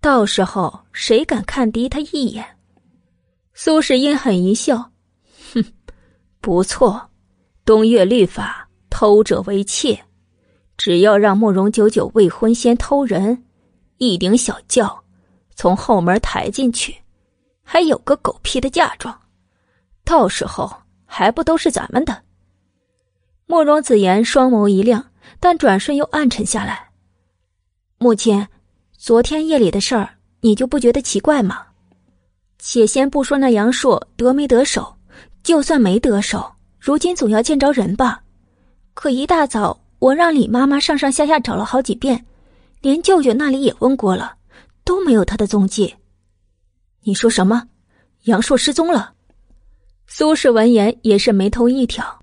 [0.00, 2.44] 到时候谁敢看低他一眼？
[3.54, 4.90] 苏轼阴狠一笑，
[5.52, 5.64] 哼，
[6.40, 7.10] 不错，
[7.64, 9.98] 东岳律法，偷者为妾，
[10.76, 13.42] 只要让慕容九九未婚先偷人。
[13.96, 15.02] 一顶小轿，
[15.56, 16.94] 从后门抬进去，
[17.70, 19.14] 还有个狗屁的嫁妆，
[20.02, 20.72] 到时候
[21.04, 22.22] 还不都是咱们的？
[23.44, 25.04] 慕容子言双眸一亮，
[25.38, 26.88] 但转瞬又暗沉下来。
[27.98, 28.48] 母亲，
[28.96, 30.08] 昨天夜里的事儿，
[30.40, 31.66] 你就不觉得奇怪吗？
[32.58, 34.96] 且先不说那杨硕得没得手，
[35.42, 38.22] 就算没得手，如今总要见着人吧？
[38.94, 42.24] 可一大早，我让李妈妈上上下下找了好几遍。
[42.80, 44.36] 连舅舅那里也问过了，
[44.84, 45.94] 都没有他的踪迹。
[47.08, 47.66] 你说什么？
[48.24, 49.14] 杨硕失踪了？
[50.06, 52.22] 苏轼闻言也是眉头一挑，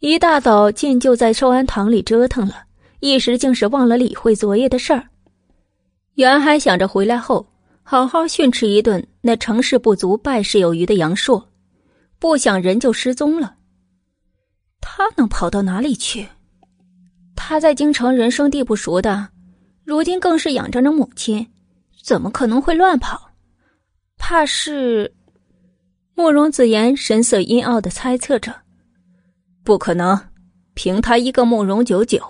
[0.00, 2.64] 一大早竟就在寿安堂里折腾了，
[3.00, 5.08] 一时竟是忘了理会昨夜的事儿。
[6.16, 7.50] 原还想着回来后
[7.82, 11.48] 好好训斥一顿那成事不足败事有余的杨硕，
[12.18, 13.54] 不想人就失踪了。
[14.82, 16.28] 他能跑到哪里去？
[17.34, 19.30] 他在京城人生地不熟的。
[19.82, 21.46] 如今更是养着母亲，
[22.02, 23.27] 怎么可能会乱跑？
[24.18, 25.14] 怕是……
[26.14, 28.54] 慕容子言神色阴傲的猜测着
[29.64, 30.20] ：“不可能，
[30.74, 32.20] 凭他一个慕容九九，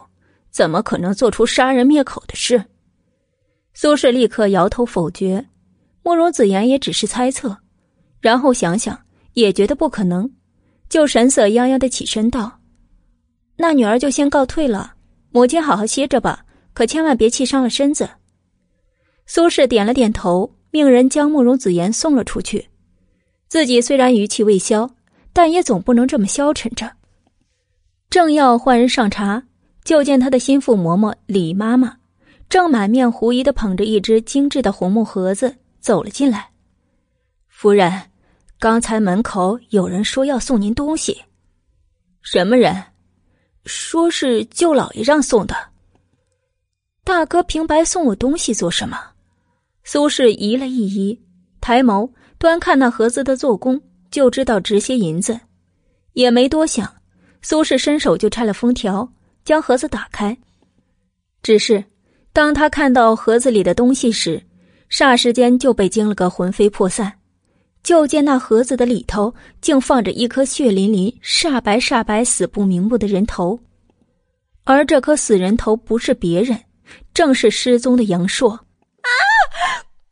[0.50, 2.62] 怎么可能做出杀人灭口的事？”
[3.74, 5.46] 苏轼立刻摇头否决。
[6.02, 7.56] 慕容子言也只是猜测，
[8.20, 8.98] 然后想想
[9.32, 10.30] 也觉得不可能，
[10.88, 12.60] 就神色泱泱的起身道
[13.56, 14.94] ：“那女儿就先告退了，
[15.30, 16.44] 母亲好好歇着吧。”
[16.74, 18.08] 可千万别气伤了身子。
[19.26, 22.68] 苏轼点了点头，命人将慕容子言送了出去。
[23.48, 24.88] 自己虽然余气未消，
[25.32, 26.92] 但也总不能这么消沉着。
[28.08, 29.42] 正要换人上茶，
[29.82, 31.96] 就见他的心腹嬷嬷李妈妈，
[32.48, 36.50] 正满面狐疑的捧着一只精致的红木盒子走了进来。
[37.48, 38.02] 夫人，
[38.60, 41.20] 刚才门口有人说要送您东西。
[42.22, 42.84] 什么人？
[43.64, 45.56] 说是舅老爷让送的。
[47.02, 48.96] 大哥平白送我东西做什么？
[49.90, 51.18] 苏轼移了一移，
[51.62, 55.40] 抬眸端看那盒子的做工，就知道值些银子，
[56.12, 56.86] 也没多想，
[57.40, 59.10] 苏轼伸手就拆了封条，
[59.46, 60.36] 将盒子打开。
[61.42, 61.82] 只是
[62.34, 64.42] 当他看到盒子里的东西时，
[64.90, 67.10] 霎时间就被惊了个魂飞魄散。
[67.82, 73.58] 就见那盒子的里头竟放着一颗血淋淋、煞白煞白、死不瞑目的人头，
[74.64, 76.60] 而这颗死人头不是别人。
[77.14, 78.66] 正是失踪的杨硕，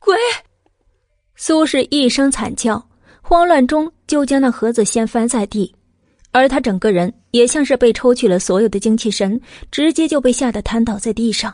[0.07, 0.15] 鬼！
[1.35, 2.81] 苏轼一声惨叫，
[3.21, 5.75] 慌乱中就将那盒子掀翻在地，
[6.31, 9.37] 而他整个人也像是被抽去了所有的精气神，
[9.69, 11.53] 直接就被吓得瘫倒在地上。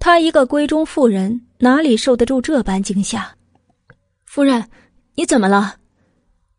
[0.00, 3.32] 他一个闺中妇人，哪里受得住这般惊吓？
[4.24, 4.68] 夫人，
[5.14, 5.76] 你怎么了？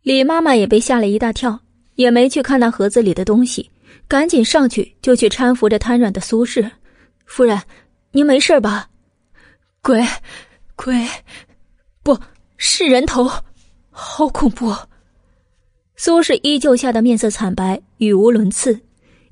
[0.02, 1.60] 李妈妈也被吓了一大跳，
[1.96, 3.70] 也没去看那盒子里的东西，
[4.08, 6.72] 赶紧上去就去搀扶着瘫软的苏轼。
[7.26, 7.62] 夫人，
[8.14, 8.88] 您没事吧？
[9.82, 10.02] 鬼，
[10.76, 11.08] 鬼，
[12.04, 12.18] 不
[12.58, 13.30] 是人头，
[13.90, 14.76] 好恐怖！
[15.96, 18.82] 苏轼依旧吓得面色惨白，语无伦次，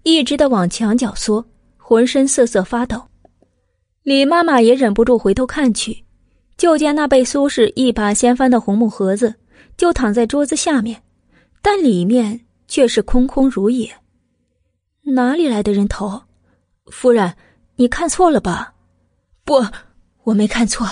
[0.04, 1.46] 一直的往墙角缩，
[1.78, 3.10] 浑身瑟瑟发抖。
[4.04, 6.06] 李妈妈也忍不住回头看去，
[6.58, 9.36] 就见那被苏轼一把掀翻的红木盒子，
[9.76, 11.04] 就躺在桌子下面，
[11.62, 13.94] 但里面却是空空如也。
[15.14, 16.24] 哪里来的人头？
[16.88, 17.34] 夫人。
[17.76, 18.76] 你看错了吧？
[19.44, 19.66] 不，
[20.26, 20.88] 我没看错。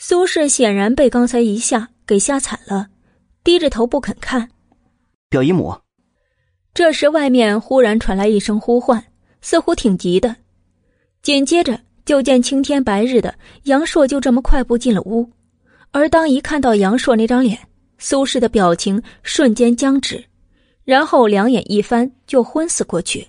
[0.00, 2.86] 苏轼显然被刚才一吓给吓惨了，
[3.42, 4.48] 低着头不肯看。
[5.28, 5.76] 表姨母。
[6.72, 9.04] 这时外面忽然传来一声呼唤，
[9.40, 10.36] 似乎挺急的。
[11.20, 15.28] 紧接着就见青天白日的杨硕就这么快步进了屋，
[15.90, 17.58] 而当一看到杨硕那张脸，
[17.98, 20.24] 苏轼的表情瞬间僵直，
[20.84, 23.26] 然后两眼一翻就昏死过去。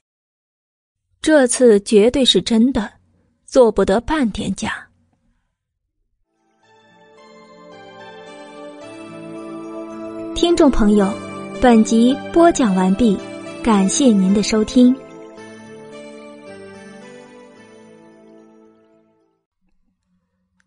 [1.20, 2.92] 这次绝对是真的，
[3.48, 4.89] 做不得半点假。
[10.40, 11.14] 听众朋友，
[11.62, 13.20] 本集播讲完毕，
[13.62, 14.96] 感谢您的收听。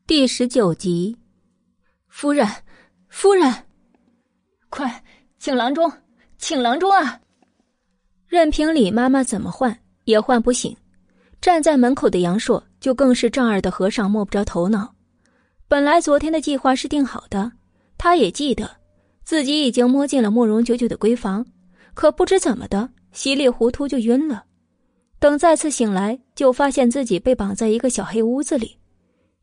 [0.07, 1.17] 第十九集，
[2.07, 2.47] 夫人，
[3.09, 3.51] 夫人，
[4.69, 5.03] 快
[5.39, 5.91] 请郎中，
[6.37, 7.19] 请郎中啊！
[8.27, 10.77] 任凭李妈妈怎么唤也唤不醒，
[11.41, 14.95] 站在门口的杨硕就更是丈二的和尚摸不着头脑。
[15.67, 17.51] 本来昨天的计划是定好的，
[17.97, 18.71] 他也记得
[19.33, 21.47] 自己已经摸进了慕容九九的闺房，
[21.95, 24.45] 可不知怎么的，稀里糊涂就晕了。
[25.19, 28.77] 等再次醒来，就发现自己被绑在一个小黑屋子里。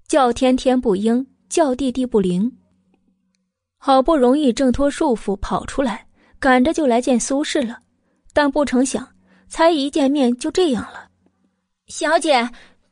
[0.08, 2.56] 叫天天不应，叫地地不灵。
[3.80, 6.06] 好不容易挣脱束缚跑出来，
[6.40, 7.80] 赶着就来见苏轼了，
[8.32, 9.08] 但不成想，
[9.48, 11.10] 才一见面就这样了。
[11.88, 12.48] 小姐，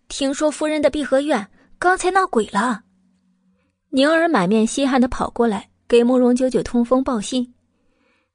[0.08, 2.82] 听说夫人的碧荷院刚才闹鬼了。
[3.92, 7.54] 宁儿满面稀罕的跑过来给慕容九九通风报信。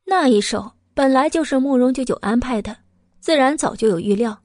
[0.05, 2.77] 那一手本来就是慕容九九安排的，
[3.21, 4.43] 自然早就有预料，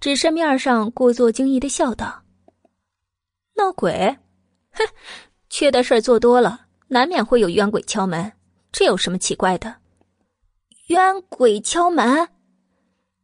[0.00, 2.22] 只是面上故作惊异的笑道。
[3.56, 4.16] 闹鬼，
[4.72, 4.84] 哼，
[5.48, 8.32] 缺德事做多了，难免会有冤鬼敲门，
[8.70, 9.74] 这有什么奇怪的？
[10.88, 12.28] 冤鬼敲门，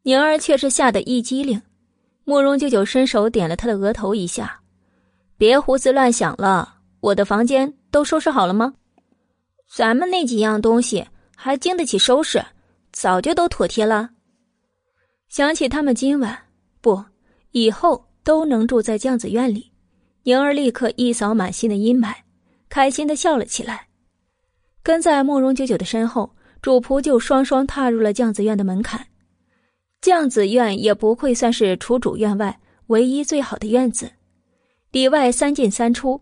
[0.02, 1.60] 宁儿却是吓得一激灵。
[2.24, 4.60] 慕容九九伸手点了他的额头一下，
[5.36, 6.76] 别胡思乱想了。
[7.00, 8.74] 我的房间都收拾好了吗？
[9.75, 11.02] 咱们那几样东西
[11.34, 12.44] 还经得起收拾，
[12.92, 14.10] 早就都妥帖了。
[15.31, 16.39] 想起他们今晚
[16.83, 17.02] 不，
[17.52, 19.73] 以后都能住在酱子院里。
[20.25, 22.15] 宁儿立刻一扫满心的阴霾，
[22.68, 23.89] 开心的笑了起来。
[24.83, 29.07] 跟在慕容九九的身后，主仆就双双踏入了酱子院的门槛。
[30.02, 34.12] 酱子院也不愧算是除主院外唯一最好的院子，
[34.91, 36.20] 里外三进三出。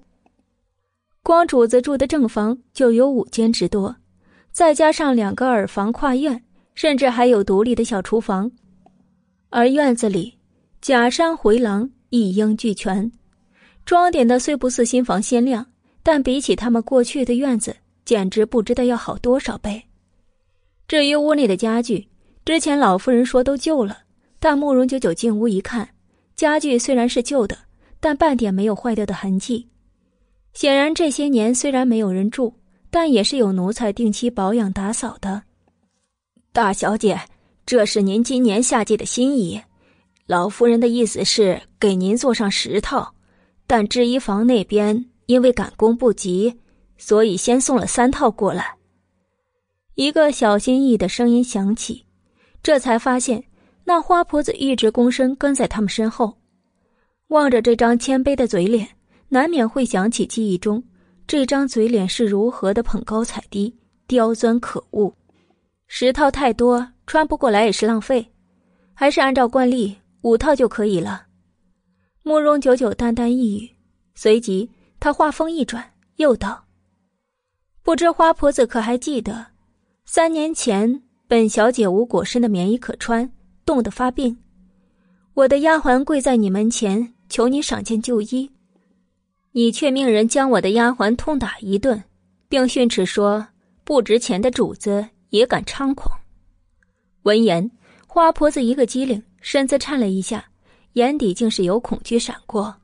[1.22, 3.94] 光主子住的正房就有五间之多，
[4.52, 6.42] 再加上两个耳房跨院，
[6.74, 8.50] 甚至还有独立的小厨房。
[9.50, 10.34] 而院子里，
[10.80, 13.10] 假山回廊一应俱全。
[13.84, 15.66] 装点的虽不似新房鲜亮，
[16.02, 19.82] 但比起他们过去的院子，简直不知道要好多少倍。
[20.88, 22.08] 至于屋内的家具，
[22.44, 23.98] 之前老夫人说都旧了，
[24.38, 25.88] 但慕容九九进屋一看，
[26.34, 27.56] 家具虽然是旧的，
[28.00, 29.68] 但半点没有坏掉的痕迹。
[30.52, 32.54] 显然这些年虽然没有人住，
[32.90, 35.42] 但也是有奴才定期保养打扫的。
[36.52, 37.20] 大小姐，
[37.64, 39.60] 这是您今年夏季的新衣，
[40.26, 43.14] 老夫人的意思是给您做上十套。
[43.66, 46.52] 但制衣房那边因为赶工不及，
[46.98, 48.74] 所以先送了三套过来。
[49.94, 52.04] 一个小心翼翼的声音响起，
[52.64, 53.44] 这才发现
[53.84, 56.36] 那花婆子一直躬身跟在他们身后，
[57.28, 58.88] 望着这张谦卑的嘴脸，
[59.30, 60.82] 难免会想起记忆中
[61.26, 63.74] 这张嘴脸是如何的捧高踩低、
[64.08, 65.14] 刁钻可恶。
[65.86, 68.32] 十套太多，穿不过来也是浪费，
[68.92, 71.26] 还是按照惯例五套就可以了。
[72.24, 73.70] 慕容九九淡淡一语，
[74.14, 74.68] 随即
[74.98, 76.64] 他话锋一转，又道
[77.82, 79.46] ：“不知花婆子可还记得，
[80.04, 83.30] 三年前本小姐无裹身的棉衣可穿，
[83.64, 84.36] 冻得发病，
[85.34, 88.50] 我的丫鬟跪在你门前求你赏件旧衣，
[89.52, 92.02] 你却命人将我的丫鬟痛打一顿，
[92.48, 93.48] 并训斥说
[93.84, 96.20] 不值钱的主子也敢猖狂。”
[97.22, 97.70] 闻言，
[98.06, 100.44] 花婆子一个机灵，身子颤了一下。
[100.94, 102.74] 眼底竟是有恐惧闪过，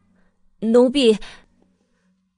[0.61, 1.19] 奴婢。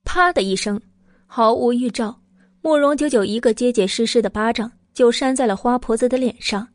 [0.03, 0.81] 啪的一声，
[1.27, 2.19] 毫无预兆，
[2.63, 6.67] 慕容九九一个结结实实的巴掌就扇在了花婆子的脸上，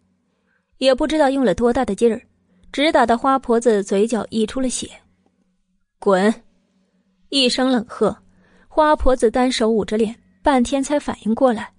[0.77, 2.21] 也不知道用了多大的劲儿，
[2.71, 4.87] 直打的花婆子嘴角溢出了血。
[5.97, 6.31] 滚！
[7.33, 8.15] 一声冷喝，
[8.67, 11.73] 花婆子单手捂着脸，半天才反应过来，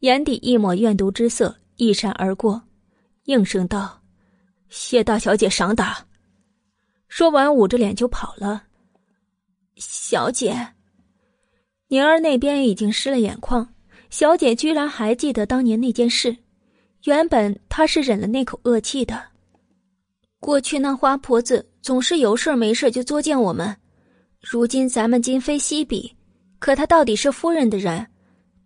[0.00, 2.60] 眼底一抹怨毒之色一闪而过，
[3.24, 4.02] 应声道
[4.68, 6.06] ：“谢大小姐赏打。”
[7.08, 8.64] 说完，捂着脸就跑了。
[9.76, 10.54] 小姐，
[11.88, 13.66] 宁儿那边已经湿了眼眶。
[14.10, 16.36] 小姐居然还记得当年那件事，
[17.04, 19.18] 原本她是忍了那口恶气的。
[20.40, 23.74] 过去那花婆子总是有事没事就作践我们，
[24.46, 26.14] 如今咱们今非昔比，
[26.58, 28.06] 可她到底是夫人的人，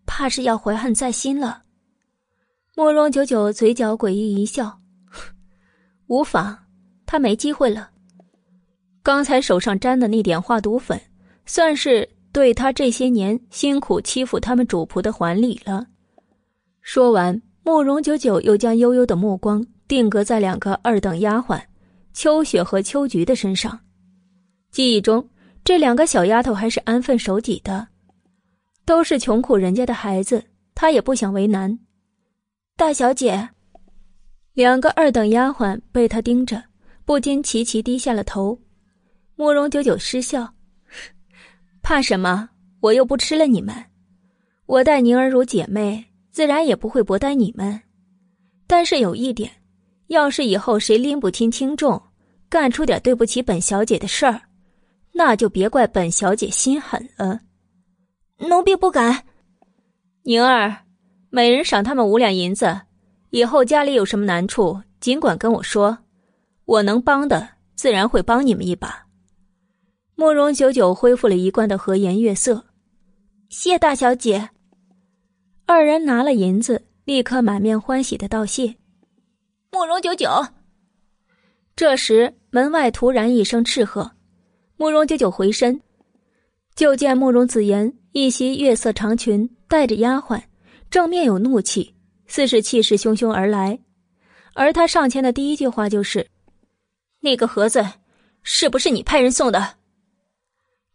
[0.07, 1.63] 怕是要怀恨在心了。
[2.75, 4.81] 慕容九九嘴角诡异一笑，
[6.09, 6.57] 无妨，
[7.07, 7.91] 他没机会了。
[9.05, 11.01] 刚才手上沾的那点化毒粉，
[11.47, 15.87] 算是对他这些年辛苦欺负他们主仆的还礼了。
[16.81, 21.61] 说完，慕容九九又将悠悠的目光定格在两个二等丫鬟
[22.13, 23.79] 秋雪和秋菊的身上。
[24.71, 25.27] 记忆中，
[25.69, 27.89] 这两个小丫头还是安分守己的，
[28.87, 30.43] 都是穷苦人家的孩子，
[30.75, 31.79] 他也不想为难。
[32.75, 33.51] 大小姐，
[34.55, 36.65] 两个二等丫鬟被他盯着，
[37.05, 38.59] 不禁齐齐低下了头。
[39.37, 40.55] 慕容九九失笑
[41.85, 42.49] ：“怕什么？
[42.81, 43.75] 我又不吃了你们。
[44.65, 47.79] 我待宁儿如姐妹，自然也不会薄待你们。
[48.67, 49.53] 但是有一点，
[50.07, 52.03] 要是以后谁拎不清轻重，
[52.49, 54.41] 干出点对不起本小姐的事儿，
[55.19, 57.41] 那就别怪本小姐心狠了。
[58.37, 59.25] 奴婢不敢。
[60.23, 60.85] 宁儿，
[61.29, 62.83] 每人赏他们五两银子。
[63.31, 65.99] 以后家里有什么难处，尽管跟我说，
[66.67, 69.07] 我能帮的自然会帮你们一把。
[70.15, 72.65] 慕容九九恢复了一贯的和颜悦色，
[73.49, 74.51] 谢大小姐。
[75.67, 78.77] 二人拿了银子，立刻满面欢喜的道谢。
[79.73, 80.31] 慕容九九。
[81.75, 84.13] 这时门外突然一声斥喝，
[84.81, 85.81] 慕容九九回身，
[86.77, 90.41] 就见慕容子言一袭月色长裙，带着丫鬟，
[90.89, 91.93] 正面有怒气，
[92.29, 93.77] 似是气势汹汹而来。
[94.55, 96.25] 而他上前的第一句话就是
[97.19, 97.85] ：“那个盒子，
[98.45, 99.75] 是不是你派人送的？”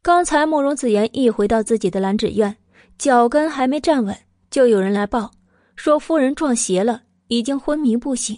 [0.01, 2.55] 刚才慕容子言一回到自己的兰芷院，
[2.97, 4.17] 脚跟还没站稳，
[4.49, 5.29] 就有人来报
[5.75, 8.37] 说夫人撞邪了，已经昏迷不醒。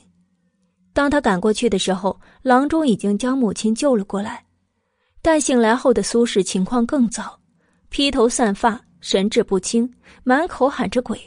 [0.91, 4.44] 当他赶过去的时候，郎中已经将母亲救了过来，
[5.25, 7.39] 但醒来后的苏氏情况更糟，
[7.89, 9.91] 披头散发，神志不清，
[10.23, 11.19] 满口喊着鬼。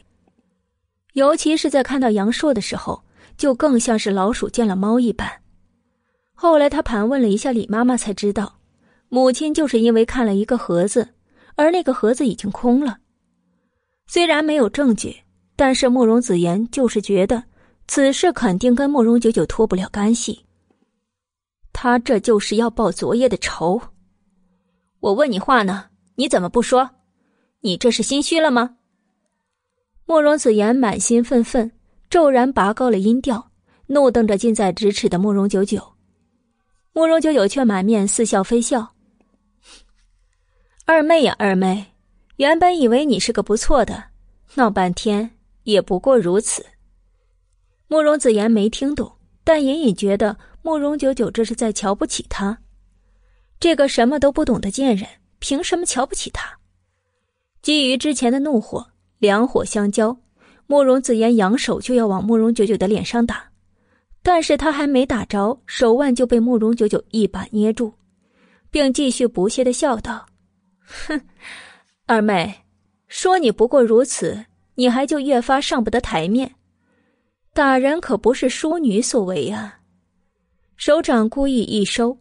[1.15, 3.03] 尤其是在看到杨硕的时候，
[3.37, 5.29] 就更像是老鼠见了猫一般。
[6.33, 8.61] 后来他盘问了一下李妈妈，才知道。
[9.09, 11.09] 母亲就是因为看了一个盒子，
[11.57, 12.99] 而那个盒子已经空了。
[14.07, 15.17] 虽然没有证据，
[15.57, 17.43] 但是慕容子言就是觉得
[17.89, 20.45] 此事肯定跟慕容九九脱不了干系。
[21.81, 23.81] 他这就是要报昨夜的仇。
[24.99, 25.85] 我问你话呢，
[26.17, 26.91] 你怎么不说？
[27.61, 28.79] 你这是心虚了吗？
[30.05, 31.71] 慕容子言满心愤愤，
[32.11, 33.53] 骤然拔高了音调，
[33.87, 35.81] 怒瞪着近在咫尺的慕容九九。
[36.93, 38.97] 慕容九九却满面似笑非笑。
[40.85, 41.95] 二妹呀，二妹，
[42.39, 44.03] 原本以为你是个不错的，
[44.57, 45.31] 闹半天
[45.63, 46.67] 也不过如此。
[47.87, 49.13] 慕容子言没听懂，
[49.45, 50.37] 但隐隐觉得
[50.69, 52.59] 慕容九九这是在瞧不起他。
[53.59, 56.59] 这个什么都不懂的贱人，凭什么瞧不起他？
[57.63, 60.15] 基于之前的怒火，两火相交，
[60.67, 63.51] 慕容子言扬手就要往慕容九九的脸上打，
[64.23, 67.95] 但是他还没打着，手腕就被慕容九九一把捏住，
[68.71, 70.27] 并继续不屑的笑道。
[70.85, 71.19] 哼，
[72.05, 72.67] 二妹，
[73.07, 76.57] 说你不过如此，你还就越发上不得台面。
[77.55, 79.78] 打人可不是淑女所为啊！
[80.79, 82.17] 手掌故意一收，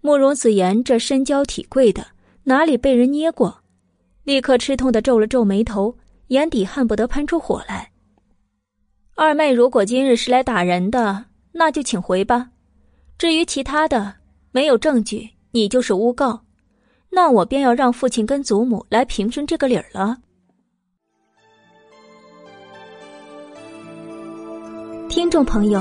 [0.00, 2.04] 慕容子言这身娇体贵的，
[2.42, 3.62] 哪里被人捏过？
[4.24, 7.92] 立刻吃痛的皱了皱眉头，眼底恨不得喷出火来。
[9.14, 12.50] 二妹，如果今日是来打人的，那就请回吧。
[13.16, 14.16] 至于其他的，
[14.50, 16.40] 没有证据，你就是诬告。
[17.10, 20.18] 那我便要让父亲跟祖母来评评这个理儿了。
[25.08, 25.80] 听众朋友，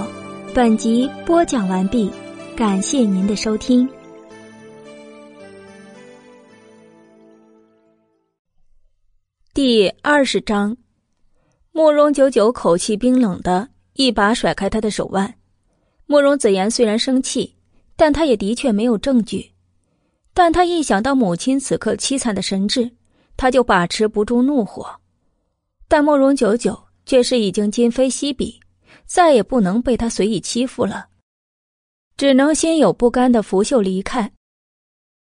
[0.52, 2.12] 本集播讲完毕，
[2.58, 3.88] 感谢您的收听。
[9.54, 10.76] 第二十章，
[11.72, 15.36] 慕容九九口气冰冷的一把甩开他的手腕。
[16.08, 17.56] 慕容子言虽然生气，
[17.96, 19.52] 但他也的确没有证据。
[20.34, 22.90] 但他一想到母亲此刻凄惨的神智，
[23.38, 24.90] 他就把持不住怒火。
[25.88, 28.60] 但慕容九九却是已经今非昔比，
[29.06, 31.08] 再也不能被他随意欺负了，
[32.18, 34.32] 只能心有不甘的拂袖离开。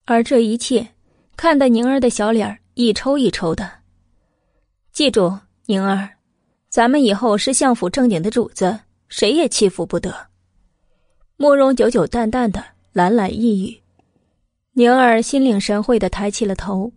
[0.04, 0.94] 而这一切，
[1.36, 3.70] 看得宁儿的小脸一抽一抽的。
[4.92, 6.08] 记住，宁儿，
[6.68, 10.14] 咱们以后是相府正经的主子，谁也欺负不得。
[11.36, 13.80] 慕容久久淡淡的懒懒一语。
[14.72, 16.92] 宁儿心领神会的抬起了头。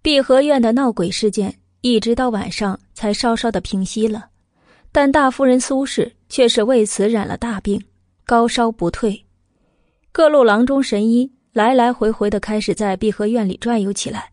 [0.00, 4.28] 碧荷院的闹鬼事件一直到晚上才稍稍的平息了，
[4.92, 7.82] 但大夫人苏氏却是为此染了大病，
[8.26, 9.24] 高烧不退。
[10.12, 14.30] 各路郎中神医来来回回的开始在碧荷院里转悠起来。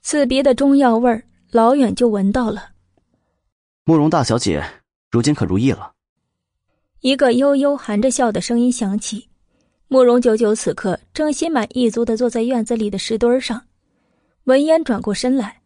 [0.00, 2.70] 刺鼻的中药味儿老远就闻到了。
[3.84, 4.64] 慕容大小姐，
[5.10, 5.92] 如今可如意了？
[7.00, 9.28] 一个悠悠含着笑的声音响起。
[9.88, 13.62] 慕容九九此刻正心满意足的坐在院子里的石墩上，
[14.44, 15.60] 闻言转过身来，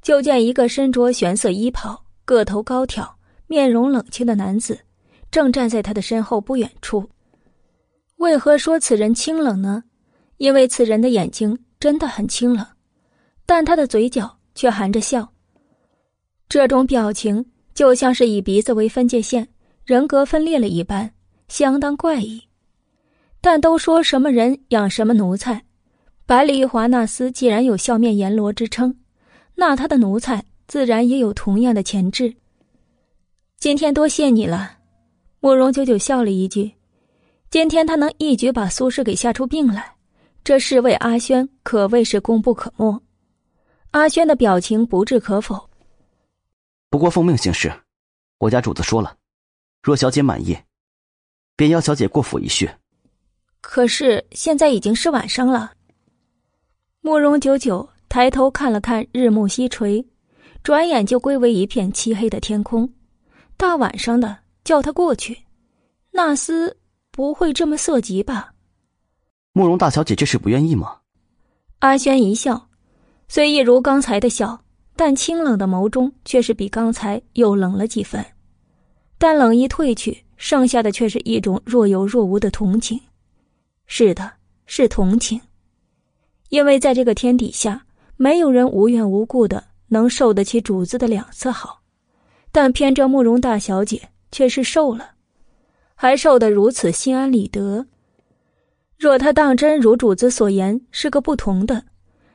[0.00, 3.16] 就见一个身着玄色衣袍、个头高挑、
[3.46, 4.78] 面容冷清的男子，
[5.30, 7.08] 正站在他的身后不远处。
[8.18, 9.82] 为何说此人清冷呢？
[10.36, 12.66] 因为此人的眼睛真的很清冷，
[13.46, 15.26] 但他的嘴角却含着笑。
[16.50, 17.42] 这种表情
[17.72, 19.48] 就像是以鼻子为分界线，
[19.86, 21.10] 人格分裂了一般，
[21.48, 22.42] 相当怪异。
[23.40, 25.64] 但都说什么人养什么奴才，
[26.26, 28.94] 百里华纳斯既然有笑面阎罗之称，
[29.54, 32.32] 那他的奴才自然也有同样的潜质。
[33.56, 34.78] 今天多谢你了，
[35.40, 36.70] 慕容九九笑了一句。
[37.50, 39.96] 今天他能一举把苏轼给吓出病来，
[40.44, 43.02] 这侍卫阿轩可谓是功不可没。
[43.92, 45.68] 阿轩的表情不置可否。
[46.90, 47.72] 不过奉命行事，
[48.36, 49.16] 我家主子说了，
[49.82, 50.54] 若小姐满意，
[51.56, 52.70] 便邀小姐过府一叙。
[53.62, 55.72] 可是现在已经是晚上了。
[57.00, 60.04] 慕容九九抬头看了看日暮西垂，
[60.68, 62.92] 转眼就归为一片漆黑的天空。
[63.56, 65.34] 大晚上的叫他过去，
[66.10, 66.76] 纳斯
[67.10, 68.52] 不会这么色急吧？
[69.54, 70.98] 慕容大小姐这是不愿意吗？
[71.78, 72.68] 阿轩一笑，
[73.28, 74.62] 虽一如刚才的笑，
[74.94, 78.22] 但清冷的眸中却是比刚才又冷了几分。
[79.16, 83.00] 但冷意褪去，剩下的却是一种若有若无的同情。
[83.86, 84.30] 是的，
[84.66, 85.40] 是同情。
[86.50, 87.86] 因为在这个天底下，
[88.18, 91.80] 没有人无缘无故的能受得起主子的两次好，
[92.52, 95.10] 但偏这慕容大小姐却是受了，
[95.94, 97.86] 还受得如此心安理得。
[98.96, 101.84] 若她当真如主子所言是个不同的，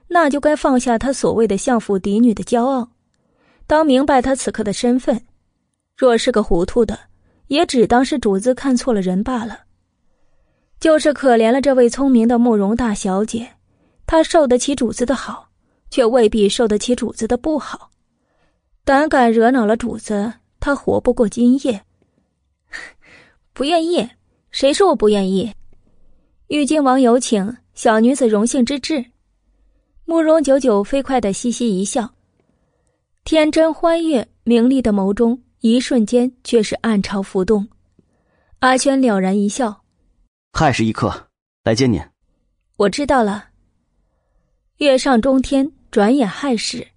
[0.07, 2.89] 那就该放下她所谓的相府嫡女的骄傲，
[3.67, 5.21] 当明白她此刻的身份。
[5.95, 6.97] 若是个糊涂的，
[7.47, 9.59] 也只当是主子看错了人罢了。
[10.79, 13.47] 就是可怜了这位聪明的慕容大小姐。
[14.05, 15.49] 她受得起主子的好，
[15.93, 17.91] 却未必受得起主子的不好。
[18.83, 21.85] 胆敢惹恼了主子，他活不过今夜。
[23.53, 24.09] 不愿意？
[24.49, 25.53] 谁说我不愿意？
[26.47, 29.05] 玉京王有请，小女子荣幸之至。
[30.05, 32.11] 慕容九九飞快的嘻嘻一笑，
[33.23, 37.67] 天真欢悦、明丽的眸中，一瞬间却是暗潮浮动。
[38.61, 39.83] 阿轩了然一笑
[40.53, 41.27] ：“亥时一刻
[41.63, 42.01] 来接您。”
[42.77, 43.49] 我知道了。
[44.77, 46.87] 月上中天，转眼亥时。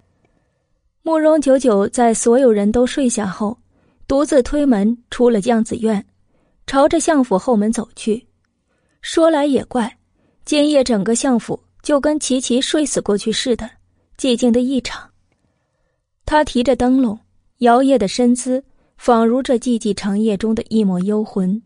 [1.02, 3.58] 慕容九九在所有人都睡下后，
[4.08, 6.02] 独自推门出了将子院，
[6.66, 8.26] 朝着相府后门走去。
[9.02, 9.98] 说来也怪，
[10.46, 13.68] 今夜整个相府就跟齐齐睡死过去似的，
[14.16, 15.06] 寂静的异常。
[16.24, 17.18] 他提着灯笼，
[17.58, 18.64] 摇曳的身姿，
[18.96, 21.62] 仿如这寂寂长夜中的一抹幽魂。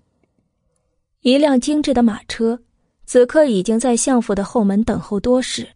[1.20, 2.60] 一辆精致的马车，
[3.06, 5.68] 此刻已经在相府的后门等候多时。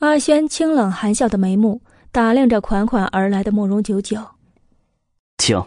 [0.00, 1.78] 阿轩清冷含笑的眉目
[2.10, 4.18] 打量着款款而来的慕容九九，
[5.36, 5.62] 请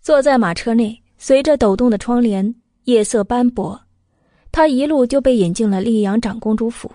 [0.00, 2.54] 坐在马车内，随着抖动的窗帘，
[2.84, 3.78] 夜色斑驳，
[4.52, 6.88] 他一路就被引进了溧阳长公主府。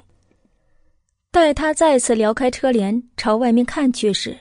[1.30, 4.38] 待他再次撩开车帘朝外面看去时，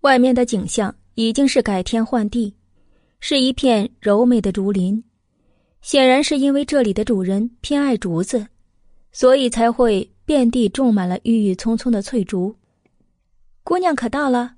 [0.00, 2.54] 外面的景象已经是改天换地，
[3.20, 5.04] 是一片柔美的竹林。
[5.82, 8.46] 显然是因为这里的主人偏爱竹子，
[9.12, 10.10] 所以才会。
[10.26, 12.56] 遍地种满了郁郁葱葱的翠竹。
[13.62, 14.56] 姑娘可到了？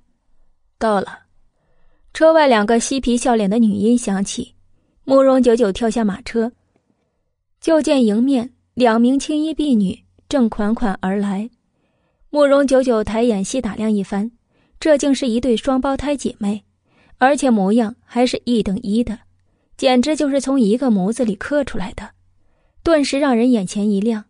[0.79, 1.19] 到了。
[2.11, 4.55] 车外两个嬉皮笑脸的女音响起。
[5.03, 6.51] 慕容九九跳下马车，
[7.61, 11.49] 就见迎面两名青衣婢女正款款而来。
[12.31, 14.31] 慕容九九抬眼细打量一番，
[14.79, 16.63] 这竟是一对双胞胎姐妹，
[17.17, 19.19] 而且模样还是一等一的，
[19.77, 22.11] 简直就是从一个模子里刻出来的，
[22.83, 24.25] 顿时让人眼前一亮。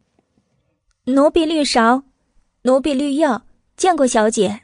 [1.11, 2.03] 奴婢绿芍，
[2.61, 3.43] 奴婢绿药，
[3.75, 4.61] 见过小姐。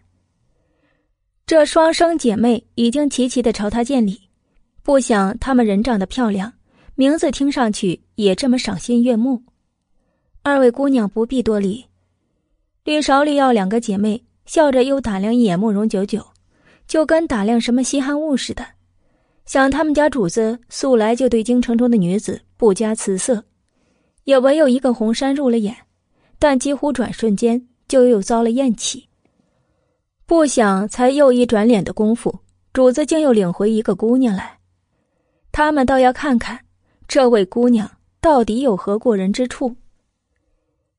[1.47, 4.29] 这双生姐妹已经齐齐的朝他见礼，
[4.83, 6.53] 不想她们人长得漂亮，
[6.93, 9.41] 名字听上去也这么赏心悦目。
[10.43, 11.85] 二位姑娘不必多礼。
[12.83, 16.23] 绿芍、绿药两个姐妹笑着又打量一眼慕容九九，
[16.85, 18.63] 就跟打量什么稀罕物似的。
[19.47, 23.43] 想他们家主子素来就对京城中的女子不加辞色，
[24.25, 25.75] 也唯有一个红衫入了眼。
[26.39, 29.07] 但几乎转瞬间就又遭了厌弃。
[30.25, 32.39] 不想才又一转脸的功夫，
[32.73, 34.57] 主子竟又领回一个姑娘来。
[35.51, 36.59] 他们倒要看看，
[37.07, 37.89] 这位姑娘
[38.19, 39.75] 到底有何过人之处。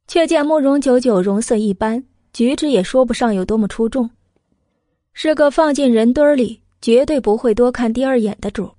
[0.06, 4.08] 却见慕容九九容色一般，举止也说不上有多么出众，
[5.12, 8.70] 是个放进人堆里绝对不会多看第二眼的主。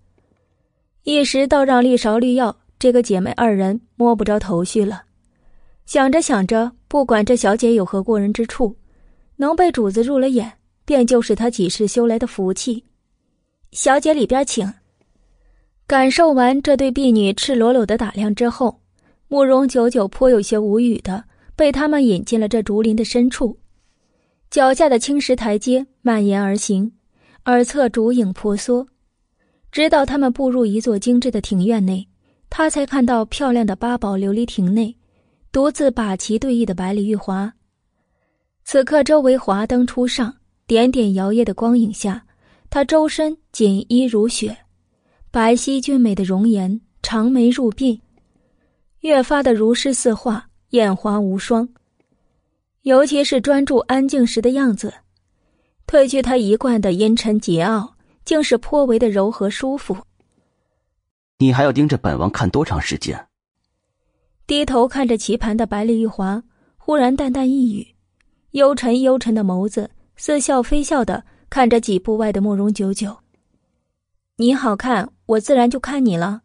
[1.03, 5.03] 一时倒让绿芍、绿药这个姐妹二人摸不着头绪了。
[5.87, 8.75] 想着想着，不管这小姐有何过人之处，
[9.37, 10.51] 能被主子入了眼，
[10.83, 12.83] 便就是她几世修来的福气。
[13.71, 14.71] 小姐里边请。
[15.87, 18.81] 感受完这对婢女赤裸裸的打量之后，
[19.29, 21.23] 慕容久久颇有些无语的
[21.55, 23.57] 被他们引进了这竹林的深处。
[24.49, 26.91] 脚下的青石台阶蔓延而行，
[27.45, 28.85] 耳侧竹影婆娑，
[29.71, 32.05] 直到他们步入一座精致的庭院内，
[32.49, 34.93] 他才看到漂亮的八宝琉璃亭内。
[35.51, 37.53] 独自把旗对弈的百里玉华。
[38.63, 40.35] 此刻周围华灯初上，
[40.65, 42.25] 点点摇曳的光影下，
[42.69, 44.57] 他周身锦衣如雪，
[45.31, 47.99] 白皙俊美的容颜，长眉入鬓，
[48.99, 51.69] 越发的如诗似画，艳华无双。
[52.81, 54.93] 尤其是专注安静时的样子，
[55.87, 57.93] 褪去他一贯的阴沉桀骜，
[58.25, 59.97] 竟是颇为的柔和舒服。
[61.37, 63.27] 你还要盯着本王看多长时间？
[64.47, 66.41] 低头看着棋盘的百里玉华，
[66.77, 67.85] 忽然淡淡一语，
[68.51, 73.17] 幽沉幽沉的眸子似笑非笑的看着几步外的慕容九九。
[74.37, 76.43] 你好看，我自然就看你了。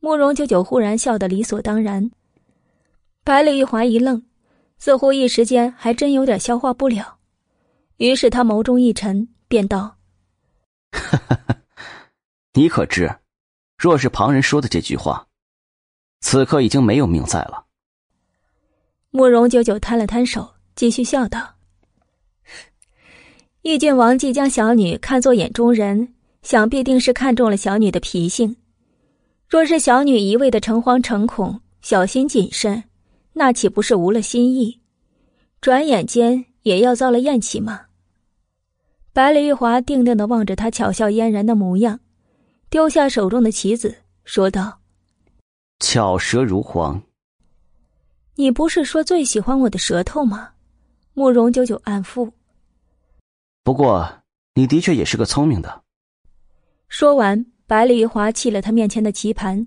[0.00, 2.10] 慕容九九忽然笑得理所当然。
[3.22, 4.24] 百里玉华一愣。
[4.78, 7.18] 似乎一时间还真有点消化不了，
[7.98, 9.96] 于是他眸中一沉，便道
[12.54, 13.18] ：“你可知，
[13.78, 15.28] 若是旁人说的这句话，
[16.22, 17.66] 此刻已经没有命在了。”
[19.12, 21.56] 慕容九九摊了摊手，继续笑道
[23.60, 28.56] ：“义郡王既将小女看作眼中人，想必定是看中了小女的脾性。
[29.46, 32.84] 若是小女一味的诚惶诚恐、小心谨慎。”
[33.34, 34.78] 那岂不是无了心意？
[35.62, 37.86] 转眼间也要遭了厌弃吗？
[39.14, 42.00] 百里玉华定定的望着他巧笑嫣然的模样，
[42.68, 44.80] 丢下手中的棋子，说道
[45.82, 47.02] ：“巧舌如簧。”
[48.36, 50.50] 你不是说最喜欢我的舌头吗？
[51.12, 52.32] 慕容九九暗腹。
[53.62, 54.10] 不过
[54.54, 55.82] 你的确也是个聪明的。
[56.88, 59.66] 说完，白丽华弃了他面前的棋盘，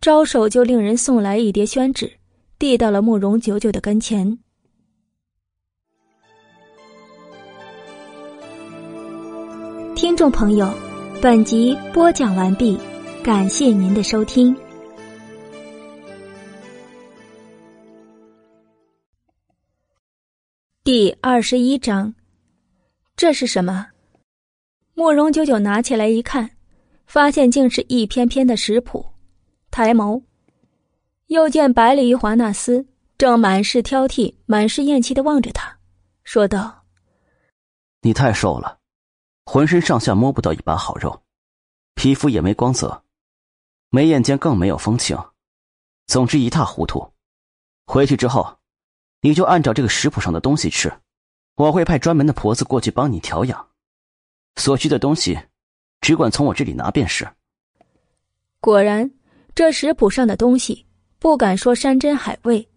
[0.00, 2.10] 招手就令人送来一叠宣纸。
[2.58, 4.38] 递到了慕容九九的跟前。
[9.94, 10.72] 听众朋友，
[11.20, 12.78] 本集播讲完毕，
[13.22, 14.56] 感谢您的收听。
[20.86, 22.14] 第二十一章，
[23.16, 23.88] 这是什么？
[24.94, 26.48] 慕容九九拿起来一看，
[27.06, 29.04] 发现竟是一篇篇的食谱，
[29.72, 30.22] 抬眸。
[31.26, 32.86] 又见百里华纳斯
[33.18, 35.76] 正满是挑剔、满是厌弃的望着他，
[36.22, 36.84] 说道
[38.02, 38.78] ：“你太瘦了，
[39.44, 41.20] 浑身上下摸不到一把好肉，
[41.96, 43.02] 皮肤也没光泽，
[43.90, 45.18] 眉眼间更没有风情，
[46.06, 47.12] 总之一塌糊涂。
[47.86, 48.56] 回去之后，
[49.26, 50.92] 你就按照这个食谱上的东西吃，
[51.56, 53.66] 我会派专门的婆子过去帮你调养。
[54.54, 55.36] 所需的东西，
[56.00, 57.26] 只管从我这里拿便是。”
[58.62, 59.10] 果然，
[59.52, 60.86] 这食谱上的东西。
[61.18, 62.68] 不敢说山珍海味，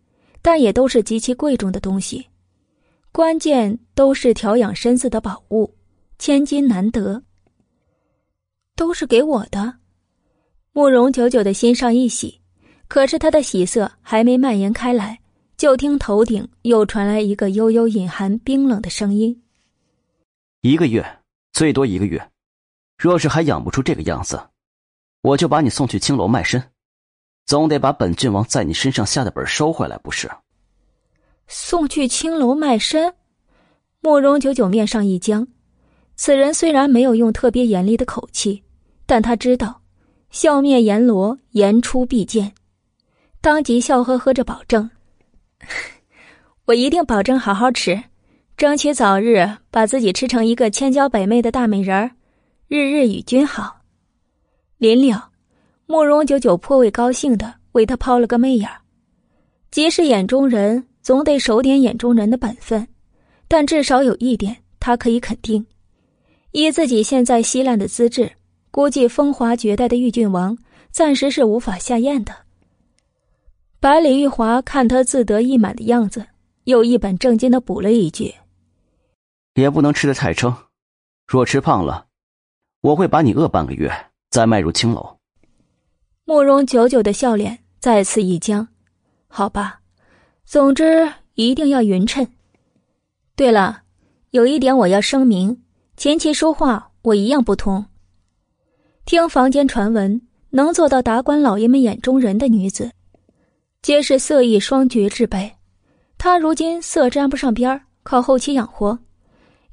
[0.42, 2.26] 但也都是极其贵重的东西，
[3.12, 5.72] 关键都是调养身子的宝物，
[6.18, 7.22] 千金难得。
[8.76, 9.76] 都是给我的，
[10.72, 12.42] 慕容九九的心上一喜，
[12.88, 15.19] 可是他的喜色还没蔓延开来，
[15.60, 19.44] 就听头顶又传来一个悠悠隐含冰冷的声音
[20.64, 21.06] ：“一个月，
[21.52, 22.30] 最多一个月，
[22.98, 24.42] 若是还养不出这个样子，
[25.22, 26.64] 我就把你送去青楼卖身。”
[27.46, 30.32] 总得把本郡王在你身上下的本收回来，不是？
[31.50, 33.14] 送去青楼卖身，
[34.00, 35.46] 慕容九九面上一僵。
[36.16, 38.64] 此人虽然没有用特别严厉的口气，
[39.06, 39.82] 但他知道，
[40.32, 42.54] 笑面阎罗言出必见，
[43.42, 44.90] 当即笑呵呵着保证
[46.66, 48.02] ：“我一定保证好好吃，
[48.58, 52.12] 争取早日把自己吃成一个千娇百媚的大美人儿，
[52.68, 53.82] 日日与君好。”
[54.78, 55.28] 临了。
[55.92, 58.70] 慕容九九颇为高兴的为他抛了个媚眼
[59.72, 62.88] 即使眼中人，总得守点眼中人的本分，
[63.48, 65.66] 但至少有一点，他可以肯定：
[66.52, 68.32] 以自己现在稀烂的资质，
[68.70, 70.56] 估计风华绝代的玉郡王
[70.92, 72.32] 暂时是无法下咽的。
[73.82, 76.28] 百里玉华看他自得意满的样子，
[76.66, 78.36] 又一本正经的补了一句
[79.56, 80.54] ：“也不能吃得太撑，
[81.26, 82.08] 若吃胖了，
[82.82, 83.90] 我会把你饿半个月，
[84.32, 85.18] 再卖入青楼。”
[86.26, 88.68] 慕容九九的笑脸再次一僵，
[89.30, 89.80] 好吧，
[90.44, 92.28] 总之一定要匀称。
[93.38, 93.84] 对了，
[94.32, 95.64] 有一点我要声明：
[95.96, 97.86] 琴棋书画我一样不通。
[99.06, 102.92] 听房间传闻，能做到达官老爷们眼中人的女子，
[103.82, 105.56] 皆是色艺双绝之辈。
[106.18, 109.00] 他如今色沾不上边靠后期养活，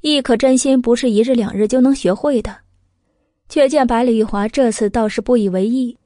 [0.01, 2.57] 亦可真心不是一日两日就能学会的。
[3.49, 5.97] 却见百里玉华这次倒是不以为意。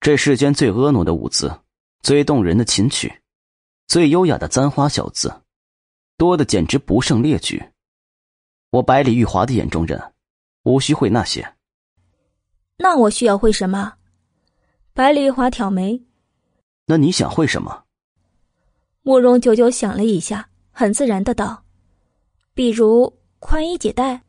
[0.00, 1.52] 这世间最婀娜的舞姿，
[2.02, 3.12] 最动人的琴曲，
[3.86, 5.32] 最优雅的簪花小字，
[6.16, 7.62] 多的简直不胜列举。
[8.70, 10.00] 我百里玉华的眼中人，
[10.64, 11.54] 无需会那些。
[12.76, 13.94] 那我需要会什么？
[14.94, 16.00] 百里玉华挑眉。
[16.90, 17.84] 那你想会什么？
[19.02, 21.62] 慕容九九想了一下，很自然的道
[22.54, 24.22] ：“比如宽衣解带。”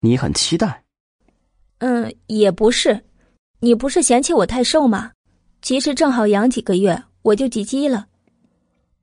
[0.00, 0.84] 你很期待？
[1.78, 3.04] 嗯，也不是。
[3.60, 5.12] 你不是嫌弃我太瘦吗？
[5.62, 8.06] 其实正好养几个月，我就及笄了。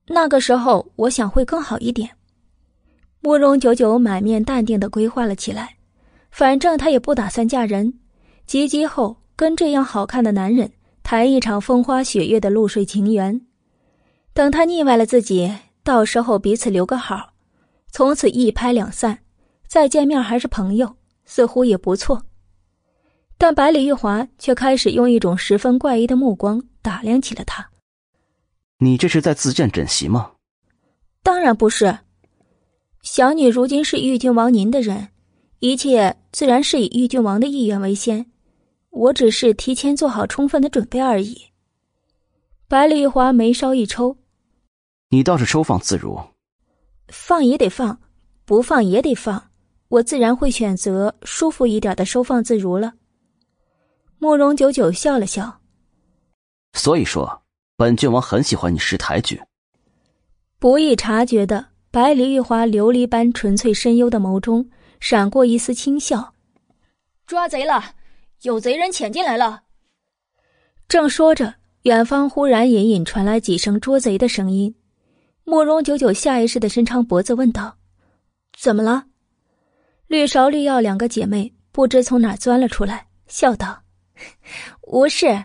[0.08, 2.08] 那个时候，我想会更好一点。
[3.20, 5.78] 慕容九九满面淡定的规划了起来，
[6.30, 8.00] 反正她也不打算嫁人，
[8.46, 10.72] 及笄后跟这样好看的男人
[11.06, 13.40] 谈一场风花雪月的露水情缘。
[14.34, 17.34] 等他腻歪了自己，到时候彼此留个好，
[17.92, 19.20] 从此一拍两散，
[19.68, 22.24] 再见面还是朋友，似乎也不错。
[23.38, 27.70] 但百里玉华却开始用一种十分怪异的目光打量起了他。
[28.80, 30.32] 你这是在自荐枕席吗？
[31.22, 32.00] 当然不是。
[33.04, 35.10] 小女如今是玉郡王您的人，
[35.60, 38.26] 一切自然是以玉郡王的意愿为先。
[38.96, 41.50] 我只是提前做好充分的准备而已。
[42.68, 44.18] 百里玉华眉梢一抽
[45.12, 46.18] ：“你倒是收放自如。
[47.10, 48.00] 放也得放，
[48.46, 49.52] 不放也得放。
[49.90, 52.94] 我自然会选择舒服一点的收放自如了。”
[54.18, 55.60] 慕容九九笑了笑，
[56.74, 57.44] 所以说，
[57.76, 59.42] 本郡王很喜欢你识抬举。
[60.58, 64.70] 不易察觉的白梨玉华琉璃般纯粹深幽的眸中
[65.02, 66.34] 闪过一丝轻笑。
[67.28, 67.84] 抓贼了！
[68.42, 69.64] 有贼人潜进来了。
[70.88, 74.76] 正说着，远方忽然隐隐传来几声捉贼的声音。
[75.44, 77.78] 慕容九九下意识的伸长脖子问道
[78.60, 79.06] ：“怎么了？”
[80.08, 83.82] 绿芍、绿药两个姐妹不知从哪钻了出来，笑道。
[84.82, 85.44] 无事，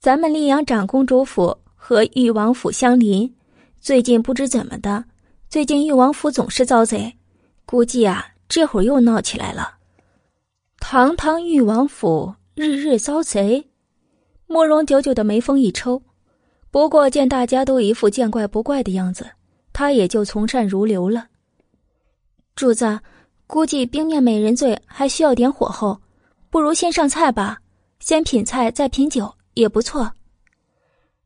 [0.00, 3.34] 咱们溧阳长公主府和誉王府相邻，
[3.80, 5.04] 最近不知怎么的，
[5.48, 7.18] 最近誉王府总是遭贼，
[7.66, 9.78] 估计啊，这会儿又闹起来了。
[10.84, 13.70] 堂堂誉王府日日遭贼，
[14.46, 16.02] 慕容久久的眉峰一抽，
[16.72, 19.24] 不过见大家都一副见怪不怪的样子，
[19.72, 21.28] 他也就从善如流了。
[22.56, 23.00] 主子，
[23.46, 26.02] 估计冰面美人醉还需要点火候。
[26.50, 27.60] 不如先上菜吧，
[28.00, 30.12] 先品菜再品酒也不错。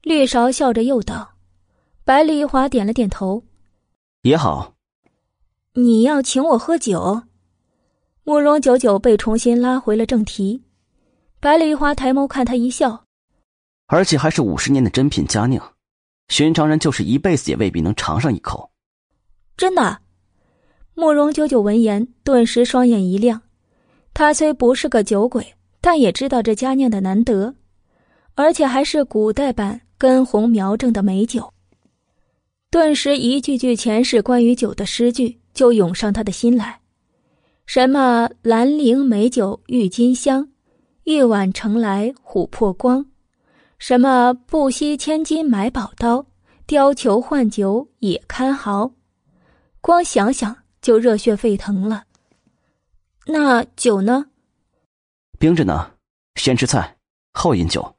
[0.03, 1.31] 绿芍笑着又道
[2.05, 3.43] ：“白丽华点了点头，
[4.23, 4.75] 也好。
[5.73, 7.23] 你要请我喝酒？”
[8.29, 10.61] 慕容九九被重新拉回了正题。
[11.39, 13.05] 百里花抬眸看他一笑，
[13.87, 15.75] 而且还是五十年的珍品佳酿，
[16.27, 18.69] 寻常人就是一辈子也未必能尝上一口。
[19.57, 19.99] 真的？
[20.95, 23.43] 慕容九九闻言，顿时双眼一亮。
[24.13, 27.55] 他虽不是个酒鬼，但也知道这佳酿的难得，
[28.35, 31.55] 而且还是古代版根红苗正的美酒。
[32.73, 36.81] 顿时，一句句前世关于酒的诗句就涌上他的心来：
[37.67, 40.49] 什么兰陵美酒郁金香，
[41.03, 43.05] 玉碗盛来琥珀光；
[43.79, 46.25] 什么不惜千金买宝刀，
[46.69, 48.93] 貂裘换酒也堪豪。
[49.81, 52.05] 光想想就热血沸腾了。
[53.27, 54.27] 那酒呢？
[55.39, 55.91] 冰着呢，
[56.37, 56.97] 先吃菜，
[57.33, 57.97] 后饮酒。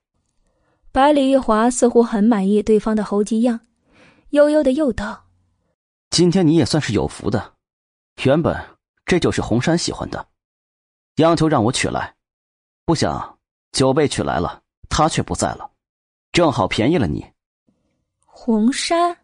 [0.93, 3.59] 百里玉华似乎很满意对方的猴急样，
[4.29, 5.25] 悠悠的又道
[6.09, 7.53] ：“今天你也算是有福的，
[8.23, 8.55] 原本
[9.07, 10.27] 这就是红山喜欢的，
[11.15, 12.13] 央求让我取来，
[12.85, 13.39] 不想
[13.71, 15.71] 酒被取来了，他却不在了，
[16.33, 17.25] 正好便宜了你。”
[18.25, 19.17] 红山，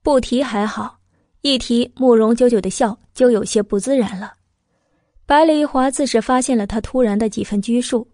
[0.00, 1.00] 不提还好，
[1.40, 4.34] 一提慕容九九的笑就有些不自然了。
[5.26, 8.08] 百里玉华自是发现了他突然的几分拘束，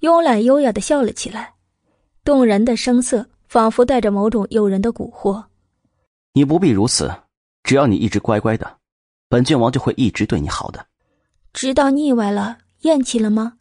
[0.00, 1.54] 慵懒优雅的笑了起来，
[2.22, 5.44] 动人的声色仿佛带着某种诱人的蛊惑。
[6.32, 7.12] 你不必如此，
[7.64, 8.77] 只要你一直乖乖的，
[9.28, 10.86] 本郡王就会一直对你好的。
[11.52, 13.54] 直到腻歪了、厌弃了吗？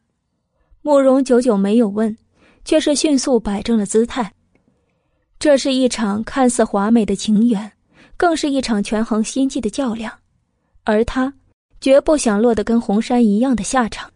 [0.82, 2.18] 慕容久久没有问，
[2.64, 4.34] 却是迅速摆正了姿态。
[5.40, 7.72] 这是一场看似华美的情缘，
[8.16, 10.14] 更是一场权衡心计的较量，
[10.84, 11.34] 而他。
[11.80, 14.12] 绝不想落得跟红山一样的下场。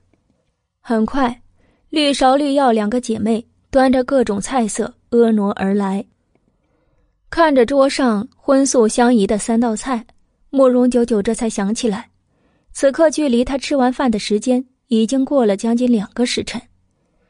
[0.80, 1.44] 很快，
[1.90, 6.04] 绿芍、绿药两个姐妹端着各种菜色婀娜而来。
[7.30, 10.04] 看着桌上荤素相宜的三道菜，
[10.54, 12.12] 慕容九九这才想起来，
[12.74, 16.62] 此刻距离他吃完饭的时间已经过了将近两个时辰，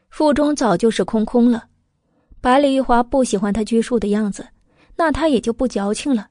[0.09, 1.65] 腹中早就是空空了。
[2.41, 4.47] 百里玉华不喜欢他拘束的样子，
[4.95, 6.29] 那他也就不矫情了，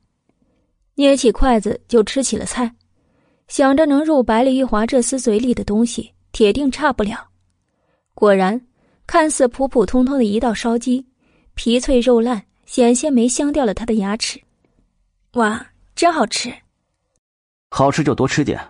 [0.97, 2.75] 捏起筷子就吃起了菜。
[3.47, 7.29] 想着能入百里玉华这厮嘴里的东西，铁定差不了。
[8.15, 8.61] 果然，
[9.07, 11.07] 看似普普通通的一道烧鸡，
[11.55, 14.41] 皮脆肉烂，险些没香掉了他的牙齿。
[15.35, 16.53] 哇，真好吃！
[17.71, 18.61] 好吃就多吃点。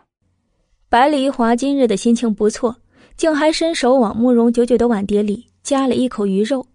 [0.89, 2.77] 百里玉华今日的心情不错，
[3.17, 6.67] 竟还伸手往慕容九九的碗碟里夹了一口鱼肉。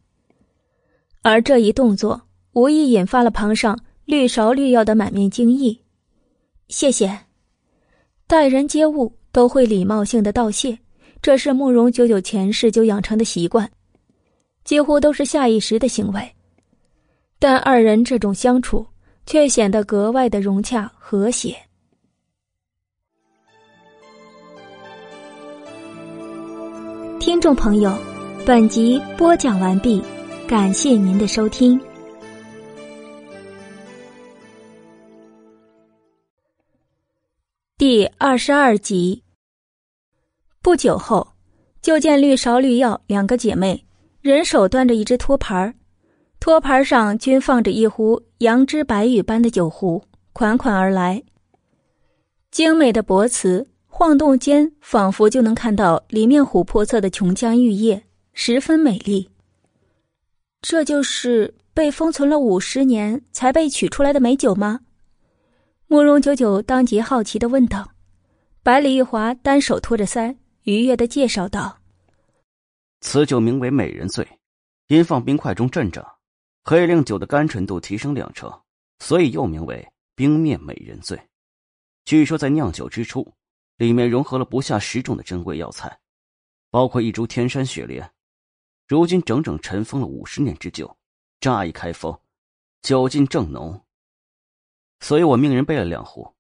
[1.22, 2.22] 而这一动作，
[2.54, 5.82] 无意引发了旁上绿芍绿药的满面惊异。
[6.68, 7.20] 谢谢，
[8.28, 10.78] 待人接物都会礼貌性的道谢，
[11.22, 13.70] 这是慕容九九前世就养成的习惯，
[14.64, 16.32] 几乎都是下意识的行为。
[17.38, 18.86] 但二人这种相处
[19.26, 21.56] 却显得格外的融洽和谐。
[27.26, 27.92] 听众朋友，
[28.46, 30.00] 本集播讲完毕，
[30.48, 31.82] 感谢您的收听。
[37.80, 39.24] 第二十二集。
[40.62, 41.28] 不久后，
[41.82, 43.84] 就见绿芍、绿药两个姐妹，
[44.22, 45.74] 人手端着一只托盘
[46.40, 50.00] 托盘上均放着一壶杨枝白玉般的酒壶，
[50.32, 51.24] 款款而来。
[52.52, 53.66] 精美的薄瓷。
[53.98, 59.30] 晃动间，仿佛就能看到里面琥珀色的琼浆玉液，十分美丽。
[60.62, 64.82] 这就是被封存了五十年才被取出来的美酒吗？
[65.88, 67.90] 慕容九九当即好奇的问道。
[68.62, 71.78] 百里玉华单手托着腮，愉悦的介绍道
[73.00, 74.28] ：“此酒名为美人醉，
[74.90, 76.06] 因放冰块中镇着，
[76.66, 78.52] 可以令酒的甘醇度提升两成，
[79.00, 81.18] 所以又名为冰面美人醉。
[82.04, 83.26] 据说在酿酒之初。”
[83.78, 86.00] 里面融合了不下十种的珍贵药材，
[86.70, 88.12] 包括一株天山雪莲，
[88.88, 90.96] 如今整整尘封了五十年之久。
[91.42, 92.18] 乍一开封，
[92.82, 93.80] 酒劲正浓，
[95.02, 96.34] 所以我命人备了两壶，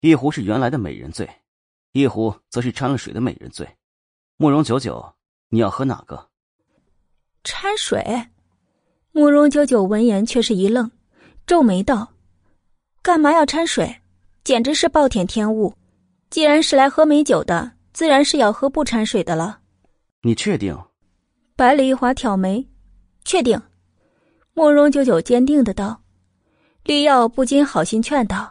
[0.00, 1.28] 一壶是原来的美人醉，
[1.92, 3.68] 一壶则是掺了水的美人醉。
[4.36, 5.14] 慕容九九，
[5.48, 6.30] 你要喝哪个？
[7.42, 8.28] 掺水？
[9.10, 10.90] 慕容九九闻言却是一愣，
[11.44, 12.12] 皱眉道
[13.02, 14.02] ：“干嘛要掺水？
[14.44, 15.74] 简直是暴殄天物！”
[16.32, 19.58] 既然是来喝美酒的，自然是要喝不掺水的了。
[20.22, 20.74] 你确定？
[21.54, 22.66] 百里一华挑眉，
[23.22, 23.60] 确定。
[24.54, 26.00] 慕容九九坚定的道。
[26.84, 28.50] 绿药不禁好心劝道：“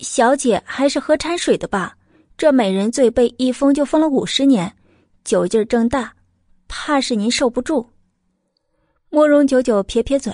[0.00, 1.94] 小姐还是喝掺水的吧，
[2.38, 4.74] 这美人醉被一封就封了五十年，
[5.24, 6.14] 酒劲儿正大，
[6.68, 7.86] 怕是您受不住。”
[9.12, 10.32] 慕容九九撇撇嘴，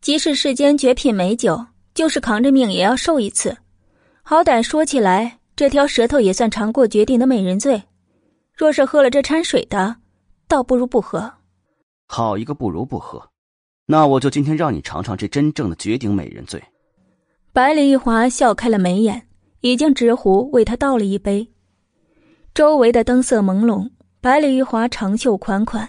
[0.00, 3.56] 即使世间绝品美酒，就是扛着命也要受一次。
[4.30, 7.82] 好歹说起来，这条舌头也算尝过绝顶的美人醉。
[8.54, 9.96] 若是喝了这掺水的，
[10.46, 11.32] 倒不如不喝。
[12.08, 13.30] 好一个不如不喝！
[13.86, 16.62] 那我就今天让你尝尝这真正的绝顶美人醉。
[17.54, 19.26] 百里玉华笑开了眉眼，
[19.62, 21.48] 已经执壶为他倒了一杯。
[22.52, 23.88] 周围的灯色朦胧，
[24.20, 25.88] 百里玉华长袖款款，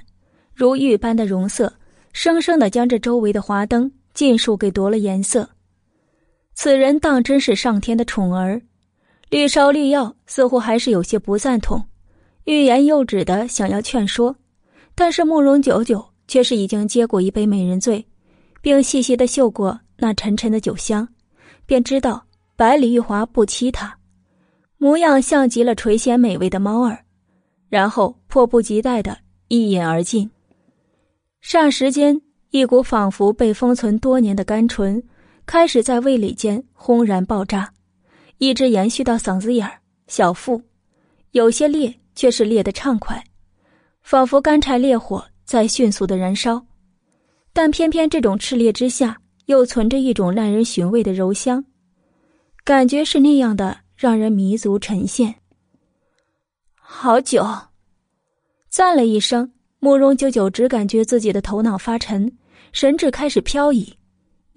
[0.56, 1.74] 如玉般的容色，
[2.14, 5.50] 生生的将这周围的华灯尽数给夺了颜色。
[6.61, 8.61] 此人当真是上天的宠儿，
[9.29, 11.81] 绿芍绿药似乎还是有些不赞同，
[12.43, 14.35] 欲言又止的想要劝说，
[14.93, 18.05] 但是慕容九九却是已经接过一杯美人醉，
[18.61, 21.07] 并细细的嗅过那沉沉的酒香，
[21.65, 22.21] 便知道
[22.57, 23.97] 百里玉华不欺他，
[24.77, 26.99] 模样像极了垂涎美味的猫儿，
[27.69, 30.29] 然后迫不及待的一饮而尽。
[31.41, 35.01] 霎时间，一股仿佛被封存多年的甘醇。
[35.49, 37.73] 开始在胃里间轰然爆炸，
[38.37, 40.61] 一直延续到嗓子眼儿、小腹，
[41.31, 43.23] 有些烈，却是烈得畅快，
[44.03, 46.63] 仿佛干柴烈火在迅速的燃烧。
[47.51, 51.65] 但偏偏这种炽烈之下，又存着一种耐人寻味的柔香，
[52.63, 55.33] 感觉是那样的让人迷足沉陷。
[56.75, 57.43] 好久，
[58.69, 62.31] 赞了一声，慕容九九只感觉自己的头脑发沉，
[62.71, 63.91] 神志开始飘移。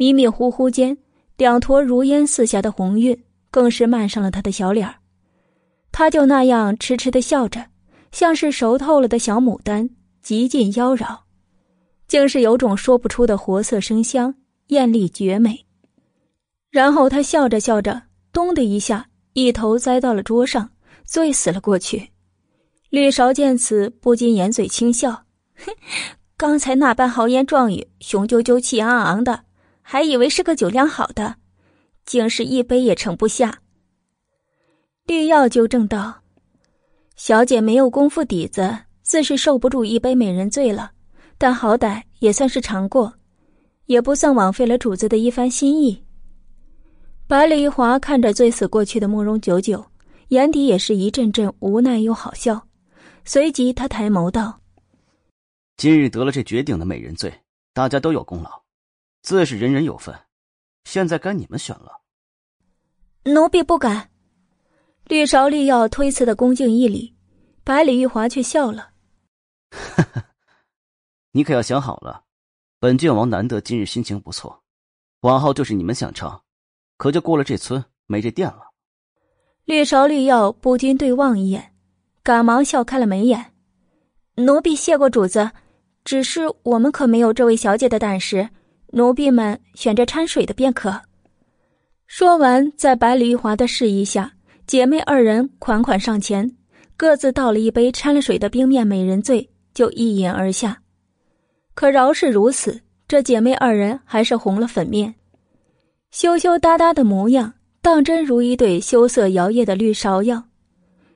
[0.02, 0.98] 迷迷糊糊间，
[1.36, 3.16] 两坨如烟似霞的红晕
[3.52, 4.92] 更是漫上了他的小脸
[5.92, 7.66] 他就那样痴痴的笑着，
[8.10, 9.88] 像是熟透了的小牡丹，
[10.20, 11.20] 极尽妖娆，
[12.08, 14.34] 竟是有种说不出的活色生香，
[14.68, 15.64] 艳丽绝美。
[16.72, 20.68] 然后他笑着笑着，咚的一下，一头栽到了桌上，
[21.04, 22.10] 醉死了过去。
[22.90, 25.12] 绿芍见此，不禁掩嘴轻笑
[25.64, 25.72] ：“哼，
[26.36, 29.44] 刚才那般豪言壮语，雄赳赳、气昂昂的。”
[29.92, 31.36] 还以为是个酒量好的，
[32.06, 33.60] 竟是一杯也盛不下。
[35.04, 36.22] 绿药纠正道
[37.14, 40.92] ：“小姐没有功夫底子，自是受不住一杯美人醉了。
[41.36, 43.12] 但好歹也算是尝过，
[43.84, 46.02] 也不算枉费了主子的一番心意。”
[47.28, 49.84] 百里华看着醉死过去的慕容九九，
[50.28, 52.66] 眼底也是一阵阵无奈又好笑。
[53.26, 54.58] 随即他抬眸道
[55.76, 57.30] ：“今日得了这绝顶的美人醉，
[57.74, 58.50] 大家都有功劳。”
[59.22, 60.14] 自是人人有份，
[60.84, 62.02] 现在该你们选了。
[63.24, 64.10] 奴婢不敢。
[65.04, 67.14] 绿芍绿药推辞的恭敬一礼，
[67.64, 68.90] 百里玉华却笑了。
[71.30, 72.24] 你可要想好了，
[72.78, 74.62] 本郡王难得今日心情不错，
[75.20, 76.42] 往后就是你们想唱，
[76.96, 78.72] 可就过了这村没这店了。
[79.64, 81.74] 绿芍绿药不禁对望一眼，
[82.22, 83.54] 赶忙笑开了眉眼。
[84.36, 85.52] 奴婢谢过主子，
[86.04, 88.50] 只是我们可没有这位小姐的胆识，
[88.92, 91.00] 奴婢们选着掺水的便可。
[92.06, 94.32] 说完，在百里玉华的示意下，
[94.66, 96.54] 姐妹二人款款上前，
[96.96, 100.82] 各自倒了一杯掺了水的冰面美人醉，就一饮而下。
[101.74, 105.14] 可饶是如此，这姐妹二人还是红了粉面，
[106.10, 110.44] 羞羞答答的模样，当真如一对羞涩摇曳的绿芍药，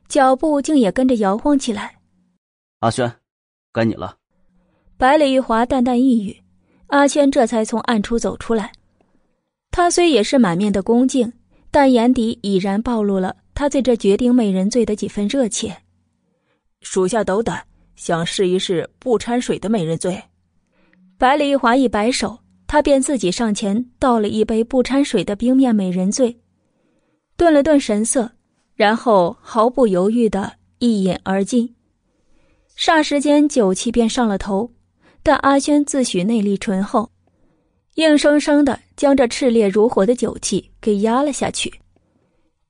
[0.08, 1.96] 脚步竟也跟着摇晃起来。
[2.80, 3.12] 阿轩，
[3.70, 4.16] 该你了。
[4.96, 6.34] 百里玉华淡淡一语，
[6.88, 8.72] 阿轩这才从暗处走出来。
[9.70, 11.32] 他虽也是满面的恭敬，
[11.70, 15.76] 但眼底已然暴露了他对这绝顶美人醉的几分热切。
[16.80, 17.62] 属下斗胆，
[17.94, 20.22] 想试一试不掺水的美人醉。
[21.18, 26.38] 百里玉华一摆手，他便自己上前倒了一杯不掺水的冰面美人醉，
[27.36, 28.30] 顿了顿神色，
[28.74, 31.74] 然后毫不犹豫的一饮而尽。
[32.78, 34.70] 霎时间，酒气便上了头，
[35.26, 37.10] 但阿轩自诩内力醇厚，
[37.96, 41.80] 硬生生的将这炽烈如火的酒气给压了下去，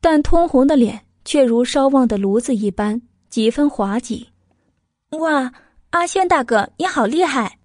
[0.00, 4.26] 但通红的脸却如烧旺的炉子一般，几分滑稽。
[5.18, 5.52] 哇，
[5.90, 7.58] 阿轩大哥，你好厉害！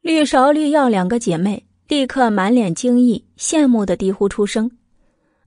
[0.00, 4.70] 绿芍、绿药两个姐妹立刻满脸惊异、羡慕的低呼出声。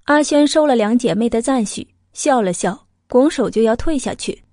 [0.04, 4.44] 阿轩收了两姐妹的赞许，笑了笑，拱手就要退下去。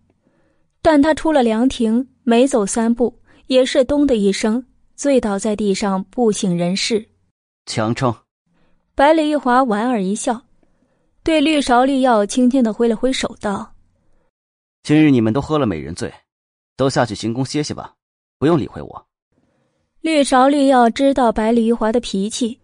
[0.81, 3.15] 但他出了凉亭，没走三步，
[3.47, 4.65] 也是“咚”的一声，
[4.95, 7.09] 醉倒在地上，不省人事。
[7.67, 8.15] 强撑。
[8.95, 10.41] 百里玉华莞尔一笑，
[11.23, 13.75] 对绿芍、绿药轻轻的挥了挥手，道
[14.83, 16.13] ：“今日你们都喝了美人醉，
[16.77, 17.95] 都下去行宫歇歇吧，
[18.39, 19.07] 不用理会我。”
[20.01, 22.61] 绿芍、绿药知道百里玉华的脾气，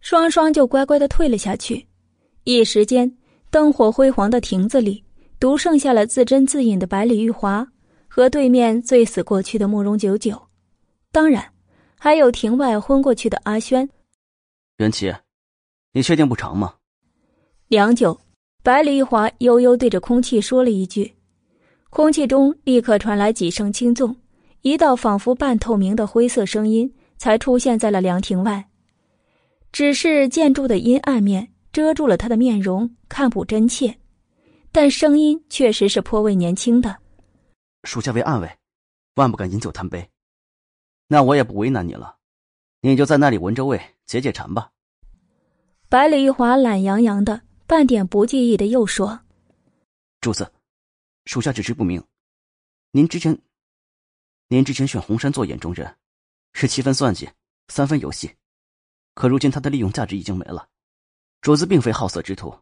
[0.00, 1.86] 双双就乖乖的退了下去。
[2.44, 3.16] 一时间，
[3.50, 5.02] 灯火辉煌的亭子里，
[5.40, 7.66] 独剩下了自斟自饮的百里玉华
[8.16, 10.40] 和对面醉死过去的慕容九九，
[11.12, 11.52] 当然，
[11.98, 13.86] 还有庭外昏过去的阿轩。
[14.78, 15.14] 元琪，
[15.92, 16.76] 你确定不长吗？
[17.68, 18.18] 良久，
[18.62, 21.12] 百里玉华悠悠对着空气说了一句，
[21.90, 24.16] 空气中立刻传来几声轻纵。
[24.62, 28.66] 一道仿佛半透明的灰色声音才出现在了凉亭外，
[29.72, 33.94] 只是建筑的阴暗面遮住了他的面容，看不真切，
[34.72, 36.96] 但声音确实是颇为年轻的。
[37.86, 38.58] 属下为暗卫，
[39.14, 40.10] 万不敢饮酒贪杯。
[41.06, 42.18] 那我也不为难你了，
[42.80, 44.72] 你就在那里闻着味，解解馋吧。
[45.88, 49.20] 百里玉华懒洋洋的，半点不介意的又说
[50.20, 50.52] ：“主子，
[51.26, 52.04] 属下只知不明，
[52.90, 53.38] 您之前……”
[54.48, 55.96] 您之前选红山做眼中人，
[56.52, 57.28] 是七分算计，
[57.68, 58.34] 三分游戏，
[59.14, 60.68] 可如今他的利用价值已经没了。
[61.40, 62.56] 主子并非好色之徒，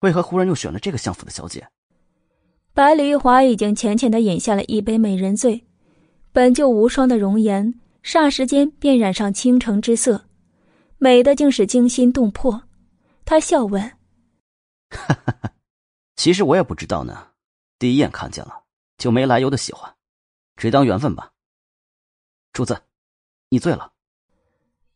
[0.00, 1.68] 为何忽然又选了这个相府的小姐？
[2.74, 5.64] 百里玉华已经浅浅的饮下了一杯美人醉，
[6.32, 7.72] 本就无双的容颜，
[8.02, 10.24] 霎时间便染上倾城之色，
[10.98, 12.64] 美的竟是惊心动魄。
[13.24, 13.80] 他笑问
[14.90, 15.52] ：“哈哈哈，
[16.16, 17.28] 其实我也不知道呢，
[17.78, 18.64] 第一眼看见了，
[18.98, 19.94] 就没来由的喜欢。”
[20.58, 21.30] 只当缘分吧，
[22.52, 22.76] 主子，
[23.50, 23.92] 你醉了。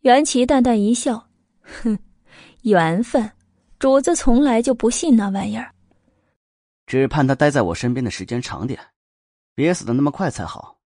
[0.00, 1.28] 袁琪淡淡一笑，
[1.62, 1.96] 哼，
[2.62, 3.30] 缘分，
[3.78, 5.72] 主子从来就不信那玩意儿。
[6.88, 8.80] 只盼他待在我身边的时间长点，
[9.54, 10.78] 别死的那么快才好。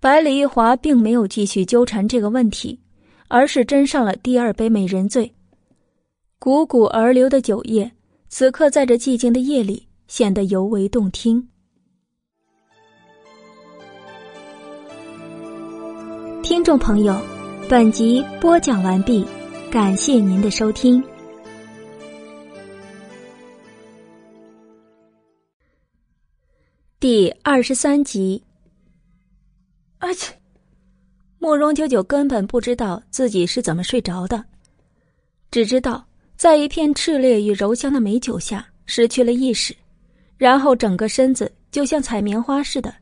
[0.00, 2.80] 百里一华并没有继续纠缠这个问题，
[3.28, 5.30] 而是斟上了第二杯美人醉。
[6.40, 7.92] 汩汩而流的酒液，
[8.30, 11.46] 此刻在这寂静的夜里显得尤为动听。
[16.42, 17.20] 听众朋友，
[17.68, 19.26] 本集播讲完毕，
[19.70, 21.02] 感谢您的收听。
[26.98, 28.42] 第二十三集。
[29.98, 30.32] 阿切，
[31.38, 34.42] 慕容九九根本不知道自己是怎么睡着的，
[35.50, 36.02] 只知道
[36.38, 39.76] 在一片炽烈与柔香的美酒下失去了意识，
[40.38, 42.94] 然后整个身子就像采棉花似的，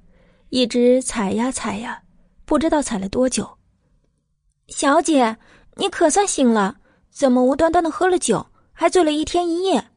[0.48, 2.02] 一直踩呀踩呀。
[2.44, 3.48] 不知道踩了多久。
[4.66, 5.36] 小姐，
[5.76, 6.78] 你可算醒了？
[7.12, 9.92] 怎么无端端的喝了酒，还醉了一天一夜？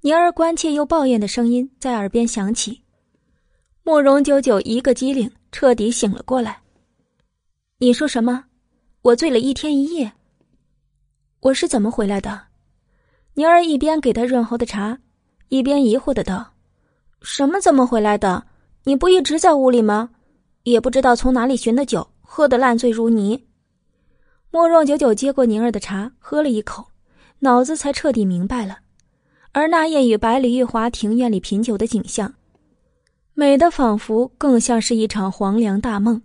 [0.00, 2.82] 宁儿关切又抱怨的声音在耳边响起。
[3.88, 6.60] 慕容九九一个机灵，彻底醒了过来。
[7.78, 8.44] 你说什么？
[9.00, 10.12] 我醉了一天一夜？
[11.40, 12.38] 我是怎么回来的？
[13.32, 14.98] 宁儿一边给他润喉的茶，
[15.48, 16.52] 一边疑惑的道
[17.24, 18.44] ：“什么怎么回来的？
[18.84, 20.10] 你不一直在屋里吗？”
[20.64, 23.42] 也不知道从哪里寻的酒，喝得烂醉如泥。
[24.50, 26.88] 慕容九九接过宁儿的茶，喝了一口，
[27.38, 28.80] 脑子才彻底明白了。
[29.52, 32.34] 而那夜与百里玉华庭院里品酒的景象，
[33.38, 36.20] 美的仿佛更像是一场黄粱大梦。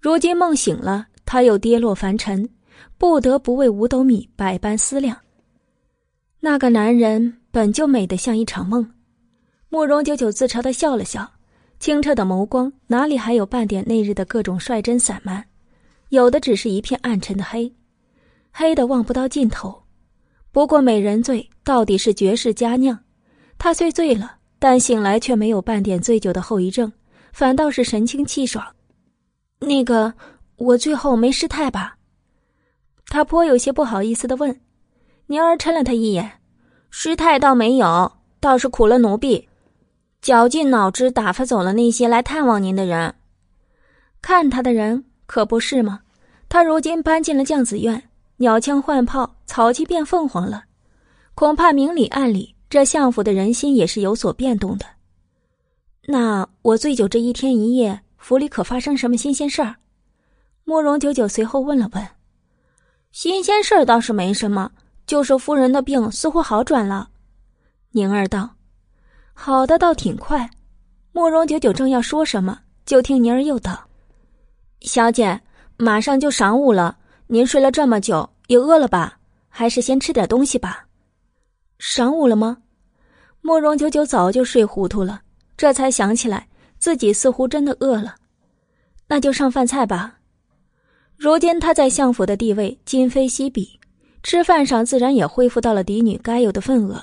[0.00, 2.50] 如今梦醒了，他又跌落凡尘，
[2.98, 5.16] 不得不为五斗米百般思量。
[6.40, 8.90] 那个男人本就美得像一场梦。
[9.68, 11.30] 慕容九九自嘲的笑了笑，
[11.78, 15.44] 清澈的眸光哪里还有半点那日的各种率真散漫，
[16.08, 17.72] 有的只是一片暗沉的黑，
[18.50, 19.80] 黑的望不到尽头。
[20.50, 22.98] 不过美人醉到底是绝世佳酿，
[23.56, 26.92] 他虽醉了，但醒来却没有半点醉酒的后遗症，
[27.32, 28.64] 反倒是神清气爽。
[29.58, 30.12] 那个，
[30.56, 31.96] 我最后没失态吧？
[33.06, 34.60] 他颇有些不好意思的问。
[35.26, 36.40] 宁儿嗔了他一眼，
[36.90, 39.48] 失态倒没有，倒是苦了奴婢。
[40.22, 43.14] 绞尽脑汁打发走了那些来探望您的人，
[44.20, 46.00] 看他的人可不是吗？
[46.48, 48.02] 他如今搬进了将子院，
[48.38, 50.64] 鸟枪换炮，草鸡变凤凰了，
[51.36, 54.86] 恐怕明里暗里这相府的人心也是有所变动的。
[56.06, 59.76] 那我醉酒这一天一夜，府里可发生什么新鲜事儿？
[60.64, 62.08] 慕容九九随后问了问。
[63.12, 64.70] 新鲜事儿倒是没什么，
[65.06, 67.08] 就是夫人的病似乎好转了。
[67.92, 68.50] 宁儿道。
[69.32, 70.48] 好的倒挺快，
[71.12, 73.86] 慕容九九正要说什么，就听宁儿又道
[74.80, 75.40] ：“小姐，
[75.76, 76.96] 马上就晌午了，
[77.26, 79.18] 您睡了这么久，也饿了吧？
[79.48, 80.84] 还是先吃点东西吧。”
[81.78, 82.58] 晌午了吗？
[83.40, 85.20] 慕容九九早就睡糊涂了，
[85.56, 86.48] 这才想起来
[86.78, 88.14] 自己似乎真的饿了，
[89.06, 90.18] 那就上饭菜吧。
[91.16, 93.78] 如今他在相府的地位今非昔比，
[94.22, 97.02] 吃饭上自然也恢复到了嫡女该有的份额，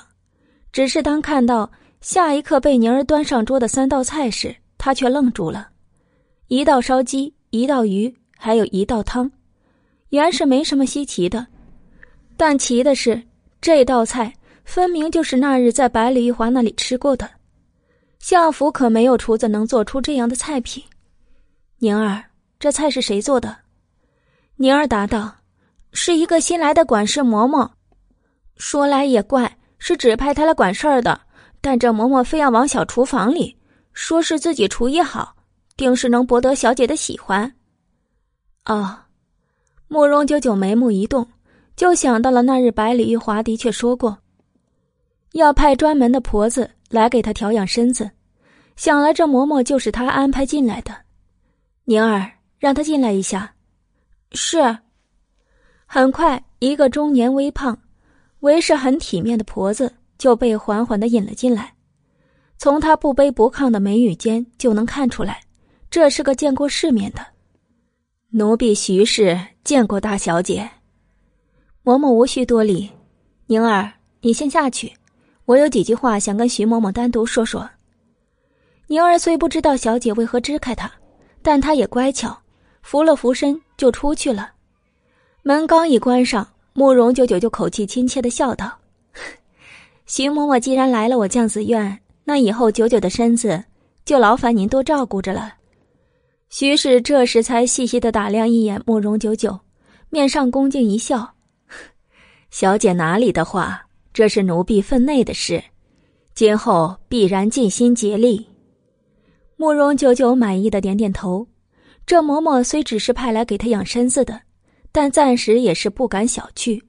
[0.72, 1.70] 只是当看到。
[2.00, 5.68] 下一刻，被宁儿端上桌的三道菜时，他却愣住了：
[6.48, 9.32] 一道烧鸡，一道鱼，还有一道汤。
[10.10, 11.46] 原是没什么稀奇的，
[12.36, 13.22] 但奇的是，
[13.58, 14.30] 这道菜
[14.64, 17.30] 分明就是那日在百里玉华那里吃过的。
[18.18, 20.82] 相府可没有厨子能做出这样的菜品。
[21.78, 22.24] 宁儿，
[22.58, 23.56] 这菜是谁做的？
[24.56, 25.34] 宁儿答道
[25.92, 27.70] ：“是一个新来的管事嬷嬷。
[28.56, 31.20] 说来也怪，是指派他来管事儿的。”
[31.60, 33.56] 但这嬷嬷非要往小厨房里，
[33.94, 35.34] 说是自己厨艺好，
[35.78, 37.50] 定是能博得小姐的喜欢。
[38.66, 38.94] 哦，
[39.88, 41.26] 慕容九九眉目一动，
[41.74, 44.18] 就想到了那日百里玉华的确说过，
[45.34, 48.10] 要派专门的婆子来给他调养身子。
[48.74, 50.92] 想来这嬷嬷就是他安排进来的。
[51.84, 53.54] 宁儿，让他进来一下。
[54.32, 54.78] 是。
[55.86, 57.78] 很快，一个中年微胖、
[58.40, 59.94] 为是很体面的婆子。
[60.16, 61.74] 就被缓缓的引了进来，
[62.56, 65.40] 从她不卑不亢的眉宇间就能看出来，
[65.90, 67.26] 这是个见过世面的
[68.30, 70.70] 奴婢徐氏见过大小姐。
[71.82, 72.88] 嬷嬷无需多礼，
[73.48, 74.90] 宁儿，你先下去，
[75.46, 77.68] 我有几句话想跟徐嬷嬷单独说说。
[78.86, 80.90] 宁儿虽不知道小姐为何支开她，
[81.42, 82.36] 但她也乖巧，
[82.82, 84.52] 扶了扶身就出去了。
[85.42, 88.78] 门刚一关上，慕容九九就口气亲切的笑道。
[90.06, 93.64] 徐嬷嬷既然来了我将子院，那以后九九的身子
[94.04, 95.54] 就劳烦您多照顾着了。
[96.50, 99.58] 徐氏这时才细细的打量一眼慕容九九，
[100.10, 101.34] 面上恭敬一笑
[102.50, 105.62] ：“小姐哪里的话，这是奴婢分内的事，
[106.34, 108.48] 今后必然尽心竭力。”
[109.56, 111.46] 慕容久久满意的点点头。
[112.06, 114.40] 这嬷嬷虽只是派来给他养身子的，
[114.90, 116.80] 但暂时也是不敢小觑，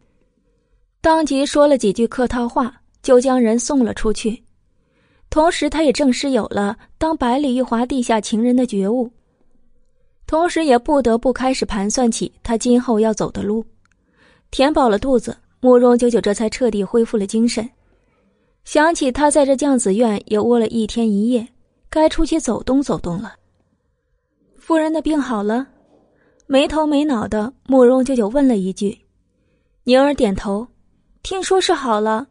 [1.01, 2.81] 当即说了几句客套话。
[3.01, 4.43] 就将人送了出去，
[5.29, 9.11] 同时他也正式有了当百里玉华地下情人的觉悟，
[10.25, 13.63] 同时也不得不开始盘算起他今后要走的路。
[14.49, 17.67] 填饱了肚子，慕容九九这才彻底恢复了精神，
[18.65, 21.47] 想起他在这酱子院也窝了一天一夜，
[21.89, 23.33] 该出去走动走动了。
[24.59, 25.65] 夫人的病好了，
[26.45, 28.95] 没头没脑的慕容九九问了一句，
[29.85, 30.67] 宁儿点头，
[31.23, 32.27] 听说是好了。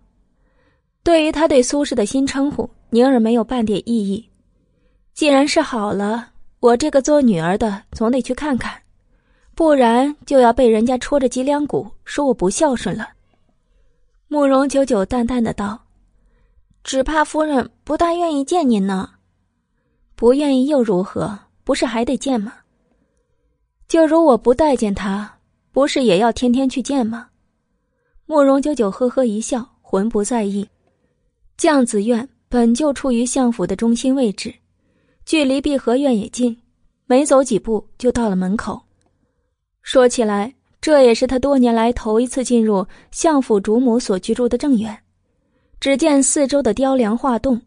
[1.03, 4.25] 对于他对苏轼的新称呼，宁儿没有半点异议。
[5.13, 6.29] 既然是好了，
[6.61, 8.81] 我这个做女儿的总得去看看，
[9.57, 13.09] 不然就要被人家戳着脊梁骨说我不孝顺了。
[14.29, 15.87] 慕容九九淡淡的道
[16.83, 19.11] ：“只怕夫人不大愿意见您呢。
[20.15, 21.39] 不愿意又如何？
[21.63, 22.53] 不是还得见吗？
[23.87, 25.39] 就如我不待见他，
[25.73, 27.29] 不是也要天天去见吗？”
[28.27, 30.69] 慕容九九呵呵一笑，浑不在意。
[31.57, 34.53] 将子院本就处于相府的中心位置，
[35.27, 36.61] 距离碧荷院也近，
[37.07, 38.81] 没走几步就到了门口。
[39.83, 40.55] 说起来，
[40.85, 44.95] 这也是他多年来头一次进入相府主母所居住的正院。
[45.81, 47.59] 只见四周的雕梁画栋，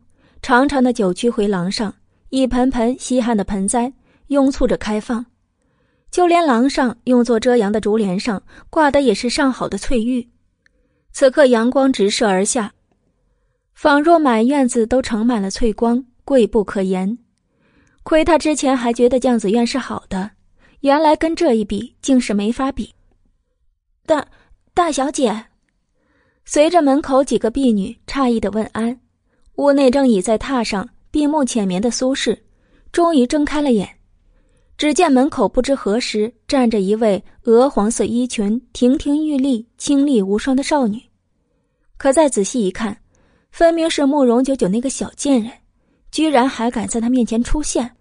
[0.43, 1.91] 长长的九曲回廊上，
[2.29, 3.91] 一盆盆稀罕的盆栽
[4.27, 5.25] 拥簇着开放，
[6.11, 8.39] 就连廊上用作遮阳的竹帘上
[8.69, 10.29] 挂的也是上好的翠玉。
[11.11, 12.71] 此刻阳光直射而下，
[13.73, 17.17] 仿若满院子都盛满了翠光，贵不可言。
[18.03, 20.29] 亏他之前还觉得酱子院是好的，
[20.81, 22.93] 原来跟这一比，竟是没法比。
[24.07, 24.25] 大
[24.73, 25.43] 大小姐，
[26.45, 28.97] 随着门口几个婢女诧异的问安，
[29.55, 32.39] 屋内正倚在榻上闭目浅眠的苏轼，
[32.93, 33.85] 终于睁开了眼。
[34.77, 41.03] 只见门口不知何时站着一位鹅黄色衣裙、亭亭玉立、清丽无双的少女，
[41.97, 42.97] 可再仔细一看，
[43.51, 45.51] 分明是慕容九九那个小贱人，
[46.11, 47.91] 居然还敢在他面前出现。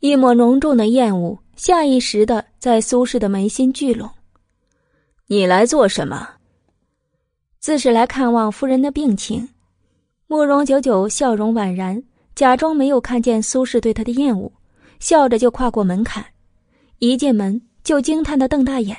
[0.00, 4.10] 一抹浓重的厌恶下意识的在苏轼的眉心聚拢。
[5.26, 6.28] 你来做什么？
[7.58, 9.48] 自是来看望夫人的病情。
[10.26, 12.02] 慕容九九笑容宛然，
[12.34, 14.52] 假装没有看见苏轼对他的厌恶，
[15.00, 16.24] 笑着就跨过门槛，
[16.98, 18.96] 一进门就惊叹的瞪大眼：“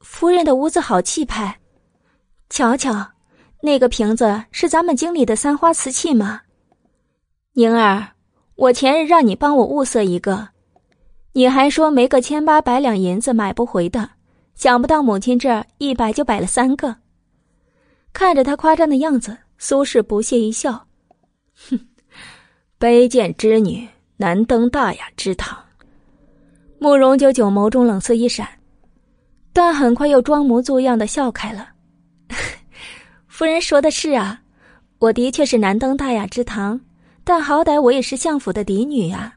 [0.00, 1.58] 夫人的屋子好气派！
[2.50, 3.12] 瞧瞧，
[3.62, 6.42] 那个瓶子是咱们经理的三花瓷器吗？
[7.52, 8.08] 宁儿。”
[8.54, 10.50] 我前日让你帮我物色一个，
[11.32, 14.10] 你还说没个千八百两银子买不回的，
[14.62, 16.94] 想不到母亲这儿一摆就摆了三个。
[18.12, 20.86] 看着他夸张的样子，苏轼不屑一笑
[21.68, 21.80] ：“哼，
[22.78, 25.58] 卑贱之女，难登大雅之堂。”
[26.78, 28.48] 慕容九九眸中冷色一闪，
[29.52, 31.70] 但很快又装模作样的笑开了
[33.26, 34.42] ：“夫人说的是啊，
[35.00, 36.80] 我的确是难登大雅之堂。”
[37.24, 39.34] 但好歹我也是相府的嫡女啊，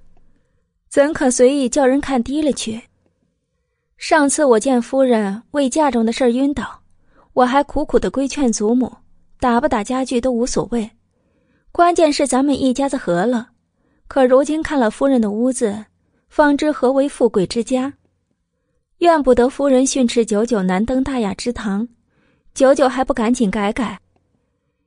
[0.88, 2.80] 怎可随意叫人看低了去？
[3.98, 6.82] 上次我见夫人为嫁妆的事儿晕倒，
[7.34, 8.92] 我还苦苦的规劝祖母，
[9.40, 10.90] 打不打家具都无所谓，
[11.72, 13.50] 关键是咱们一家子和了。
[14.08, 15.86] 可如今看了夫人的屋子，
[16.30, 17.92] 方知何为富贵之家。
[19.00, 21.88] 怨不得夫人训斥九九难登大雅之堂，
[22.54, 24.00] 九九还不赶紧改改，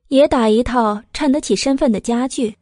[0.08, 2.54] 也打一套衬得起身份的家具。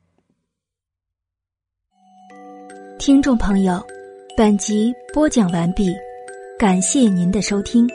[2.98, 3.84] 听众朋友，
[4.36, 5.94] 本集播讲完毕，
[6.58, 7.86] 感谢您的收听。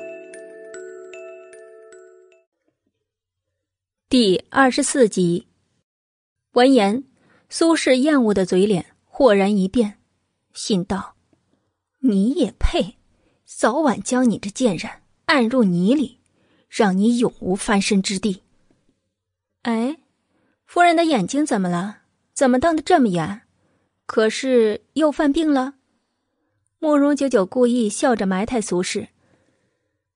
[4.07, 5.47] 第二十四集，
[6.51, 7.03] 闻言，
[7.49, 9.97] 苏轼厌恶的嘴脸豁然一变，
[10.53, 11.15] 心道
[12.01, 12.97] ：“你也配？
[13.45, 14.91] 早晚将你这贱人
[15.25, 16.19] 按入泥里，
[16.69, 18.43] 让你永无翻身之地。”
[19.63, 19.97] 哎，
[20.67, 22.01] 夫人的眼睛怎么了？
[22.35, 23.41] 怎么瞪得这么圆？
[24.05, 25.73] 可是又犯病了，
[26.83, 29.07] 慕容九九故意笑着埋汰苏轼。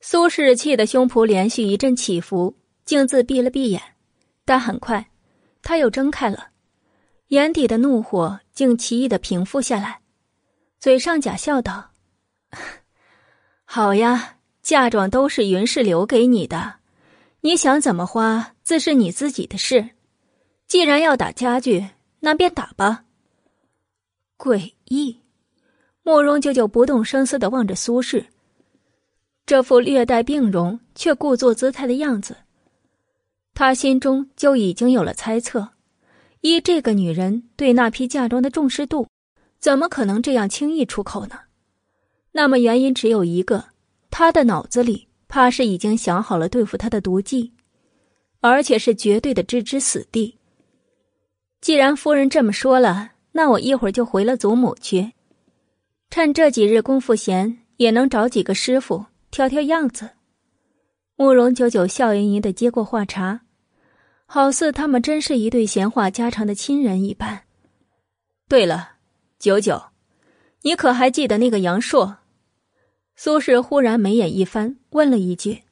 [0.01, 3.79] 苏轼气得胸脯连续一阵起伏，径自闭了闭眼，
[4.45, 5.11] 但很快
[5.61, 6.47] 他又睁开了，
[7.27, 9.99] 眼底的怒火竟奇异的平复下来，
[10.79, 11.91] 嘴上假笑道
[13.63, 16.77] ：“好呀，嫁妆都是云氏留给你的，
[17.41, 19.91] 你想怎么花自是你自己的事。
[20.65, 21.89] 既然要打家具，
[22.21, 23.05] 那便打吧。”
[24.35, 25.21] 诡异，
[26.07, 28.23] 慕容九九不动声色的望着苏轼，
[29.43, 32.37] 这副略带病容却故作姿态的样子，
[33.55, 35.67] 他心中就已经有了猜测：
[36.41, 39.07] 依这个女人对那批嫁妆的重视度，
[39.59, 41.39] 怎么可能这样轻易出口呢？
[42.33, 43.65] 那么原因只有一个，
[44.11, 47.51] 他的脑子里怕是已经想好了对付他的毒计，
[48.41, 50.37] 而且是绝对的置之死地。
[51.61, 53.13] 既然夫人这么说了。
[53.37, 55.11] 那我一会儿就回了祖母去，
[56.09, 60.11] 趁这几日功夫闲，也能找几个师傅挑挑样子。
[61.17, 63.41] 慕容九九笑盈盈的接过话茬，
[64.25, 67.43] 好似他们真是一对闲话家常的亲人一般。
[68.47, 68.93] 对了，
[69.39, 69.81] 九九，
[70.61, 72.17] 你可还记得那个杨硕？
[73.15, 75.63] 苏轼忽然眉眼一翻，问了一句：“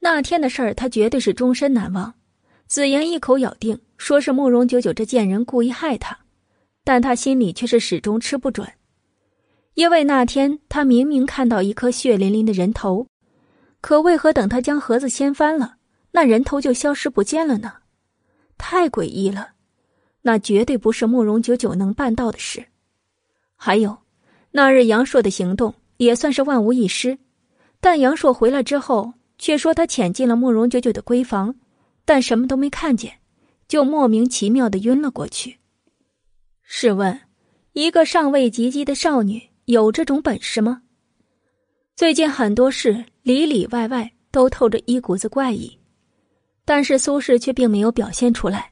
[0.00, 2.14] 那天的事儿，他绝对是终身难忘。”
[2.66, 6.18] 子言一口咬定，说是慕容九九这贱人故意害他。
[6.82, 8.68] 但他心里却是始终吃不准，
[9.76, 13.06] 因为那天他明明看到一颗血淋淋的人头，
[13.82, 15.76] 可为何等他将盒子掀翻了，
[16.12, 17.74] 那人头就消失不见了呢？
[18.56, 19.50] 太诡异了，
[20.22, 22.64] 那绝对不是慕容九九能办到的事。
[23.54, 23.98] 还有，
[24.52, 27.18] 那日杨硕的行动也算是万无一失，
[27.78, 31.54] 但杨硕回来之后却说他潜进了慕容九九的闺房，
[32.06, 33.18] 但什么都没看见，
[33.68, 35.58] 就莫名其妙的晕了过去。
[36.62, 37.20] 试问，
[37.74, 40.82] 一个尚未及笄的少女有这种本事吗？
[41.96, 45.76] 最近很多事里里外外都透着一股子怪异，
[46.64, 48.70] 但是苏轼却并没有表现出来。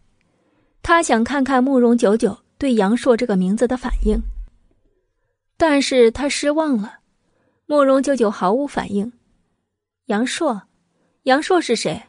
[0.82, 4.22] 他想看看慕容九九对杨硕这个名字的反应，
[5.56, 7.00] 但是他失望了。
[7.66, 9.12] 慕容九九毫无反应。
[10.06, 10.62] 杨硕，
[11.24, 12.00] 杨硕是谁？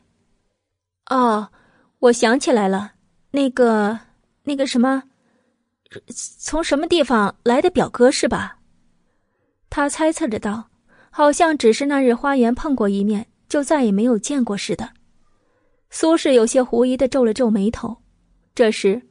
[1.10, 1.50] 哦，
[1.98, 2.94] 我想起来了，
[3.32, 3.98] 那个，
[4.44, 5.02] 那个什么。
[6.14, 8.55] 从什么地方来的表哥是吧？
[9.76, 10.70] 他猜测着道，
[11.10, 14.92] 好像只是那日花园碰过一面，就再也没有见过似的。
[15.90, 17.98] 苏轼有些狐疑的皱了皱眉头。
[18.56, 19.02] 这时，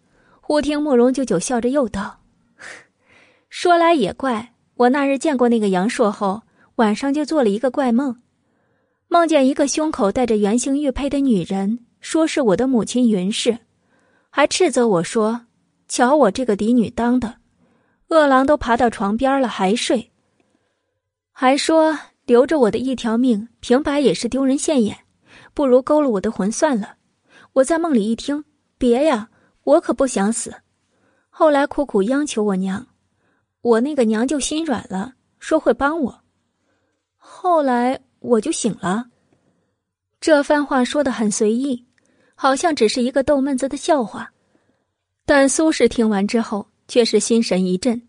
[0.41, 2.21] 忽听慕容九九笑着又道
[3.51, 6.45] ：“说来也怪，我那日见过那个杨硕后，
[6.77, 8.17] 晚上就做了一个怪梦，
[9.09, 13.59] 梦见一个胸口戴着圆形玉佩的女人，说是我的母亲云氏，
[14.31, 15.43] 还斥责我说。”
[15.87, 17.35] 瞧我这个嫡女当的，
[18.09, 20.11] 饿狼都爬到床边了还睡，
[21.37, 24.97] 还说留着我的一条命，平白也是丢人现眼，
[25.53, 26.95] 不如勾了我的魂算了。
[27.55, 28.45] 我在梦里一听，
[28.79, 29.29] 别呀，
[29.65, 30.55] 我可不想死。
[31.29, 32.87] 后来苦苦央求我娘，
[33.63, 36.21] 我那个娘就心软了，说会帮我。
[37.17, 39.07] 后来我就醒了。
[40.21, 41.85] 这番话说的很随意，
[42.37, 44.31] 好像只是一个逗闷子的笑话。
[45.27, 48.01] 但苏轼听完之后，却是心神一震。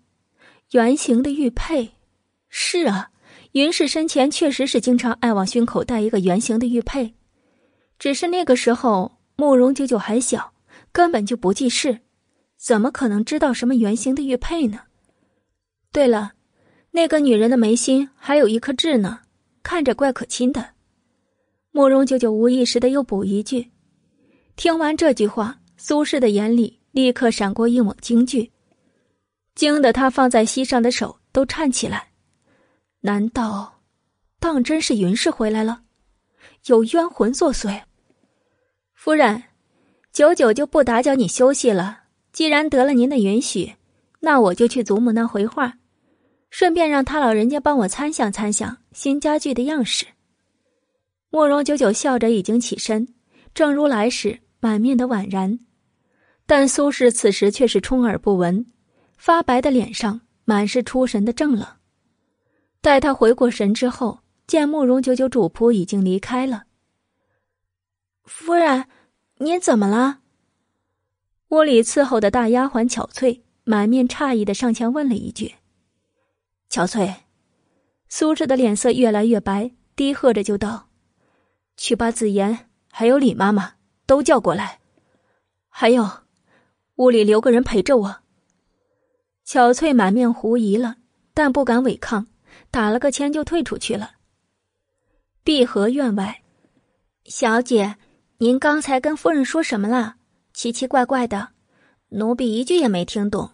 [0.72, 1.92] 圆形的玉佩，
[2.50, 3.10] 是啊，
[3.56, 7.14] 云氏生前确实是经常爱往胸口戴一个圆形的玉佩，
[7.98, 10.52] 只是那个时候慕容九九还小，
[10.92, 12.02] 根本就不记事，
[12.58, 14.82] 怎么可能知道什么圆形的玉佩呢？
[15.94, 16.34] 对了，
[16.92, 19.22] 那个女人的眉心还有一颗痣呢，
[19.64, 20.72] 看着怪可亲的。
[21.72, 23.72] 慕容九九无意识的又补一句。
[24.58, 26.82] 听完这句话，苏轼的眼里。
[26.92, 28.52] 立刻闪过一抹惊惧，
[29.54, 32.10] 惊得他放在膝上的手都颤起来。
[33.06, 33.82] 难道
[34.40, 35.84] 当真是云氏回来了？
[36.66, 37.84] 有冤魂作祟？
[38.96, 39.44] 夫人，
[40.12, 42.06] 九九就不打搅你休息了。
[42.32, 43.76] 既然得了您的允许，
[44.22, 45.78] 那我就去祖母那回话，
[46.50, 50.08] 顺便让他老人家帮我参详参详新家具的样式。
[51.30, 53.08] 慕容九九笑着已经起身，
[53.54, 55.60] 正如来时满面的宛然。
[56.48, 58.66] 但苏轼此时却是充耳不闻，
[59.16, 61.68] 发白的脸上满是出神的怔愣。
[62.86, 66.66] 待他回过神之后，见慕容九九主仆已经离开了。
[68.26, 68.86] 夫人，
[69.38, 70.20] 您怎么了？
[71.48, 75.56] 屋里伺候的大丫鬟巧翠满面诧异的上前问了一句
[76.70, 77.12] ：“巧翠。”
[78.08, 80.90] 苏轼的脸色越来越白，低喝着就道
[81.78, 83.74] ：“去把子言还有李妈妈
[84.06, 84.80] 都叫过来，
[85.70, 86.08] 还有。”
[86.98, 88.18] 屋里留个人陪着我。
[89.44, 90.98] 巧翠满面狐疑了，
[91.34, 92.28] 但不敢违抗，
[92.76, 94.16] 打了个签就退出去了。
[95.46, 96.44] 碧荷院外，
[97.24, 97.96] 小姐，
[98.40, 100.18] 您刚才跟夫人说什么了？
[100.54, 101.54] 奇奇怪怪的，
[102.10, 103.52] 奴婢一句也没听懂。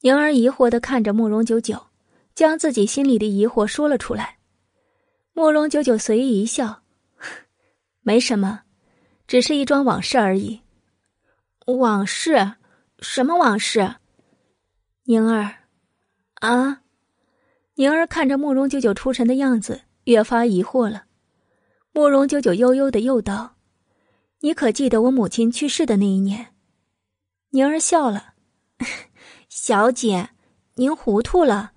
[0.00, 1.86] 宁儿疑惑的看着慕容九九，
[2.34, 4.38] 将自己心里的疑惑说了出来。
[5.32, 6.82] 慕容九九随意一笑
[8.02, 8.62] ：“没什么，
[9.28, 10.62] 只是一桩往事而已。”
[11.66, 12.54] 往事，
[12.98, 13.94] 什么往事？
[15.04, 15.58] 宁儿，
[16.40, 16.82] 啊！
[17.80, 21.04] 宁儿看着慕容九九出神的样子，越发疑惑了。
[21.92, 23.56] 慕容九九悠悠的又道
[24.40, 26.48] ：“你可记得我母亲去世的那一年？”
[27.52, 28.34] 宁儿笑了
[29.48, 30.28] ：“小姐，
[30.74, 31.72] 您糊涂了，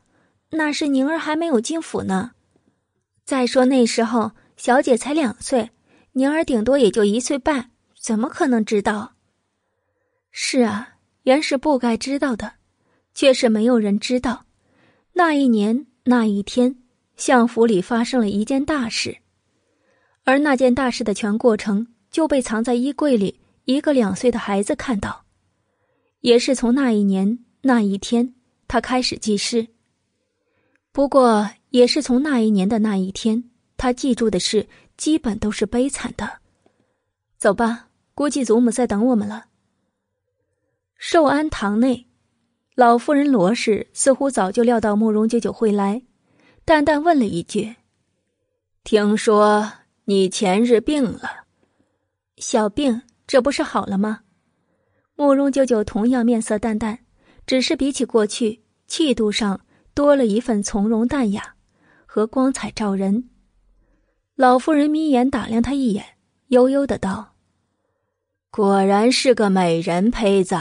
[0.49, 2.31] 那是宁儿还没有进府呢。
[3.23, 5.69] 再说那时候小姐才两岁，
[6.11, 9.13] 宁儿顶多也就一岁半，怎么可能知道？”
[10.31, 12.55] 是啊，原是不该知道的，
[13.13, 14.43] 却是没有人知道。
[15.15, 16.75] 那一年那一天，
[17.15, 19.17] 相府里发生了一件大事，
[20.25, 25.23] 而那件大事的全过程就被藏在衣柜里一个两岁的孩子看到。
[26.19, 28.35] 也是从那一年那一天，
[28.67, 29.67] 他开始记事。
[30.91, 34.67] 不过，也是从那一年的那一天，他记住的事
[34.97, 36.39] 基本都是悲惨的。
[37.37, 39.45] 走吧，估计祖母在等我们了。
[40.97, 42.07] 寿安堂内，
[42.75, 46.01] 老妇人罗氏似乎早就料到慕容九九会来，
[46.65, 47.75] 淡淡问了一句
[48.83, 49.71] ：“听说
[50.05, 51.45] 你前日病了，
[52.37, 54.21] 小病，这不是好了吗？”
[55.15, 56.97] 慕容九九同样面色淡淡，
[57.45, 59.61] 只是比起过去，气度上
[59.93, 61.53] 多了一份从容淡雅
[62.07, 63.29] 和光彩照人。
[64.35, 66.03] 老妇人眯眼打量他一眼，
[66.47, 67.35] 悠悠的道
[68.49, 70.55] ：“果然是个美人胚子。”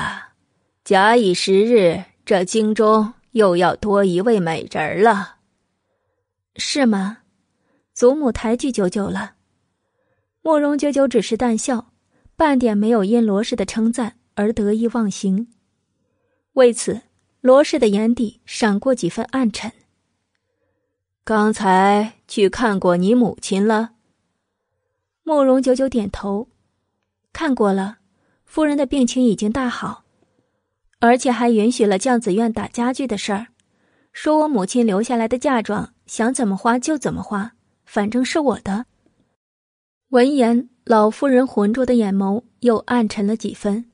[0.85, 5.37] 假以时日，这京中又要多一位美人了，
[6.57, 7.19] 是吗？
[7.95, 9.35] 祖母抬举九九了。
[10.41, 11.93] 慕容九九只是淡笑，
[12.35, 15.53] 半点没有因罗氏的称赞而得意忘形。
[16.55, 17.03] 为此，
[17.41, 19.71] 罗氏的眼底闪过几分暗沉。
[21.23, 23.93] 刚才去看过你母亲了。
[25.23, 26.49] 慕容九九点头，
[27.33, 27.99] 看过了，
[28.45, 30.02] 夫人的病情已经大好，
[31.03, 33.49] 而且还允许了酱子院打家具的事儿，
[34.13, 38.87] 说我母亲留下来的嫁妆想怎么花就怎么花，反正是我的。
[40.11, 43.91] 闻言，老夫人浑浊的眼眸又暗沉了几分。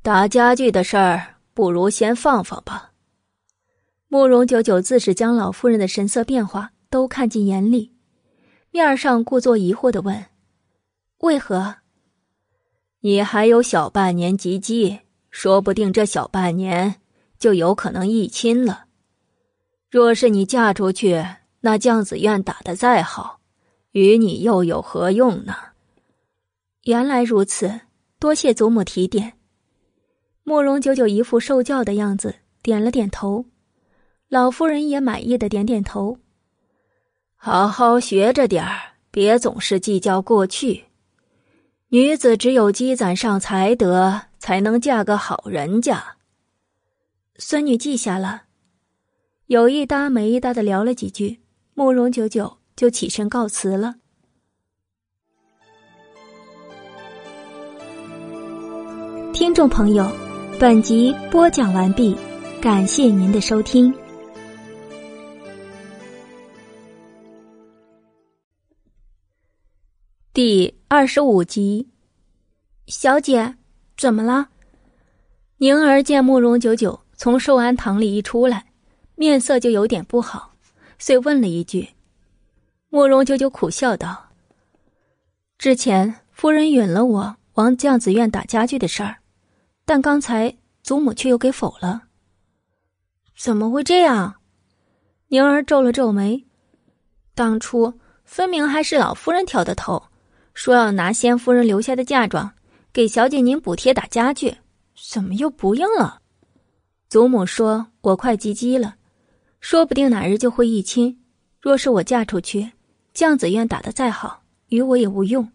[0.00, 2.92] 打家具的事儿，不如先放放吧。
[4.08, 7.92] 慕容九九自是将老夫人的神色变化都看进眼里。
[8.70, 10.24] 面上故作疑惑的问
[11.20, 11.76] ：“为何？
[13.00, 15.00] 你还有小半年及笄，
[15.36, 16.94] 说不定这小半年
[17.40, 18.84] 就有可能议亲了。
[19.90, 21.26] 若是你嫁出去，
[21.62, 23.40] 那将子院打的再好，
[23.90, 25.52] 与你又有何用呢？”
[26.84, 27.80] 原来如此，
[28.20, 29.32] 多谢祖母提点。
[30.44, 33.46] 慕容九九一副受教的样子，点了点头。
[34.28, 36.18] 老夫人也满意的点点头。
[37.34, 40.84] 好好学着点儿，别总是计较过去。
[41.88, 46.16] 女子只有积攒上才德，才能嫁个好人家。
[47.38, 48.42] 孙女记下了。
[49.46, 51.40] 有一搭没一搭的聊了几句，
[51.72, 53.94] 慕容九九就起身告辞了。
[59.32, 60.12] 听众朋友，
[60.60, 62.14] 本集播讲完毕，
[62.60, 63.90] 感谢您的收听。
[70.34, 71.88] 第二十五集，
[72.88, 73.56] 小姐，
[73.96, 74.48] 怎么了？
[75.58, 78.66] 宁儿见慕容九九从寿安堂里一出来，
[79.14, 80.54] 面色就有点不好，
[80.98, 81.90] 遂问了一句。
[82.88, 84.30] 慕容九九苦笑道
[85.58, 89.16] ：“之前夫人允了我往酱子院打家具的事儿，
[89.84, 92.02] 但刚才祖母却又给否了。
[93.36, 94.34] 怎么会这样？”
[95.28, 96.44] 宁儿皱了皱眉，
[97.34, 100.02] 当初分明还是老夫人挑的头。
[100.52, 102.52] 说要拿先夫人留下的嫁妆
[102.94, 104.56] 给小姐您补贴打家具，
[105.10, 106.20] 怎么又不用了？
[107.08, 108.94] 祖母说我快及笄了，
[109.58, 111.20] 说不定哪日就会议亲。
[111.60, 112.70] 若是我嫁出去，
[113.12, 115.50] 酱子院打的再好，与我也无用。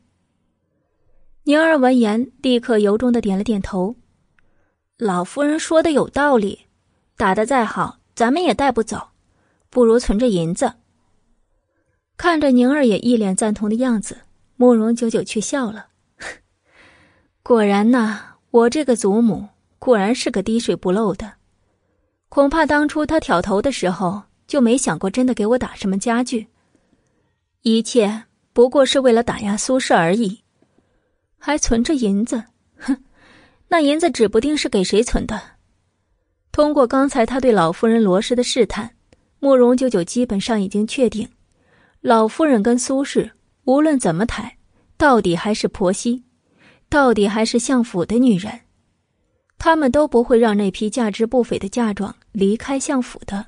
[1.43, 3.95] 宁儿闻言，立刻由衷的点了点头。
[4.97, 6.65] 老夫人说的有道理，
[7.15, 9.11] 打的再好，咱们也带不走，
[9.69, 10.73] 不如存着银子。
[12.17, 14.17] 看着宁儿也一脸赞同的样子。
[14.57, 15.87] 慕容九九却笑了，
[17.41, 18.19] 果然呐，
[18.51, 19.47] 我这个祖母
[19.79, 21.33] 果然是个滴水不漏的。
[22.27, 26.47] 恐怕当初他挑头的时候就没想过真的给我打什么家具，
[27.63, 30.41] 一切不过是为了打压苏氏而已。
[31.37, 32.43] 还存着银子，
[32.77, 32.95] 哼，
[33.69, 35.41] 那银子指不定是给谁存的。
[36.51, 38.91] 通过刚才他对老夫人罗氏的试探，
[39.39, 41.27] 慕容九九基本上已经确定，
[42.01, 43.31] 老夫人跟苏氏。
[43.65, 44.57] 无论怎么抬，
[44.97, 46.23] 到底还是婆媳，
[46.89, 48.61] 到底还是相府的女人，
[49.57, 53.45] 他们都不会让那批价值不菲的嫁妆离开相府的。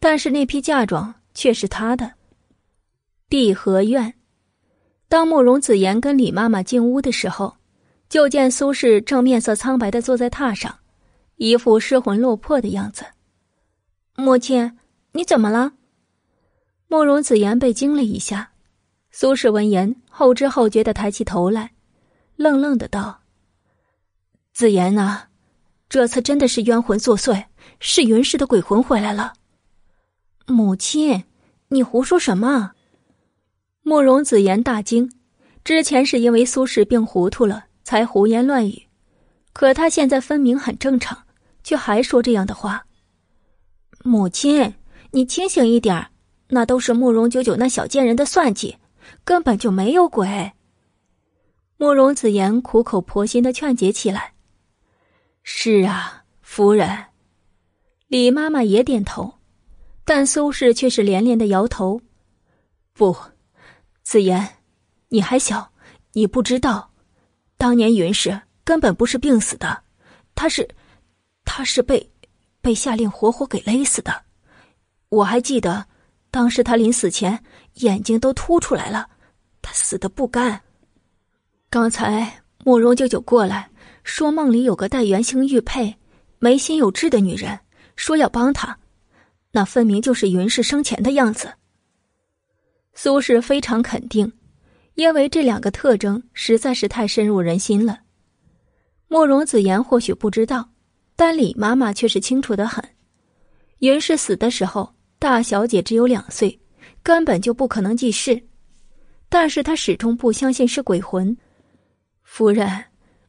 [0.00, 2.12] 但是那批嫁妆却是他的。
[3.28, 4.14] 碧荷院，
[5.08, 7.56] 当慕容子言跟李妈妈进屋的时候，
[8.08, 10.78] 就见苏轼正面色苍白的坐在榻上，
[11.36, 13.04] 一副失魂落魄的样子。
[14.16, 14.78] 母亲，
[15.12, 15.72] 你怎么了？
[16.88, 18.52] 慕容子言被惊了一下。
[19.10, 21.72] 苏轼闻言，后知后觉的抬起头来，
[22.36, 23.20] 愣愣的道
[24.52, 25.28] ：“子言啊，
[25.88, 27.44] 这次真的是冤魂作祟，
[27.80, 29.34] 是云氏的鬼魂回来了。”
[30.46, 31.24] 母亲，
[31.68, 32.72] 你胡说什么？
[33.82, 35.12] 慕容子言大惊，
[35.62, 38.88] 之前是因为苏轼病糊涂了才胡言乱语，
[39.52, 41.24] 可他现在分明很正常，
[41.62, 42.86] 却还说这样的话。
[44.02, 44.74] 母亲，
[45.12, 46.08] 你清醒一点
[46.48, 48.76] 那都是慕容九九那小贱人的算计。
[49.22, 50.52] 根本就没有鬼。
[51.76, 54.34] 慕容子言苦口婆心的劝解起来
[55.42, 57.06] ：“是啊，夫人。”
[58.08, 59.34] 李妈妈也点头，
[60.04, 62.00] 但苏轼却是连连的摇头
[62.94, 63.16] ：“不，
[64.02, 64.56] 子言，
[65.08, 65.72] 你还小，
[66.12, 66.92] 你不知道，
[67.56, 69.82] 当年云氏根本不是病死的，
[70.34, 70.68] 他是，
[71.44, 72.10] 他是被，
[72.60, 74.22] 被下令活活给勒死的。
[75.08, 75.86] 我还记得，
[76.30, 77.42] 当时他临死前。”
[77.78, 79.10] 眼睛都凸出来了，
[79.60, 80.62] 他死的不甘。
[81.74, 83.68] 刚才慕容舅舅过来，
[84.04, 85.92] 说梦里有个带圆形玉佩，
[86.38, 87.58] 眉心有痣的女人，
[87.96, 88.78] 说要帮他，
[89.50, 91.52] 那分明就是云氏生前的样子。
[92.94, 94.32] 苏轼非常肯定，
[94.94, 97.98] 因为这两个特征实在是太深入人心了。
[99.08, 100.70] 慕容子言或许不知道，
[101.16, 102.88] 但李妈妈却是清楚的很。
[103.80, 106.56] 云氏死的时候，大小姐只有两岁，
[107.02, 108.40] 根本就不可能记事。
[109.28, 111.36] 但是她始终不相信是鬼魂。
[112.36, 112.86] 夫人，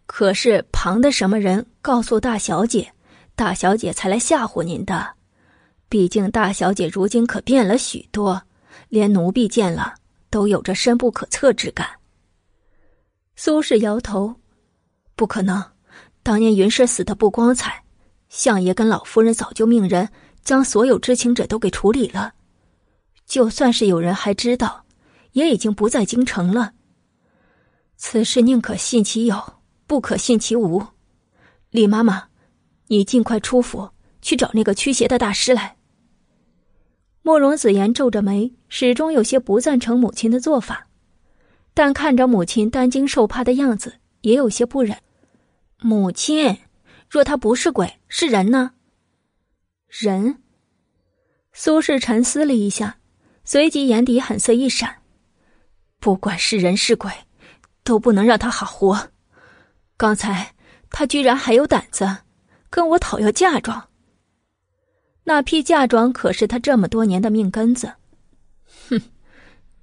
[0.08, 2.92] 可是旁的什么人告诉大小姐，
[3.36, 5.08] 大小姐才来吓唬您的？
[5.88, 8.42] 毕竟大小姐如今可变了许多。
[8.90, 9.94] 连奴婢见了
[10.32, 11.88] 都有着深不可测之感。
[13.36, 14.34] 苏轼摇头
[15.16, 15.64] ：“不可能，
[16.24, 17.84] 当年云氏死的不光彩，
[18.28, 20.10] 相爷跟老夫人早就命人
[20.44, 22.34] 将所有知情者都给处理了。
[23.28, 24.84] 就算是有人还知道，
[25.34, 26.72] 也已经不在京城了。
[27.98, 29.56] 此事宁可信其有，
[29.88, 30.86] 不可信其无。
[31.70, 32.30] 李妈妈，
[32.88, 33.90] 你尽快出府
[34.22, 35.78] 去找那个驱邪的大师来。”
[37.24, 40.88] 慕容子言皱着眉，始终有些不赞成母亲的做法，
[41.74, 44.98] 但看着母亲担惊受怕的样子，也有些不忍。
[45.80, 46.60] 母亲，
[47.10, 48.74] 若他不是鬼，是人呢？
[49.88, 50.38] 人。
[51.52, 52.98] 苏轼沉思了一下，
[53.44, 55.02] 随即眼底狠色一闪：
[56.00, 57.12] 不管是人是鬼，
[57.86, 59.08] 都不能让他好活。
[59.96, 60.54] 刚才
[60.90, 62.06] 他居然还有胆子
[62.70, 63.82] 跟我讨要嫁妆。
[65.24, 67.92] 那批嫁妆可是他这么多年的命根子，
[68.90, 69.02] 哼，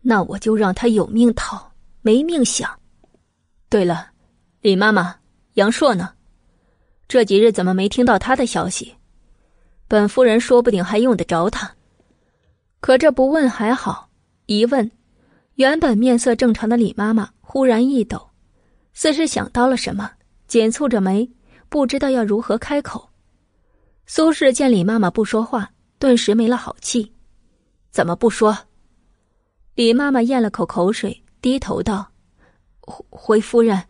[0.02, 1.72] 那我就让他有命讨，
[2.02, 2.70] 没命享。
[3.68, 4.10] 对了，
[4.60, 5.16] 李妈妈，
[5.54, 6.12] 杨硕呢？
[7.08, 8.94] 这几日怎么没听到他的消息？
[9.88, 11.70] 本夫人说不定还用得着他。
[12.80, 14.08] 可这不问还好，
[14.46, 14.90] 一问，
[15.54, 18.30] 原本面色正常的李妈妈忽然一抖，
[18.94, 20.10] 似是想到了什么，
[20.46, 21.30] 紧蹙着眉，
[21.68, 23.10] 不知道要如何开口。
[24.06, 27.12] 苏轼见李妈妈不说话，顿时没了好气。
[27.90, 28.56] 怎么不说？
[29.74, 32.10] 李妈妈咽了口口水，低头道
[33.10, 33.86] ：“回夫人，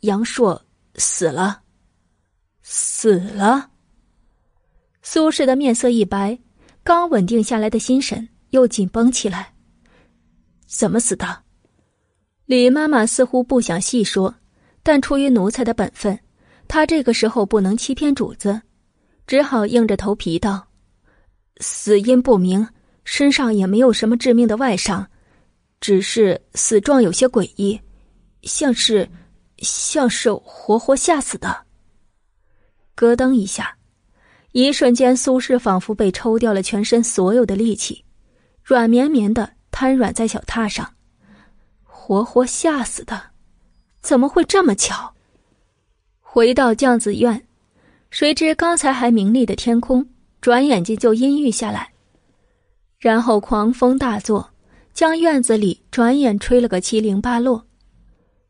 [0.00, 1.60] 杨硕死了，
[2.62, 3.72] 死了。”
[5.04, 6.38] 苏轼的面色一白，
[6.82, 9.52] 刚稳定下来的心神又紧绷起来。
[10.66, 11.41] 怎么死的？
[12.46, 14.34] 李妈妈似乎不想细说，
[14.82, 16.18] 但出于奴才的本分，
[16.66, 18.60] 她这个时候不能欺骗主子。
[19.26, 20.66] 只好硬着头皮道
[21.58, 22.66] ：“死因不明，
[23.04, 25.08] 身上也没有什么致命的外伤，
[25.80, 27.80] 只是死状有些诡异，
[28.42, 29.08] 像是，
[29.58, 31.64] 像是活活吓死的。”
[32.96, 33.76] 咯噔一下，
[34.50, 38.04] 一瞬间，苏轼仿佛被抽掉了全身所有的力气，
[38.64, 40.92] 软绵绵的瘫软在小榻上。
[42.04, 43.22] 活活吓死的，
[44.00, 45.14] 怎么会这么巧？
[46.20, 47.46] 回到将子院。
[48.10, 50.04] 谁知刚才还明丽的天空，
[50.40, 51.92] 转眼间就阴郁下来，
[52.98, 54.50] 然后狂风大作，
[54.92, 57.64] 将院子里转眼吹了个七零八落。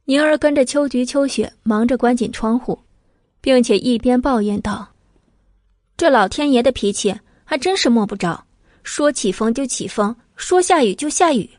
[0.07, 2.79] 宁儿跟着秋菊、秋雪忙着关紧窗户，
[3.43, 4.89] 并且一边抱怨道
[5.99, 7.15] ：“这老天爷的脾气
[7.45, 8.47] 还真是摸不着，
[8.83, 11.51] 说起风就起风，说下雨就下雨。”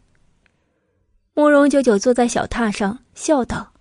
[1.33, 3.73] 慕容九九坐在小榻上笑道：“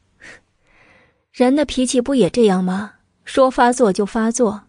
[1.33, 2.93] 人的脾气不也这样吗？”
[3.25, 4.63] 说发作就发作，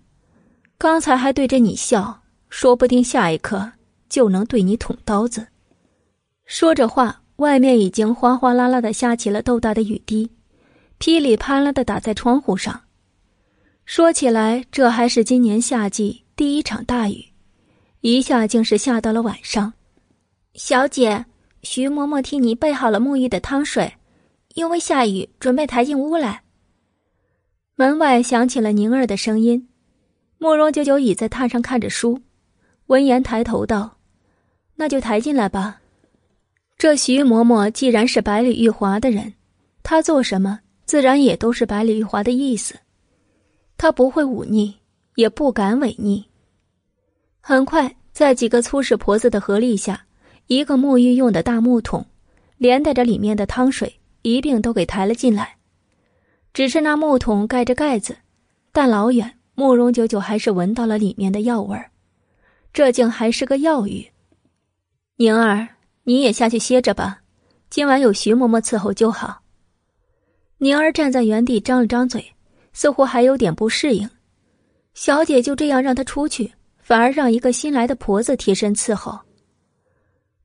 [0.78, 3.72] 刚才还对着你笑，说不定下一刻
[4.10, 5.48] 就能对你捅刀子。
[6.46, 10.30] 说着话，外面已经哗哗啦啦的下起了豆大的雨滴，
[10.98, 12.82] 噼里啪啦的打在窗户上。
[13.86, 17.26] 说起来，这还是今年夏季第一场大雨，
[18.02, 19.74] 一下竟是下到了晚上。
[20.54, 21.26] 小姐，
[21.64, 23.94] 徐嬷嬷替你备好了沐浴的汤水，
[24.54, 26.44] 因为下雨，准备抬进屋来。
[27.76, 29.68] 门外响起了宁儿的声音，
[30.38, 32.22] 慕容九九倚在榻上看着书，
[32.88, 33.98] 闻言抬头道
[34.76, 35.82] ：“那就抬进来吧。”
[36.78, 39.34] 这徐嬷嬷既然是百里玉华的人，
[39.82, 42.76] 她做什么自然也都是百里玉华的意思，
[43.78, 44.76] 她不会忤逆，
[45.16, 46.26] 也不敢违逆。
[47.40, 50.06] 很快，在几个粗使婆子的合力下，
[50.54, 52.06] 一个沐浴用的大木桶，
[52.58, 55.58] 连带着里面的汤水一并都给抬了进来。
[56.54, 58.16] 只是那木桶盖着盖子，
[58.72, 61.90] 但老远慕容九九还是闻到了里面的药味儿。
[62.72, 64.08] 这竟还是个药浴。
[65.16, 65.68] 宁儿，
[66.04, 67.22] 你也下去歇着吧，
[67.72, 69.42] 今晚有徐嬷嬷伺候就好。
[70.60, 72.24] 宁儿站在原地张了张嘴，
[72.74, 74.08] 似乎还有点不适应。
[74.94, 79.20] 小姐就这样让她出去，反而让一个新来的婆子贴身伺候。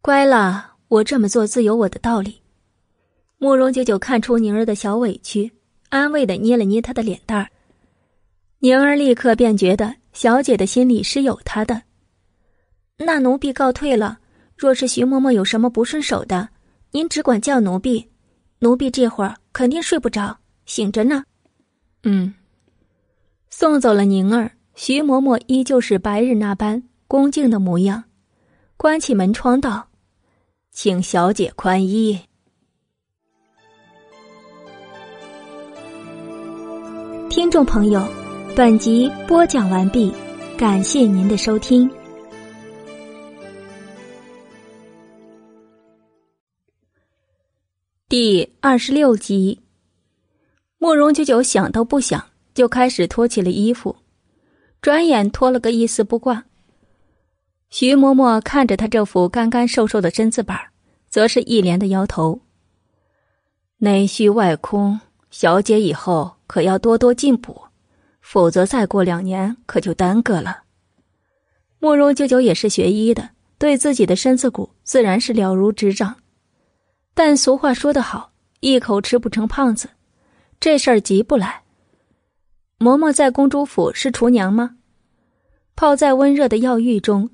[0.00, 2.40] 乖了，我这么做自有我的道理。
[3.38, 5.52] 慕容九九看出宁儿的小委屈。
[5.90, 7.48] 安慰的捏了捏她的脸蛋儿，
[8.58, 11.82] 宁儿立刻便觉得小姐的心里是有她的。
[12.98, 14.18] 那奴婢告退了。
[14.54, 16.48] 若是徐嬷嬷有什么不顺手的，
[16.90, 18.06] 您只管叫奴婢。
[18.58, 20.36] 奴婢这会儿肯定睡不着，
[20.66, 21.24] 醒着呢。
[22.02, 22.34] 嗯。
[23.48, 28.04] 送走了宁儿，徐嬷嬷依旧是白日那般恭敬的模样，
[28.80, 29.88] 关起门窗道
[30.70, 32.16] ：“请小姐宽衣。”
[37.28, 38.06] 听众朋友，
[38.54, 40.14] 本集播讲完毕，
[40.56, 41.90] 感谢您的收听。
[48.08, 49.60] 第二十六集，
[50.78, 52.24] 慕容九九想都不想
[52.54, 53.96] 就开始脱起了衣服，
[54.80, 56.44] 转眼脱了个一丝不挂。
[57.70, 60.58] 徐嬷嬷看着他这副干干瘦瘦的身子板，
[61.08, 62.40] 则是一连的摇头。
[63.76, 64.98] 内虚外空，
[65.30, 67.60] 小姐以后可要多多进补，
[68.20, 70.62] 否则再过两年可就耽搁了。
[71.78, 76.16] 慕容九九也是学医的，对自己的身子骨自然是了如指掌。
[77.14, 79.88] 但俗话说得好，一口吃不成胖子，
[80.58, 81.62] 这事儿急不来。
[82.78, 84.76] 嬷嬷在公主府是厨娘吗？
[85.76, 87.30] 泡在温热的药浴中，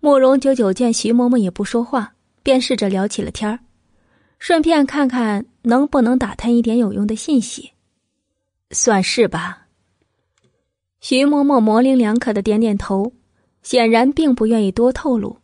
[0.00, 3.58] 慕容九九见徐嬷嬷也不说话，便试着聊起了天儿，
[4.38, 7.72] 顺便看看能不能打探一点有用的信息。
[8.70, 9.66] 算是吧。
[11.00, 13.12] 徐嬷嬷模棱两可的点点头，
[13.62, 15.36] 显然并不愿意多透露。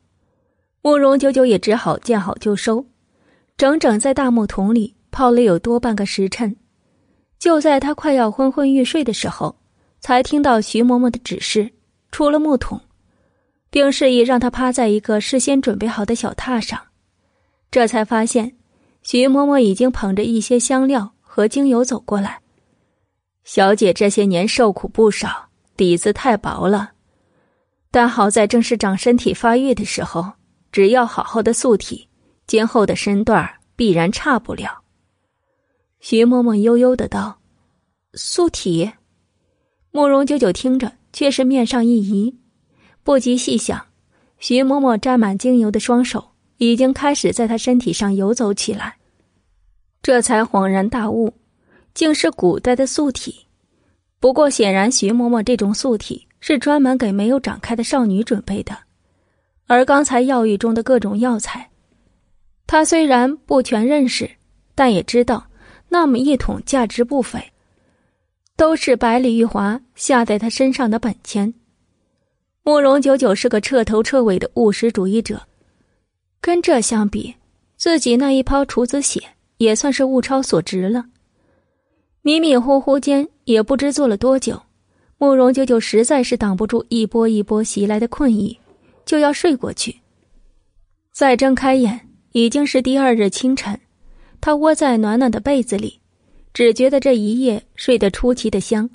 [0.82, 2.84] 慕容九九也只好见好就收。
[3.56, 6.54] 整整在大木桶里泡了有多半个时辰，
[7.38, 9.56] 就在他快要昏昏欲睡的时候，
[10.00, 11.70] 才听到徐嬷嬷的指示，
[12.10, 12.80] 出了木桶，
[13.74, 16.80] 并示意让他趴在一个事先准备好的小榻上。
[17.72, 18.56] 这才发现，
[19.02, 22.38] 徐嬷嬷已经捧着一些香料和精油走过来。
[23.42, 26.92] 小姐这些年受苦不少，底子太薄了，
[27.90, 30.34] 但好在正是长身体发育的时候，
[30.70, 32.08] 只要好好的素体。
[32.46, 34.82] 今后的身段必然差不了。
[35.98, 37.40] 徐嬷嬷悠悠的道
[38.14, 38.92] ：“素体。”
[39.90, 42.38] 慕容九九听着，却是面上一移，
[43.04, 43.86] 不及细想，
[44.38, 48.96] 徐嬷嬷沾满精油的双手已经开始在她身体上游走起来，
[50.02, 51.32] 这才恍然大悟，
[51.92, 53.46] 竟是古代的素体。
[54.18, 58.74] 不过显然，徐嬷嬷这种素体是专门给没有长开的少女准备的，
[59.66, 61.70] 而刚才药浴中的各种药材。
[62.66, 64.30] 她虽然不全认识，
[64.74, 65.46] 但也知道
[65.90, 67.52] 那么一桶价值不菲，
[68.56, 71.52] 都是百里玉华下在他身上的本钱。
[72.64, 75.42] 慕容九九是个彻头彻尾的务实主义者，
[76.40, 77.34] 跟这相比，
[77.76, 79.22] 自己那一泡处子血
[79.58, 81.04] 也算是物超所值了。
[82.22, 84.62] 迷迷糊糊间，也不知坐了多久，
[85.18, 88.58] 慕容九九实在是挡不住一波一波袭来的困意，
[89.04, 90.00] 就要睡过去。
[91.12, 92.08] 再睁开眼。
[92.36, 93.78] 已经是第二日清晨，
[94.40, 96.00] 他窝在暖暖的被子里，
[96.52, 98.90] 只觉得这一夜睡得出奇的香，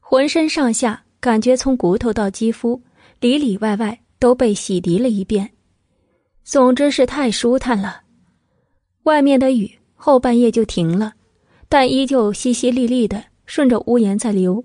[0.00, 2.80] 浑身上下感觉从骨头到肌肤，
[3.22, 5.52] 里里外外都被洗涤了一遍，
[6.42, 8.00] 总之是太舒坦了。
[9.04, 11.12] 外面的雨后半夜就停了，
[11.68, 14.64] 但依旧淅淅沥沥的顺着屋檐在流。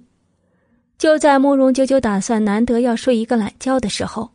[0.98, 4.32] 就在慕容九九打算难得要睡一个懒觉的时候，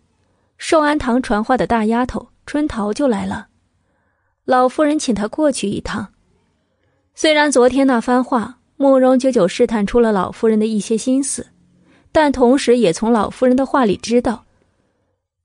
[0.57, 3.49] 寿安堂传话的大丫头春桃就来了。
[4.44, 6.12] 老夫人请他过去一趟。
[7.17, 11.49] 虽然昨天那番话，慕容九九试探出了老夫人的一些心思，
[12.13, 14.45] 但同时也从老夫人的话里知道，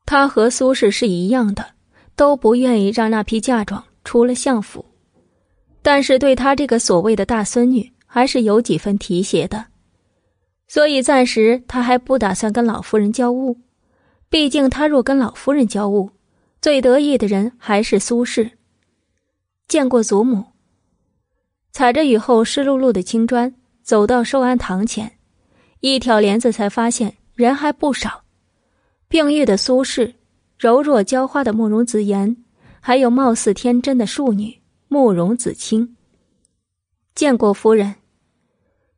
[0.05, 1.65] 他和苏轼是一样的，
[2.15, 4.85] 都不愿意让那批嫁妆出了相府。
[5.81, 9.65] 但是对他这个所谓的大孙女，还是有几分提携的，
[10.67, 13.55] 所以暂时他还不打算跟老夫人交恶。
[14.29, 16.09] 毕竟他若跟老夫人交恶，
[16.61, 18.51] 最得意的人还是苏轼。
[19.69, 20.43] 见过祖母。
[21.71, 25.16] 踩着雨后湿漉漉的青砖，走到寿安堂前，
[25.79, 28.23] 一挑帘子才发现人还不少。
[29.07, 30.13] 病愈的苏轼，
[30.57, 32.35] 柔弱娇花的慕容子言，
[32.79, 35.95] 还有貌似天真的庶女慕容子清。
[37.15, 37.95] 见过夫人。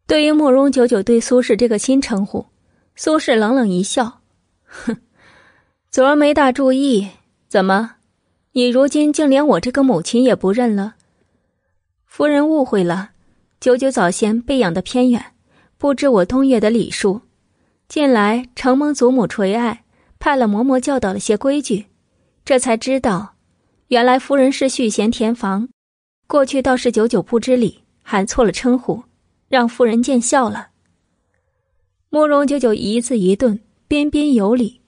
[0.08, 2.46] 对于慕容九九对苏轼这个新称呼，
[2.96, 4.22] 苏轼冷冷一笑
[4.66, 4.98] ：“哼，
[5.92, 7.08] 昨儿没大注意，
[7.48, 7.98] 怎么？”
[8.54, 10.96] 你如今竟连我这个母亲也不认了，
[12.08, 13.12] 夫人误会了。
[13.60, 15.24] 九九早先被养的偏远，
[15.80, 17.22] 不知我东岳的礼数。
[17.88, 19.86] 近来承蒙祖母垂爱，
[20.20, 21.86] 派了嬷嬷教导了些规矩，
[22.44, 23.36] 这才知道，
[23.88, 25.70] 原来夫人是续弦填房。
[26.28, 29.06] 过去倒是久久不知礼，喊错了称呼，
[29.48, 30.68] 让夫人见笑了。
[32.10, 34.82] 慕容九九一字一顿，彬彬有礼，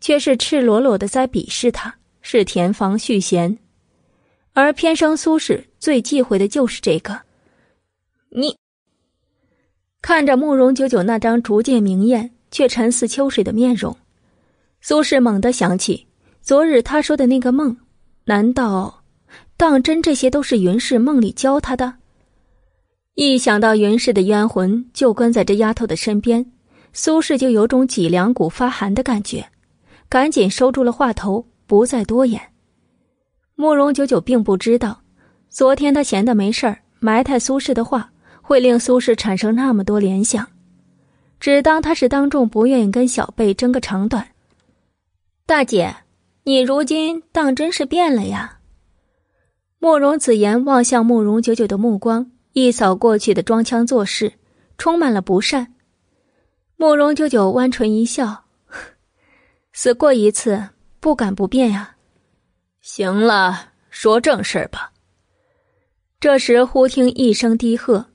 [0.00, 3.58] 却是赤裸裸的在鄙视他，是田房续弦。
[4.54, 7.20] 而偏生苏轼最忌讳的就是这个。
[8.30, 8.56] 你
[10.02, 13.96] 看着慕容九九那张逐渐明艳却沉似秋水的面容，
[14.80, 16.06] 苏轼猛地想起
[16.40, 17.76] 昨日他说的那个梦，
[18.24, 19.02] 难道
[19.56, 21.94] 当真这些都是云氏梦里教他的？
[23.14, 26.50] 一想到云氏的冤魂就跟在这丫头的身边，
[26.94, 29.46] 苏轼就有种脊梁骨发寒的感觉，
[30.08, 32.40] 赶紧收住了话头，不再多言。
[33.54, 35.02] 慕容九九并不知道，
[35.50, 38.10] 昨天他闲的没事儿埋汰苏轼的话，
[38.50, 40.48] 会令苏轼产生那么多联想，
[41.38, 44.26] 只当他是当众不愿意跟小贝争个长短。
[45.46, 45.94] 大姐，
[46.42, 48.58] 你如今当真是变了呀？
[49.78, 54.32] 慕容子言望向慕容九九的目光一扫过去的装腔作势，
[54.76, 55.74] 充满了不善。
[56.74, 58.46] 慕容九九弯唇一笑
[59.72, 61.94] ：“死过一次，不敢不变呀。”
[62.82, 64.90] 行了，说正事儿吧。
[66.18, 68.09] 这时，忽听一声低喝，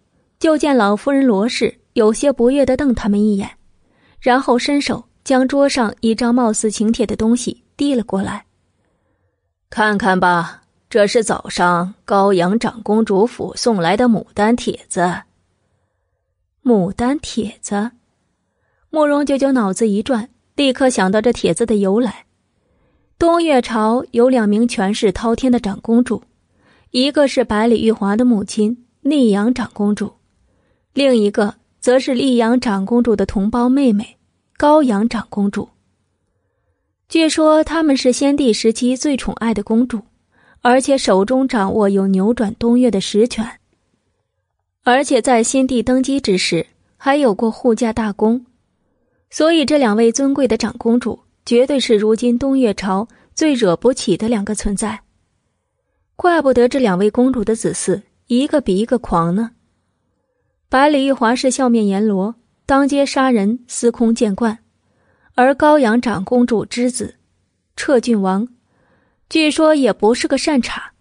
[0.45, 3.49] 就见老夫人罗氏有些不悦的瞪他们一眼，
[4.19, 8.45] 然后伸手将桌上一张貌似请帖的东西递了过来。
[9.71, 15.23] 看看吧，这是早上高阳长公主府送来的牡丹帖子。
[16.63, 17.89] 牡丹帖子，
[18.91, 22.25] 慕容九九脑子一转，立刻想到这帖子的由来。
[23.17, 26.21] 东岳朝有两名权势滔天的长公主，
[26.91, 30.13] 一个是百里玉华的母亲溧阳长公主，
[30.95, 34.15] 另一个则是溧阳长公主的同胞妹妹
[34.55, 35.67] 高阳长公主。
[37.09, 40.03] 据说她们是先帝时期最宠爱的公主，
[40.61, 43.59] 而且手中掌握有扭转东岳的实权，
[44.83, 46.65] 而且在先帝登基之时
[46.95, 48.45] 还有过护驾大功，
[49.29, 51.19] 所以这两位尊贵的长公主。
[51.45, 55.01] 绝对是如今东岳朝最惹不起的两个存在。
[56.15, 59.51] 怪不得这两位公主的子嗣一个比一个狂呢。
[60.67, 62.35] 百里玉华是笑面阎罗，
[62.65, 64.57] 当街杀人，司空见惯；
[65.35, 67.15] 而高阳长公主之子，
[67.75, 68.47] 彻郡王，
[69.29, 70.91] 据说也不是个善茬，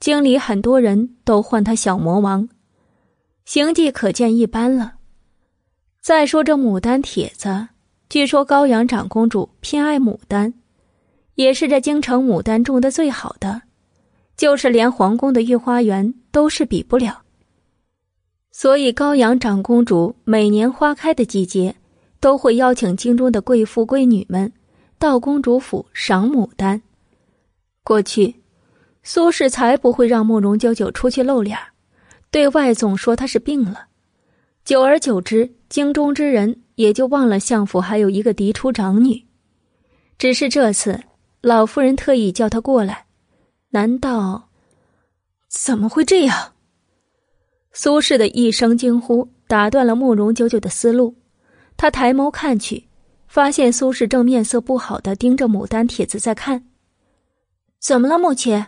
[0.00, 2.48] 京里很多人都唤他小魔王，
[3.44, 4.94] 行迹可见一斑了。
[6.00, 7.68] 再说这牡丹帖子。
[8.08, 10.52] 据说高阳长公主偏爱牡丹，
[11.36, 13.62] 也是这京城牡丹种的最好的，
[14.36, 17.21] 就是连皇宫的御花园都是比不了。
[18.52, 21.74] 所以高阳长公主每年花开的季节，
[22.20, 24.52] 都会邀请京中的贵妇贵女们
[24.98, 26.80] 到公主府赏牡丹。
[27.82, 28.36] 过去，
[29.02, 31.58] 苏轼才不会让慕容九九出去露脸，
[32.30, 33.86] 对外总说她是病了。
[34.64, 36.60] 久而久之，京中之人。
[36.76, 39.26] 也就忘了相府还有一个嫡出长女，
[40.16, 40.98] 只是这次
[41.42, 43.04] 老夫人特意叫她过来，
[43.70, 44.48] 难道
[45.48, 46.51] 怎么会这样？
[47.72, 51.14] 苏轼的一声惊呼打断了慕容九九的思路，
[51.76, 52.86] 他抬眸看去，
[53.26, 56.64] 发现苏轼正面色不好的盯着牡丹帖子在看。
[57.80, 58.66] 怎么了，母亲？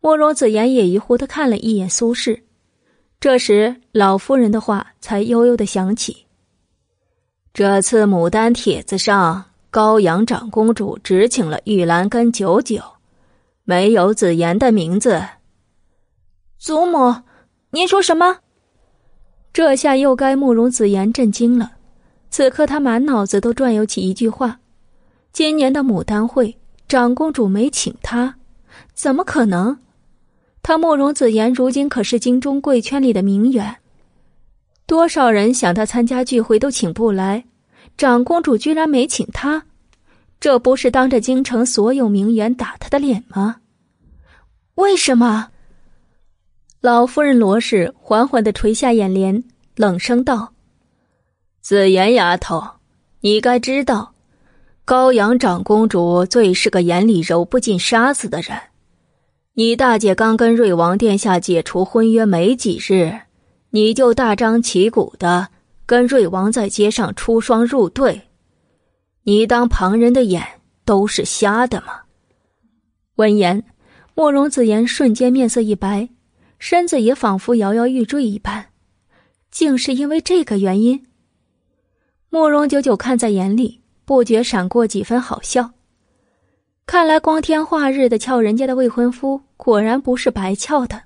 [0.00, 2.40] 慕容子言也疑惑的看了一眼苏轼，
[3.20, 6.24] 这时老夫人的话才悠悠的响起。
[7.52, 12.80] 这次牡丹帖子上，高阳长公主只请了玉兰跟九九，
[13.64, 15.22] 没有子言的名字。
[16.58, 17.14] 祖母，
[17.72, 18.38] 您说什么？
[19.52, 21.72] 这下又该慕容子言震惊了。
[22.28, 24.58] 此刻他满脑子都转悠起一句话：
[25.32, 26.56] 今年的牡丹会，
[26.88, 28.34] 长公主没请他，
[28.92, 29.78] 怎么可能？
[30.62, 33.76] 他慕容子言如今可是京中贵圈里的名媛。
[34.86, 37.44] 多少人想他参加聚会都请不来，
[37.96, 39.64] 长公主居然没请他，
[40.40, 43.58] 这不是当着京城所有名媛打他的脸吗？
[44.74, 45.49] 为什么？
[46.80, 49.44] 老夫人罗氏缓缓的垂下眼帘，
[49.76, 50.54] 冷声道
[51.60, 52.62] ：“紫妍丫头，
[53.20, 54.14] 你该知道，
[54.86, 58.58] 高阳长公主最是个眼里揉不进沙子的人。
[59.52, 63.20] 你大姐刚跟瑞王殿下解除婚约没几日。”
[63.72, 65.46] 你就大张旗鼓的
[65.86, 68.22] 跟瑞王在街上出双入对，
[69.22, 70.44] 你当旁人的眼
[70.84, 72.00] 都是瞎的吗？
[73.14, 73.62] 闻言，
[74.16, 76.08] 慕容子言瞬间面色一白，
[76.60, 78.66] 身子也仿佛摇摇欲坠一般，
[79.50, 81.04] 竟是因为这个原因。
[82.28, 85.72] 慕容九九看在眼里，不觉闪过几分好笑。
[86.86, 91.02] 看来光天化日的撬人家的未婚夫，果然不是白撬的，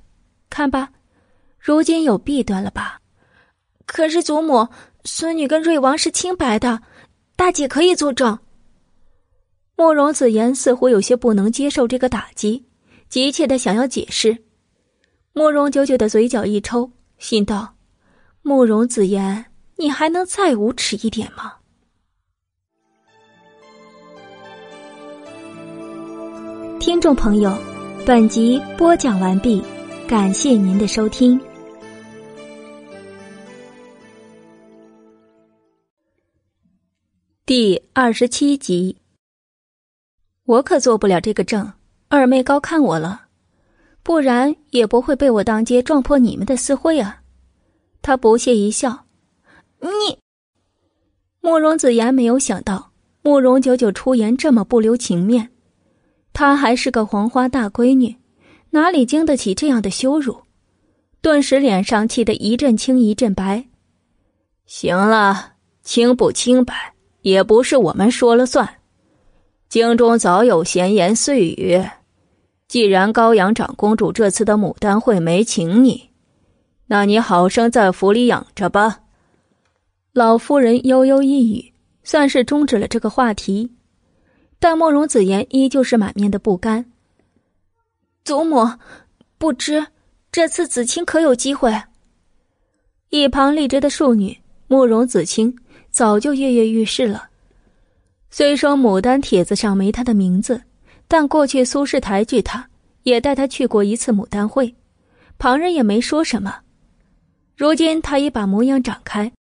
[0.51, 0.91] 看吧。
[1.59, 3.01] 如今有弊端了吧？
[3.87, 4.69] 可是祖母，
[5.05, 6.83] 孙女跟瑞王是清白的，
[7.37, 8.39] 大姐可以作证。
[9.77, 12.67] 慕容子言似乎有些不能接受这个打击，
[13.09, 14.44] 急切的想要解释。
[15.37, 17.75] 慕容九九的嘴角一抽，心道
[18.43, 21.55] ：“慕容子言，你还能再无耻一点吗？”
[26.79, 27.53] 听众朋友，
[28.07, 29.61] 本集播讲完毕，
[30.07, 31.41] 感谢您的收听。
[37.45, 38.97] 第二十七集，
[40.45, 41.73] 我可做不了这个证，
[42.07, 43.24] 二妹高看我了。
[44.05, 47.23] 不然也不会被我当街撞破你们的私会啊！
[48.03, 49.07] 他不屑一笑
[49.81, 50.19] ：“你。”
[51.41, 52.93] 慕容子言没有想到
[53.23, 55.51] 慕容九九出言这么不留情面，
[56.35, 58.17] 她还是个黄花大闺女，
[58.71, 60.43] 哪里经得起这样的羞辱？
[61.23, 63.65] 顿时脸上气得一阵青一阵白。
[64.67, 66.93] 行了，清不清白
[67.23, 68.69] 也不是我们说了算，
[69.71, 71.83] 京中早有闲言碎语。
[72.75, 76.11] 既然高阳长公主这次的牡丹会没请你，
[76.89, 79.03] 那你好生在府里养着吧。
[80.13, 81.73] 老夫人悠悠一语，
[82.03, 83.71] 算是终止了这个话题。
[84.59, 86.85] 但慕容子言依旧是满面的不甘。
[88.25, 88.69] 祖母，
[89.39, 89.87] 不知
[90.33, 91.81] 这次子清可有机会？
[93.11, 94.37] 一旁立着的庶女
[94.67, 95.57] 慕容子清
[95.93, 97.29] 早就跃跃欲试了。
[98.31, 100.61] 虽说牡丹帖子上没她的名字。
[101.07, 102.69] 但过去苏氏抬举他，
[103.03, 104.75] 也带他去过一次牡丹会，
[105.39, 106.61] 旁人也没说什么。
[107.57, 109.31] 如今他已把模样展开，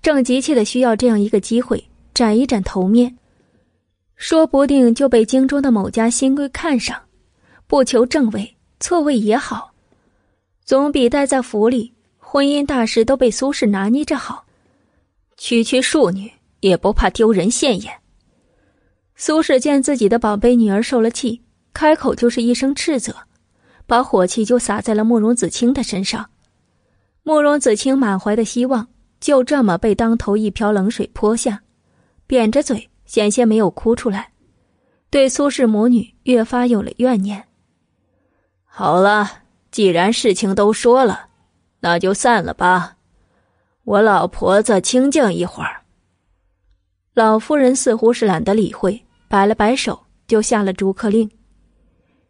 [0.00, 3.16] 正急切的需要这样一个机会展一展头面，
[4.16, 7.00] 说不定就被京中的某家新贵看上，
[7.66, 9.72] 不求正位，错位也好，
[10.64, 14.44] 总比待在府里婚姻大事都被苏氏拿捏着好。
[15.36, 16.30] 区区庶女
[16.60, 17.92] 也不怕丢人现眼。
[19.16, 23.14] 苏轼见自己的宝贝女儿受了气，开口就是一声斥责，
[23.86, 26.30] 把火气就撒在了慕容子清的身上。
[27.22, 28.88] 慕容子清满怀的希望
[29.20, 31.62] 就这么被当头一瓢冷水泼下，
[32.26, 34.32] 扁着嘴，险些没有哭出来，
[35.10, 37.44] 对苏氏母女越发有了怨念。
[38.64, 39.30] 好了，
[39.70, 41.28] 既然事情都说了，
[41.80, 42.96] 那就散了吧，
[43.84, 45.83] 我老婆子清静一会儿。
[47.14, 49.00] 老夫人似乎是懒得理会。
[49.26, 51.28] 摆了摆手，就下了逐客令。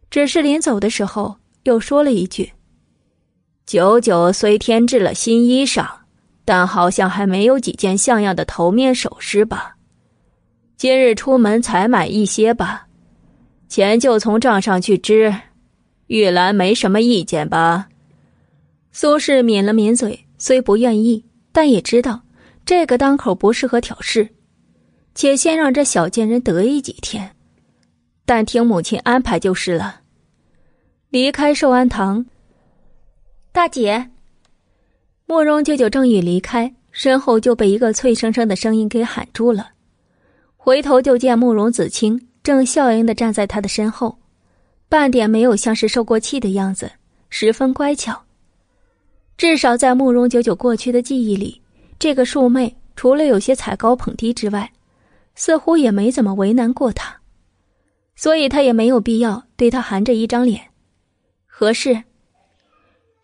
[0.08, 2.52] 只是临走的时候，又说了一句
[3.66, 5.86] ：“九九虽添置了新衣裳，
[6.46, 9.76] 但好像还没有几件像样的头面首饰吧？
[10.78, 12.86] 今日出门采买一些吧，
[13.68, 15.34] 钱就从账上去支。
[16.06, 17.88] 玉兰没什么意见吧？”
[18.92, 21.22] 苏轼抿了抿嘴，虽不愿意，
[21.52, 22.22] 但也知道
[22.64, 24.26] 这个当口不适合挑事。
[25.14, 27.34] 且先让这小贱人得意几天，
[28.24, 30.00] 但听母亲安排就是了。
[31.10, 32.26] 离开寿安堂，
[33.52, 34.10] 大姐，
[35.26, 39.70] 慕容舅舅正欲离开，身后就被一个脆生生的声音给喊住了。
[40.56, 44.18] 回头就见慕容子清正笑盈的站在他的身后，
[44.88, 46.90] 半点没有像是受过气的样子，
[47.30, 48.20] 十分乖巧。
[49.36, 51.60] 至少在慕容九九过去的记忆里，
[51.98, 54.70] 这个庶妹除了有些踩高捧低之外，
[55.34, 57.20] 似乎也没怎么为难过他，
[58.14, 60.70] 所以他也没有必要对他含着一张脸。
[61.46, 62.04] 合适。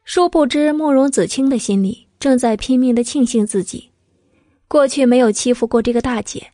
[0.05, 3.91] 殊不知，慕容子清的心里正在拼命的庆幸自己，
[4.67, 6.51] 过去没有欺负过这个大姐，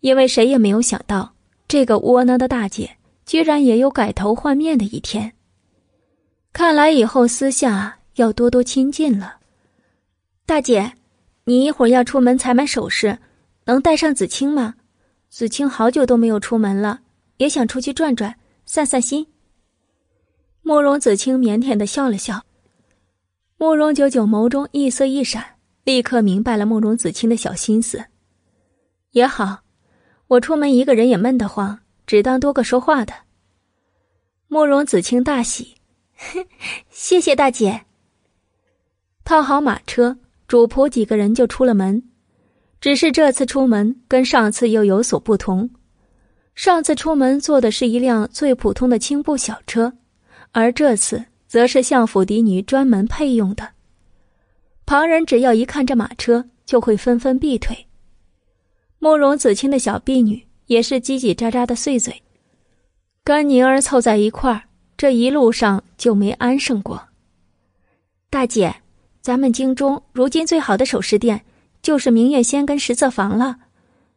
[0.00, 1.34] 因为谁也没有想到，
[1.66, 5.32] 这个窝囊的大姐居然也有改头换面的一天。
[6.52, 9.36] 看来以后私下要多多亲近了。
[10.46, 10.94] 大姐，
[11.44, 13.18] 你一会儿要出门采买首饰。
[13.66, 14.76] 能带上子清吗？
[15.30, 17.00] 子清好久都没有出门了，
[17.36, 18.34] 也想出去转转，
[18.64, 19.26] 散散心。
[20.62, 22.42] 慕容子清腼腆的笑了笑。
[23.56, 25.44] 慕容九九眸中异色一闪，
[25.84, 28.04] 立刻明白了慕容子清的小心思。
[29.10, 29.60] 也好，
[30.26, 33.12] 我出门一个人也闷得慌，只当多个说话的。
[34.46, 35.74] 慕容子清大喜，
[36.88, 37.84] 谢谢大姐。
[39.24, 40.16] 套好马车，
[40.46, 42.02] 主仆几个人就出了门。
[42.80, 45.68] 只是这次出门跟上次又有所不同，
[46.54, 49.92] 上次出门坐的是一辆最普通的青布小车，
[50.52, 53.68] 而这次则是相府嫡女专门配用的。
[54.86, 57.86] 旁人只要一看这马车，就会纷纷避退。
[58.98, 62.22] 慕容子清的小婢女也是叽叽喳喳的碎嘴，
[63.22, 64.62] 跟宁儿凑在一块儿，
[64.96, 67.00] 这一路上就没安生过。
[68.30, 68.74] 大姐，
[69.20, 71.44] 咱们京中如今最好的首饰店
[71.82, 73.56] 就是明月仙跟十色坊了，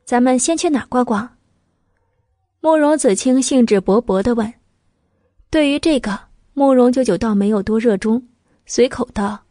[0.06, 1.38] 咱们先去哪逛逛？
[2.59, 4.53] 慕容子清兴致勃勃的问。
[5.49, 6.19] 对于这个，
[6.53, 8.27] 慕容九九倒没有多热衷，
[8.65, 9.43] 随口道：“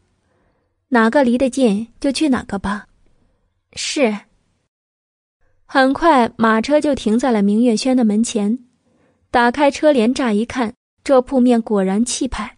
[0.89, 2.87] 哪个离得近就去哪个吧。”
[3.73, 4.15] 是。
[5.65, 8.59] 很快，马车就停在了明月轩的门前。
[9.29, 10.73] 打开车帘，乍一看，
[11.03, 12.57] 这铺面果然气派。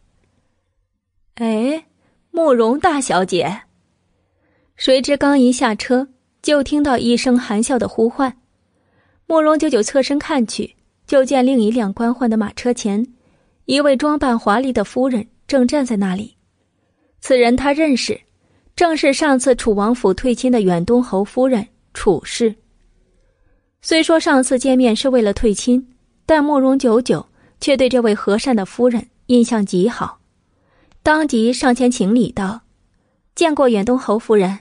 [1.35, 1.85] 哎，
[2.31, 3.63] 慕容大小姐。
[4.83, 6.09] 谁知刚一下车，
[6.41, 8.35] 就听到一声含笑的呼唤。
[9.27, 10.75] 慕容九九侧身看去，
[11.07, 13.07] 就见另一辆官换的马车前，
[13.63, 16.35] 一位装扮华丽的夫人正站在那里。
[17.21, 18.19] 此人他认识，
[18.75, 22.53] 正是上次楚王府退亲的远东侯夫人楚氏。
[23.81, 25.87] 虽说上次见面是为了退亲。
[26.25, 27.25] 但慕容九九
[27.61, 30.19] 却对这位和善的夫人印象极好，
[31.01, 32.59] 当即上前行礼道
[33.33, 34.59] ：“见过远东侯夫人。”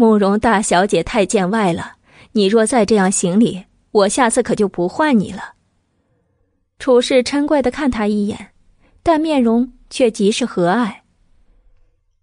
[0.00, 1.96] 慕容大小姐太见外了，
[2.32, 5.56] 你若再这样行礼，我下次可就不换你了。
[6.78, 8.52] 楚氏嗔怪的看他一眼，
[9.02, 10.90] 但面容却极是和蔼。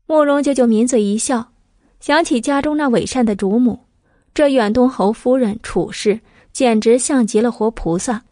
[0.08, 1.52] 慕容九九抿嘴一笑，
[2.00, 3.82] 想起家中那伪善的主母，
[4.34, 6.20] 这远东侯夫人楚氏。
[6.52, 8.24] 简直像极了活菩萨，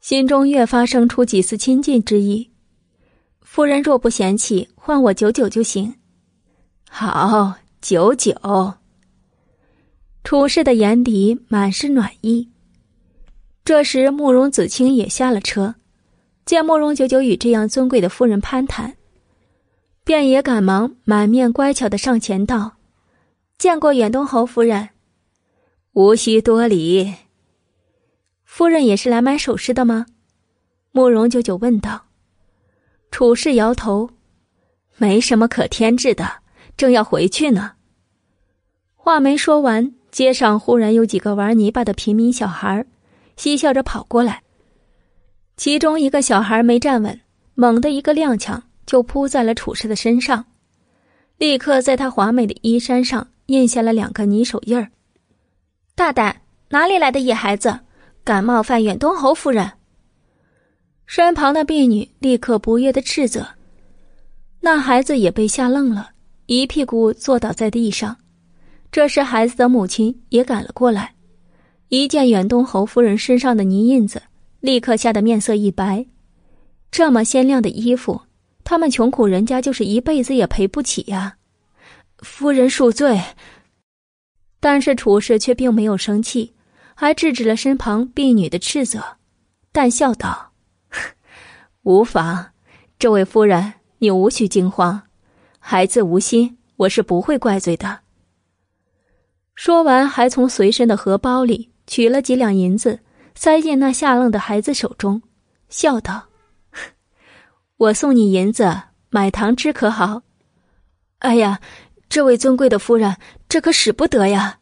[0.00, 2.52] 心中越发生出几丝亲近之意。
[3.40, 5.96] 夫人若不嫌弃，换我九九就行。
[6.88, 8.34] 好，九九。
[10.24, 12.50] 楚氏的眼底满是暖意。
[13.64, 15.76] 这时，慕容子清也下了车，
[16.44, 18.96] 见慕容九九与这样尊贵的夫人攀谈，
[20.04, 22.78] 便也赶忙满面乖巧的上前道
[23.58, 24.88] ：“见过远东侯夫人。”
[25.94, 27.14] 无需多礼。
[28.44, 30.06] 夫人也是来买首饰的吗？
[30.90, 32.06] 慕容九九问道。
[33.10, 34.10] 楚氏摇头，
[34.96, 36.42] 没什么可添置的，
[36.78, 37.72] 正要回去呢。
[38.94, 42.86] 话没说完，街上忽然有几个玩泥巴的平民小孩，
[43.36, 44.42] 嬉笑着跑过来。
[45.56, 47.20] 其中一个小孩没站稳，
[47.54, 50.44] 猛地一个踉跄，就扑在了楚氏的身上，
[51.36, 54.88] 立刻在他华美的衣衫上印下了两个泥手印儿。
[55.94, 56.42] 大胆！
[56.70, 57.80] 哪里来的野孩子，
[58.22, 59.72] 敢冒犯远东侯夫人？
[61.06, 63.44] 身旁的婢女立刻不悦的斥责。
[64.60, 66.10] 那孩子也被吓愣了，
[66.48, 68.16] 一屁股坐倒在地上。
[68.90, 71.14] 这时，孩子的母亲也赶了过来，
[71.88, 74.22] 一见远东侯夫人身上的泥印子，
[74.60, 76.06] 立刻吓得面色一白。
[76.90, 78.22] 这么鲜亮的衣服，
[78.64, 81.36] 他们穷苦人家就是一辈子也赔不起呀！
[82.20, 83.20] 夫人恕罪。
[84.58, 86.54] 但是楚氏却并没有生气，
[86.94, 89.18] 还制止了身旁婢女的斥责，
[89.70, 90.52] 淡笑道
[91.84, 92.52] ：“无妨，
[92.98, 95.02] 这位夫人，你无需惊慌，
[95.70, 98.00] 孩子无心，我是不会怪罪的。”
[99.54, 103.00] 说完，还从随身的荷包里取了几两银子，
[103.34, 105.20] 塞进那下愣的孩子手中，
[105.68, 106.28] 笑道
[107.76, 108.80] ：“我送你银子，
[109.10, 110.22] 买糖吃可好？”
[111.20, 111.60] 哎呀！
[112.08, 114.60] 这位尊贵的夫人，这可使不得呀！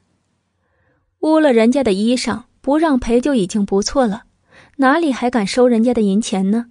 [1.21, 4.25] 污了人家的衣裳，不让赔就已经不错了，
[4.79, 6.67] 哪里还敢收人家的银钱呢？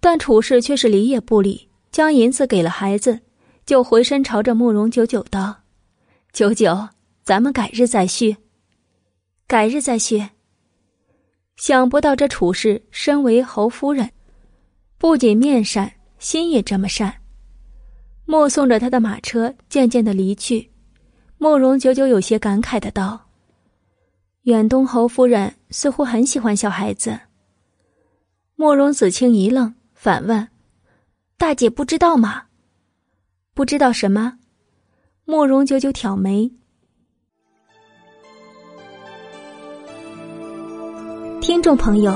[0.00, 3.20] 但楚氏却是理也不理，将银子给了孩子，
[3.66, 5.62] 就回身朝着慕容九九道
[6.32, 6.88] ：“九九，
[7.24, 8.36] 咱们改日再续。”
[9.48, 10.24] 改日再续。
[11.56, 14.10] 想不到这楚氏身为侯夫人，
[14.98, 17.12] 不仅面善，心也这么善。
[18.24, 20.70] 目送着他的马车渐渐的离去，
[21.38, 23.28] 慕容九九有些感慨的道
[24.42, 27.18] ：“远东侯夫人似乎很喜欢小孩子。”
[28.54, 30.48] 慕容子清一愣，反问
[31.36, 32.45] ：“大姐不知道吗？
[33.56, 34.34] 不知道什么？”
[35.24, 36.52] 慕容九九挑眉。
[41.40, 42.14] 听众朋友，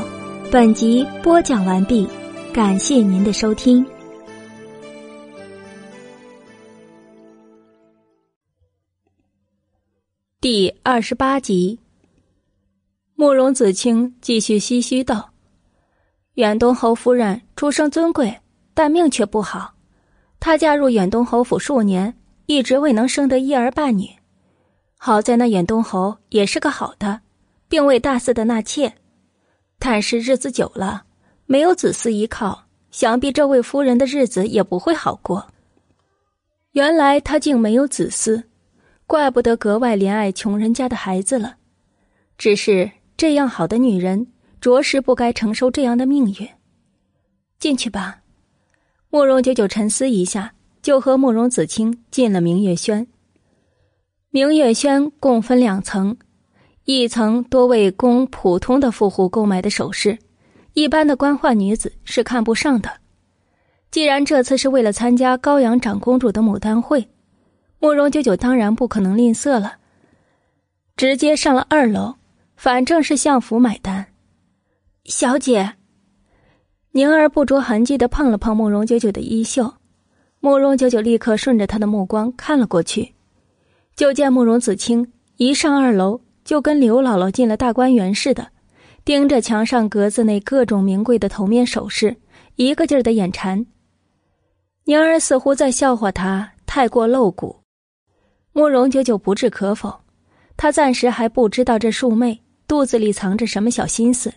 [0.53, 2.07] 本集播讲完毕，
[2.53, 3.83] 感谢您的收听。
[10.43, 11.81] 第二十八集，
[13.15, 15.33] 慕容子清继续唏嘘道
[16.37, 18.39] ：“远东侯夫人出生尊贵，
[18.75, 19.75] 但命却不好。
[20.41, 22.13] 她嫁入远东侯府数年，
[22.47, 24.11] 一直未能生得一儿半女。
[24.97, 27.21] 好在那远东侯也是个好的，
[27.69, 28.93] 并未大肆的纳妾。
[29.79, 31.05] 但是日子久了，
[31.47, 35.47] 没有子嗣依靠，想必这位夫人的日子也不会好过。
[36.73, 38.43] 原来她竟没有子嗣。”
[39.07, 41.57] 怪不得格外怜爱穷人家的孩子了，
[42.39, 44.29] 只是这样好的女人，
[44.61, 46.49] 着实不该承受这样的命运。
[47.59, 48.20] 进去吧，
[49.13, 53.09] 慕容九九沉思一下，就和慕容子清进了明月轩。
[54.31, 56.17] 明月轩共分两层，
[56.85, 60.17] 一层多为供普通的富户购买的首饰，
[60.75, 62.89] 一般的官宦女子是看不上的。
[63.91, 67.09] 既然这次是为了参加高阳长公主的牡丹会，
[67.81, 69.79] 慕容九九当然不可能吝啬了，
[70.97, 72.15] 直接上了二楼，
[72.55, 74.07] 反正是相府买单。
[75.07, 75.73] 小姐，
[76.93, 79.73] 宁儿不着痕迹的碰了碰慕容九九的衣袖，
[80.41, 83.15] 慕容九九立刻顺着他的目光看了过去，
[83.95, 88.49] 就见慕容子清一上二楼，就跟刘姥姥进了大观园似的，
[89.05, 92.17] 盯着墙上格子内各种名贵的头面首饰，
[92.57, 93.65] 一个劲儿的眼馋。
[94.83, 97.55] 宁儿似乎在笑话他太过露骨，
[98.53, 100.01] 慕容九九不置可否，
[100.57, 104.33] 他暂时还不知道这庶妹肚子里藏着什么小心思。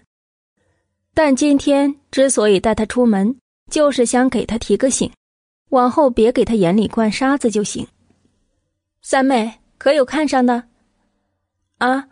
[1.14, 3.36] 但今天之所以带他出门，
[3.70, 5.12] 就是想给他提个醒，
[5.70, 7.88] 往后别给他眼里灌沙子就行。
[9.02, 10.64] 三妹可有看上的？
[11.78, 12.08] 啊，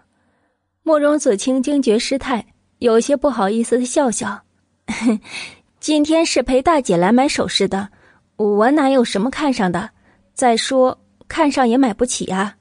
[0.84, 2.46] 慕容子清惊觉失态，
[2.80, 4.44] 有些不好意思的笑笑。
[5.80, 7.90] 今天是陪大姐来买首饰的。
[8.36, 9.90] 我哪有什么看上的？
[10.34, 12.58] 再说看上也买不起啊。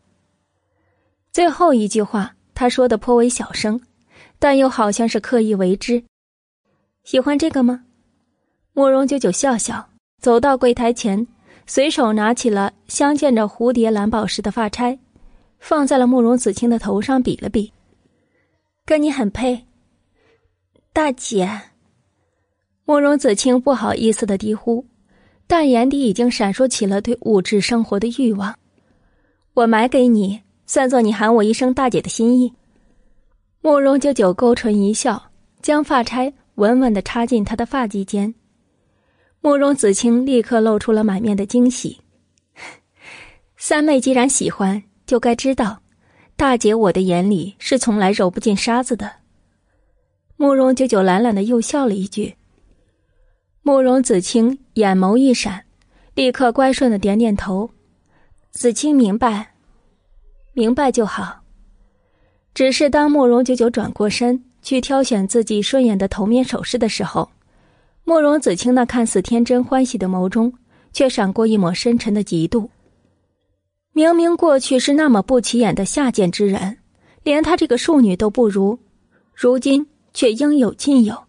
[1.33, 3.81] 最后一句话他说的颇为小声，
[4.39, 6.03] 但又好像是刻意为之。
[7.05, 7.85] 喜欢这个吗？
[8.73, 9.89] 慕容九九笑笑，
[10.21, 11.27] 走到柜台前，
[11.67, 14.99] 随手拿起了镶嵌着蝴蝶蓝宝石的发钗，
[15.59, 17.73] 放在了慕容子清的头上比了比，
[18.85, 19.67] 跟你很配。
[20.93, 21.61] 大姐，
[22.85, 24.85] 慕容子清不好意思的低呼。
[25.47, 28.57] 但眼底已经闪烁起了对物质生活的欲望。
[29.55, 32.53] 我买给你，算作你喊我一声大姐的心意。
[33.61, 35.21] 慕容九九勾唇一笑，
[35.61, 38.35] 将发钗稳稳的插进他的发髻间。
[39.41, 41.99] 慕容子清立刻露出了满面的惊喜。
[43.57, 45.81] 三妹既然喜欢，就该知道，
[46.37, 49.11] 大姐我的眼里是从来揉不进沙子的。
[50.37, 52.37] 慕容九九懒懒的又笑了一句。
[53.63, 55.65] 慕容子清眼眸一闪，
[56.15, 57.71] 立刻乖顺的点点头。
[58.51, 59.55] 子清明白，
[60.53, 61.41] 明白就好。
[62.53, 67.31] 只是当慕容九九转过身去挑选自己顺眼的头面首饰的时候，
[68.05, 70.53] 慕容子清那看似天真欢喜的眸中，
[70.93, 72.69] 却闪过一抹深沉的嫉妒。
[73.93, 76.79] 明明过去是那么不起眼的下贱之人，
[77.23, 78.79] 连她这个庶女都不如，
[79.35, 81.25] 如今却应有尽有。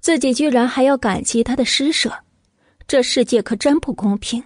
[0.00, 2.12] 自己居然还要感激他的施舍，
[2.86, 4.42] 这世界可真不公平。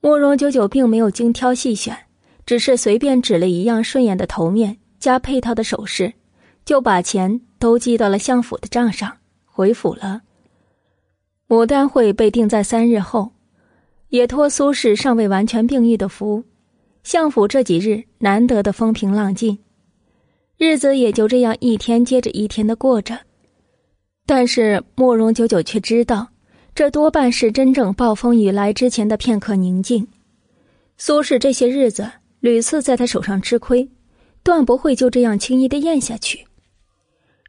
[0.00, 1.96] 慕容九九并没有精挑细选，
[2.46, 6.12] 只是随便指了一样顺眼的头面加配套的首饰，
[6.70, 10.20] 就把钱都记到了相府的账上，回府了。
[11.48, 13.32] 牡丹会被定在三日后，
[14.10, 16.44] 也托苏轼尚未完全病愈的福，
[17.02, 19.58] 相府这几日难得的风平浪静，
[20.58, 23.18] 日子也就这样一天接着一天的过着。
[24.24, 26.28] 但是慕容九九却知道，
[26.72, 30.06] 这多半是真正暴风雨来之前的片刻宁静。
[30.96, 32.08] 苏轼这些日子
[32.38, 33.90] 屡次在他手上吃亏，
[34.44, 36.46] 断不会就这样轻易的咽下去。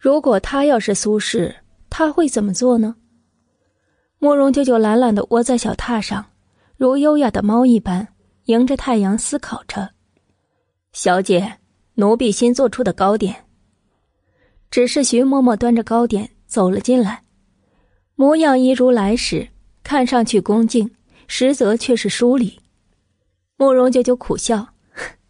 [0.02, 1.54] 如果他要是苏轼，
[1.88, 2.96] 他会怎么做呢？
[4.18, 6.26] 慕容舅舅懒懒的窝在小榻上，
[6.76, 8.08] 如优雅的猫一般，
[8.46, 9.92] 迎着太阳思考着。
[10.92, 11.60] 小姐，
[11.94, 13.46] 奴婢新做出的糕点。
[14.72, 16.32] 只是徐嬷嬷端着糕点。
[16.48, 17.22] 走了进来，
[18.16, 19.48] 模样一如来时，
[19.84, 20.92] 看上去恭敬，
[21.28, 22.60] 实则却是疏离。
[23.56, 24.74] 慕容舅舅苦笑，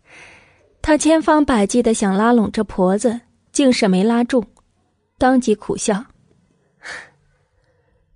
[0.82, 4.44] 他千方百计的想拉拢这婆子，竟是没拉住，
[5.22, 6.04] 当即苦笑：“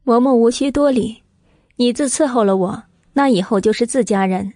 [0.03, 1.21] 嬷嬷无需多礼，
[1.75, 4.51] 你自伺候了我，那以后就是自家人，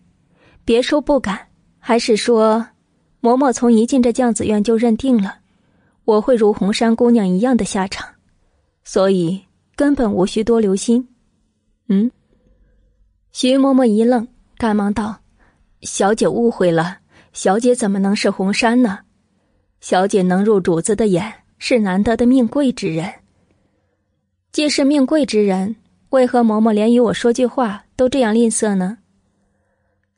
[0.65, 2.65] 别说不敢，还是说，
[3.21, 5.41] 嬷嬷从一进这绛子院就认定了，
[6.05, 8.15] 我会如红山姑娘一样的下场。”
[8.83, 9.45] 所以
[9.75, 11.07] 根本无需多留心。
[11.87, 12.09] 嗯，
[13.31, 15.21] 徐嬷嬷一愣，赶忙道
[15.83, 16.97] ：“小姐误会了，
[17.31, 19.01] 小姐怎么能是红山呢？
[19.81, 23.13] 小姐能入主子的眼，是难得的命贵之人。
[24.51, 25.75] 既是命贵之人，
[26.09, 28.97] 为何嬷嬷连与我说句话都这样吝啬呢？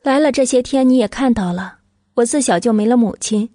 [0.01, 1.79] 来了这些天，你也看到了，
[2.13, 3.49] 我自小就没了母亲，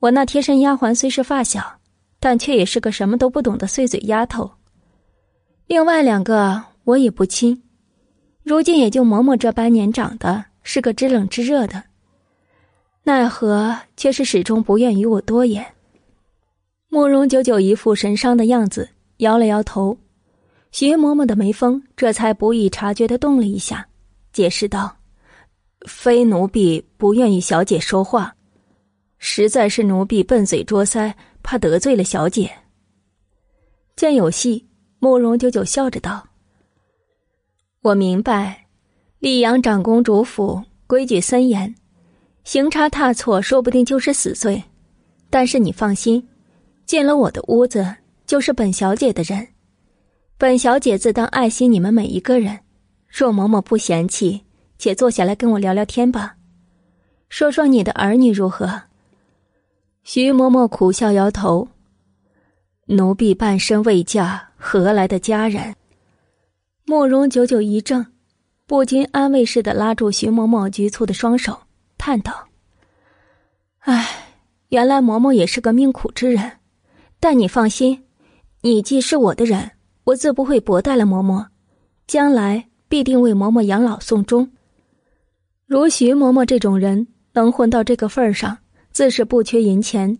[0.00, 1.78] 我那贴身丫鬟虽是发小。”
[2.24, 4.48] 但却也是个什么都不懂的碎嘴丫头。
[5.66, 7.64] 另外两个我也不亲，
[8.44, 11.82] 如今也就嬷嬷这般年长的，是个知冷知热的，
[13.02, 15.66] 奈何却是始终不愿与我多言。
[16.94, 19.96] 慕容九九一副神伤的样子，摇了摇头。
[20.72, 23.88] 徐嬷嬷的眉峰这才不易察觉的动了一下，
[24.30, 24.94] 解释道
[25.88, 28.36] ：“非奴婢不愿与小姐说话，
[29.16, 32.50] 实在是奴婢笨嘴拙腮，怕得罪了小姐。”
[33.96, 36.22] 见有戏，慕容九九笑着道
[37.80, 38.66] ：“我明白，
[39.22, 41.74] 溧阳长公主府规矩森严，
[42.44, 44.62] 行差踏错，说不定就是死罪。
[45.30, 46.28] 但是你放心，
[46.84, 47.96] 进了我的屋子，
[48.26, 49.48] 就是本小姐的人。
[50.36, 52.60] 本小姐自当爱惜你们每一个人。
[53.08, 54.42] 若嬷嬷不嫌弃，
[54.78, 56.36] 且坐下来跟我聊聊天吧，
[57.28, 58.84] 说说你的儿女如何。”
[60.02, 61.68] 徐嬷嬷苦笑摇头。
[62.86, 65.76] 奴婢半生未嫁，何来的家人？
[66.84, 68.04] 慕容九九一怔，
[68.66, 71.56] 不禁安慰似的拉住徐嬷嬷局促的双手，
[71.96, 72.48] 叹道
[73.80, 74.08] ：“唉，
[74.70, 76.50] 原来嬷嬷也是个命苦之人。
[77.22, 78.02] 但你放心，
[78.62, 79.70] 你既是我的人，
[80.02, 81.46] 我自不会薄待了嬷嬷，
[82.08, 84.50] 将来必定为嬷嬷养老送终。
[85.64, 88.58] 如徐嬷嬷这种人，能混到这个份儿上，
[88.90, 90.18] 自是不缺银钱，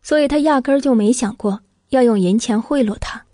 [0.00, 1.60] 所以她压根儿就没想过。”
[1.90, 3.26] 要用银钱贿赂他。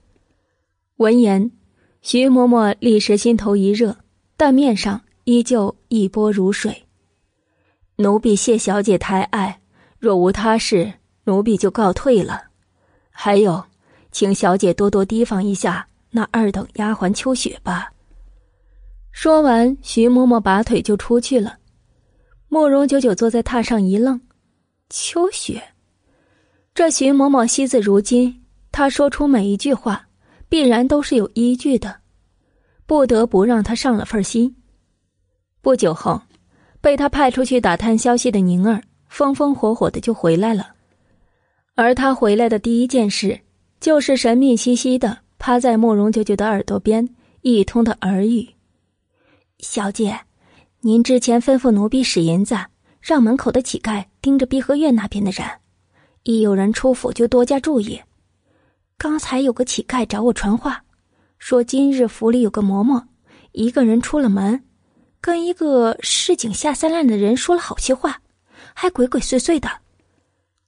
[0.97, 1.53] 闻言，
[2.01, 3.99] 徐嬷嬷立时心头一热，
[4.37, 6.85] 但面上依旧一波如水。
[7.97, 9.61] 奴婢谢小姐抬爱，
[9.99, 10.95] 若无他事，
[11.25, 12.45] 奴婢就告退了。
[13.19, 13.65] 还有，
[14.13, 17.91] 请小姐多多提防一下那二等丫鬟秋雪吧。
[19.11, 21.57] 说完，徐嬷嬷拔腿就出去了。
[22.49, 24.21] 慕容九九坐在榻上一愣
[24.91, 25.63] ：“秋雪，
[26.75, 30.07] 这徐嬷嬷惜字如金。”她说出每一句话，
[30.51, 31.97] 必然都是有依据的，
[32.85, 34.55] 不得不让她上了份心。
[35.63, 36.21] 不久后，
[36.83, 40.76] 被他派出去打探消息的宁儿，风风火火的就回来了。
[41.77, 43.39] 而他回来的第一件事，
[43.81, 47.07] 就是神秘兮兮的趴在慕容九九的耳朵边
[47.43, 48.49] 一通的耳语
[49.61, 50.19] ：“小姐，
[50.81, 52.57] 您之前吩咐奴婢使银子，
[52.99, 55.47] 让门口的乞丐盯着碧荷院那边的人，
[56.23, 58.01] 一有人出府就多加注意。”
[58.97, 60.83] 刚才有个乞丐找我传话，
[61.39, 63.05] 说今日府里有个嬷嬷，
[63.53, 64.65] 一个人出了门，
[65.21, 68.23] 跟一个市井下三滥的人说了好些话，
[68.73, 69.69] 还鬼鬼祟祟的。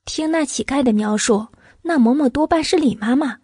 [0.08, 1.46] 听那乞丐的描述，
[1.82, 3.36] 那嬷嬷多半是李妈妈。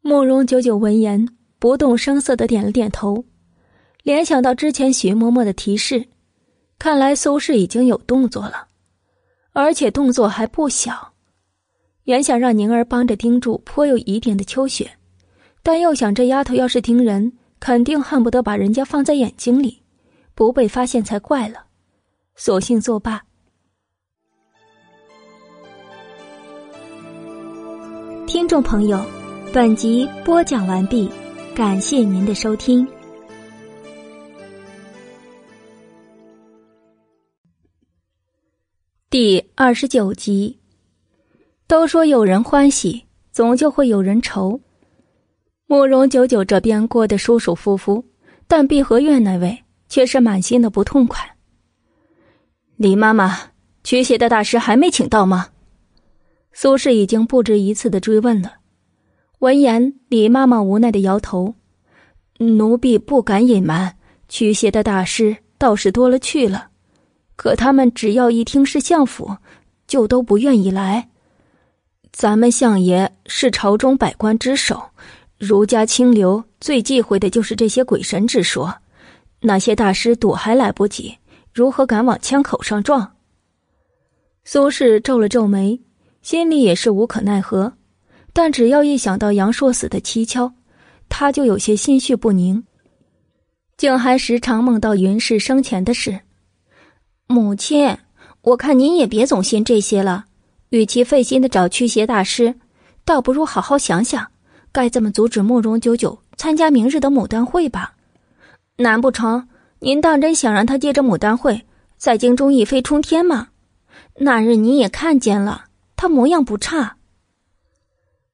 [0.00, 3.24] 慕容九九闻言，不动声色的点了点头，
[4.04, 6.06] 联想到之前徐嬷嬷的提示，
[6.78, 8.68] 看来苏氏已经有动作了，
[9.52, 11.12] 而且动作还不小。
[12.04, 14.88] 原想让宁儿帮着盯住颇有疑点的秋雪，
[15.64, 19.82] 但又想这丫头要是盯人，肯定恨不得把人家放在眼睛里，
[20.32, 21.64] 不被发现才怪了。
[22.36, 23.20] 索性作罢。
[28.34, 29.00] 听众朋友，
[29.52, 31.08] 本集播讲完毕，
[31.54, 32.84] 感谢您的收听。
[39.08, 40.58] 第二十九集。
[41.68, 44.60] 都说有人欢喜，总就会有人愁。
[45.66, 48.04] 慕容九九这边过得舒舒服服，
[48.48, 49.56] 但碧荷院那位
[49.88, 51.24] 却是满心的不痛快。
[52.74, 53.38] 李妈妈，
[53.84, 55.50] 驱邪的大师还没请到吗？
[56.54, 58.54] 苏轼已经不止一次的追问了。
[59.40, 61.56] 闻言，李妈妈无奈的摇头
[62.38, 63.96] ：“奴婢不敢隐瞒，
[64.28, 66.68] 驱邪的大师倒是多了去了，
[67.34, 69.36] 可他们只要一听是相府，
[69.88, 71.10] 就都不愿意来。”
[72.12, 74.80] 咱们相爷是朝中百官之首，
[75.36, 78.72] 儒家清流最忌讳的就是这些鬼神之说。
[79.40, 81.18] 那些大师躲还来不及，
[81.52, 83.16] 如何敢往枪口上撞？
[84.44, 85.80] 苏轼皱了皱眉，
[86.24, 87.74] 心里也是无可奈何。
[88.32, 90.52] 但只要一想到杨硕死的蹊跷，
[91.08, 92.64] 他就有些心绪不宁，
[93.76, 96.18] 竟还时常梦到云氏生前的事。
[97.28, 97.96] 母亲，
[98.40, 100.24] 我看您也别总信这些了。
[100.70, 102.54] 与其费心的找驱邪大师，
[103.04, 104.26] 倒不如好好想想，
[104.72, 107.94] 该怎么阻止慕容九九参加明日的牡丹会吧？
[108.78, 109.46] 难不成
[109.78, 111.64] 您当真想让他借着牡丹会
[111.98, 113.48] 在京中一飞冲天吗？
[114.18, 115.63] 那日你也看见了，
[116.04, 116.98] 他模样不差。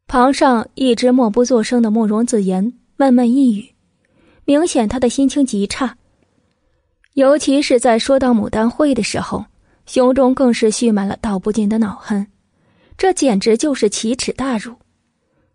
[0.09, 3.65] 旁上一直默不作声的慕容子言闷闷一语，
[4.45, 5.97] 明显他的心情极差，
[7.15, 9.45] 尤其是在说到牡丹会的时候。
[9.87, 12.27] 胸中更是蓄满了道不尽的恼恨，
[12.97, 14.75] 这简直就是奇耻大辱。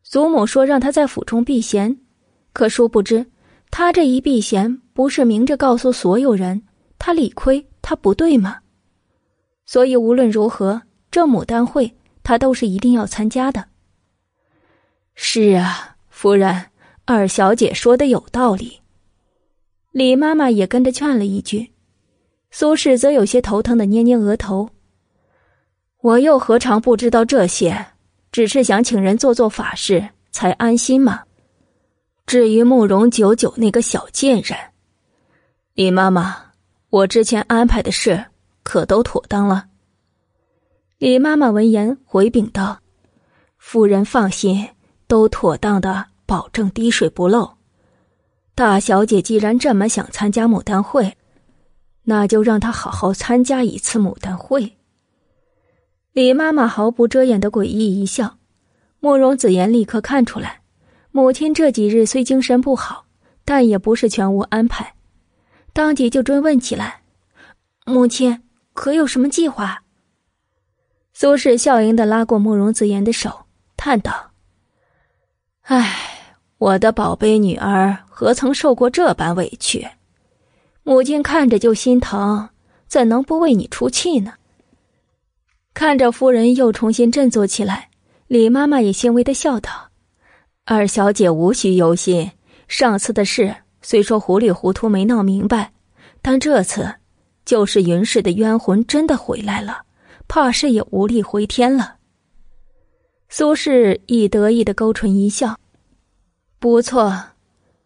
[0.02, 1.98] 祖母说让他在府中避嫌，
[2.54, 3.26] 可殊不知，
[3.72, 6.64] 他这一避嫌不是明着告诉所有人
[6.98, 8.58] 他理亏，他不对吗？
[9.66, 11.94] 所以无论如何，这牡丹会
[12.26, 13.66] 他都是一定要参加的。
[15.14, 16.66] 是啊，夫人，
[17.06, 18.82] 二小姐说的有道理。
[19.92, 21.72] 李妈妈也跟着劝了一句，
[22.50, 24.72] 苏轼则有些头疼的捏捏额头。
[26.02, 27.94] 我又何尝不知道这些？
[28.32, 31.24] 只是想请人做做法事，才安心嘛。
[32.26, 34.58] 至于慕容九九那个小贱人，
[35.76, 36.36] 李妈妈，
[36.90, 38.26] 我之前安排的事
[38.64, 39.68] 可都妥当了。
[40.98, 42.80] 李妈妈闻言回禀道
[43.60, 44.70] ：“夫人放心，
[45.08, 47.58] 都妥当的，保证滴水不漏。
[48.56, 51.18] 大小姐既然这么想参加牡丹会，
[52.04, 54.78] 那就让她好好参加一次牡丹会。”
[56.14, 58.38] 李妈妈毫不遮掩的诡异一笑，
[59.02, 60.62] 慕容子言立刻看出来，
[61.12, 63.06] 母亲这几日虽精神不好，
[63.44, 64.96] 但也不是全无安排，
[65.74, 67.02] 当即就追问起来
[67.86, 69.82] ：“母亲可有什么计划？”
[71.18, 73.46] 苏轼笑盈的拉过慕容子言的手，
[73.78, 74.32] 叹道
[75.64, 75.96] ：“唉，
[76.58, 79.88] 我的宝贝女儿何曾受过这般委屈？
[80.84, 82.50] 母亲看着就心疼，
[82.90, 84.34] 怎能不为你出气呢？”
[85.74, 87.88] 看着夫人又重新振作起来，
[88.28, 89.72] 李妈妈也欣慰的笑道
[90.66, 92.30] ：“二小姐无需忧心，
[92.68, 95.72] 上次的事虽说糊里糊涂没闹明白，
[96.22, 96.94] 但这次
[97.46, 99.84] 就是云氏的冤魂真的回来了，
[100.28, 101.96] 怕是也无力回天了。”
[103.30, 105.58] 苏轼亦得意的勾唇一笑
[106.60, 107.12] ：“不错，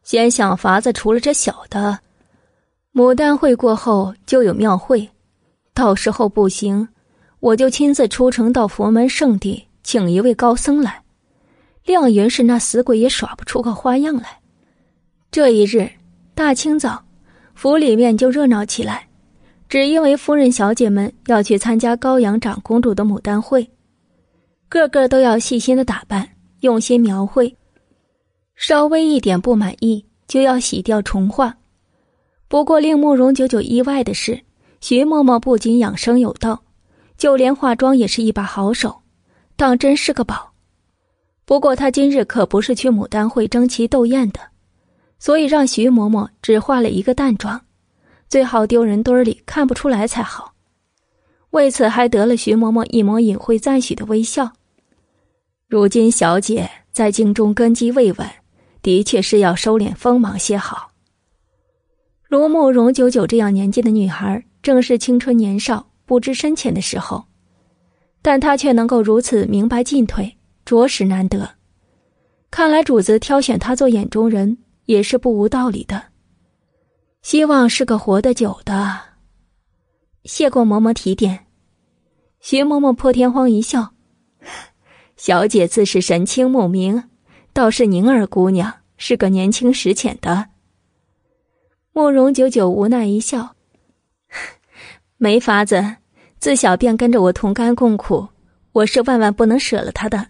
[0.04, 2.00] 先想法子除了这小的，
[2.94, 5.10] 牡丹会过后就有庙会，
[5.74, 6.88] 到时候不行。”
[7.42, 11.02] 我就亲自出城到佛门圣地，请一位高僧来。
[11.86, 14.42] 亮云是那死鬼也耍不出个花样来。
[15.32, 15.90] 这一日
[16.36, 17.02] 大清早，
[17.56, 19.08] 府里面就热闹起来，
[19.70, 23.70] 只因为夫人小姐们要去参加高阳长公主的牡丹会，
[24.68, 26.28] 个个都要细心的打扮，
[26.62, 27.56] 用心描绘，
[28.56, 31.56] 稍微一点不满意就要洗掉重画。
[32.48, 34.42] 不过令慕容九九意外的是，
[34.82, 36.64] 徐嬷嬷不仅养生有道。
[37.16, 39.02] 就连化妆也是一把好手，
[39.58, 40.54] 当真是个宝。
[41.44, 44.40] 不过她今日可不是去牡丹会争奇斗艳的，
[45.20, 47.62] 所以让徐嬷嬷只化了一个淡妆，
[48.30, 50.54] 最好丢人堆里看不出来才好。
[51.50, 54.54] 为此还得了徐嬷嬷一抹隐晦赞许的微笑。
[55.68, 58.30] 如今小姐在京中根基未稳，
[58.82, 60.92] 的确是要收敛锋芒些好。
[62.24, 65.88] 如慕容九九这样年纪的女孩，正是青春年少。
[66.06, 67.26] 不知深浅的时候，
[68.24, 71.48] 但她却能够如此明白进退，着实难得。
[72.50, 76.09] 看来主子挑选她做眼中人也是不无道理的。
[77.22, 79.00] 希望是个活得久的。
[80.24, 81.48] 谢过嬷嬷提点，
[82.40, 83.94] 徐嬷嬷破天荒一笑
[85.18, 87.04] ：“小姐自是神清目明，
[87.54, 90.50] 倒是宁儿姑娘是个年轻识浅的。”
[91.92, 93.56] 慕容九九无奈一笑。
[95.18, 95.98] 没法子，
[96.40, 98.30] 自小便跟着我同甘共苦，
[98.72, 100.28] 我是万万不能舍了他的，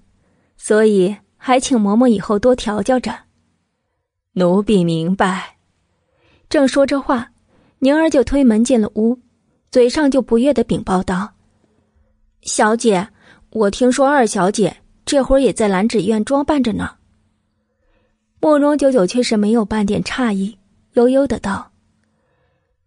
[0.58, 3.16] 所以还请嬷嬷以后多调教着。
[4.34, 5.58] 奴婢明白。
[6.50, 7.32] 正说着话，
[7.78, 9.19] 宁儿就推门进了屋，
[9.69, 11.32] 嘴上就不悦的禀报道
[12.42, 13.08] ：“小姐，
[13.52, 16.95] 我听说二小姐这会儿也在兰芷院装扮着呢。”
[18.42, 20.58] 慕容九九却是没有半点诧异，
[20.94, 21.72] 悠悠的道。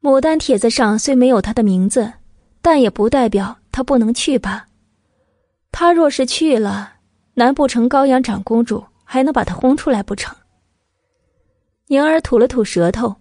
[0.00, 2.12] 牡丹帖子上虽没有他的名字，
[2.60, 4.66] 但也不代表他不能去吧。
[5.70, 6.94] 他若是去了，
[7.34, 10.34] 难不成高阳长公主还能把他轰出来不成？
[11.86, 13.14] 宁儿吐了吐舌头，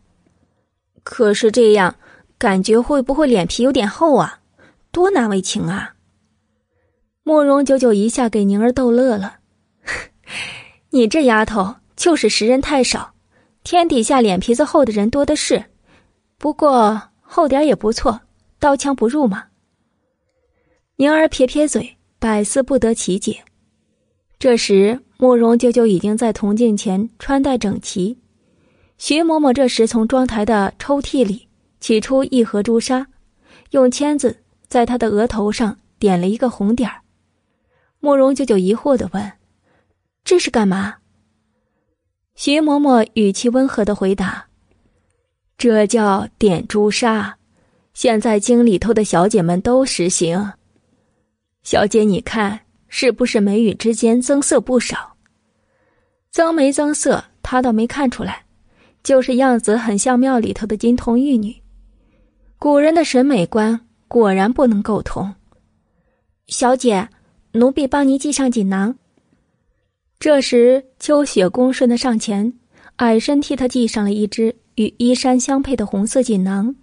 [1.04, 1.96] 可是这样
[2.38, 4.40] 感觉会不会脸皮有点厚啊？
[4.92, 5.96] 多难为情啊！
[7.24, 9.40] 慕容九九一下给宁儿逗乐了，
[10.92, 13.14] 你这丫头就是识人太少，
[13.64, 15.66] 天底下脸皮子厚的人多的是。
[16.38, 18.22] 不过厚点也不错，
[18.60, 19.46] 刀枪不入嘛。
[20.98, 23.44] 宁儿撇撇嘴，百思不得其解。
[24.38, 28.18] 这时，慕容九九已经在铜镜前穿戴整齐。
[29.02, 31.48] 徐嬷嬷这时从妆台的抽屉里
[31.80, 33.08] 取出一盒朱砂，
[33.72, 37.02] 用签子在他的额头上点了一个红点儿。
[38.00, 39.32] 慕容舅舅疑惑的问
[40.24, 40.98] ：“这是干嘛？”
[42.38, 44.46] 徐嬷嬷语气温和的回答。
[45.58, 47.40] 这叫点朱砂，
[47.96, 50.54] 现在京里头的小姐们都实行。
[51.64, 55.16] 小姐，你看是不是眉宇之间增色不少？
[56.30, 58.46] 增眉增色，她倒没看出来，
[59.04, 61.56] 就是样子很像庙里头的金童玉女。
[62.58, 65.34] 古人的审美观果然不能苟同。
[66.48, 67.10] 小姐，
[67.54, 68.96] 奴婢帮您系上锦囊。
[70.20, 72.54] 这时，秋雪恭顺的上前，
[72.98, 74.56] 矮身替她系上了一只。
[74.76, 76.74] 与衣衫相配的红色锦囊。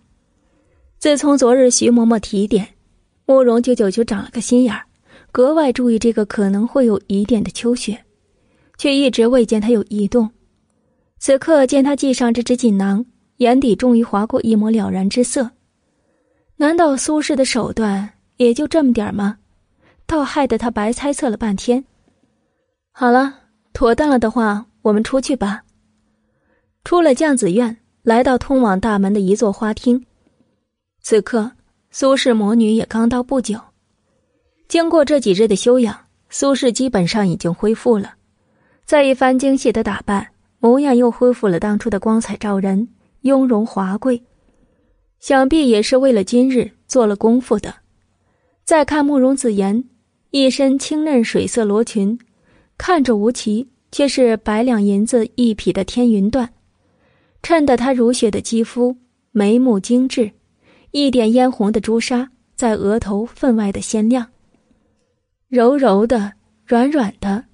[0.99, 2.69] 自从昨日徐嬷嬷提点，
[3.25, 4.85] 慕容舅舅就长了个心眼儿，
[5.33, 8.05] 格外注意这个可能会有疑点的秋雪，
[8.77, 10.31] 却一直未见她有异动。
[11.19, 13.05] 此刻见他系上这只锦囊，
[13.39, 15.51] 眼底终于划过一抹了然之色。
[16.57, 19.39] 难道苏轼的手段也就这么点儿吗？
[20.07, 21.85] 倒害得他白猜测了半天。
[22.93, 23.35] 好了，
[23.73, 25.63] 妥当了的话，我们出去吧。
[26.85, 30.07] 出了将子院，来到通往大门的一座花厅。
[31.03, 31.53] 此刻，
[31.91, 33.61] 苏氏魔女也刚到不久。
[34.67, 38.15] 经过这几日的修养，苏氏基本上已经恢复了。
[38.85, 40.27] 再一番精细的打扮，
[40.61, 42.89] 模样又恢复了当初的光彩照人、
[43.23, 44.23] 雍容华贵。
[45.21, 47.75] 想必也是为了今日做了功夫的。
[48.65, 49.85] 再看慕容子言，
[50.31, 52.19] 一身清嫩水色罗裙，
[52.77, 56.49] 看着无奇，却是百两银子一匹的天云缎。
[57.43, 58.97] 衬得她如雪的肌肤，
[59.33, 60.31] 眉目精致，
[60.91, 64.27] 一点嫣红的朱砂在额头分外的鲜亮。
[65.49, 66.35] 柔柔的，
[66.67, 67.45] 软软的，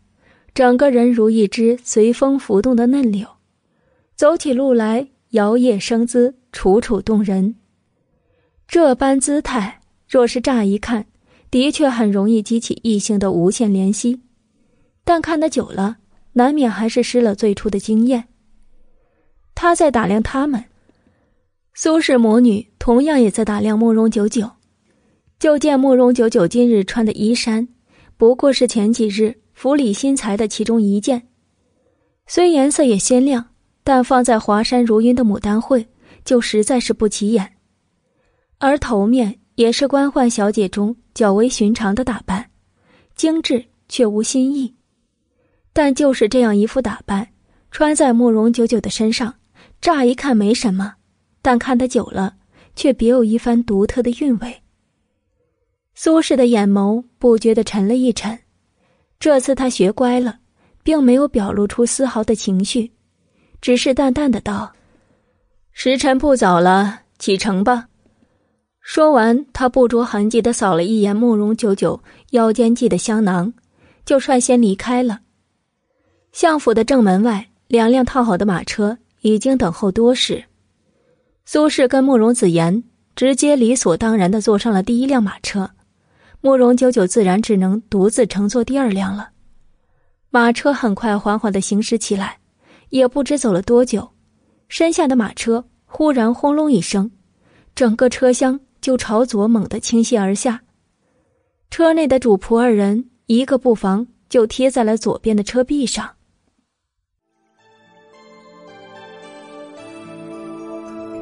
[0.54, 3.26] 整个人如一只随风浮动的嫩柳，
[4.14, 7.56] 走起路来摇曳生姿，楚楚动人。
[8.68, 11.06] 这般姿态，若是乍一看，
[11.50, 14.20] 的确很容易激起异性的无限怜惜，
[15.02, 15.96] 但看得久了，
[16.34, 18.28] 难免还是失了最初的惊艳。
[19.56, 20.64] 他在打量他们，
[21.74, 24.52] 苏氏母女同样也在打量慕容九九。
[25.40, 27.66] 就见慕容九九今日穿的衣衫，
[28.16, 31.28] 不过是前几日府里新裁的其中一件，
[32.26, 33.50] 虽颜色也鲜亮，
[33.82, 35.88] 但放在华山如云的牡丹会，
[36.24, 37.52] 就实在是不起眼。
[38.58, 42.50] 而头面也是官宦小姐中较为寻常的打扮，
[43.14, 44.74] 精致却无新意。
[45.72, 47.28] 但就是这样一副打扮，
[47.70, 49.34] 穿在慕容九九的身上。
[49.80, 50.94] 乍一看没什么，
[51.42, 52.36] 但看得久了，
[52.74, 54.62] 却别有一番独特的韵味。
[55.94, 58.38] 苏轼的眼眸不觉得沉了一沉，
[59.24, 60.36] 这次他学乖了，
[60.82, 62.92] 并没有表露出丝毫的情绪，
[63.62, 64.70] 只是淡淡的道
[65.72, 67.88] ：“时辰不早了，启程吧。”
[68.84, 71.98] 说完，他不着痕迹的扫了一眼慕容九九
[72.32, 73.50] 腰间系的香囊，
[74.04, 75.20] 就率先离开了。
[76.32, 78.98] 相府的正门外，两辆套好的马车。
[79.22, 80.44] 已经等候多时，
[81.46, 82.84] 苏轼跟慕容子言
[83.16, 85.70] 直接理所当然的坐上了第一辆马车，
[86.44, 89.30] 慕容九九自然只能独自乘坐第二辆了。
[90.28, 92.36] 马车很快缓缓的行驶起来，
[92.90, 94.06] 也不知走了多久，
[94.68, 97.10] 身下的马车忽然轰隆一声，
[97.74, 100.60] 整个车厢就朝左猛地倾泻而下，
[101.70, 106.10] 车内的主仆二人一个不防就贴在了左边的车壁上。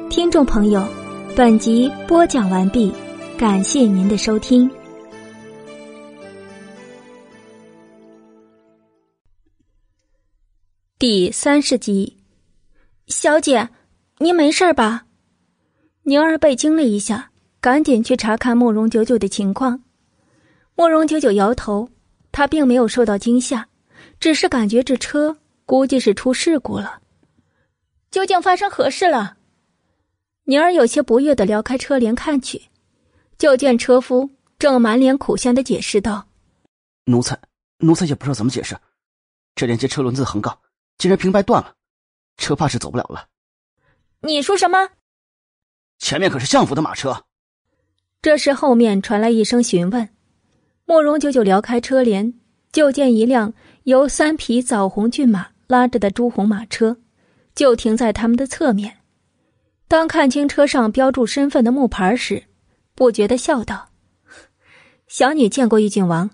[0.09, 0.85] 听众朋友，
[1.33, 2.93] 本集播讲完毕，
[3.37, 4.69] 感谢您的收听。
[11.05, 12.15] 第三十集，
[13.07, 13.67] 小姐，
[14.19, 15.05] 您没事吧？
[16.03, 19.83] 宁儿被惊了一下，赶紧去查看慕容九九的情况。
[20.75, 21.89] 慕容九九摇头，
[22.31, 23.67] 他并没有受到惊吓，
[24.17, 27.01] 只是感觉这车估计是出事故了。
[28.09, 29.35] 究竟发生何事了？
[30.45, 32.61] 宁儿有些不悦的撩开车帘看去，
[33.37, 36.29] 就见车夫正满脸苦相的解释道
[37.03, 37.37] ：“奴才，
[37.79, 38.77] 奴才也不知道怎么解释，
[39.53, 40.57] 这连接车轮子横杠
[41.03, 41.75] 竟然平白断了，
[42.37, 43.27] 车怕是走不了了。”
[44.25, 44.87] 你说什么？
[45.99, 47.25] 前面可是相府的马车。
[48.21, 50.07] 这时后面传来一声询问，
[50.85, 52.33] 慕容九九撩开车帘，
[52.71, 56.95] 就见一辆由三匹枣红骏马拉着的朱红马车，
[57.53, 58.99] 就停在他们的侧面。
[59.89, 62.45] 当看清车上标注身份的木牌时，
[62.95, 63.89] 不觉得笑道
[65.07, 66.29] ：“小女见过玉郡王。”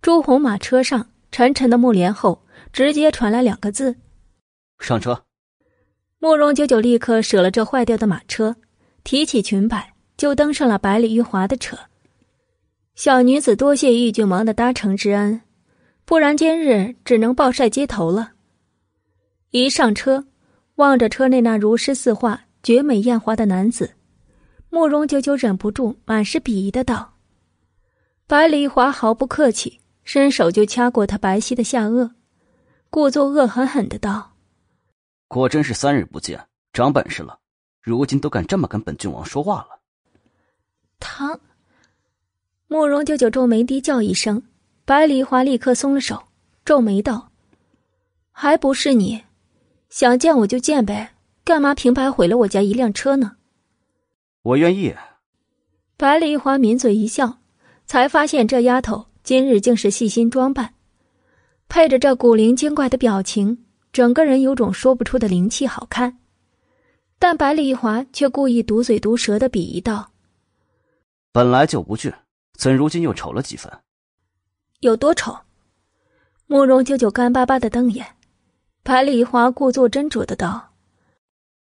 [0.00, 3.96] 朱红马车上沉沉的木帘后，直接传来两个字
[4.78, 5.24] ：“上车。”
[6.18, 8.56] 慕容九九立刻舍了这坏掉的马车，
[9.04, 11.78] 提起裙摆就登上了百里玉华的车。
[12.94, 15.40] 小女子多谢玉郡王的搭乘之恩，
[16.04, 18.32] 不然今日只能暴晒街头了。
[19.50, 20.26] 一上车。
[20.76, 23.90] 望着车内那如诗似画、绝美艳华的男子，
[24.70, 27.18] 慕容九九忍不住满是鄙夷的道
[28.26, 32.12] ：“百里华毫不客气，伸手就掐过他白皙的下颚，
[32.90, 34.32] 故作恶狠狠的道
[35.28, 37.38] ：‘果真是三日不见，长本事了，
[37.80, 39.78] 如今都敢这么跟本郡王说话了。’”
[40.98, 41.40] 唐
[42.66, 44.42] 慕容九九皱眉低叫一声，
[44.84, 46.24] 白梨花立刻松了手，
[46.64, 47.30] 皱眉道
[48.32, 49.24] ：“还不是你。”
[49.88, 53.36] 想见我就见呗，干嘛平白毁了我家一辆车呢？
[54.42, 54.94] 我愿意。
[55.96, 57.38] 白梨花抿嘴一笑，
[57.86, 60.74] 才发现这丫头今日竟是细心装扮，
[61.70, 66.18] 配着这古灵精怪的表情，整个人有种说不出的灵气，好看。
[67.16, 70.10] 但百里华却故意毒嘴毒舌的鄙夷道
[71.30, 72.12] ：“本来就不俊，
[72.58, 73.72] 怎如今又丑了几分？
[74.80, 75.38] 有多丑？”
[76.48, 78.04] 慕容九九干巴巴的瞪眼，
[78.82, 80.72] 百里华故作斟酌的道：“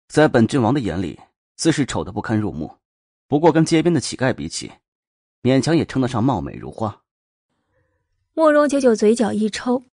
[0.09, 1.19] 在本郡王的眼里，
[1.55, 2.77] 自是丑的不堪入目，
[3.27, 4.71] 不过跟街边的乞丐比起，
[5.43, 7.01] 勉强也称得上貌美如花。”
[8.35, 9.83] 慕容九九嘴角一抽，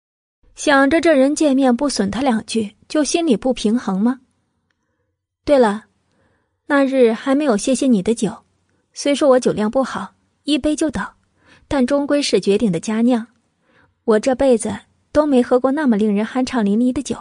[0.55, 4.21] 想着这人见面不损他两句，就心里不平衡吗？
[5.45, 5.85] 对了，
[6.67, 8.45] 那日还没有谢谢你的酒，
[8.95, 11.17] 虽说我酒量不好，一杯就倒，
[11.69, 13.27] 但终归是绝顶的佳酿。
[14.05, 14.75] 我这辈子
[15.13, 17.19] 都没喝过那么令人酣畅淋漓的酒。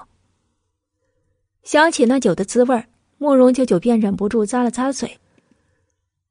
[1.63, 2.85] 想起那酒的滋味
[3.17, 5.19] 慕容九九便忍不住咂了咂嘴。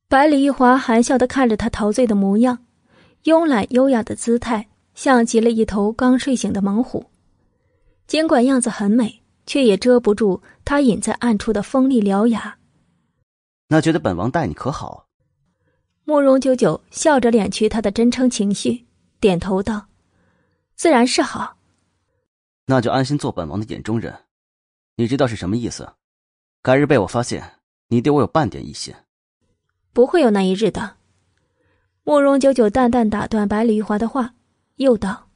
[0.08, 2.64] 百里玉华含笑的看着他陶醉的模样，
[3.24, 4.66] 慵懒优雅的姿态，
[4.98, 7.06] 像极了一头刚睡醒的猛虎。
[8.08, 9.22] 尽管样子很美。
[9.48, 12.58] 却也遮不住他隐在暗处的锋利獠牙。
[13.68, 15.08] 那觉得本王待你可好？
[16.04, 18.84] 慕容九九笑着敛去他的真诚情绪，
[19.18, 19.88] 点头道
[20.76, 21.56] ：“自然是好。”
[22.68, 24.14] 那就安心做本王的眼中人。
[24.96, 25.94] 你知道是什么意思？
[26.60, 27.42] 改日被我发现
[27.88, 28.94] 你对我有半点疑心，
[29.94, 30.96] 不会有那一日的。
[32.04, 34.34] 慕容九九淡淡打断百里玉华的话，
[34.78, 35.28] 又道：“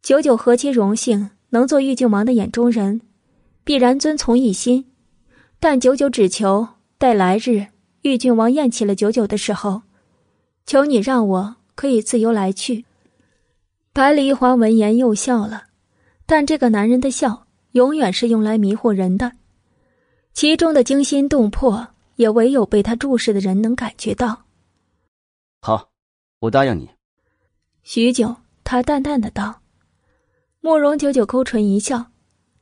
[0.00, 3.00] 九九何其荣幸。”能做玉郡王的眼中人，
[3.62, 4.92] 必然遵从一心。
[5.60, 6.66] 但九九只求
[6.98, 7.68] 待来日
[8.02, 9.82] 玉郡王厌弃了九九的时候，
[10.66, 12.84] 求你让我可以自由来去。
[13.92, 15.66] 百里一华闻言又笑了，
[16.26, 19.32] 但这个男人的笑永远是用来迷惑人的，
[20.34, 24.42] 其中的惊心动魄也唯有被他注视的人能感觉到。
[25.62, 25.90] 好，
[26.40, 26.95] 我答应你。
[27.88, 28.34] 许久，
[28.64, 29.62] 他淡淡的道。
[30.58, 32.10] 慕容九九勾唇一笑，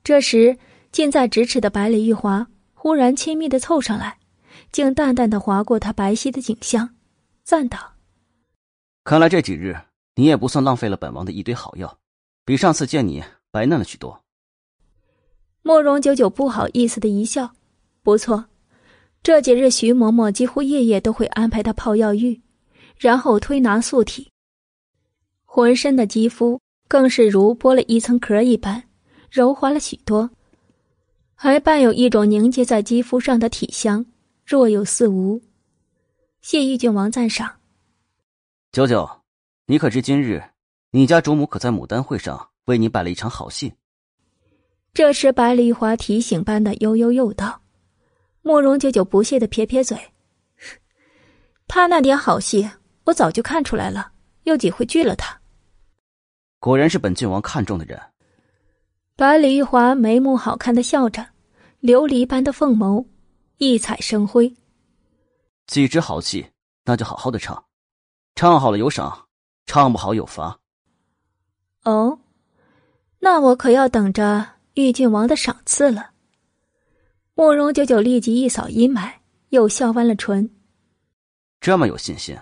[0.05, 0.59] 这时
[0.93, 4.19] 近在咫尺的百里玉华忽然亲密的凑上来，
[4.71, 6.95] 竟淡淡的划过他白皙的颈项，
[7.43, 7.95] 赞道
[9.03, 9.75] ：“看来这几日
[10.15, 11.99] 你也不算浪费了本王的一堆好药，
[12.45, 14.23] 比上次见你白嫩了许多。”
[15.65, 17.51] 慕容九九不好意思的一笑
[18.05, 18.45] ：“不错，
[19.23, 22.43] 这几日徐嬷嬷几乎夜夜都会安排他泡药浴，
[22.99, 24.31] 然后推拿素体，
[25.55, 28.85] 浑身的肌肤。”更是如剥了一层壳一般，
[29.31, 30.31] 柔滑了许多，
[31.35, 34.05] 还伴有一种凝结在肌肤上的体香，
[34.45, 35.41] 若有似无。
[36.43, 37.59] 谢玉郡王赞赏。
[38.71, 39.09] 九九，
[39.67, 40.45] 你可知今日
[40.91, 43.73] 你家主母可在牡丹会上为你摆了一场好戏？
[44.93, 47.63] 这时，白丽华提醒般的悠悠又道
[48.43, 49.99] ：“慕容九九不屑的撇撇嘴，
[51.67, 52.71] 他那点好戏，
[53.05, 55.37] 我早就看出来了，又几会拒了他。”
[56.65, 58.01] 果然是本郡王看中的人。
[59.17, 61.23] 百里玉华眉目好看的笑着，
[61.83, 63.07] 琉璃般的凤眸，
[63.59, 64.51] 异彩生辉。
[65.67, 66.47] 既知好戏，
[66.87, 67.63] 那就好好的唱，
[68.35, 69.27] 唱好了有赏，
[69.67, 70.59] 唱不好有罚。
[71.83, 72.19] 哦，
[73.19, 76.13] 那我可要等着玉郡王的赏赐了。
[77.35, 79.13] 慕容九九立即一扫阴霾，
[79.51, 80.49] 又笑弯了唇。
[81.61, 82.35] 这么有信心？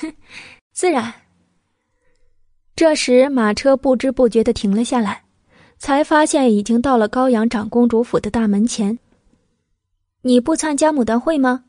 [0.00, 0.14] 哼，
[0.70, 1.12] 自然。
[2.78, 5.24] 这时，马车不知不觉的停了下来，
[5.78, 9.00] 才发现已经到了高阳长公主府的大门前。
[10.22, 11.64] 你不参加牡丹会吗？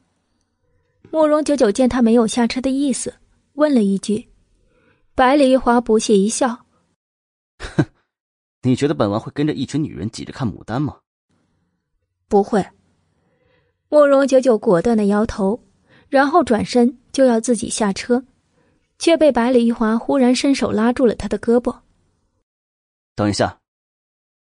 [1.09, 3.15] 慕容九九见他没有下车的意思，
[3.53, 4.29] 问了一句。
[5.15, 6.67] 百里华不屑一笑
[7.57, 7.83] ：“哼，
[8.61, 10.99] 你觉得本王会跟着一群女人挤着看牡丹吗？”
[12.29, 12.63] 不会。
[13.89, 15.59] 慕容九九果断的摇头，
[16.07, 18.23] 然后转身就要自己下车。
[19.00, 21.76] 却被百里玉华忽然伸手拉住了他的胳膊。
[23.16, 23.58] 等一下，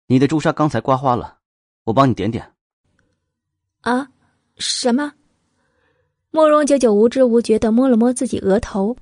[0.09, 1.39] 你的朱砂刚才刮花了，
[1.85, 2.53] 我帮你点点。
[3.81, 4.09] 啊，
[4.57, 5.15] 什么？
[6.31, 8.97] 慕容九九无知无觉的摸了摸自己额头，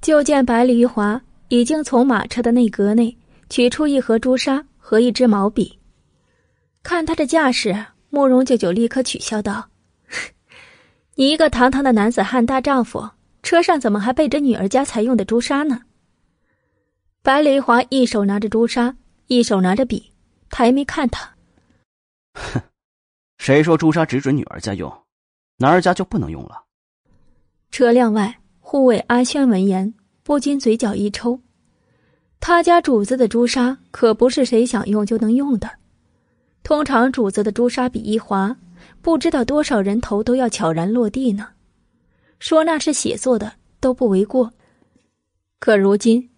[0.00, 3.16] 就见百里玉华已经从马车的内阁内
[3.48, 5.78] 取出一盒朱砂和一支毛笔。
[6.82, 9.68] 看他的架势，慕容九九立刻取笑道
[11.14, 13.10] ：“你一个堂堂的男子汉大丈夫。”
[13.42, 15.82] 车上怎么还备着女儿家才用的朱砂呢？
[17.22, 18.96] 白梨华一手拿着朱砂，
[19.26, 20.12] 一手拿着笔，
[20.48, 21.34] 抬眉看他。
[22.34, 22.60] 哼，
[23.38, 24.92] 谁说朱砂只准女儿家用，
[25.56, 26.64] 男儿家就不能用了？
[27.70, 31.40] 车辆外，护卫阿轩闻言不禁嘴角一抽，
[32.40, 35.70] 他家主子的朱砂可不是谁想用就能用的，
[36.62, 38.56] 通常主子的朱砂笔一划，
[39.02, 41.48] 不知道多少人头都要悄然落地呢。
[42.40, 44.52] 说那是血做的都不为过。
[45.60, 46.28] 可如今，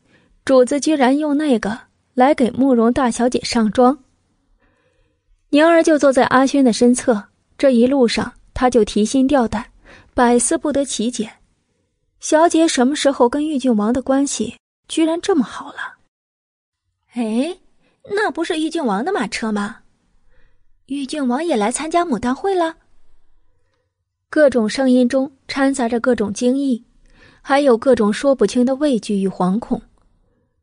[0.45, 1.79] 主子居然用那个
[2.13, 3.99] 来给慕容大小姐上妆。
[5.51, 9.65] 宁儿就坐在阿轩的身侧，这一路上他就提心吊胆，
[10.13, 11.31] 百思不得其解。
[12.21, 14.57] 小姐什么时候跟玉郡王的关系
[14.89, 15.99] 居然这么好了？
[17.15, 17.57] 哎，
[18.11, 19.79] 那不是玉郡王的马车吗？
[20.87, 22.77] 玉郡王也来参加牡丹会了。
[24.31, 26.83] 各种声音中掺杂着各种惊异，
[27.43, 29.79] 还有各种说不清的畏惧与惶恐。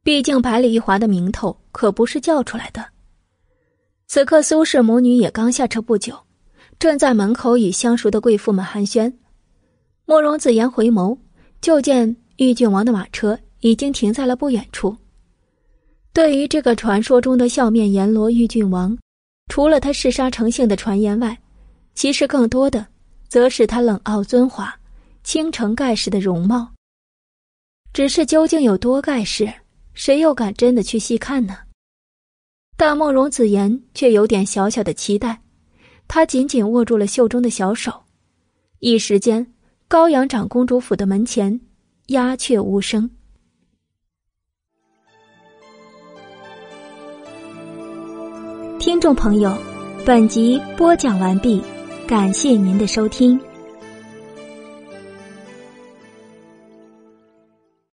[0.02, 2.84] 毕竟百里一华的名头可不是叫出来的。
[4.08, 6.18] 此刻，苏氏母女也刚下车不久，
[6.80, 9.14] 正在门口与相熟的贵妇们寒暄。
[10.06, 11.16] 慕容子言回眸，
[11.62, 14.98] 就见玉郡王的马车已经停在了不远处。
[16.14, 18.98] 对于这个传说中的笑面阎罗玉郡王，
[19.50, 21.38] 除了他嗜杀成性的传言外，
[21.94, 22.88] 其实更多的，
[23.28, 24.76] 则是他冷傲尊华、
[25.24, 26.72] 倾城盖世的容貌。
[27.92, 29.52] 只是究竟有多盖世，
[29.94, 31.58] 谁又敢真的去细看呢？
[32.78, 35.42] 但慕容子言却有点小小的期待，
[36.08, 38.04] 他紧紧握住了袖中的小手，
[38.80, 39.54] 一时间，
[39.88, 41.60] 高阳长公主府的门前
[42.08, 43.10] 鸦雀无声。
[48.80, 49.58] 听众朋友，
[50.06, 51.62] 本集播讲完毕，
[52.08, 53.38] 感谢您的收听。